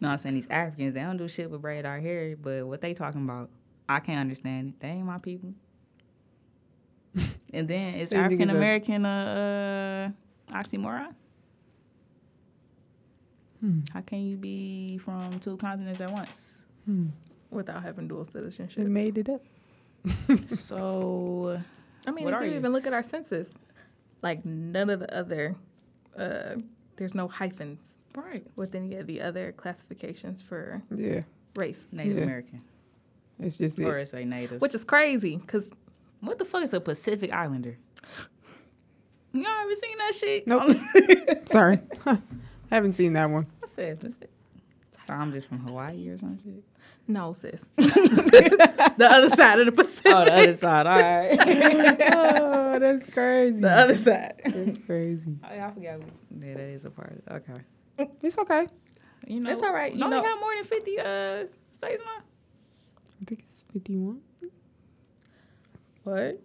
know 0.00 0.08
I'm 0.08 0.18
saying? 0.18 0.36
These 0.36 0.48
Africans, 0.48 0.94
they 0.94 1.00
don't 1.00 1.16
do 1.16 1.28
shit 1.28 1.50
with 1.50 1.62
braid 1.62 1.84
our 1.84 1.98
hair, 1.98 2.36
but 2.36 2.66
what 2.66 2.80
they 2.80 2.94
talking 2.94 3.24
about, 3.24 3.50
I 3.88 4.00
can't 4.00 4.20
understand 4.20 4.68
it. 4.68 4.80
They 4.80 4.88
ain't 4.88 5.06
my 5.06 5.18
people. 5.18 5.52
and 7.52 7.68
then 7.68 7.94
it's 7.94 8.12
African 8.12 8.50
American 8.50 9.04
uh, 9.04 10.12
uh 10.50 10.54
oxymoron? 10.54 11.14
Hmm. 13.60 13.80
How 13.92 14.00
can 14.00 14.22
you 14.22 14.36
be 14.36 14.98
from 14.98 15.38
two 15.40 15.56
continents 15.56 16.00
at 16.00 16.10
once? 16.10 16.64
Hmm. 16.84 17.06
Without 17.50 17.82
having 17.82 18.08
dual 18.08 18.24
citizenship. 18.24 18.82
They 18.82 18.90
made 18.90 19.18
it 19.18 19.28
up. 19.28 19.40
so, 20.46 21.60
I 22.06 22.10
mean, 22.10 22.28
if 22.28 22.40
you, 22.42 22.50
you, 22.50 22.56
even 22.56 22.72
look 22.72 22.86
at 22.86 22.92
our 22.92 23.02
census, 23.02 23.50
like 24.22 24.44
none 24.44 24.90
of 24.90 25.00
the 25.00 25.16
other, 25.16 25.56
uh, 26.16 26.56
there's 26.96 27.14
no 27.14 27.28
hyphens, 27.28 27.98
right, 28.14 28.46
with 28.56 28.74
any 28.74 28.96
of 28.96 29.06
the 29.06 29.20
other 29.20 29.52
classifications 29.52 30.42
for 30.42 30.82
yeah 30.94 31.22
race. 31.56 31.86
Native 31.92 32.18
yeah. 32.18 32.24
American. 32.24 32.62
It's 33.40 33.58
just 33.58 33.78
or 33.80 33.98
it. 33.98 34.02
it's 34.02 34.12
a 34.12 34.24
native, 34.24 34.60
which 34.60 34.74
is 34.74 34.84
crazy 34.84 35.36
because 35.36 35.64
what 36.20 36.38
the 36.38 36.44
fuck 36.44 36.62
is 36.62 36.74
a 36.74 36.80
Pacific 36.80 37.32
Islander? 37.32 37.76
Y'all 39.32 39.46
ever 39.62 39.74
seen 39.74 39.98
that 39.98 40.14
shit? 40.14 40.46
Nope. 40.46 40.76
Sorry. 41.48 41.80
I 42.06 42.18
haven't 42.70 42.92
seen 42.92 43.14
that 43.14 43.28
one. 43.28 43.46
I 43.62 43.66
said, 43.66 44.00
that's 44.00 44.18
it. 44.18 44.30
So 45.06 45.12
I'm 45.12 45.32
just 45.32 45.48
from 45.48 45.58
Hawaii 45.60 46.08
or 46.08 46.16
some 46.16 46.38
shit? 46.42 46.64
No, 47.06 47.34
sis. 47.34 47.66
the 47.76 49.08
other 49.10 49.28
side 49.28 49.60
of 49.60 49.66
the 49.66 49.72
Pacific. 49.72 50.12
Oh, 50.14 50.24
the 50.24 50.32
other 50.32 50.54
side. 50.54 50.86
All 50.86 50.98
right. 50.98 51.38
oh, 52.14 52.78
that's 52.78 53.04
crazy. 53.10 53.60
The 53.60 53.70
other 53.70 53.96
side. 53.96 54.40
That's 54.46 54.78
crazy. 54.86 55.36
Oh, 55.44 55.54
yeah, 55.54 55.66
I 55.66 55.70
forgot. 55.72 56.00
Yeah, 56.40 56.54
that 56.54 56.60
is 56.60 56.86
a 56.86 56.90
part. 56.90 57.22
Okay. 57.30 58.08
It's 58.22 58.38
okay. 58.38 58.66
You 59.26 59.40
know, 59.40 59.50
it's 59.50 59.60
all 59.60 59.74
right. 59.74 59.92
You 59.92 60.00
don't 60.00 60.10
know, 60.10 60.22
have 60.22 60.40
more 60.40 60.54
than 60.54 60.64
50 60.64 60.98
uh, 60.98 61.04
states 61.72 62.02
now? 62.04 62.22
I 63.20 63.24
think 63.26 63.40
it's 63.40 63.64
51. 63.74 64.20
What? 66.04 66.40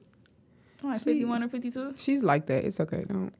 Like 0.83 1.01
51 1.01 1.43
or 1.43 1.49
52? 1.49 1.93
She's 1.97 2.23
like 2.23 2.45
that. 2.47 2.65
It's 2.65 2.79
okay. 2.81 3.03
Don't. 3.07 3.33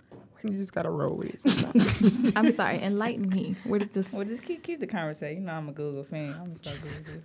You 0.44 0.52
just 0.52 0.74
gotta 0.74 0.90
roll 0.90 1.16
with 1.16 1.34
it 1.34 1.42
sometimes. 1.42 2.34
I'm 2.36 2.52
sorry. 2.54 2.80
Enlighten 2.82 3.30
me. 3.30 3.56
Where 3.66 3.80
did 3.80 3.94
this? 3.94 4.12
Well, 4.12 4.26
just 4.26 4.44
keep 4.44 4.64
keep 4.64 4.80
the 4.80 4.88
conversation. 4.88 5.42
You 5.42 5.48
know, 5.48 5.54
I'm 5.54 5.70
a 5.70 5.74
Google 5.74 6.04
fan. 6.04 6.36
I'm 6.40 6.54
just 6.54 6.82
Google 6.82 6.98
this. 7.06 7.24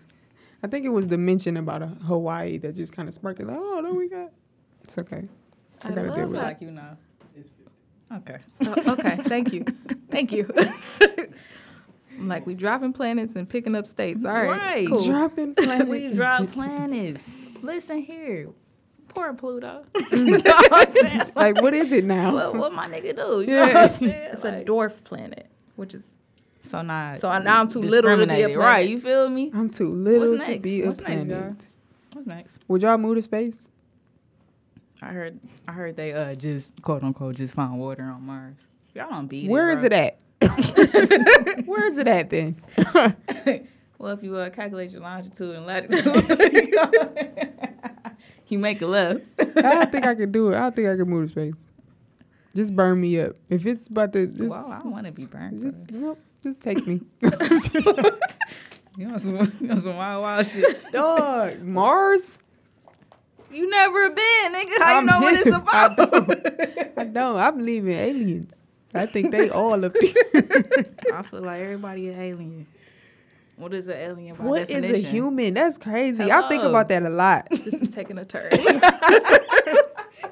I 0.63 0.67
think 0.67 0.87
it 0.87 0.91
was 0.91 1.09
the 1.09 1.19
mention 1.19 1.57
about 1.57 1.83
a 1.83 1.87
Hawaii 1.87 2.57
that 2.59 2.75
just 2.75 2.93
kind 2.95 3.07
of 3.09 3.15
sparked 3.15 3.39
it. 3.41 3.47
Like, 3.47 3.59
oh, 3.61 3.81
no, 3.81 3.93
we 3.93 4.09
got. 4.09 4.31
It's 4.83 4.99
okay. 4.99 5.29
I, 5.83 5.89
I 5.89 5.93
gotta 5.93 6.09
deal 6.09 6.29
with 6.29 6.41
it. 6.41 6.43
Like 6.43 6.61
you 6.61 6.71
know. 6.71 6.97
Okay. 8.13 8.39
Uh, 8.65 8.93
okay. 8.93 9.17
Thank 9.17 9.53
you. 9.53 9.65
Thank 10.11 10.33
you. 10.33 10.49
I'm 12.19 12.29
like 12.29 12.47
we 12.47 12.55
dropping 12.55 12.93
planets 12.93 13.35
and 13.35 13.49
picking 13.49 13.75
up 13.75 13.89
states. 13.89 14.25
All 14.25 14.33
right. 14.33 14.49
Right. 14.49 14.89
Cool. 14.89 15.05
Dropping 15.05 15.55
planets. 15.55 15.87
we 15.89 16.13
drop 16.13 16.51
planets. 16.53 17.35
Listen 17.63 17.99
here. 18.03 18.49
Poor 19.15 19.33
Pluto. 19.35 19.85
you 20.13 20.39
know 20.39 20.61
what 20.69 21.37
like, 21.37 21.63
what 21.63 21.73
is 21.73 21.93
it 21.93 22.05
now? 22.05 22.35
What, 22.35 22.57
what 22.57 22.73
my 22.73 22.89
nigga 22.89 23.17
do? 23.17 23.43
You 23.43 23.55
yeah. 23.55 23.67
know 23.67 23.73
what 23.75 23.77
I'm 23.77 23.97
saying? 23.97 24.31
It's 24.33 24.45
like, 24.45 24.55
a 24.55 24.65
dwarf 24.65 25.05
planet, 25.05 25.47
which 25.77 25.95
is 25.95 26.03
so 26.63 26.83
not. 26.83 27.19
So 27.19 27.39
now 27.39 27.61
I'm 27.61 27.69
too 27.69 27.81
little 27.81 28.17
to 28.17 28.27
be 28.27 28.43
a 28.43 28.49
planet. 28.49 28.57
Right? 28.57 28.89
You 28.89 28.99
feel 28.99 29.29
me? 29.29 29.51
I'm 29.55 29.71
too 29.71 29.89
little 29.89 30.39
to 30.39 30.59
be 30.59 30.83
a 30.83 30.89
What's 30.89 31.01
planet. 31.01 31.27
Next, 31.29 31.67
What's 32.13 32.27
next? 32.27 32.59
Would 32.69 32.83
y'all 32.83 32.99
move 32.99 33.17
to 33.17 33.23
space? 33.23 33.69
I 35.03 35.09
heard. 35.09 35.39
I 35.69 35.73
heard 35.73 35.97
they 35.97 36.13
uh 36.13 36.35
just 36.35 36.71
quote 36.83 37.03
unquote 37.03 37.37
just 37.37 37.55
found 37.55 37.79
water 37.79 38.03
on 38.03 38.23
Mars. 38.23 38.57
Y'all 38.95 39.09
don't 39.11 39.27
beat 39.27 39.51
Where 39.51 39.71
it. 39.71 39.75
Where 39.75 39.79
is 39.79 39.85
it 39.85 39.93
at? 39.93 40.19
Where 41.67 41.87
is 41.87 41.99
it 41.99 42.09
at 42.09 42.31
then? 42.31 42.57
well, 43.99 44.13
if 44.13 44.23
you 44.23 44.37
uh, 44.37 44.51
calculate 44.51 44.91
your 44.91 45.03
longitude 45.03 45.55
and 45.55 45.67
latitude 45.67 46.05
you 48.55 48.59
make 48.61 48.81
a 48.81 48.87
left. 48.87 49.23
I 49.39 49.45
don't 49.63 49.91
think 49.91 50.07
I 50.07 50.15
can 50.21 50.31
do 50.33 50.53
it. 50.53 50.57
I 50.57 50.61
don't 50.61 50.77
think 50.77 50.89
I 50.89 50.97
can 50.97 51.11
move 51.11 51.27
to 51.27 51.29
space. 51.29 51.69
Just 52.55 52.75
burn 52.75 53.01
me 53.01 53.21
up. 53.21 53.33
If 53.51 53.67
it's 53.67 53.89
about 53.89 54.13
to, 54.13 54.29
just, 54.29 54.51
well, 54.51 54.71
I 54.71 54.79
don't 54.79 54.93
want 54.93 55.07
to 55.07 55.13
be 55.13 55.27
burned. 55.27 55.61
Just, 55.61 55.91
nope, 55.91 56.21
just 56.43 56.63
take 56.63 56.87
me. 56.87 57.01
you 57.21 59.09
know 59.09 59.19
some, 59.19 59.37
you 59.61 59.67
know 59.67 59.77
some 59.77 59.97
wild, 59.97 60.23
wild 60.23 60.47
shit. 60.47 60.93
Dog, 60.93 61.61
Mars. 61.63 62.39
You 63.51 63.69
never 63.69 64.11
been, 64.11 64.53
nigga. 64.53 64.79
How 64.79 64.99
I'm 64.99 65.05
you 65.05 65.11
know 65.11 65.21
what 65.21 65.35
it's 65.35 65.47
about? 65.57 65.75
I 65.75 65.95
don't. 65.95 66.99
I 66.99 67.05
don't. 67.05 67.37
I 67.37 67.51
believe 67.51 67.87
in 67.87 67.93
aliens. 67.93 68.55
I 68.95 69.07
think 69.07 69.33
they 69.33 69.51
all 69.51 69.85
up 69.85 69.97
here. 70.01 70.15
I 71.13 71.23
feel 71.23 71.43
like 71.43 71.61
everybody 71.61 72.09
an 72.09 72.21
alien. 72.21 72.67
What 73.57 73.73
is 73.73 73.89
an 73.89 73.97
alien 73.97 74.35
by 74.37 74.45
What 74.45 74.69
definition? 74.69 74.95
is 74.97 75.05
a 75.05 75.07
human? 75.07 75.55
That's 75.55 75.79
crazy. 75.79 76.23
Hello. 76.25 76.45
I 76.45 76.49
think 76.49 76.65
about 76.65 76.89
that 76.89 77.03
a 77.05 77.11
lot. 77.11 77.49
This 77.51 77.83
is 77.83 77.91
taking 77.91 78.19
a 78.19 78.25
turn. 78.25 78.49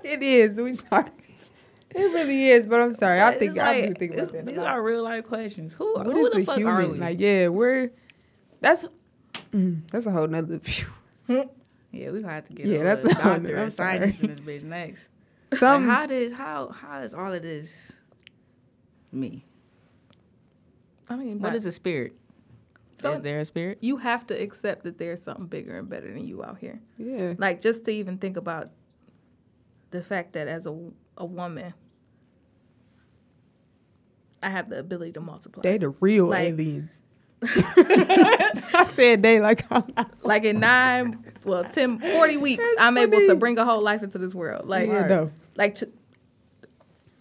it 0.03 0.23
is. 0.23 0.57
We 0.57 0.75
sorry. 0.75 1.11
It 1.95 2.01
really 2.01 2.49
is, 2.49 2.67
but 2.67 2.81
I'm 2.81 2.95
sorry. 2.95 3.21
I 3.21 3.33
think 3.39 3.57
like, 3.57 3.67
I 3.67 3.87
do 3.87 3.95
think 3.95 4.15
about 4.15 4.33
that. 4.33 4.47
These 4.47 4.57
lot. 4.57 4.67
are 4.67 4.83
real 4.83 5.05
life 5.05 5.25
questions. 5.25 5.75
Who, 5.75 5.95
what 5.95 6.07
who 6.07 6.27
is 6.27 6.33
the 6.33 6.45
fuck 6.45 6.57
human? 6.57 6.75
are 6.75 6.89
we? 6.89 6.99
Like, 6.99 7.21
yeah, 7.21 7.49
we're 7.49 7.91
that's 8.61 8.87
mm, 9.53 9.83
that's 9.91 10.07
a 10.07 10.11
whole 10.11 10.27
nother. 10.27 10.61
yeah, 11.29 11.45
we 11.93 12.23
gonna 12.23 12.33
have 12.33 12.47
to 12.47 12.53
get 12.55 12.67
yeah, 12.67 12.83
that's 12.83 13.05
a 13.05 13.15
doctor 13.15 13.63
or 13.63 13.71
scientist 13.71 14.23
in 14.23 14.29
this 14.31 14.41
bitch 14.41 14.65
next. 14.65 15.11
Some 15.59 15.87
like 15.87 15.97
how 15.97 16.07
does 16.07 16.33
how 16.33 16.69
how 16.71 17.01
is 17.03 17.13
all 17.13 17.33
of 17.33 17.43
this 17.43 17.93
me? 19.13 19.45
I 21.11 21.17
mean, 21.17 21.41
what 21.41 21.55
is 21.55 21.67
a 21.67 21.73
spirit? 21.73 22.15
So 23.03 23.13
is 23.13 23.23
there 23.23 23.41
a 23.41 23.45
spirit? 23.45 23.79
You 23.81 23.99
have 23.99 24.27
to 24.29 24.35
accept 24.35 24.85
that 24.85 24.99
there's 24.99 25.23
something 25.23 25.47
bigger 25.47 25.79
and 25.79 25.89
better 25.89 26.13
than 26.13 26.27
you 26.27 26.45
out 26.45 26.59
here. 26.59 26.81
Yeah. 26.99 27.35
Like 27.39 27.61
just 27.61 27.85
to 27.85 27.91
even 27.91 28.19
think 28.19 28.37
about 28.37 28.71
the 29.91 30.03
fact 30.03 30.33
that 30.35 30.49
as 30.49 30.67
a 30.67 30.77
a 31.17 31.25
woman, 31.25 31.75
I 34.43 34.51
have 34.51 34.69
the 34.69 34.79
ability 34.79 35.13
to 35.13 35.21
multiply. 35.21 35.63
They 35.63 35.79
the 35.79 35.91
real 35.91 36.27
like, 36.27 36.49
aliens. 36.49 37.03
I 37.43 38.85
said 38.87 39.23
they 39.23 39.41
like 39.41 39.65
like 40.23 40.45
in 40.45 40.61
nine, 40.61 41.25
well, 41.45 41.65
10, 41.65 41.99
40 41.99 42.37
weeks, 42.37 42.63
That's 42.63 42.81
I'm 42.81 42.95
funny. 42.95 43.17
able 43.17 43.27
to 43.27 43.35
bring 43.35 43.59
a 43.59 43.65
whole 43.65 43.83
life 43.83 44.03
into 44.03 44.19
this 44.19 44.35
world. 44.35 44.69
Like, 44.69 44.89
yeah, 44.89 45.07
no. 45.07 45.33
like 45.57 45.75
to, 45.77 45.89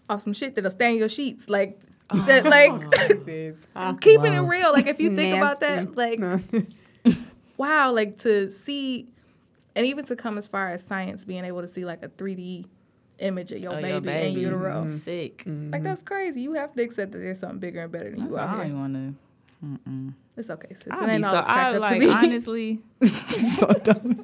off 0.10 0.22
some 0.22 0.34
shit 0.34 0.56
that'll 0.56 0.70
stain 0.70 0.98
your 0.98 1.10
sheets. 1.10 1.50
Like, 1.50 1.80
that, 2.14 2.46
like 3.76 4.00
keeping 4.02 4.34
wow. 4.34 4.44
it 4.44 4.48
real. 4.48 4.72
Like, 4.72 4.88
if 4.88 5.00
you 5.00 5.16
think 5.16 5.36
about 5.36 5.60
that, 5.62 5.96
like, 5.96 6.20
wow, 7.58 7.92
like 7.92 8.18
to 8.20 8.50
see, 8.50 9.08
and 9.76 9.86
even 9.86 10.06
to 10.06 10.16
come 10.16 10.38
as 10.38 10.48
far 10.48 10.70
as 10.70 10.84
science 10.84 11.24
being 11.24 11.46
able 11.46 11.62
to 11.62 11.68
see 11.68 11.86
like 11.86 12.04
a 12.04 12.10
3D 12.10 12.66
image 13.20 13.52
of 13.52 13.60
your, 13.60 13.74
oh, 13.74 13.76
baby, 13.76 13.90
your 13.90 14.02
baby 14.02 14.28
in 14.28 14.40
utero. 14.40 14.82
Mm-hmm. 14.82 14.90
Sick. 14.90 15.40
Mm-hmm. 15.40 15.72
Like 15.72 15.84
that's 15.84 16.02
crazy. 16.02 16.42
You 16.42 16.54
have 16.54 16.74
to 16.74 16.82
accept 16.82 17.12
that 17.12 17.20
there's 17.20 17.40
something 17.40 17.60
bigger 17.60 17.84
and 17.84 17.92
better 17.92 18.10
than 18.10 18.20
that's 18.20 18.34
you 18.34 18.40
out 18.40 18.60
I 18.60 18.66
here. 18.66 18.76
want 18.76 18.94
to. 18.94 19.16
Mm-mm. 19.66 20.14
It's 20.36 20.50
okay, 20.50 20.74
sis. 20.74 20.88
I'll 20.90 21.08
it 21.08 21.14
ain't 21.14 21.26
so, 21.26 21.38
I, 21.38 21.78
like, 21.78 22.02
honestly. 22.04 22.82
so 23.04 23.68
dumb. 23.68 24.24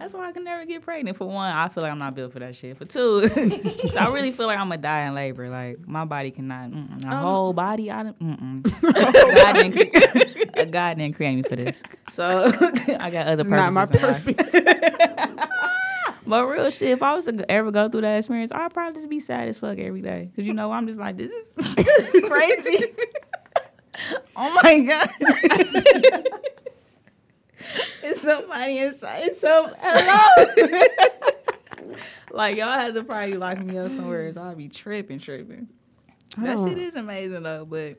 That's 0.00 0.14
why 0.14 0.26
I 0.26 0.32
can 0.32 0.44
never 0.44 0.64
get 0.64 0.80
pregnant. 0.80 1.18
For 1.18 1.28
one, 1.28 1.54
I 1.54 1.68
feel 1.68 1.82
like 1.82 1.92
I'm 1.92 1.98
not 1.98 2.14
built 2.14 2.32
for 2.32 2.38
that 2.38 2.56
shit. 2.56 2.78
For 2.78 2.86
two, 2.86 3.28
so 3.28 3.98
I 4.00 4.10
really 4.10 4.32
feel 4.32 4.46
like 4.46 4.58
I'm 4.58 4.70
gonna 4.70 4.80
die 4.80 5.02
in 5.02 5.14
labor. 5.14 5.50
Like 5.50 5.86
my 5.86 6.06
body 6.06 6.30
cannot, 6.30 6.70
my 6.70 7.10
um, 7.10 7.22
whole 7.22 7.52
body. 7.52 7.90
I 7.90 8.04
don't. 8.04 8.62
God, 8.80 9.52
didn't 9.52 10.70
God 10.70 10.96
didn't 10.96 11.16
create 11.16 11.36
me 11.36 11.42
for 11.42 11.54
this. 11.54 11.82
So 12.08 12.26
I 12.98 13.10
got 13.10 13.26
other 13.26 13.44
purposes. 13.44 13.50
Not 13.50 13.72
my 13.74 13.84
purpose. 13.84 14.52
but 16.26 16.46
real 16.46 16.70
shit, 16.70 16.88
if 16.88 17.02
I 17.02 17.12
was 17.12 17.26
to 17.26 17.50
ever 17.50 17.70
go 17.70 17.90
through 17.90 18.00
that 18.00 18.16
experience, 18.16 18.52
I'd 18.52 18.72
probably 18.72 18.94
just 18.94 19.10
be 19.10 19.20
sad 19.20 19.48
as 19.48 19.58
fuck 19.58 19.78
every 19.78 20.00
day. 20.00 20.30
Cause 20.34 20.46
you 20.46 20.54
know 20.54 20.72
I'm 20.72 20.86
just 20.86 20.98
like 20.98 21.18
this 21.18 21.30
is 21.30 21.68
crazy. 22.26 22.86
oh 24.34 24.60
my 24.62 24.78
god. 24.80 26.26
It's 28.02 28.22
somebody 28.22 28.78
inside. 28.78 29.22
It's 29.24 29.40
So 29.40 29.72
hello. 29.78 30.46
like 32.30 32.56
y'all 32.56 32.78
had 32.78 32.94
to 32.94 33.04
probably 33.04 33.34
lock 33.34 33.60
me 33.60 33.78
up 33.78 33.90
somewhere. 33.90 34.32
So 34.32 34.42
I'd 34.42 34.56
be 34.56 34.68
tripping, 34.68 35.18
tripping. 35.18 35.68
That 36.38 36.58
shit 36.58 36.78
is 36.78 36.96
amazing 36.96 37.42
though, 37.42 37.64
but 37.64 37.98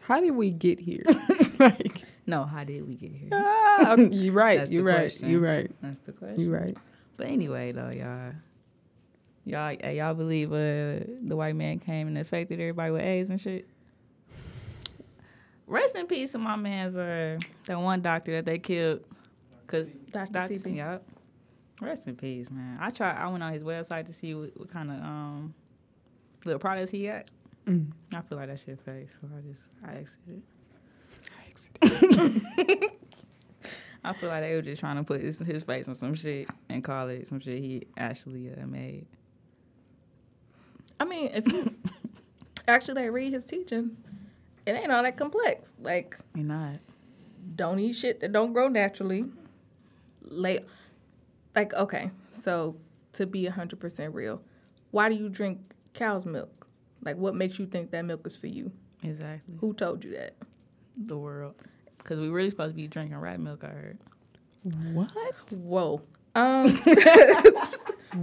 how 0.00 0.20
did 0.20 0.32
we 0.32 0.50
get 0.50 0.80
here? 0.80 1.04
like 1.58 2.04
no, 2.26 2.44
how 2.44 2.64
did 2.64 2.86
we 2.86 2.94
get 2.94 3.12
here? 3.12 3.28
Ah, 3.32 3.96
you're 3.96 4.32
right. 4.32 4.68
you're 4.70 4.84
right. 4.84 5.20
You're 5.20 5.40
right. 5.40 5.70
That's 5.80 6.00
the 6.00 6.12
question. 6.12 6.40
You're 6.40 6.58
right. 6.58 6.76
But 7.16 7.26
anyway, 7.28 7.72
though, 7.72 7.90
y'all, 7.90 8.32
y'all, 9.44 9.92
y'all 9.92 10.14
believe 10.14 10.52
uh, 10.52 11.04
the 11.22 11.36
white 11.36 11.56
man 11.56 11.78
came 11.78 12.06
and 12.06 12.16
affected 12.16 12.60
everybody 12.60 12.92
with 12.92 13.02
AIDS 13.02 13.30
and 13.30 13.40
shit? 13.40 13.68
Rest 15.72 15.96
in 15.96 16.06
peace 16.06 16.32
to 16.32 16.38
my 16.38 16.54
man's 16.54 16.98
uh 16.98 17.38
that 17.64 17.80
one 17.80 18.02
doctor 18.02 18.32
that 18.32 18.44
they 18.44 18.58
killed. 18.58 19.00
Cause 19.66 19.86
Dr. 20.10 20.32
Dr. 20.32 20.54
Sebi. 20.54 20.76
Yep. 20.76 21.02
Rest 21.80 22.06
in 22.06 22.16
peace, 22.16 22.50
man. 22.50 22.76
I 22.78 22.90
tried. 22.90 23.16
I 23.16 23.26
went 23.28 23.42
on 23.42 23.52
his 23.54 23.62
website 23.62 24.04
to 24.06 24.12
see 24.12 24.34
what, 24.34 24.50
what 24.54 24.70
kind 24.70 24.90
of 24.90 24.98
um 24.98 25.54
little 26.44 26.58
products 26.58 26.90
he 26.90 27.06
got. 27.06 27.24
Mm. 27.66 27.90
I 28.14 28.20
feel 28.20 28.36
like 28.36 28.48
that 28.48 28.60
shit 28.60 28.80
fake, 28.80 29.08
so 29.10 29.20
I 29.34 29.40
just 29.50 29.70
I 29.82 29.94
exited. 29.94 30.42
I 31.38 31.50
exited. 31.50 32.90
I 34.04 34.12
feel 34.12 34.28
like 34.28 34.42
they 34.42 34.54
were 34.54 34.62
just 34.62 34.80
trying 34.80 34.96
to 34.96 35.04
put 35.04 35.22
his, 35.22 35.38
his 35.38 35.62
face 35.62 35.88
on 35.88 35.94
some 35.94 36.14
shit 36.14 36.48
and 36.68 36.84
call 36.84 37.08
it 37.08 37.26
some 37.26 37.40
shit 37.40 37.58
he 37.58 37.86
actually 37.96 38.52
uh, 38.52 38.66
made. 38.66 39.06
I 41.00 41.04
mean, 41.04 41.30
if 41.32 41.50
you 41.50 41.74
actually 42.68 43.08
read 43.08 43.32
his 43.32 43.44
teachings, 43.44 43.96
it 44.66 44.72
ain't 44.72 44.92
all 44.92 45.02
that 45.02 45.16
complex. 45.16 45.72
Like, 45.80 46.16
you're 46.34 46.44
not. 46.44 46.78
Don't 47.56 47.78
eat 47.78 47.94
shit 47.94 48.20
that 48.20 48.32
don't 48.32 48.52
grow 48.52 48.68
naturally. 48.68 49.26
Lay, 50.22 50.60
like, 51.54 51.74
okay, 51.74 52.10
so 52.30 52.76
to 53.14 53.26
be 53.26 53.46
hundred 53.46 53.80
percent 53.80 54.14
real, 54.14 54.40
why 54.90 55.08
do 55.08 55.14
you 55.14 55.28
drink 55.28 55.60
cow's 55.94 56.24
milk? 56.24 56.66
Like, 57.04 57.16
what 57.16 57.34
makes 57.34 57.58
you 57.58 57.66
think 57.66 57.90
that 57.90 58.04
milk 58.04 58.26
is 58.26 58.36
for 58.36 58.46
you? 58.46 58.70
Exactly. 59.02 59.56
Who 59.60 59.74
told 59.74 60.04
you 60.04 60.12
that? 60.12 60.34
The 60.96 61.18
world. 61.18 61.54
Because 61.98 62.20
we 62.20 62.28
really 62.28 62.50
supposed 62.50 62.72
to 62.72 62.76
be 62.76 62.86
drinking 62.86 63.16
rat 63.16 63.40
milk. 63.40 63.64
I 63.64 63.68
heard. 63.68 63.98
What? 64.92 65.10
Whoa. 65.50 66.02
Um. 66.34 66.70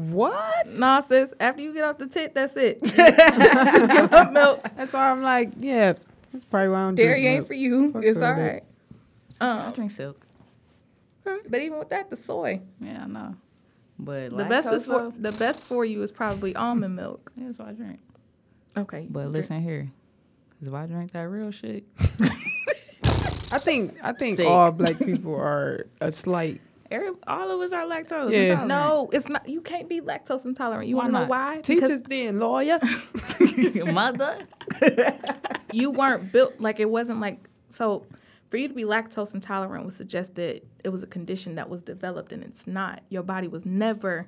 what? 0.10 0.68
Nah, 0.80 1.02
sis. 1.02 1.32
After 1.40 1.62
you 1.62 1.74
get 1.76 1.84
off 1.84 2.00
the 2.00 2.08
tit, 2.08 2.34
that's 2.34 2.58
it. 2.58 2.82
Just 2.84 2.96
give 2.96 4.12
up 4.12 4.32
milk. 4.32 4.68
That's 4.76 4.94
why 4.94 5.12
I'm 5.12 5.22
like, 5.22 5.52
yeah. 5.60 5.94
That's 6.32 6.46
probably 6.46 6.70
why 6.70 6.80
I 6.80 6.84
don't 6.86 6.96
Dairy 6.96 7.26
ain't 7.26 7.40
milk. 7.40 7.48
for 7.48 7.54
you. 7.54 7.92
Fuck 7.92 8.04
it's 8.04 8.22
all 8.22 8.34
right. 8.34 8.64
Um, 9.42 9.60
I 9.60 9.72
drink 9.72 9.92
silk. 9.92 10.26
Okay. 11.26 11.48
But 11.50 11.62
even 11.62 11.80
with 11.80 11.90
that, 11.90 12.10
the 12.10 12.18
soy. 12.18 12.62
Yeah, 12.80 13.04
I 13.04 13.08
know. 13.08 13.36
But 13.98 14.36
the 14.36 14.46
best 14.46 14.72
is 14.72 14.86
for 14.86 15.12
the 15.12 15.32
best 15.34 15.66
for 15.66 15.84
you 15.84 16.02
is 16.04 16.12
probably 16.12 16.56
almond 16.56 16.96
milk. 16.96 17.32
Yeah, 17.36 17.46
that's 17.48 17.60
what 17.60 17.68
I 17.70 17.72
drink. 17.74 18.00
Okay. 18.78 19.08
But 19.10 19.32
listen 19.32 19.62
here, 19.62 19.92
because 20.50 20.68
if 20.70 20.74
I 20.74 20.86
drink 20.86 21.12
that 21.12 21.28
real 21.28 21.52
shit. 21.52 21.84
I 23.52 23.58
think 23.58 23.98
I 24.04 24.14
think 24.14 24.38
Sick. 24.38 24.48
all 24.48 24.72
black 24.72 25.00
people 25.00 25.34
are 25.36 25.88
a 26.00 26.12
slight. 26.12 26.62
Every, 26.92 27.12
all 27.28 27.52
of 27.52 27.60
us 27.62 27.72
are 27.72 27.86
lactose 27.86 28.32
yeah. 28.32 28.40
intolerant. 28.40 28.68
No, 28.68 29.10
it's 29.14 29.30
not. 29.30 29.48
You 29.48 29.62
can't 29.62 29.88
be 29.88 30.02
lactose 30.02 30.46
intolerant. 30.46 30.88
You 30.88 30.96
want 30.96 31.14
to 31.14 31.20
know 31.20 31.26
why? 31.28 31.60
Teach 31.62 31.84
us 31.84 32.02
then, 32.02 32.40
lawyer. 32.40 32.80
Mother. 33.94 34.40
you 35.72 35.92
weren't 35.92 36.32
built 36.32 36.60
like 36.60 36.80
it 36.80 36.90
wasn't 36.90 37.20
like 37.20 37.48
so. 37.70 38.06
For 38.50 38.58
you 38.58 38.68
to 38.68 38.74
be 38.74 38.84
lactose 38.84 39.36
intolerant 39.36 39.86
would 39.86 39.94
suggest 39.94 40.34
that 40.36 40.66
it 40.84 40.90
was 40.90 41.04
a 41.04 41.08
condition 41.08 41.56
that 41.56 41.70
was 41.70 41.84
developed, 41.84 42.34
and 42.34 42.44
it's 42.44 42.66
not. 42.66 43.04
Your 43.10 43.22
body 43.22 43.48
was 43.48 43.66
never 43.66 44.28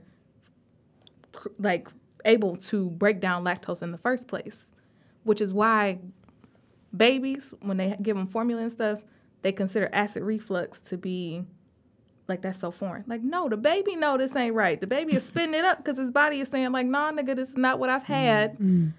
like 1.58 1.88
able 2.26 2.58
to 2.58 2.92
break 2.92 3.20
down 3.20 3.44
lactose 3.44 3.82
in 3.82 3.92
the 3.92 3.98
first 3.98 4.28
place, 4.28 4.68
which 5.24 5.42
is 5.42 5.52
why 5.52 5.98
babies 6.96 7.52
when 7.62 7.78
they 7.78 7.98
give 8.02 8.16
them 8.18 8.28
formula 8.28 8.62
and 8.62 8.72
stuff 8.72 9.02
they 9.42 9.52
consider 9.52 9.90
acid 9.94 10.24
reflux 10.24 10.80
to 10.80 10.98
be 10.98 11.46
like 12.32 12.42
that's 12.42 12.60
so 12.60 12.72
foreign. 12.72 13.04
Like, 13.08 13.22
no, 13.22 13.50
the 13.50 13.58
baby 13.58 13.98
know 13.98 14.18
this 14.18 14.34
ain't 14.36 14.56
right. 14.56 14.80
The 14.80 14.88
baby 14.88 15.16
is 15.18 15.26
spitting 15.26 15.54
it 15.54 15.66
up 15.66 15.80
because 15.80 15.98
his 15.98 16.10
body 16.10 16.40
is 16.40 16.48
saying, 16.48 16.72
like, 16.72 16.88
nah, 16.88 17.12
nigga, 17.12 17.36
this 17.36 17.50
is 17.50 17.58
not 17.58 17.78
what 17.78 17.90
I've 17.90 18.04
had. 18.04 18.54
Mm-hmm. 18.54 18.90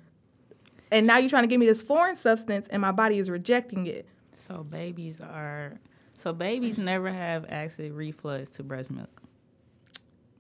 And 0.91 1.07
now 1.07 1.17
you're 1.17 1.31
trying 1.31 1.45
to 1.45 1.47
give 1.47 1.59
me 1.59 1.65
this 1.65 1.81
foreign 1.81 2.15
substance 2.15 2.69
and 2.69 2.83
my 2.83 2.93
body 2.93 3.19
is 3.19 3.31
rejecting 3.31 3.87
it. 3.87 4.07
So 4.37 4.63
babies 4.63 5.23
are 5.23 5.79
so 6.19 6.35
babies 6.35 6.79
never 6.79 7.11
have 7.11 7.47
acid 7.49 7.93
reflux 7.93 8.51
to 8.51 8.63
breast 8.63 8.91
milk. 8.91 9.23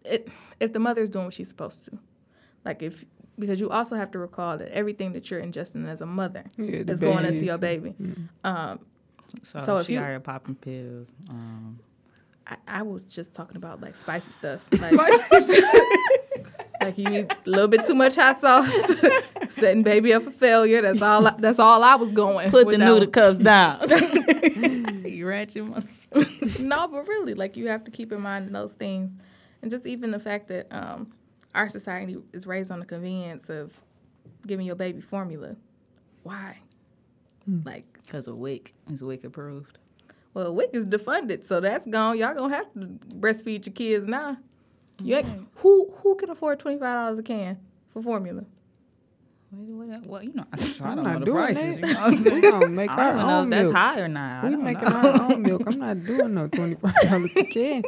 It, 0.05 0.29
if 0.61 0.75
the 0.75 0.79
mother's 0.79 1.09
doing 1.09 1.25
what 1.25 1.35
she's 1.35 1.49
supposed 1.49 1.87
to. 1.87 1.99
Like 2.67 2.83
if 2.83 3.07
because 3.39 3.59
you 3.59 3.71
also 3.71 3.97
have 3.97 4.11
to 4.11 4.19
recall 4.19 4.59
that 4.59 4.69
everything 4.69 5.15
that 5.15 5.31
you're 5.31 5.41
ingesting 5.41 5.89
as 5.89 6.03
a 6.03 6.07
mother 6.07 6.45
yeah, 6.59 6.83
is 6.87 7.01
going 7.01 7.25
into 7.25 7.47
your 7.47 7.57
baby. 7.57 7.95
Mm-hmm. 7.99 8.47
Um, 8.47 8.81
so, 9.43 9.59
so 9.61 9.77
if, 9.79 9.89
you 9.89 9.99
are 9.99 10.21
popping 10.21 10.57
pills, 10.57 11.15
um, 11.31 11.81
I, 12.47 12.57
I, 12.67 12.83
was 12.83 13.05
just 13.05 13.33
talking 13.33 13.57
about 13.57 13.81
like 13.81 13.97
spicy 13.97 14.33
stuff. 14.33 14.61
Like, 14.81 14.93
like 16.81 16.99
you 16.99 17.05
need 17.05 17.31
a 17.31 17.51
little 17.51 17.69
bit 17.69 17.85
too 17.85 17.95
much 17.95 18.17
hot 18.17 18.41
sauce, 18.41 18.73
setting 19.47 19.83
baby 19.83 20.13
up 20.13 20.25
for 20.25 20.31
failure. 20.31 20.83
That's 20.83 21.01
all. 21.01 21.27
I, 21.27 21.35
that's 21.39 21.59
all 21.59 21.85
I 21.85 21.95
was 21.95 22.11
going. 22.11 22.51
Put 22.51 22.69
the 22.69 22.79
noodle 22.79 23.07
cups 23.07 23.39
down. 23.39 23.89
you 25.05 25.27
ratchet 25.27 25.65
no, 26.59 26.89
but 26.89 27.07
really, 27.07 27.35
like 27.35 27.57
you 27.57 27.69
have 27.69 27.85
to 27.85 27.91
keep 27.91 28.13
in 28.13 28.21
mind 28.21 28.55
those 28.55 28.73
things, 28.73 29.13
and 29.63 29.71
just 29.71 29.87
even 29.87 30.11
the 30.11 30.19
fact 30.19 30.49
that 30.49 30.67
um, 30.71 31.13
our 31.55 31.69
society 31.69 32.17
is 32.33 32.47
raised 32.47 32.71
on 32.71 32.81
the 32.81 32.87
convenience 32.87 33.49
of 33.49 33.73
giving 34.47 34.67
your 34.67 34.77
baby 34.77 35.01
formula. 35.01 35.57
Why? 36.23 36.59
Mm. 37.49 37.65
Like 37.65 37.85
because 38.03 38.27
of 38.27 38.37
WIC 38.37 38.75
is 38.91 39.03
WIC 39.03 39.25
approved. 39.25 39.79
Well, 40.35 40.55
WIC 40.55 40.71
is 40.73 40.87
defunded, 40.87 41.45
so 41.45 41.61
that's 41.61 41.87
gone. 41.87 42.19
Y'all 42.19 42.35
gonna 42.35 42.55
have 42.55 42.73
to 42.73 42.81
breastfeed 43.17 43.67
your 43.67 43.75
kids 43.75 44.07
now. 44.07 44.39
You 45.03 45.17
right. 45.17 45.27
who 45.57 45.93
who 46.03 46.15
can 46.17 46.31
afford 46.31 46.59
twenty 46.59 46.79
five 46.79 46.95
dollars 46.95 47.19
a 47.19 47.23
can 47.23 47.59
for 47.91 48.03
formula? 48.03 48.45
Well, 49.55 50.23
you 50.23 50.33
know, 50.33 50.47
I, 50.51 50.57
I 50.57 50.95
don't 50.95 51.05
know 51.05 51.19
the 51.19 51.31
prices. 51.31 51.77
That. 51.77 51.89
You 51.89 51.95
know 51.95 52.01
what 52.01 52.13
I'm 52.13 52.17
saying? 52.17 52.35
we 52.37 52.51
gonna 52.51 52.69
make 52.71 52.91
I 52.91 53.11
our 53.11 53.17
own 53.19 53.51
milk. 53.51 53.65
That's 53.65 53.75
high 53.75 54.01
or 54.01 54.09
not. 54.09 54.45
We 54.45 54.57
making 54.57 54.89
know. 54.89 54.97
our 54.97 55.33
own 55.33 55.43
milk. 55.43 55.63
I'm 55.67 55.79
not 55.79 56.05
doing 56.07 56.35
no 56.35 56.49
twenty 56.49 56.77
five 56.77 56.95
dollars 57.03 57.37
a 57.37 57.45
can. 57.45 57.83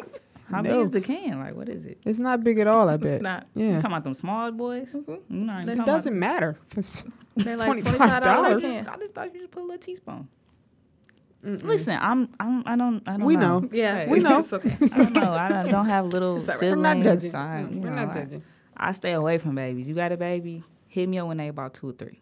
How 0.51 0.61
no. 0.61 0.71
big 0.71 0.85
is 0.85 0.91
the 0.91 1.01
can? 1.01 1.39
Like, 1.41 1.55
what 1.55 1.71
is 1.71 1.87
it? 1.87 1.99
It's 2.05 2.19
not 2.19 2.45
big 2.45 2.59
at 2.59 2.67
all. 2.67 2.91
I 2.91 2.99
bet. 2.99 3.15
It's 3.15 3.23
not. 3.23 3.47
Yeah. 3.55 3.67
You 3.67 3.73
talking 3.77 3.87
about 3.87 4.05
them 4.05 4.13
small 4.13 4.53
boys? 4.53 4.95
Mm-hmm. 4.95 5.71
It 5.71 5.87
doesn't 5.87 6.19
matter. 6.19 6.59
They're 7.37 7.57
like 7.57 7.83
twenty-five 7.83 8.23
dollars. 8.23 8.63
I 8.63 8.97
just 8.99 9.15
thought 9.15 9.33
you 9.33 9.41
just 9.41 9.51
put 9.51 9.63
a 9.63 9.65
little 9.65 9.79
teaspoon. 9.79 10.29
Mm-mm. 11.45 11.63
Listen, 11.63 11.99
I'm, 12.01 12.29
I'm, 12.41 12.63
I 12.67 12.77
don't, 12.77 13.03
I 13.07 13.19
don't 13.19 13.27
we 13.27 13.37
know. 13.37 13.61
know. 13.61 13.69
Yeah, 13.71 14.01
okay. 14.01 14.11
we 14.11 14.21
know. 14.21 14.39
It's 14.39 14.53
okay. 14.53 14.77
I 14.81 14.87
don't 14.97 15.13
know. 15.13 15.33
I 15.33 15.49
don't, 15.49 15.71
don't 15.71 15.89
have 15.89 16.07
little 16.07 16.41
siblings. 16.41 16.63
We're 16.63 16.77
not 16.77 17.03
judging. 17.03 17.31
So 17.31 17.39
I, 17.39 17.67
We're 17.71 17.91
know, 17.91 18.07
not 18.07 18.15
judging. 18.15 18.43
I, 18.77 18.89
I, 18.89 18.93
stay 18.93 19.13
away 19.13 19.39
from 19.39 19.55
babies. 19.55 19.89
You 19.89 19.95
got 19.95 20.11
a 20.11 20.17
baby? 20.17 20.65
Hit 20.89 21.09
me 21.09 21.19
up 21.19 21.29
when 21.29 21.37
they 21.37 21.49
about 21.49 21.75
two 21.75 21.91
or 21.91 21.93
three. 21.93 22.21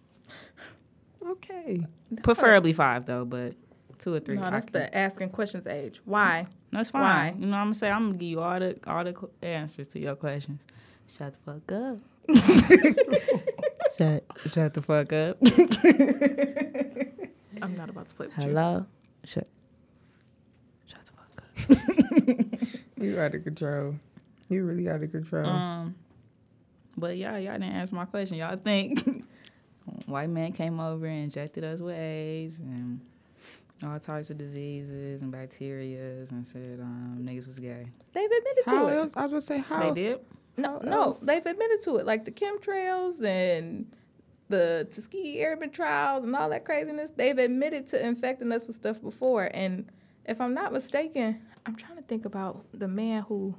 Okay. 1.24 1.86
Preferably 2.22 2.72
five 2.72 3.06
though, 3.06 3.24
but 3.24 3.54
two 3.98 4.14
or 4.14 4.20
three. 4.20 4.36
No, 4.36 4.42
I 4.42 4.50
that's 4.50 4.66
the 4.66 4.94
asking 4.96 5.30
questions 5.30 5.66
age. 5.66 6.00
Why? 6.04 6.46
That's 6.72 6.90
fine. 6.90 7.02
Why? 7.02 7.34
You 7.38 7.46
know 7.46 7.52
what 7.52 7.58
I'm 7.58 7.66
gonna 7.66 7.74
say? 7.74 7.90
I'm 7.90 8.06
gonna 8.06 8.18
give 8.18 8.28
you 8.28 8.40
all 8.40 8.58
the 8.58 8.76
all 8.86 9.04
the 9.04 9.14
answers 9.42 9.88
to 9.88 10.00
your 10.00 10.16
questions. 10.16 10.62
Shut 11.16 11.32
the 11.32 11.52
fuck 11.52 11.72
up. 11.72 11.98
shut 13.96 14.24
shut 14.50 14.74
the 14.74 14.82
fuck 14.82 15.12
up. 15.12 15.36
I'm 17.62 17.74
not 17.74 17.90
about 17.90 18.08
to 18.08 18.14
play 18.14 18.26
with 18.26 18.38
you. 18.38 18.44
Hello. 18.44 18.86
Shut. 19.24 19.46
Shut 20.86 21.00
the 21.04 21.74
fuck 21.74 22.50
up. 22.50 22.58
You 23.02 23.18
out 23.18 23.34
of 23.34 23.42
control. 23.42 23.96
You 24.48 24.64
really 24.64 24.88
out 24.88 25.02
of 25.02 25.10
control. 25.10 25.44
Um, 25.44 25.96
but 26.96 27.16
yeah, 27.16 27.36
y'all 27.38 27.54
didn't 27.54 27.72
answer 27.72 27.96
my 27.96 28.04
question. 28.04 28.36
Y'all 28.36 28.56
think 28.56 29.24
white 30.06 30.28
man 30.30 30.52
came 30.52 30.78
over 30.78 31.04
and 31.06 31.24
injected 31.24 31.64
us 31.64 31.80
with 31.80 31.94
AIDS 31.96 32.60
and 32.60 33.00
all 33.84 33.98
types 33.98 34.30
of 34.30 34.38
diseases 34.38 35.22
and 35.22 35.32
bacterias 35.32 36.30
and 36.30 36.46
said 36.46 36.78
um, 36.80 37.18
niggas 37.20 37.48
was 37.48 37.58
gay. 37.58 37.86
They've 38.12 38.30
admitted 38.30 38.64
how 38.66 38.86
to 38.86 38.92
it. 39.02 39.12
I 39.16 39.22
was 39.22 39.30
going 39.30 39.30
to 39.32 39.40
say 39.40 39.58
how. 39.58 39.92
They 39.92 40.00
did. 40.02 40.20
No, 40.56 40.74
How 40.74 40.78
no, 40.88 41.02
else? 41.04 41.20
they've 41.20 41.44
admitted 41.44 41.82
to 41.84 41.96
it. 41.96 42.06
Like 42.06 42.24
the 42.24 42.30
chemtrails 42.30 43.20
and 43.24 43.90
the 44.52 44.86
Tuskegee 44.90 45.40
Airmen 45.40 45.70
trials 45.70 46.24
and 46.24 46.36
all 46.36 46.50
that 46.50 46.64
craziness. 46.64 47.10
They've 47.16 47.36
admitted 47.36 47.88
to 47.88 48.06
infecting 48.06 48.52
us 48.52 48.66
with 48.66 48.76
stuff 48.76 49.00
before. 49.00 49.50
And 49.52 49.90
if 50.26 50.40
I'm 50.40 50.54
not 50.54 50.72
mistaken, 50.72 51.40
I'm 51.64 51.74
trying 51.74 51.96
to 51.96 52.02
think 52.02 52.24
about 52.24 52.66
the 52.72 52.86
man 52.86 53.22
who. 53.22 53.56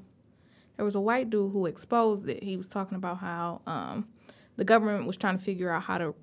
There 0.78 0.86
was 0.86 0.96
a 0.96 1.00
white 1.00 1.30
dude 1.30 1.52
who 1.52 1.68
exposed 1.68 2.28
it. 2.28 2.42
He 2.42 2.58
was 2.58 2.68
talking 2.68 2.96
about 2.96 3.20
how 3.20 3.62
um, 3.68 4.08
the 4.56 4.64
government 4.64 5.06
was 5.06 5.18
trying 5.18 5.38
to 5.38 5.44
figure 5.44 5.70
out 5.70 5.84
how 5.84 6.00
to 6.00 6.16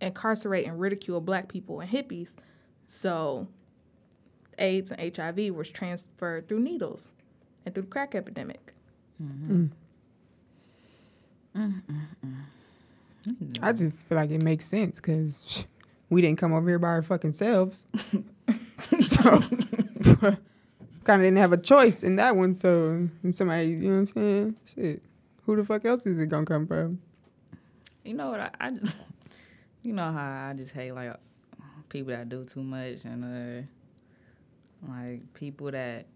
incarcerate 0.00 0.66
and 0.66 0.80
ridicule 0.80 1.20
black 1.20 1.48
people 1.48 1.78
and 1.78 1.88
hippies. 1.88 2.34
So 2.88 3.46
AIDS 4.58 4.90
and 4.90 5.16
HIV 5.16 5.54
was 5.54 5.68
transferred 5.68 6.48
through 6.48 6.60
needles 6.60 7.10
and 7.64 7.74
through 7.74 7.84
the 7.84 7.88
crack 7.88 8.16
epidemic. 8.16 8.72
I 13.62 13.72
just 13.72 14.06
feel 14.06 14.16
like 14.16 14.30
it 14.30 14.42
makes 14.42 14.66
sense 14.66 14.96
because 14.96 15.64
we 16.10 16.22
didn't 16.22 16.38
come 16.38 16.52
over 16.52 16.68
here 16.68 16.78
by 16.78 16.88
our 16.88 17.02
fucking 17.02 17.32
selves. 17.32 17.84
so 18.90 19.22
kind 21.04 21.20
of 21.20 21.26
didn't 21.26 21.36
have 21.36 21.52
a 21.52 21.56
choice 21.56 22.02
in 22.02 22.16
that 22.16 22.36
one. 22.36 22.54
So 22.54 23.08
and 23.22 23.34
somebody, 23.34 23.68
you 23.68 23.76
know 23.76 23.90
what 23.90 23.96
I'm 23.98 24.06
saying? 24.06 24.56
Shit. 24.74 25.02
Who 25.44 25.56
the 25.56 25.64
fuck 25.64 25.84
else 25.84 26.06
is 26.06 26.18
it 26.18 26.26
gonna 26.28 26.46
come 26.46 26.66
from? 26.66 27.00
You 28.04 28.14
know 28.14 28.30
what? 28.30 28.40
I, 28.40 28.50
I 28.60 28.70
just, 28.70 28.94
you 29.82 29.92
know 29.92 30.12
how 30.12 30.48
I 30.50 30.54
just 30.54 30.72
hate 30.72 30.92
like 30.92 31.14
people 31.88 32.12
that 32.12 32.28
do 32.28 32.44
too 32.44 32.62
much 32.62 33.04
and 33.04 33.24
uh, 34.84 34.90
like 34.90 35.32
people 35.34 35.70
that 35.70 36.06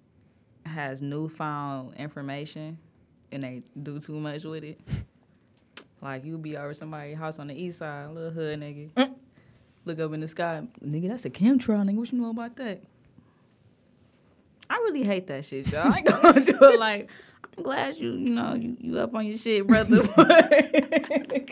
has 0.66 1.02
newfound 1.02 1.94
information 1.96 2.78
and 3.32 3.42
they 3.42 3.62
do 3.80 3.98
too 3.98 4.18
much 4.20 4.44
with 4.44 4.64
it. 4.64 4.80
Like 6.02 6.24
you 6.24 6.38
be 6.38 6.56
over 6.56 6.72
somebody's 6.74 7.18
house 7.18 7.38
on 7.38 7.48
the 7.48 7.54
east 7.54 7.78
side, 7.78 8.10
little 8.10 8.30
hood 8.30 8.58
nigga. 8.60 9.12
Look 9.84 9.98
up 10.00 10.12
in 10.12 10.20
the 10.20 10.28
sky, 10.28 10.62
nigga. 10.84 11.08
That's 11.08 11.24
a 11.24 11.30
chemtrail, 11.30 11.84
nigga. 11.88 11.96
What 11.96 12.12
you 12.12 12.20
know 12.20 12.30
about 12.30 12.56
that? 12.56 12.80
I 14.68 14.74
really 14.76 15.02
hate 15.02 15.26
that 15.28 15.44
shit, 15.44 15.68
y'all. 15.72 15.92
I 15.92 15.96
ain't 15.98 16.06
gonna 16.06 16.40
do 16.44 16.56
it. 16.60 16.78
Like, 16.78 17.10
I'm 17.56 17.64
glad 17.64 17.96
you, 17.96 18.12
you 18.12 18.30
know, 18.30 18.54
you, 18.54 18.76
you 18.80 18.98
up 19.00 19.14
on 19.14 19.26
your 19.26 19.36
shit, 19.36 19.66
brother. 19.66 20.02
but 20.16 21.50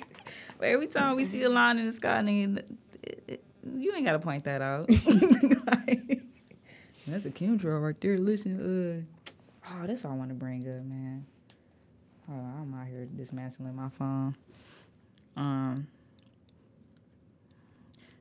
every 0.63 0.87
time 0.87 1.17
we 1.17 1.25
see 1.25 1.43
a 1.43 1.51
line 1.51 1.79
in 1.79 1.87
the 1.87 1.93
sky, 1.93 2.21
nigga, 2.23 2.59
it- 3.03 3.23
it- 3.27 3.45
you 3.77 3.93
ain't 3.95 4.07
gotta 4.07 4.19
point 4.19 4.45
that 4.45 4.63
out. 4.63 4.89
Like, 4.89 6.23
that's 7.07 7.25
a 7.27 7.31
chemtrail 7.31 7.83
right 7.83 8.01
there. 8.01 8.17
Listen, 8.17 9.05
uh, 9.27 9.31
oh, 9.71 9.87
that's 9.87 10.03
what 10.05 10.13
I 10.13 10.17
want 10.17 10.31
to 10.31 10.35
bring 10.35 10.61
up, 10.61 10.85
man. 10.85 11.27
Oh, 12.31 12.35
I'm 12.35 12.75
out 12.75 12.87
here 12.87 13.07
dismantling 13.07 13.75
my 13.75 13.89
phone. 13.89 14.37
Um, 15.37 15.87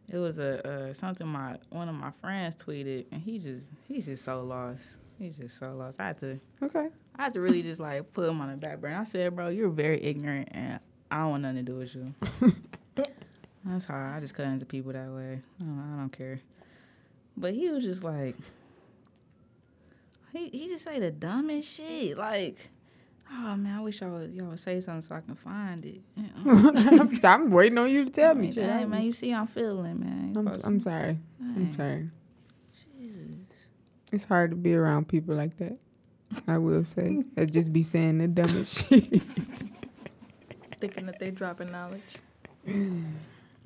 it 0.10 0.18
was 0.18 0.40
a 0.40 0.66
uh, 0.66 0.94
something 0.94 1.28
my 1.28 1.58
one 1.70 1.90
of 1.90 1.96
my 1.96 2.12
friends 2.12 2.56
tweeted, 2.56 3.06
and 3.12 3.22
he 3.22 3.40
just 3.40 3.66
he's 3.88 4.06
just 4.06 4.24
so 4.24 4.42
lost. 4.42 4.98
He's 5.20 5.38
just 5.38 5.58
so 5.58 5.74
lost. 5.76 6.00
I 6.00 6.08
had 6.08 6.18
to 6.20 6.40
Okay. 6.62 6.88
I 7.18 7.24
had 7.24 7.34
to 7.34 7.42
really 7.42 7.64
just 7.64 7.80
like 7.80 8.14
put 8.14 8.30
him 8.30 8.40
on 8.40 8.52
the 8.52 8.58
back 8.58 8.80
burner. 8.80 8.98
I 8.98 9.04
said, 9.04 9.36
bro, 9.36 9.50
you're 9.50 9.70
very 9.70 10.02
ignorant, 10.02 10.50
and 10.52 10.80
I 11.12 11.22
don't 11.22 11.32
want 11.32 11.44
nothing 11.44 11.66
to 11.66 11.72
do 11.72 11.76
with 11.78 11.96
you. 11.96 12.14
That's 13.66 13.86
hard. 13.86 14.16
I 14.16 14.20
just 14.22 14.34
cut 14.34 14.46
into 14.46 14.66
people 14.66 14.94
that 14.94 15.10
way. 15.10 15.42
I 15.60 15.64
don't, 15.64 15.94
I 15.94 16.00
don't 16.00 16.12
care. 16.12 16.40
But 17.36 17.54
he 17.54 17.70
was 17.70 17.84
just 17.84 18.04
like, 18.04 18.36
he 20.32 20.48
he 20.50 20.68
just 20.70 20.86
say 20.86 21.00
the 21.00 21.12
dumbest 21.12 21.76
shit. 21.76 22.18
Like, 22.18 22.70
oh 23.32 23.56
man, 23.56 23.78
I 23.78 23.82
wish 23.82 24.02
y'all 24.02 24.12
would, 24.12 24.34
y'all 24.34 24.48
would 24.48 24.60
say 24.60 24.80
something 24.82 25.02
so 25.02 25.16
I 25.16 25.22
can 25.22 25.36
find 25.36 25.86
it. 25.86 26.02
I'm, 26.46 27.08
so- 27.10 27.28
I'm 27.30 27.52
waiting 27.52 27.78
on 27.78 27.90
you 27.90 28.06
to 28.06 28.12
tell 28.12 28.36
me. 28.36 28.52
Hey, 28.52 28.86
man, 28.86 29.02
you 29.04 29.12
see, 29.12 29.34
I'm 29.34 29.48
feeling, 29.48 30.00
man. 30.00 30.34
I'm, 30.36 30.48
I'm 30.64 30.78
to- 30.80 30.84
sorry. 30.84 31.18
I'm 31.42 31.74
sorry. 31.76 32.10
Jesus. 33.00 33.68
It's 34.12 34.24
hard 34.24 34.52
to 34.52 34.56
be 34.58 34.74
around 34.74 35.08
people 35.08 35.36
like 35.36 35.58
that. 35.58 35.78
I 36.48 36.58
will 36.58 36.84
say 36.86 37.24
that 37.36 37.52
just 37.52 37.72
be 37.72 37.84
saying 37.84 38.18
the 38.20 38.28
dumbest 38.28 38.88
shit. 38.90 39.24
Thinking 40.80 41.06
that 41.08 41.20
they 41.20 41.32
dropping 41.32 41.72
knowledge. 41.72 42.02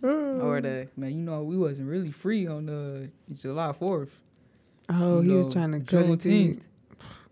Or 0.04 0.60
the 0.62 0.88
man, 0.98 1.12
you 1.12 1.22
know, 1.22 1.44
we 1.44 1.56
wasn't 1.56 1.88
really 1.88 2.10
free 2.12 2.48
on 2.48 2.68
uh, 2.68 3.06
July 3.36 3.72
Fourth. 3.72 4.18
Oh, 4.90 5.22
he 5.22 5.30
was 5.30 5.54
trying 5.54 5.74
to 5.74 5.80
cut 5.82 6.06
into 6.06 6.30
you. 6.34 6.62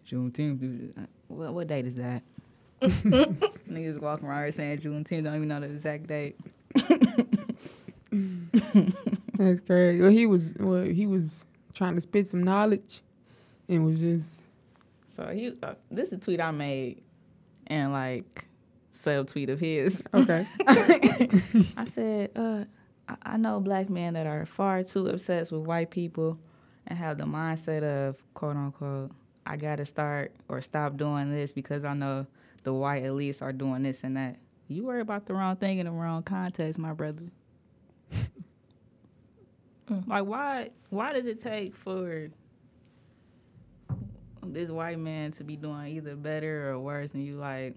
Juneteenth. 0.08 0.94
Dude. 1.30 1.38
What 1.38 1.54
what 1.54 1.68
date 1.68 1.86
is 1.86 1.96
that? 1.96 2.24
Niggas 2.82 4.00
walking 4.00 4.28
around 4.28 4.44
here 4.44 4.52
saying 4.52 4.80
Juneteenth, 4.80 5.24
don't 5.26 5.36
even 5.36 5.48
know 5.48 5.60
the 5.60 5.68
exact 5.68 6.08
date. 6.08 6.38
That's 9.38 9.60
crazy. 9.62 10.02
Well, 10.02 10.12
he 10.12 10.26
was 10.26 10.54
well, 10.60 10.84
he 10.84 11.06
was 11.06 11.46
trying 11.74 11.96
to 11.96 12.02
spit 12.02 12.28
some 12.28 12.44
knowledge, 12.44 13.02
and 13.68 13.86
was 13.86 14.00
just 14.00 14.42
So 15.08 15.28
he, 15.28 15.54
uh, 15.62 15.76
this 15.92 16.08
is 16.08 16.14
a 16.14 16.18
tweet 16.18 16.42
I 16.42 16.52
made, 16.52 17.02
and 17.68 17.92
like 17.92 18.46
sub 18.92 19.28
tweet 19.28 19.50
of 19.50 19.60
his. 19.60 20.08
okay. 20.14 20.48
I 20.68 21.84
said, 21.86 22.32
uh, 22.36 22.64
I, 23.08 23.16
I 23.24 23.38
know 23.38 23.60
black 23.60 23.90
men 23.90 24.14
that 24.16 24.28
are 24.28 24.46
far 24.46 24.84
too 24.84 25.08
obsessed 25.08 25.52
with 25.52 25.62
white 25.62 25.90
people 25.92 26.38
and 26.88 26.98
have 26.98 27.18
the 27.18 27.26
mindset 27.26 27.84
of 27.84 28.18
quote 28.34 28.56
unquote, 28.56 29.12
I 29.50 29.58
gotta 29.58 29.84
start 29.84 30.32
or 30.48 30.62
stop 30.62 30.96
doing 30.96 31.32
this 31.32 31.52
because 31.52 31.84
I 31.84 31.96
know 31.96 32.28
the 32.64 32.72
white 32.72 33.04
elites 33.04 33.42
are 33.42 33.52
doing 33.52 33.82
this 33.82 34.04
and 34.04 34.16
that. 34.16 34.38
You 34.68 34.86
worry 34.86 35.02
about 35.02 35.26
the 35.26 35.34
wrong 35.34 35.56
thing 35.56 35.80
in 35.80 35.88
the 35.88 35.92
wrong 35.92 36.22
context, 36.22 36.78
my 36.78 36.94
brother. 36.94 37.24
Mm. 39.90 40.08
Like 40.08 40.26
why 40.26 40.70
why 40.92 41.14
does 41.14 41.26
it 41.26 41.40
take 41.40 41.76
for 41.76 42.30
this 44.44 44.70
white 44.70 45.00
man 45.00 45.32
to 45.32 45.44
be 45.44 45.56
doing 45.56 45.88
either 45.88 46.16
better 46.16 46.70
or 46.70 46.80
worse 46.80 47.12
than 47.12 47.22
you 47.22 47.38
like 47.38 47.76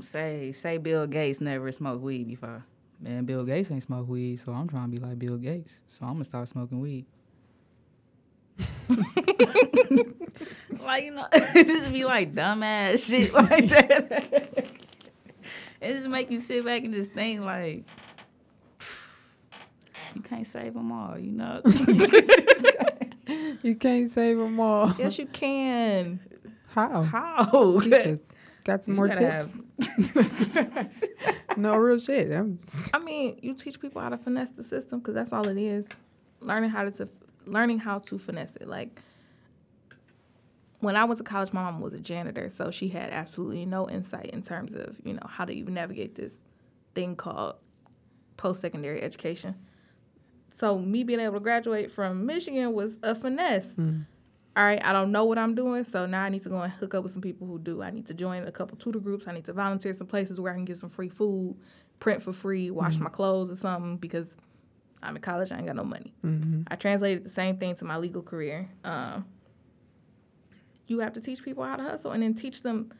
say 0.00 0.52
say 0.52 0.76
Bill 0.76 1.06
Gates 1.06 1.40
never 1.40 1.72
smoked 1.72 2.02
weed 2.02 2.28
before. 2.28 2.64
Man, 3.00 3.24
Bill 3.24 3.44
Gates 3.44 3.70
ain't 3.70 3.82
smoked 3.82 4.08
weed, 4.08 4.36
so 4.36 4.52
I'm 4.52 4.68
trying 4.68 4.90
to 4.90 5.00
be 5.00 5.04
like 5.04 5.18
Bill 5.18 5.38
Gates. 5.38 5.80
So 5.88 6.04
I'm 6.04 6.12
gonna 6.12 6.24
start 6.24 6.48
smoking 6.48 6.80
weed. 6.80 7.06
like 10.82 11.04
you 11.04 11.12
know, 11.14 11.26
it 11.32 11.66
just 11.66 11.92
be 11.92 12.04
like 12.04 12.32
dumbass 12.34 13.08
shit 13.10 13.32
like 13.34 13.68
that. 13.68 14.72
it 15.80 15.92
just 15.94 16.08
make 16.08 16.30
you 16.30 16.38
sit 16.38 16.64
back 16.64 16.82
and 16.84 16.92
just 16.94 17.12
think 17.12 17.40
like, 17.40 17.84
you 20.14 20.22
can't 20.22 20.46
save 20.46 20.74
them 20.74 20.92
all, 20.92 21.18
you 21.18 21.32
know. 21.32 21.60
You 23.62 23.76
can't 23.76 24.10
save 24.10 24.36
them 24.38 24.58
all. 24.60 24.92
Yes, 24.98 25.18
you 25.18 25.26
can. 25.26 26.20
How? 26.68 27.02
How? 27.02 27.78
You 27.80 27.90
just 27.90 28.32
got 28.64 28.84
some 28.84 28.94
You 28.94 28.96
more 28.96 29.08
tips. 29.08 29.20
have- 29.20 30.98
No 31.56 31.76
real 31.76 31.98
shit. 31.98 32.32
I'm, 32.32 32.58
I 32.92 32.98
mean, 32.98 33.38
you 33.42 33.54
teach 33.54 33.80
people 33.80 34.02
how 34.02 34.08
to 34.10 34.16
finesse 34.18 34.50
the 34.50 34.62
system 34.64 34.98
because 35.00 35.14
that's 35.14 35.32
all 35.32 35.46
it 35.48 35.56
is. 35.58 35.88
Learning 36.40 36.70
how 36.70 36.84
to 36.84 36.90
learning 37.46 37.78
how 37.78 37.98
to 38.00 38.18
finesse 38.18 38.56
it. 38.56 38.68
Like 38.68 39.00
when 40.80 40.96
I 40.96 41.04
was 41.04 41.20
in 41.20 41.26
college, 41.26 41.52
my 41.52 41.62
mom 41.62 41.80
was 41.80 41.92
a 41.94 42.00
janitor, 42.00 42.48
so 42.48 42.70
she 42.70 42.88
had 42.88 43.10
absolutely 43.10 43.64
no 43.66 43.88
insight 43.88 44.30
in 44.30 44.42
terms 44.42 44.74
of 44.74 44.96
you 45.04 45.14
know 45.14 45.26
how 45.28 45.44
to 45.44 45.52
even 45.52 45.74
navigate 45.74 46.14
this 46.14 46.38
thing 46.94 47.16
called 47.16 47.56
post 48.36 48.60
secondary 48.60 49.02
education. 49.02 49.54
So 50.50 50.78
me 50.78 51.02
being 51.02 51.20
able 51.20 51.34
to 51.34 51.40
graduate 51.40 51.90
from 51.90 52.26
Michigan 52.26 52.74
was 52.74 52.98
a 53.02 53.14
finesse. 53.14 53.74
all 54.54 54.64
right, 54.64 54.84
I 54.84 54.92
don't 54.92 55.10
know 55.12 55.24
what 55.24 55.38
I'm 55.38 55.54
doing, 55.54 55.84
so 55.84 56.04
now 56.04 56.22
I 56.22 56.28
need 56.28 56.42
to 56.42 56.50
go 56.50 56.60
and 56.60 56.72
hook 56.72 56.94
up 56.94 57.04
with 57.04 57.12
some 57.12 57.22
people 57.22 57.46
who 57.46 57.58
do. 57.58 57.82
I 57.82 57.90
need 57.90 58.06
to 58.08 58.14
join 58.14 58.46
a 58.46 58.52
couple 58.52 58.76
tutor 58.76 58.98
groups. 58.98 59.26
I 59.26 59.32
need 59.32 59.46
to 59.46 59.54
volunteer 59.54 59.94
some 59.94 60.06
places 60.06 60.38
where 60.38 60.52
I 60.52 60.54
can 60.56 60.66
get 60.66 60.76
some 60.76 60.90
free 60.90 61.08
food, 61.08 61.56
print 62.00 62.20
for 62.20 62.32
free, 62.32 62.70
wash 62.70 62.94
mm-hmm. 62.94 63.04
my 63.04 63.10
clothes 63.10 63.50
or 63.50 63.56
something 63.56 63.96
because 63.96 64.36
I'm 65.02 65.16
in 65.16 65.22
college. 65.22 65.52
I 65.52 65.56
ain't 65.56 65.66
got 65.66 65.76
no 65.76 65.84
money. 65.84 66.14
Mm-hmm. 66.24 66.62
I 66.68 66.76
translated 66.76 67.24
the 67.24 67.28
same 67.28 67.56
thing 67.56 67.74
to 67.76 67.84
my 67.84 67.96
legal 67.96 68.22
career. 68.22 68.68
Um, 68.84 69.26
you 70.86 71.00
have 71.00 71.12
to 71.14 71.20
teach 71.20 71.42
people 71.42 71.64
how 71.64 71.76
to 71.76 71.82
hustle 71.82 72.12
and 72.12 72.22
then 72.22 72.34
teach 72.34 72.62
them. 72.62 72.92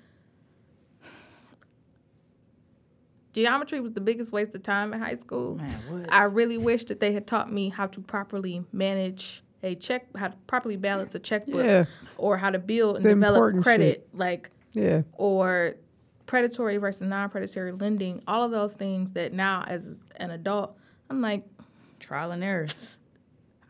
Geometry 3.32 3.80
was 3.80 3.92
the 3.92 4.00
biggest 4.00 4.30
waste 4.30 4.54
of 4.54 4.62
time 4.62 4.92
in 4.92 5.00
high 5.00 5.16
school. 5.16 5.54
Man, 5.54 6.06
I 6.10 6.24
really 6.24 6.58
wish 6.58 6.84
that 6.84 7.00
they 7.00 7.12
had 7.12 7.26
taught 7.26 7.50
me 7.50 7.70
how 7.70 7.86
to 7.86 8.00
properly 8.00 8.64
manage 8.72 9.42
a 9.62 9.74
check 9.74 10.06
how 10.16 10.28
to 10.28 10.36
properly 10.46 10.76
balance 10.76 11.14
a 11.14 11.18
checkbook 11.18 11.64
yeah. 11.64 11.84
or 12.18 12.36
how 12.36 12.50
to 12.50 12.58
build 12.58 12.96
and 12.96 13.04
the 13.04 13.10
develop 13.10 13.62
credit 13.62 13.98
shit. 13.98 14.08
like 14.12 14.50
yeah 14.72 15.02
or 15.12 15.76
predatory 16.26 16.78
versus 16.78 17.02
non-predatory 17.02 17.72
lending 17.72 18.22
all 18.26 18.42
of 18.42 18.50
those 18.50 18.72
things 18.72 19.12
that 19.12 19.32
now 19.32 19.64
as 19.68 19.88
an 20.16 20.30
adult 20.30 20.76
i'm 21.10 21.20
like 21.20 21.44
trial 22.02 22.32
and 22.32 22.44
error 22.44 22.66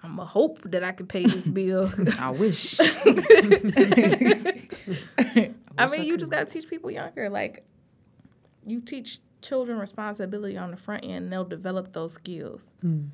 i'm 0.03 0.19
a 0.19 0.25
hope 0.25 0.59
that 0.65 0.83
i 0.83 0.91
could 0.93 1.09
pay 1.09 1.25
this 1.25 1.45
bill 1.59 1.93
i 2.19 2.31
wish 2.31 2.81
i 5.79 5.87
mean 5.91 6.05
you 6.05 6.17
just 6.17 6.33
got 6.33 6.49
to 6.49 6.53
teach 6.53 6.69
people 6.69 6.91
younger 6.91 7.29
like 7.31 7.65
you 8.67 8.81
teach 8.81 9.21
children 9.41 9.79
responsibility 9.79 10.57
on 10.57 10.71
the 10.71 10.77
front 10.77 11.05
end 11.05 11.25
and 11.25 11.33
they'll 11.33 11.45
develop 11.45 11.93
those 11.93 12.15
skills 12.15 12.73
mm. 12.85 13.09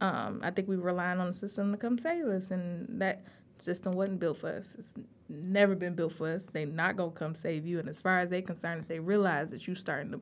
Um, 0.00 0.40
I 0.42 0.50
think 0.50 0.66
we 0.68 0.76
relying 0.76 1.20
on 1.20 1.28
the 1.28 1.34
system 1.34 1.72
to 1.72 1.78
come 1.78 1.98
save 1.98 2.26
us, 2.26 2.50
and 2.50 3.00
that 3.00 3.22
system 3.58 3.92
wasn't 3.92 4.18
built 4.18 4.38
for 4.38 4.48
us. 4.48 4.74
It's 4.78 4.94
never 5.28 5.74
been 5.74 5.94
built 5.94 6.14
for 6.14 6.32
us. 6.32 6.46
They 6.50 6.64
not 6.64 6.96
gonna 6.96 7.10
come 7.10 7.34
save 7.34 7.66
you. 7.66 7.78
And 7.78 7.88
as 7.88 8.00
far 8.00 8.18
as 8.18 8.30
they 8.30 8.40
concerned, 8.40 8.80
if 8.80 8.88
they 8.88 8.98
realize 8.98 9.50
that 9.50 9.68
you 9.68 9.74
starting 9.74 10.12
to 10.12 10.20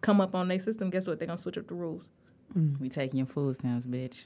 come 0.00 0.20
up 0.20 0.34
on 0.34 0.48
their 0.48 0.58
system, 0.58 0.88
guess 0.88 1.06
what? 1.06 1.18
They're 1.18 1.26
gonna 1.26 1.38
switch 1.38 1.58
up 1.58 1.68
the 1.68 1.74
rules. 1.74 2.08
Mm. 2.56 2.80
We 2.80 2.88
taking 2.88 3.18
your 3.18 3.26
food 3.26 3.54
stamps, 3.54 3.86
bitch. 3.86 4.24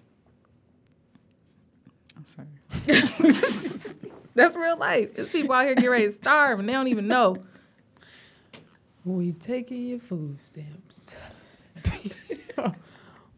I'm 2.16 2.26
sorry. 2.26 2.48
That's 4.34 4.56
real 4.56 4.76
life. 4.76 5.14
There's 5.14 5.30
people 5.30 5.54
out 5.54 5.66
here 5.66 5.74
get 5.74 5.86
ready 5.86 6.06
to 6.06 6.12
starve 6.12 6.58
and 6.58 6.68
they 6.68 6.72
don't 6.72 6.88
even 6.88 7.06
know. 7.06 7.36
We 9.04 9.32
taking 9.32 9.86
your 9.86 10.00
food 10.00 10.40
stamps. 10.40 11.14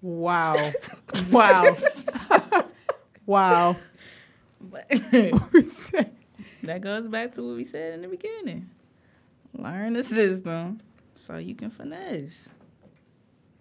Wow. 0.01 0.73
wow. 1.31 1.77
wow. 3.27 3.77
But 4.61 4.89
that 6.63 6.81
goes 6.81 7.09
back 7.09 7.33
to 7.33 7.43
what 7.43 7.57
we 7.57 7.65
said 7.65 7.95
in 7.95 8.03
the 8.03 8.09
beginning. 8.09 8.71
Learn 9.55 9.95
the 9.95 10.05
system 10.05 10.81
so 11.15 11.37
you 11.37 11.55
can 11.55 11.71
finesse. 11.71 12.49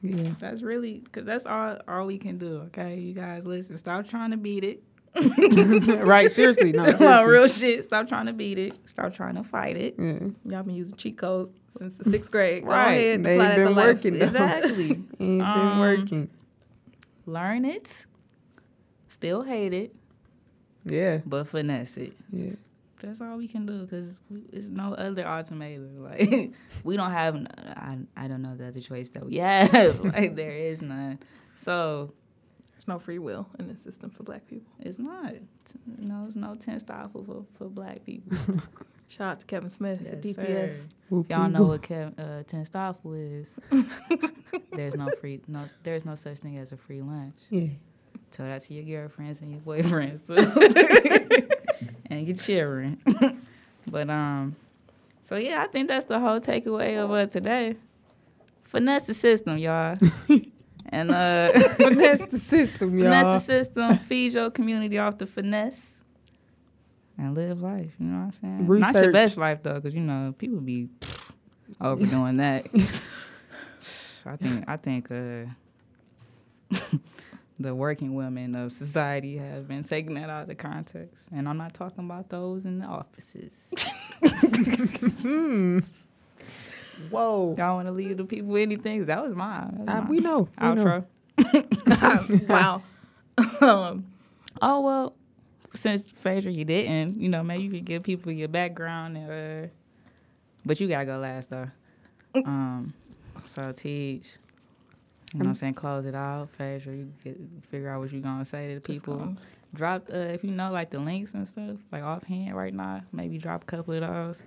Yeah. 0.02 0.32
That's 0.40 0.62
really 0.62 1.00
because 1.00 1.26
that's 1.26 1.46
all 1.46 1.78
all 1.88 2.06
we 2.06 2.18
can 2.18 2.38
do. 2.38 2.58
Okay, 2.68 3.00
you 3.00 3.14
guys 3.14 3.46
listen. 3.46 3.78
Stop 3.78 4.08
trying 4.08 4.32
to 4.32 4.38
beat 4.38 4.64
it. 4.64 4.84
right, 6.06 6.32
seriously, 6.32 6.72
no, 6.72 6.84
seriously. 6.94 7.26
real 7.26 7.48
shit. 7.48 7.84
Stop 7.84 8.08
trying 8.08 8.28
to 8.28 8.34
beat 8.34 8.60
it. 8.60 8.74
Stop 8.86 9.14
trying 9.14 9.34
to 9.36 9.44
fight 9.44 9.76
it. 9.76 9.96
Yeah. 9.98 10.20
Y'all 10.46 10.64
been 10.64 10.76
using 10.76 10.96
cheat 10.96 11.18
codes 11.18 11.52
since 11.76 11.96
the 11.96 12.04
sixth 12.04 12.30
grade. 12.30 12.64
Go 12.64 12.70
right, 12.70 12.92
ahead, 12.92 13.24
they 13.24 13.40
ain't 13.42 13.56
been 13.56 13.76
working. 13.76 14.22
Exactly, 14.22 15.02
ain't 15.20 15.42
um, 15.42 15.70
been 15.70 15.80
working 15.80 16.30
learn 17.28 17.66
it, 17.66 18.06
still 19.08 19.44
hate 19.44 19.74
it. 19.74 19.94
Yeah. 20.86 21.20
But 21.26 21.48
finesse 21.48 21.98
it. 21.98 22.14
Yeah. 22.32 22.54
That's 23.02 23.22
all 23.22 23.38
we 23.38 23.48
can 23.48 23.66
do 23.66 23.86
because 23.86 24.20
it's 24.52 24.68
no 24.68 24.94
other 24.94 25.26
alternative. 25.26 25.92
Like 25.98 26.54
we 26.84 26.98
don't 26.98 27.12
have. 27.12 27.36
I 27.58 27.98
I 28.16 28.28
don't 28.28 28.42
know 28.42 28.56
the 28.56 28.68
other 28.68 28.82
choice 28.82 29.10
that 29.10 29.26
we 29.26 29.38
have. 29.38 30.04
like 30.04 30.36
there 30.36 30.52
is 30.52 30.82
none. 30.82 31.20
So 31.56 32.14
there's 32.74 32.88
no 32.88 33.00
free 33.00 33.20
will 33.20 33.48
in 33.60 33.68
the 33.68 33.78
system 33.78 34.10
for 34.10 34.24
Black 34.24 34.48
people. 34.48 34.72
It's 34.80 35.00
not. 35.00 35.34
No, 35.86 36.24
there's 36.24 36.36
no 36.36 36.56
ten 36.56 36.80
style 36.80 37.10
for, 37.12 37.24
for 37.24 37.46
for 37.58 37.70
Black 37.70 38.06
people. 38.06 38.38
Shout 39.10 39.32
out 39.32 39.40
to 39.40 39.46
Kevin 39.46 39.70
Smith 39.70 40.02
yes, 40.04 40.14
at 40.14 40.22
DPS. 40.22 40.88
Y'all 41.30 41.50
know 41.50 41.64
what 41.64 41.82
Kev, 41.82 42.14
uh, 42.20 42.44
Ten 42.44 42.66
Stoffel 42.66 43.14
is. 43.14 43.54
there's 44.74 44.96
no 44.96 45.10
free 45.22 45.40
no 45.48 45.66
there's 45.84 46.04
no 46.04 46.16
such 46.16 46.40
thing 46.40 46.58
as 46.58 46.72
a 46.72 46.78
free 46.78 47.02
lunch. 47.02 47.38
Yeah. 47.50 47.68
Tell 48.32 48.46
that 48.46 48.64
to 48.64 48.74
your 48.74 48.84
girlfriends 48.84 49.42
and 49.42 49.52
your 49.52 49.62
boyfriends. 49.62 50.28
and 52.08 52.28
your 52.28 52.36
children. 52.36 53.02
but 53.88 54.10
um 54.10 54.56
so 55.22 55.36
yeah, 55.36 55.62
I 55.62 55.68
think 55.68 55.88
that's 55.88 56.06
the 56.06 56.20
whole 56.20 56.40
takeaway 56.40 56.98
of 57.04 57.12
uh, 57.12 57.26
today. 57.26 57.76
Finesse 58.64 59.08
the 59.08 59.14
system, 59.14 59.58
y'all. 59.58 59.98
and 60.90 61.12
uh 61.12 61.52
finesse 61.76 62.24
the 62.30 62.40
system, 62.40 62.98
y'all. 62.98 63.08
Finesse 63.08 63.28
the 63.28 63.40
system. 63.40 63.98
Feed 63.98 64.34
your 64.34 64.50
community 64.50 64.98
off 64.98 65.18
the 65.18 65.26
finesse 65.26 66.04
and 67.18 67.36
live 67.36 67.62
life. 67.62 67.94
You 68.00 68.06
know 68.08 68.20
what 68.20 68.26
I'm 68.26 68.34
saying? 68.34 68.68
Research. 68.68 68.94
Not 68.94 69.04
your 69.04 69.14
best 69.14 69.38
life 69.38 69.64
though, 69.64 69.76
because 69.76 69.94
you 69.94 70.02
know 70.02 70.34
people 70.38 70.60
be 70.60 70.90
overdoing 71.82 72.38
that. 72.38 72.68
I 74.26 74.36
think 74.36 74.66
I 74.68 74.78
think 74.78 75.12
uh, 75.12 75.46
the 77.60 77.74
working 77.74 78.14
women 78.16 78.56
of 78.56 78.72
society 78.72 79.38
have 79.38 79.68
been 79.68 79.84
taking 79.84 80.14
that 80.16 80.30
out 80.30 80.44
of 80.44 80.48
the 80.48 80.56
context, 80.56 81.28
and 81.32 81.48
I'm 81.48 81.58
not 81.58 81.74
talking 81.74 82.06
about 82.06 82.30
those 82.30 82.66
in 82.66 82.80
the 82.80 82.86
offices. 82.86 83.74
hmm. 85.22 85.80
Whoa! 87.10 87.56
Y'all 87.58 87.76
want 87.76 87.88
to 87.88 87.92
leave 87.92 88.18
the 88.18 88.26
people 88.26 88.58
anything? 88.58 89.06
That 89.06 89.22
was 89.22 89.34
mine. 89.34 89.86
That 89.86 90.02
was 90.02 90.04
uh, 90.04 90.08
We 90.10 90.20
know. 90.20 90.50
We 90.60 90.68
Outro. 90.68 91.06
Know. 91.88 92.46
wow. 92.50 92.82
um, 93.62 94.06
oh 94.62 94.82
well 94.82 95.16
since 95.78 96.10
Phaedra, 96.10 96.52
you 96.52 96.66
didn't, 96.66 97.20
you 97.20 97.30
know, 97.30 97.44
maybe 97.44 97.64
you 97.64 97.70
could 97.72 97.86
give 97.86 98.04
people 98.04 98.32
your 98.32 98.48
background, 98.48 99.18
and, 99.18 99.66
uh, 99.66 99.68
but 100.66 100.80
you 100.80 100.88
gotta 100.88 101.06
go 101.06 101.18
last 101.20 101.50
though. 101.50 101.68
um, 102.36 102.94
so 103.46 103.72
teach. 103.72 104.34
You 105.38 105.44
know 105.44 105.50
what 105.50 105.52
I'm 105.52 105.56
saying? 105.56 105.74
Close 105.76 106.08
it 106.08 106.16
out, 106.16 106.50
Phaedra. 106.58 106.96
You 106.96 107.14
get, 107.24 107.38
figure 107.70 107.90
out 107.90 108.00
what 108.00 108.12
you're 108.12 108.22
gonna 108.22 108.44
say 108.44 108.70
to 108.70 108.76
the 108.76 108.82
people. 108.82 109.36
Drop 109.72 110.10
uh, 110.12 110.18
if 110.18 110.44
you 110.44 110.50
know 110.50 110.72
like 110.72 110.90
the 110.90 110.98
links 110.98 111.36
and 111.36 111.48
stuff, 111.48 111.78
like 111.92 112.02
offhand 112.02 112.56
right 112.56 112.74
now. 112.74 113.04
Maybe 113.12 113.38
drop 113.38 113.62
a 113.62 113.66
couple 113.68 113.94
of 113.94 114.02
those. 114.02 114.44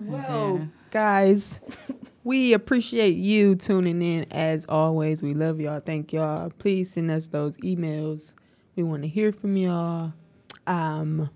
Well, 0.00 0.66
guys, 0.90 1.60
we 2.24 2.54
appreciate 2.54 3.14
you 3.14 3.54
tuning 3.54 4.02
in 4.02 4.26
as 4.32 4.66
always. 4.68 5.22
We 5.22 5.32
love 5.32 5.60
y'all. 5.60 5.78
Thank 5.78 6.12
y'all. 6.12 6.50
Please 6.58 6.94
send 6.94 7.12
us 7.12 7.28
those 7.28 7.56
emails. 7.58 8.34
We 8.74 8.82
want 8.82 9.02
to 9.02 9.08
hear 9.08 9.30
from 9.30 9.56
y'all. 9.56 10.12
Um, 10.66 11.30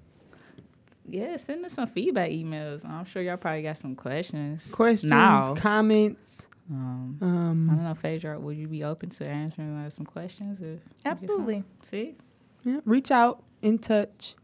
yeah, 1.08 1.36
send 1.36 1.64
us 1.64 1.74
some 1.74 1.86
feedback 1.86 2.30
emails. 2.30 2.84
I'm 2.84 3.04
sure 3.04 3.22
y'all 3.22 3.36
probably 3.36 3.62
got 3.62 3.76
some 3.76 3.94
questions. 3.94 4.68
Questions, 4.72 5.10
now. 5.10 5.54
comments. 5.54 6.48
Um, 6.70 7.18
um, 7.20 7.70
I 7.70 7.74
don't 7.74 7.84
know, 7.84 7.94
Phaedra, 7.94 8.38
would 8.40 8.56
you 8.56 8.66
be 8.66 8.82
open 8.82 9.10
to 9.10 9.26
answering 9.26 9.76
uh, 9.76 9.90
some 9.90 10.04
questions? 10.04 10.60
If 10.60 10.80
absolutely. 11.04 11.62
See? 11.82 12.16
Yeah, 12.64 12.80
reach 12.84 13.10
out, 13.10 13.42
in 13.62 13.78
touch. 13.78 14.34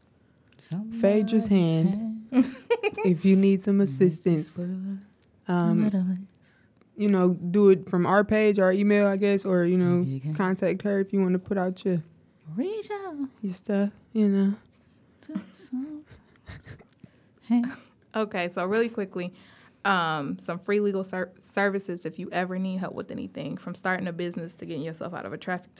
Phaedra's 1.01 1.49
hand. 1.49 2.29
hand. 2.31 2.47
if 3.05 3.25
you 3.25 3.35
need 3.35 3.63
some 3.63 3.81
assistance. 3.81 4.57
Um, 5.49 6.27
you 6.97 7.09
know, 7.09 7.31
do 7.35 7.71
it 7.71 7.89
from 7.89 8.07
our 8.07 8.23
page, 8.23 8.59
our 8.59 8.73
email, 8.73 9.07
I 9.07 9.17
guess, 9.17 9.45
or, 9.45 9.65
you 9.65 9.77
know, 9.77 10.07
contact 10.35 10.83
her 10.83 11.01
if 11.01 11.13
you 11.13 11.21
want 11.21 11.33
to 11.33 11.39
put 11.39 11.59
out 11.59 11.85
your, 11.85 12.03
reach 12.55 12.91
out. 12.91 13.17
your 13.41 13.53
stuff, 13.53 13.91
you 14.13 14.29
know. 14.29 14.55
okay, 18.15 18.49
so 18.51 18.65
really 18.67 18.89
quickly, 18.89 19.33
um, 19.85 20.39
some 20.39 20.59
free 20.59 20.81
legal 20.81 21.03
ser- 21.03 21.33
services 21.53 22.07
if 22.07 22.19
you 22.19 22.29
ever 22.33 22.59
need 22.59 22.79
help 22.79 22.95
with 22.95 23.11
anything, 23.11 23.57
from 23.57 23.75
starting 23.75 24.07
a 24.07 24.13
business 24.13 24.55
to 24.57 24.67
getting 24.67 24.83
yourself 24.83 25.15
out 25.15 25.27
of 25.27 25.33
a 25.33 25.39
traffic 25.39 25.71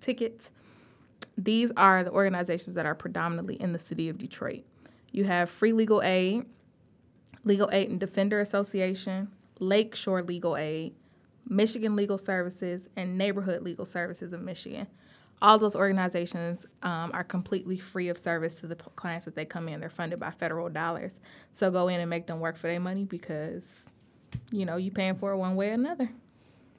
ticket. 0.00 0.50
These 1.38 1.72
are 1.76 2.04
the 2.04 2.10
organizations 2.10 2.74
that 2.74 2.86
are 2.86 2.94
predominantly 2.94 3.60
in 3.60 3.72
the 3.72 3.78
city 3.78 4.08
of 4.08 4.18
Detroit. 4.18 4.64
You 5.10 5.24
have 5.24 5.50
Free 5.50 5.72
Legal 5.72 6.02
Aid, 6.02 6.44
Legal 7.44 7.68
Aid 7.72 7.90
and 7.90 8.00
Defender 8.00 8.40
Association, 8.40 9.28
Lakeshore 9.58 10.22
Legal 10.22 10.56
Aid, 10.56 10.94
Michigan 11.48 11.96
Legal 11.96 12.18
Services, 12.18 12.88
and 12.96 13.16
Neighborhood 13.16 13.62
Legal 13.62 13.86
Services 13.86 14.32
of 14.32 14.40
Michigan 14.40 14.86
all 15.42 15.58
those 15.58 15.74
organizations 15.74 16.64
um, 16.84 17.10
are 17.12 17.24
completely 17.24 17.76
free 17.76 18.08
of 18.08 18.16
service 18.16 18.60
to 18.60 18.68
the 18.68 18.76
p- 18.76 18.84
clients 18.94 19.24
that 19.24 19.34
they 19.34 19.44
come 19.44 19.68
in. 19.68 19.80
They're 19.80 19.90
funded 19.90 20.20
by 20.20 20.30
federal 20.30 20.68
dollars. 20.68 21.18
So 21.52 21.70
go 21.70 21.88
in 21.88 22.00
and 22.00 22.08
make 22.08 22.28
them 22.28 22.38
work 22.38 22.56
for 22.56 22.68
their 22.68 22.78
money 22.78 23.04
because, 23.04 23.84
you 24.50 24.64
know, 24.64 24.76
you 24.76 24.90
paying 24.90 25.14
for 25.14 25.32
it 25.32 25.36
one 25.36 25.56
way 25.56 25.70
or 25.70 25.74
another. 25.74 26.10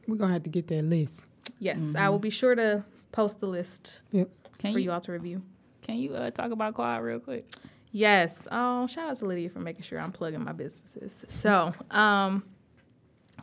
We're 0.08 0.18
gonna 0.18 0.34
have 0.34 0.44
to 0.44 0.50
get 0.50 0.68
that 0.68 0.84
list. 0.84 1.26
Yes, 1.60 1.80
mm-hmm. 1.80 1.98
I 1.98 2.10
will 2.10 2.20
be 2.20 2.30
sure 2.30 2.56
to 2.56 2.84
post 3.12 3.40
the 3.40 3.48
list 3.48 4.02
yep. 4.12 4.30
for 4.60 4.68
you, 4.70 4.80
you 4.80 4.92
all 4.92 5.02
to 5.02 5.12
review. 5.12 5.42
can 5.82 5.98
you 5.98 6.16
uh, 6.16 6.32
talk 6.32 6.52
about 6.52 6.74
Quad 6.74 7.02
real 7.04 7.20
quick? 7.20 7.44
Yes. 7.92 8.40
Oh, 8.52 8.88
shout 8.88 9.10
out 9.10 9.16
to 9.18 9.26
Lydia 9.26 9.50
for 9.50 9.60
making 9.60 9.84
sure 9.84 10.00
I'm 10.00 10.12
plugging 10.12 10.44
my 10.44 10.52
businesses. 10.52 11.24
So, 11.30 11.74
um, 11.92 12.44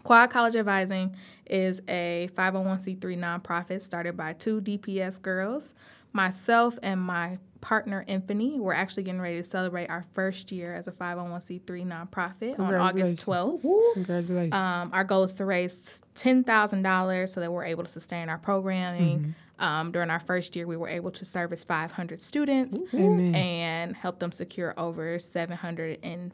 Quad 0.02 0.30
College 0.30 0.56
Advising 0.56 1.14
is 1.46 1.80
a 1.88 2.28
501c3 2.34 3.00
nonprofit 3.00 3.80
started 3.80 4.16
by 4.16 4.32
two 4.32 4.60
DPS 4.60 5.22
girls. 5.22 5.68
Myself 6.12 6.78
and 6.82 7.00
my 7.00 7.38
partner 7.60 8.04
Infinity, 8.06 8.58
we're 8.58 8.72
actually 8.72 9.02
getting 9.04 9.20
ready 9.20 9.36
to 9.36 9.44
celebrate 9.44 9.88
our 9.90 10.04
first 10.14 10.50
year 10.50 10.74
as 10.74 10.86
a 10.86 10.92
501c3 10.92 11.62
nonprofit 11.86 12.58
on 12.58 12.74
August 12.74 13.24
12th. 13.24 13.92
Congratulations. 13.94 14.54
Um, 14.54 14.90
our 14.92 15.04
goal 15.04 15.24
is 15.24 15.34
to 15.34 15.44
raise 15.44 16.02
$10,000 16.16 17.28
so 17.28 17.40
that 17.40 17.52
we're 17.52 17.64
able 17.64 17.84
to 17.84 17.90
sustain 17.90 18.28
our 18.28 18.38
programming. 18.38 19.18
Mm-hmm. 19.18 19.30
Um, 19.64 19.92
during 19.92 20.08
our 20.08 20.20
first 20.20 20.56
year, 20.56 20.66
we 20.66 20.78
were 20.78 20.88
able 20.88 21.10
to 21.10 21.24
service 21.26 21.64
500 21.64 22.18
students 22.20 22.74
Amen. 22.94 23.34
and 23.34 23.94
help 23.94 24.18
them 24.18 24.32
secure 24.32 24.72
over 24.78 25.18
750 25.18 26.32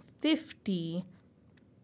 mm, 0.73 1.05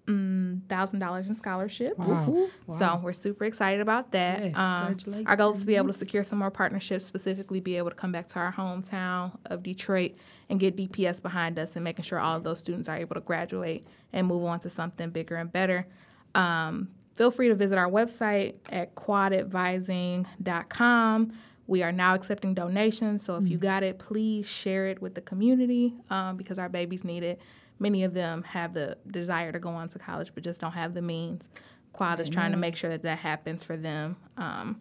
thousand 0.07 0.99
dollars 0.99 1.29
in 1.29 1.35
scholarships. 1.35 1.99
Wow. 1.99 2.49
Wow. 2.67 2.79
So 2.79 3.01
we're 3.03 3.13
super 3.13 3.45
excited 3.45 3.81
about 3.81 4.13
that. 4.13 4.43
Yes, 4.43 4.57
um, 4.57 4.97
our 5.27 5.37
goal 5.37 5.53
is 5.53 5.61
to 5.61 5.67
be 5.67 5.77
able 5.77 5.89
to 5.89 5.93
secure 5.93 6.25
some 6.25 6.39
more 6.39 6.51
partnerships, 6.51 7.05
specifically 7.07 7.61
be 7.61 7.77
able 7.77 7.91
to 7.91 7.97
come 7.97 8.13
back 8.13 8.29
to 8.29 8.39
our 8.39 8.53
hometown 8.53 9.37
of 9.47 9.63
Detroit 9.63 10.13
and 10.49 10.59
get 10.59 10.77
DPS 10.77 11.23
behind 11.23 11.59
us 11.59 11.77
and 11.77 11.85
making 11.85 12.05
sure 12.05 12.19
all 12.19 12.37
of 12.37 12.45
those 12.45 12.59
students 12.59 12.89
are 12.89 12.97
able 12.97 13.15
to 13.15 13.21
graduate 13.21 13.87
and 14.13 14.27
move 14.27 14.45
on 14.45 14.59
to 14.61 14.71
something 14.71 15.11
bigger 15.11 15.37
and 15.37 15.53
better. 15.53 15.87
Um, 16.35 16.89
feel 17.15 17.31
free 17.31 17.49
to 17.49 17.55
visit 17.55 17.79
our 17.79 17.89
website 17.89 18.55
at 18.71 18.95
quadadvising.com. 18.95 21.33
We 21.69 21.85
are 21.85 21.93
now 21.93 22.15
accepting 22.15 22.55
donations, 22.55 23.25
so 23.25 23.37
if 23.37 23.47
you 23.47 23.57
mm. 23.57 23.63
got 23.63 23.85
it, 23.85 23.99
please 23.99 24.47
share 24.47 24.87
it 24.87 25.01
with 25.01 25.15
the 25.15 25.21
community 25.21 25.95
um, 26.11 26.37
because 26.37 26.59
our 26.59 26.69
babies 26.69 27.05
need 27.05 27.23
it. 27.23 27.41
Many 27.79 28.05
of 28.05 28.15
them 28.15 28.43
have 28.45 28.75
the 28.75 28.97
desire 29.11 29.53
to 29.53 29.59
go 29.59 29.71
on 29.71 29.89
to 29.89 29.99
college, 29.99 30.33
but 30.35 30.45
just 30.45 30.61
don't 30.61 30.73
have 30.73 30.95
the 30.95 31.03
means. 31.03 31.51
Quad 31.93 32.21
is 32.21 32.29
trying 32.29 32.53
to 32.53 32.57
make 32.57 32.77
sure 32.77 32.91
that 32.91 33.03
that 33.03 33.19
happens 33.19 33.65
for 33.65 33.77
them. 33.77 34.17
Um, 34.37 34.81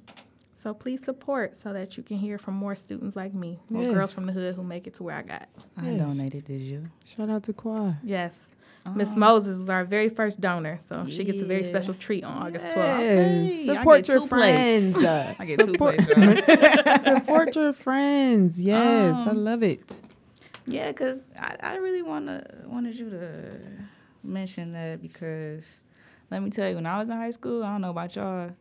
so 0.61 0.73
please 0.73 1.03
support 1.03 1.57
so 1.57 1.73
that 1.73 1.97
you 1.97 2.03
can 2.03 2.17
hear 2.17 2.37
from 2.37 2.53
more 2.53 2.75
students 2.75 3.15
like 3.15 3.33
me, 3.33 3.59
more 3.69 3.83
yes. 3.83 3.93
girls 3.93 4.11
from 4.11 4.27
the 4.27 4.31
hood 4.31 4.55
who 4.55 4.63
make 4.63 4.85
it 4.85 4.93
to 4.95 5.03
where 5.03 5.15
I 5.15 5.23
got. 5.23 5.49
I 5.75 5.89
yes. 5.89 5.99
donated 5.99 6.45
this 6.45 6.61
year. 6.61 6.91
Shout 7.03 7.29
out 7.29 7.43
to 7.43 7.53
Quad. 7.53 7.97
Yes. 8.03 8.49
Miss 8.95 9.09
oh. 9.11 9.15
Moses 9.15 9.59
was 9.59 9.69
our 9.69 9.85
very 9.85 10.09
first 10.09 10.41
donor, 10.41 10.79
so 10.87 11.03
yeah. 11.05 11.15
she 11.15 11.23
gets 11.23 11.41
a 11.41 11.45
very 11.45 11.63
special 11.65 11.93
treat 11.93 12.23
on 12.23 12.47
August 12.47 12.65
12th. 12.67 12.97
Hey, 12.97 13.63
support 13.65 14.07
your 14.07 14.27
friends. 14.27 14.97
I 15.05 15.35
get 15.45 15.63
support, 15.63 15.99
two 15.99 16.13
plates. 16.15 17.03
support 17.03 17.55
your 17.55 17.73
friends. 17.73 18.59
Yes, 18.59 19.15
um, 19.15 19.29
I 19.29 19.31
love 19.33 19.63
it. 19.63 19.99
Yeah, 20.71 20.91
cause 20.93 21.25
I, 21.37 21.55
I 21.61 21.75
really 21.77 22.01
wanna 22.01 22.45
wanted 22.65 22.97
you 22.97 23.09
to 23.09 23.57
mention 24.23 24.73
that 24.73 25.01
because 25.01 25.81
let 26.29 26.41
me 26.41 26.49
tell 26.49 26.69
you, 26.69 26.75
when 26.75 26.85
I 26.85 26.97
was 26.97 27.09
in 27.09 27.17
high 27.17 27.31
school, 27.31 27.63
I 27.63 27.71
don't 27.71 27.81
know 27.81 27.89
about 27.89 28.15
y'all, 28.15 28.51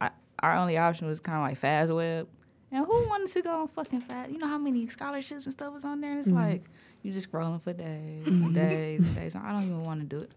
I, 0.00 0.10
our 0.40 0.56
only 0.56 0.76
option 0.76 1.06
was 1.06 1.20
kind 1.20 1.38
of 1.38 1.42
like 1.44 1.58
FastWeb. 1.58 2.26
And 2.72 2.84
who 2.84 3.08
wanted 3.08 3.28
to 3.28 3.42
go 3.42 3.60
on 3.60 3.68
fucking 3.68 4.02
fast? 4.02 4.30
You 4.30 4.38
know 4.38 4.48
how 4.48 4.58
many 4.58 4.86
scholarships 4.88 5.44
and 5.44 5.52
stuff 5.52 5.72
was 5.72 5.84
on 5.84 6.00
there? 6.00 6.10
And 6.10 6.18
it's 6.18 6.28
mm-hmm. 6.28 6.50
like 6.50 6.64
you 7.02 7.12
just 7.12 7.30
scrolling 7.30 7.62
for 7.62 7.72
days 7.72 8.26
and 8.26 8.54
days 8.54 9.04
and 9.04 9.14
days. 9.14 9.36
I 9.36 9.52
don't 9.52 9.62
even 9.62 9.82
want 9.84 10.00
to 10.00 10.06
do 10.06 10.22
it. 10.22 10.32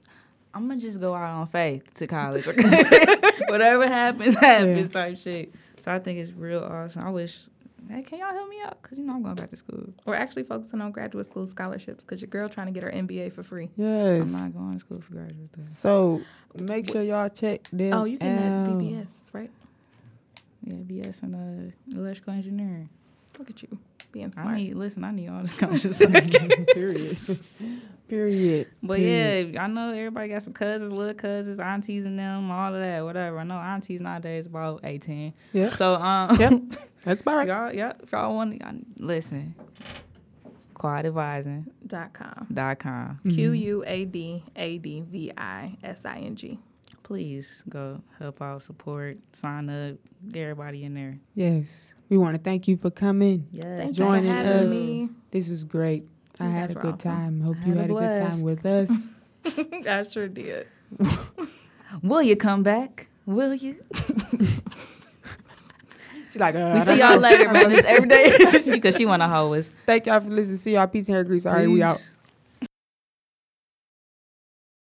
I'm 0.54 0.68
gonna 0.68 0.80
just 0.80 1.00
go 1.00 1.14
out 1.14 1.32
on 1.32 1.48
faith 1.48 1.94
to 1.96 2.08
college. 2.08 2.46
Whatever 3.48 3.88
happens, 3.88 4.36
happens 4.40 4.90
yeah. 4.94 5.02
type 5.02 5.18
shit. 5.18 5.54
So 5.80 5.92
I 5.92 6.00
think 6.00 6.20
it's 6.20 6.32
real 6.32 6.64
awesome. 6.64 7.06
I 7.06 7.10
wish. 7.10 7.48
Hey, 7.90 8.04
can 8.04 8.20
y'all 8.20 8.34
help 8.34 8.50
me 8.50 8.62
out? 8.62 8.80
Cause 8.84 9.00
you 9.00 9.04
know 9.04 9.14
I'm 9.14 9.24
going 9.24 9.36
back 9.36 9.50
to 9.50 9.56
school. 9.56 9.94
We're 10.06 10.16
actually 10.16 10.44
focusing 10.44 10.80
on 10.80 10.92
graduate 10.92 11.26
school 11.26 11.48
scholarships 11.48 12.06
because 12.06 12.22
your 12.22 12.30
girl 12.30 12.48
trying 12.48 12.68
to 12.68 12.72
get 12.72 12.84
her 12.84 12.92
MBA 12.92 13.34
for 13.34 13.42
free. 13.42 13.70
Yes. 13.76 14.22
I'm 14.22 14.32
not 14.32 14.54
going 14.54 14.74
to 14.74 14.80
school 14.80 15.02
for 15.02 15.14
graduate. 15.14 15.50
Though. 15.54 15.64
So 15.64 16.22
make 16.60 16.88
sure 16.88 17.02
y'all 17.02 17.30
check 17.30 17.64
them. 17.74 17.94
Oh, 17.94 18.04
you 18.04 18.20
can 18.20 18.38
have 18.38 18.68
BBS, 18.68 19.16
right? 19.34 19.50
Yeah, 20.64 20.74
BS 20.76 21.24
and 21.24 21.74
uh, 21.96 21.98
electrical 21.98 22.34
engineering. 22.34 22.90
Look 23.40 23.50
at 23.50 23.64
you 23.64 23.80
being 24.12 24.32
smart. 24.32 24.48
I 24.48 24.56
need 24.58 24.76
listen. 24.76 25.04
I 25.04 25.12
need 25.12 25.30
all 25.30 25.42
this 25.42 25.54
scholarships. 25.56 26.00
Period. 26.00 27.18
Period. 28.10 28.68
But 28.82 28.98
Period. 28.98 29.54
yeah, 29.54 29.64
I 29.64 29.68
know 29.68 29.92
everybody 29.92 30.30
got 30.30 30.42
some 30.42 30.54
cousins, 30.54 30.92
little 30.92 31.14
cousins, 31.14 31.60
aunties, 31.60 32.06
and 32.08 32.18
them, 32.18 32.50
all 32.50 32.74
of 32.74 32.80
that, 32.82 33.04
whatever. 33.04 33.38
I 33.40 33.44
know 33.44 33.58
aunties 33.58 34.02
nowadays 34.02 34.46
about 34.48 34.82
eighteen. 34.84 35.34
Yeah. 35.54 35.72
So 35.72 35.96
um. 35.96 36.40
Yep. 36.40 36.54
That's 37.06 37.22
about 37.22 37.38
right. 37.38 37.48
Y'all, 37.48 37.74
yeah. 37.74 37.94
If 38.04 38.12
y'all 38.12 38.36
want, 38.36 38.62
listen. 39.00 39.56
Quadadvising. 40.74 41.66
Dot 41.86 42.14
com. 42.14 42.48
Dot 42.54 42.80
com. 42.80 43.20
Q 43.30 43.52
U 43.52 43.84
A 43.86 44.06
D 44.06 44.44
A 44.56 44.78
D 44.78 45.02
V 45.02 45.32
I 45.38 45.78
S 45.84 46.06
I 46.06 46.20
N 46.20 46.36
G 46.36 46.60
please 47.10 47.64
go 47.68 48.00
help 48.20 48.40
out, 48.40 48.62
support, 48.62 49.18
sign 49.34 49.68
up, 49.68 49.96
get 50.32 50.42
everybody 50.42 50.84
in 50.84 50.94
there. 50.94 51.18
Yes. 51.34 51.96
We 52.08 52.20
want 52.20 52.36
to 52.36 52.40
thank 52.40 52.68
you 52.68 52.78
for 52.78 52.92
coming. 52.92 53.48
Yes. 53.52 53.94
Joining 53.94 54.32
us. 54.32 54.70
Me. 54.70 55.10
This 55.32 55.50
was 55.50 55.64
great. 55.64 56.04
You 56.40 56.46
I 56.46 56.50
had 56.50 56.70
a 56.70 56.76
good 56.76 56.94
awesome. 56.94 57.12
time. 57.12 57.42
Hope 57.42 57.58
you 57.66 57.74
had 57.74 57.90
a 57.90 57.94
good 57.94 58.30
time 58.30 58.42
with 58.44 58.64
us. 58.64 58.92
I 59.90 60.04
sure 60.04 60.28
did. 60.28 60.68
Will 62.04 62.22
you 62.22 62.36
come 62.36 62.62
back? 62.62 63.08
Will 63.26 63.56
you? 63.56 63.84
She's 66.32 66.40
like, 66.40 66.54
uh, 66.54 66.74
we 66.76 66.82
see 66.82 67.00
y'all 67.00 67.18
later, 67.18 67.52
man. 67.52 67.70
This 67.70 67.86
every 67.86 68.08
day 68.08 68.38
because 68.72 68.96
she 68.96 69.08
want 69.08 69.24
to 69.24 69.28
hoe 69.28 69.52
us. 69.56 69.74
Thank 69.88 70.06
y'all 70.06 70.20
for 70.22 70.30
listening. 70.30 70.58
See 70.58 70.74
y'all. 70.74 70.86
Peace 70.86 71.08
and 71.08 71.16
hair 71.16 71.24
grease. 71.24 71.48
All 71.48 71.54
right, 71.54 71.68
we 71.68 71.82
out. 71.82 72.00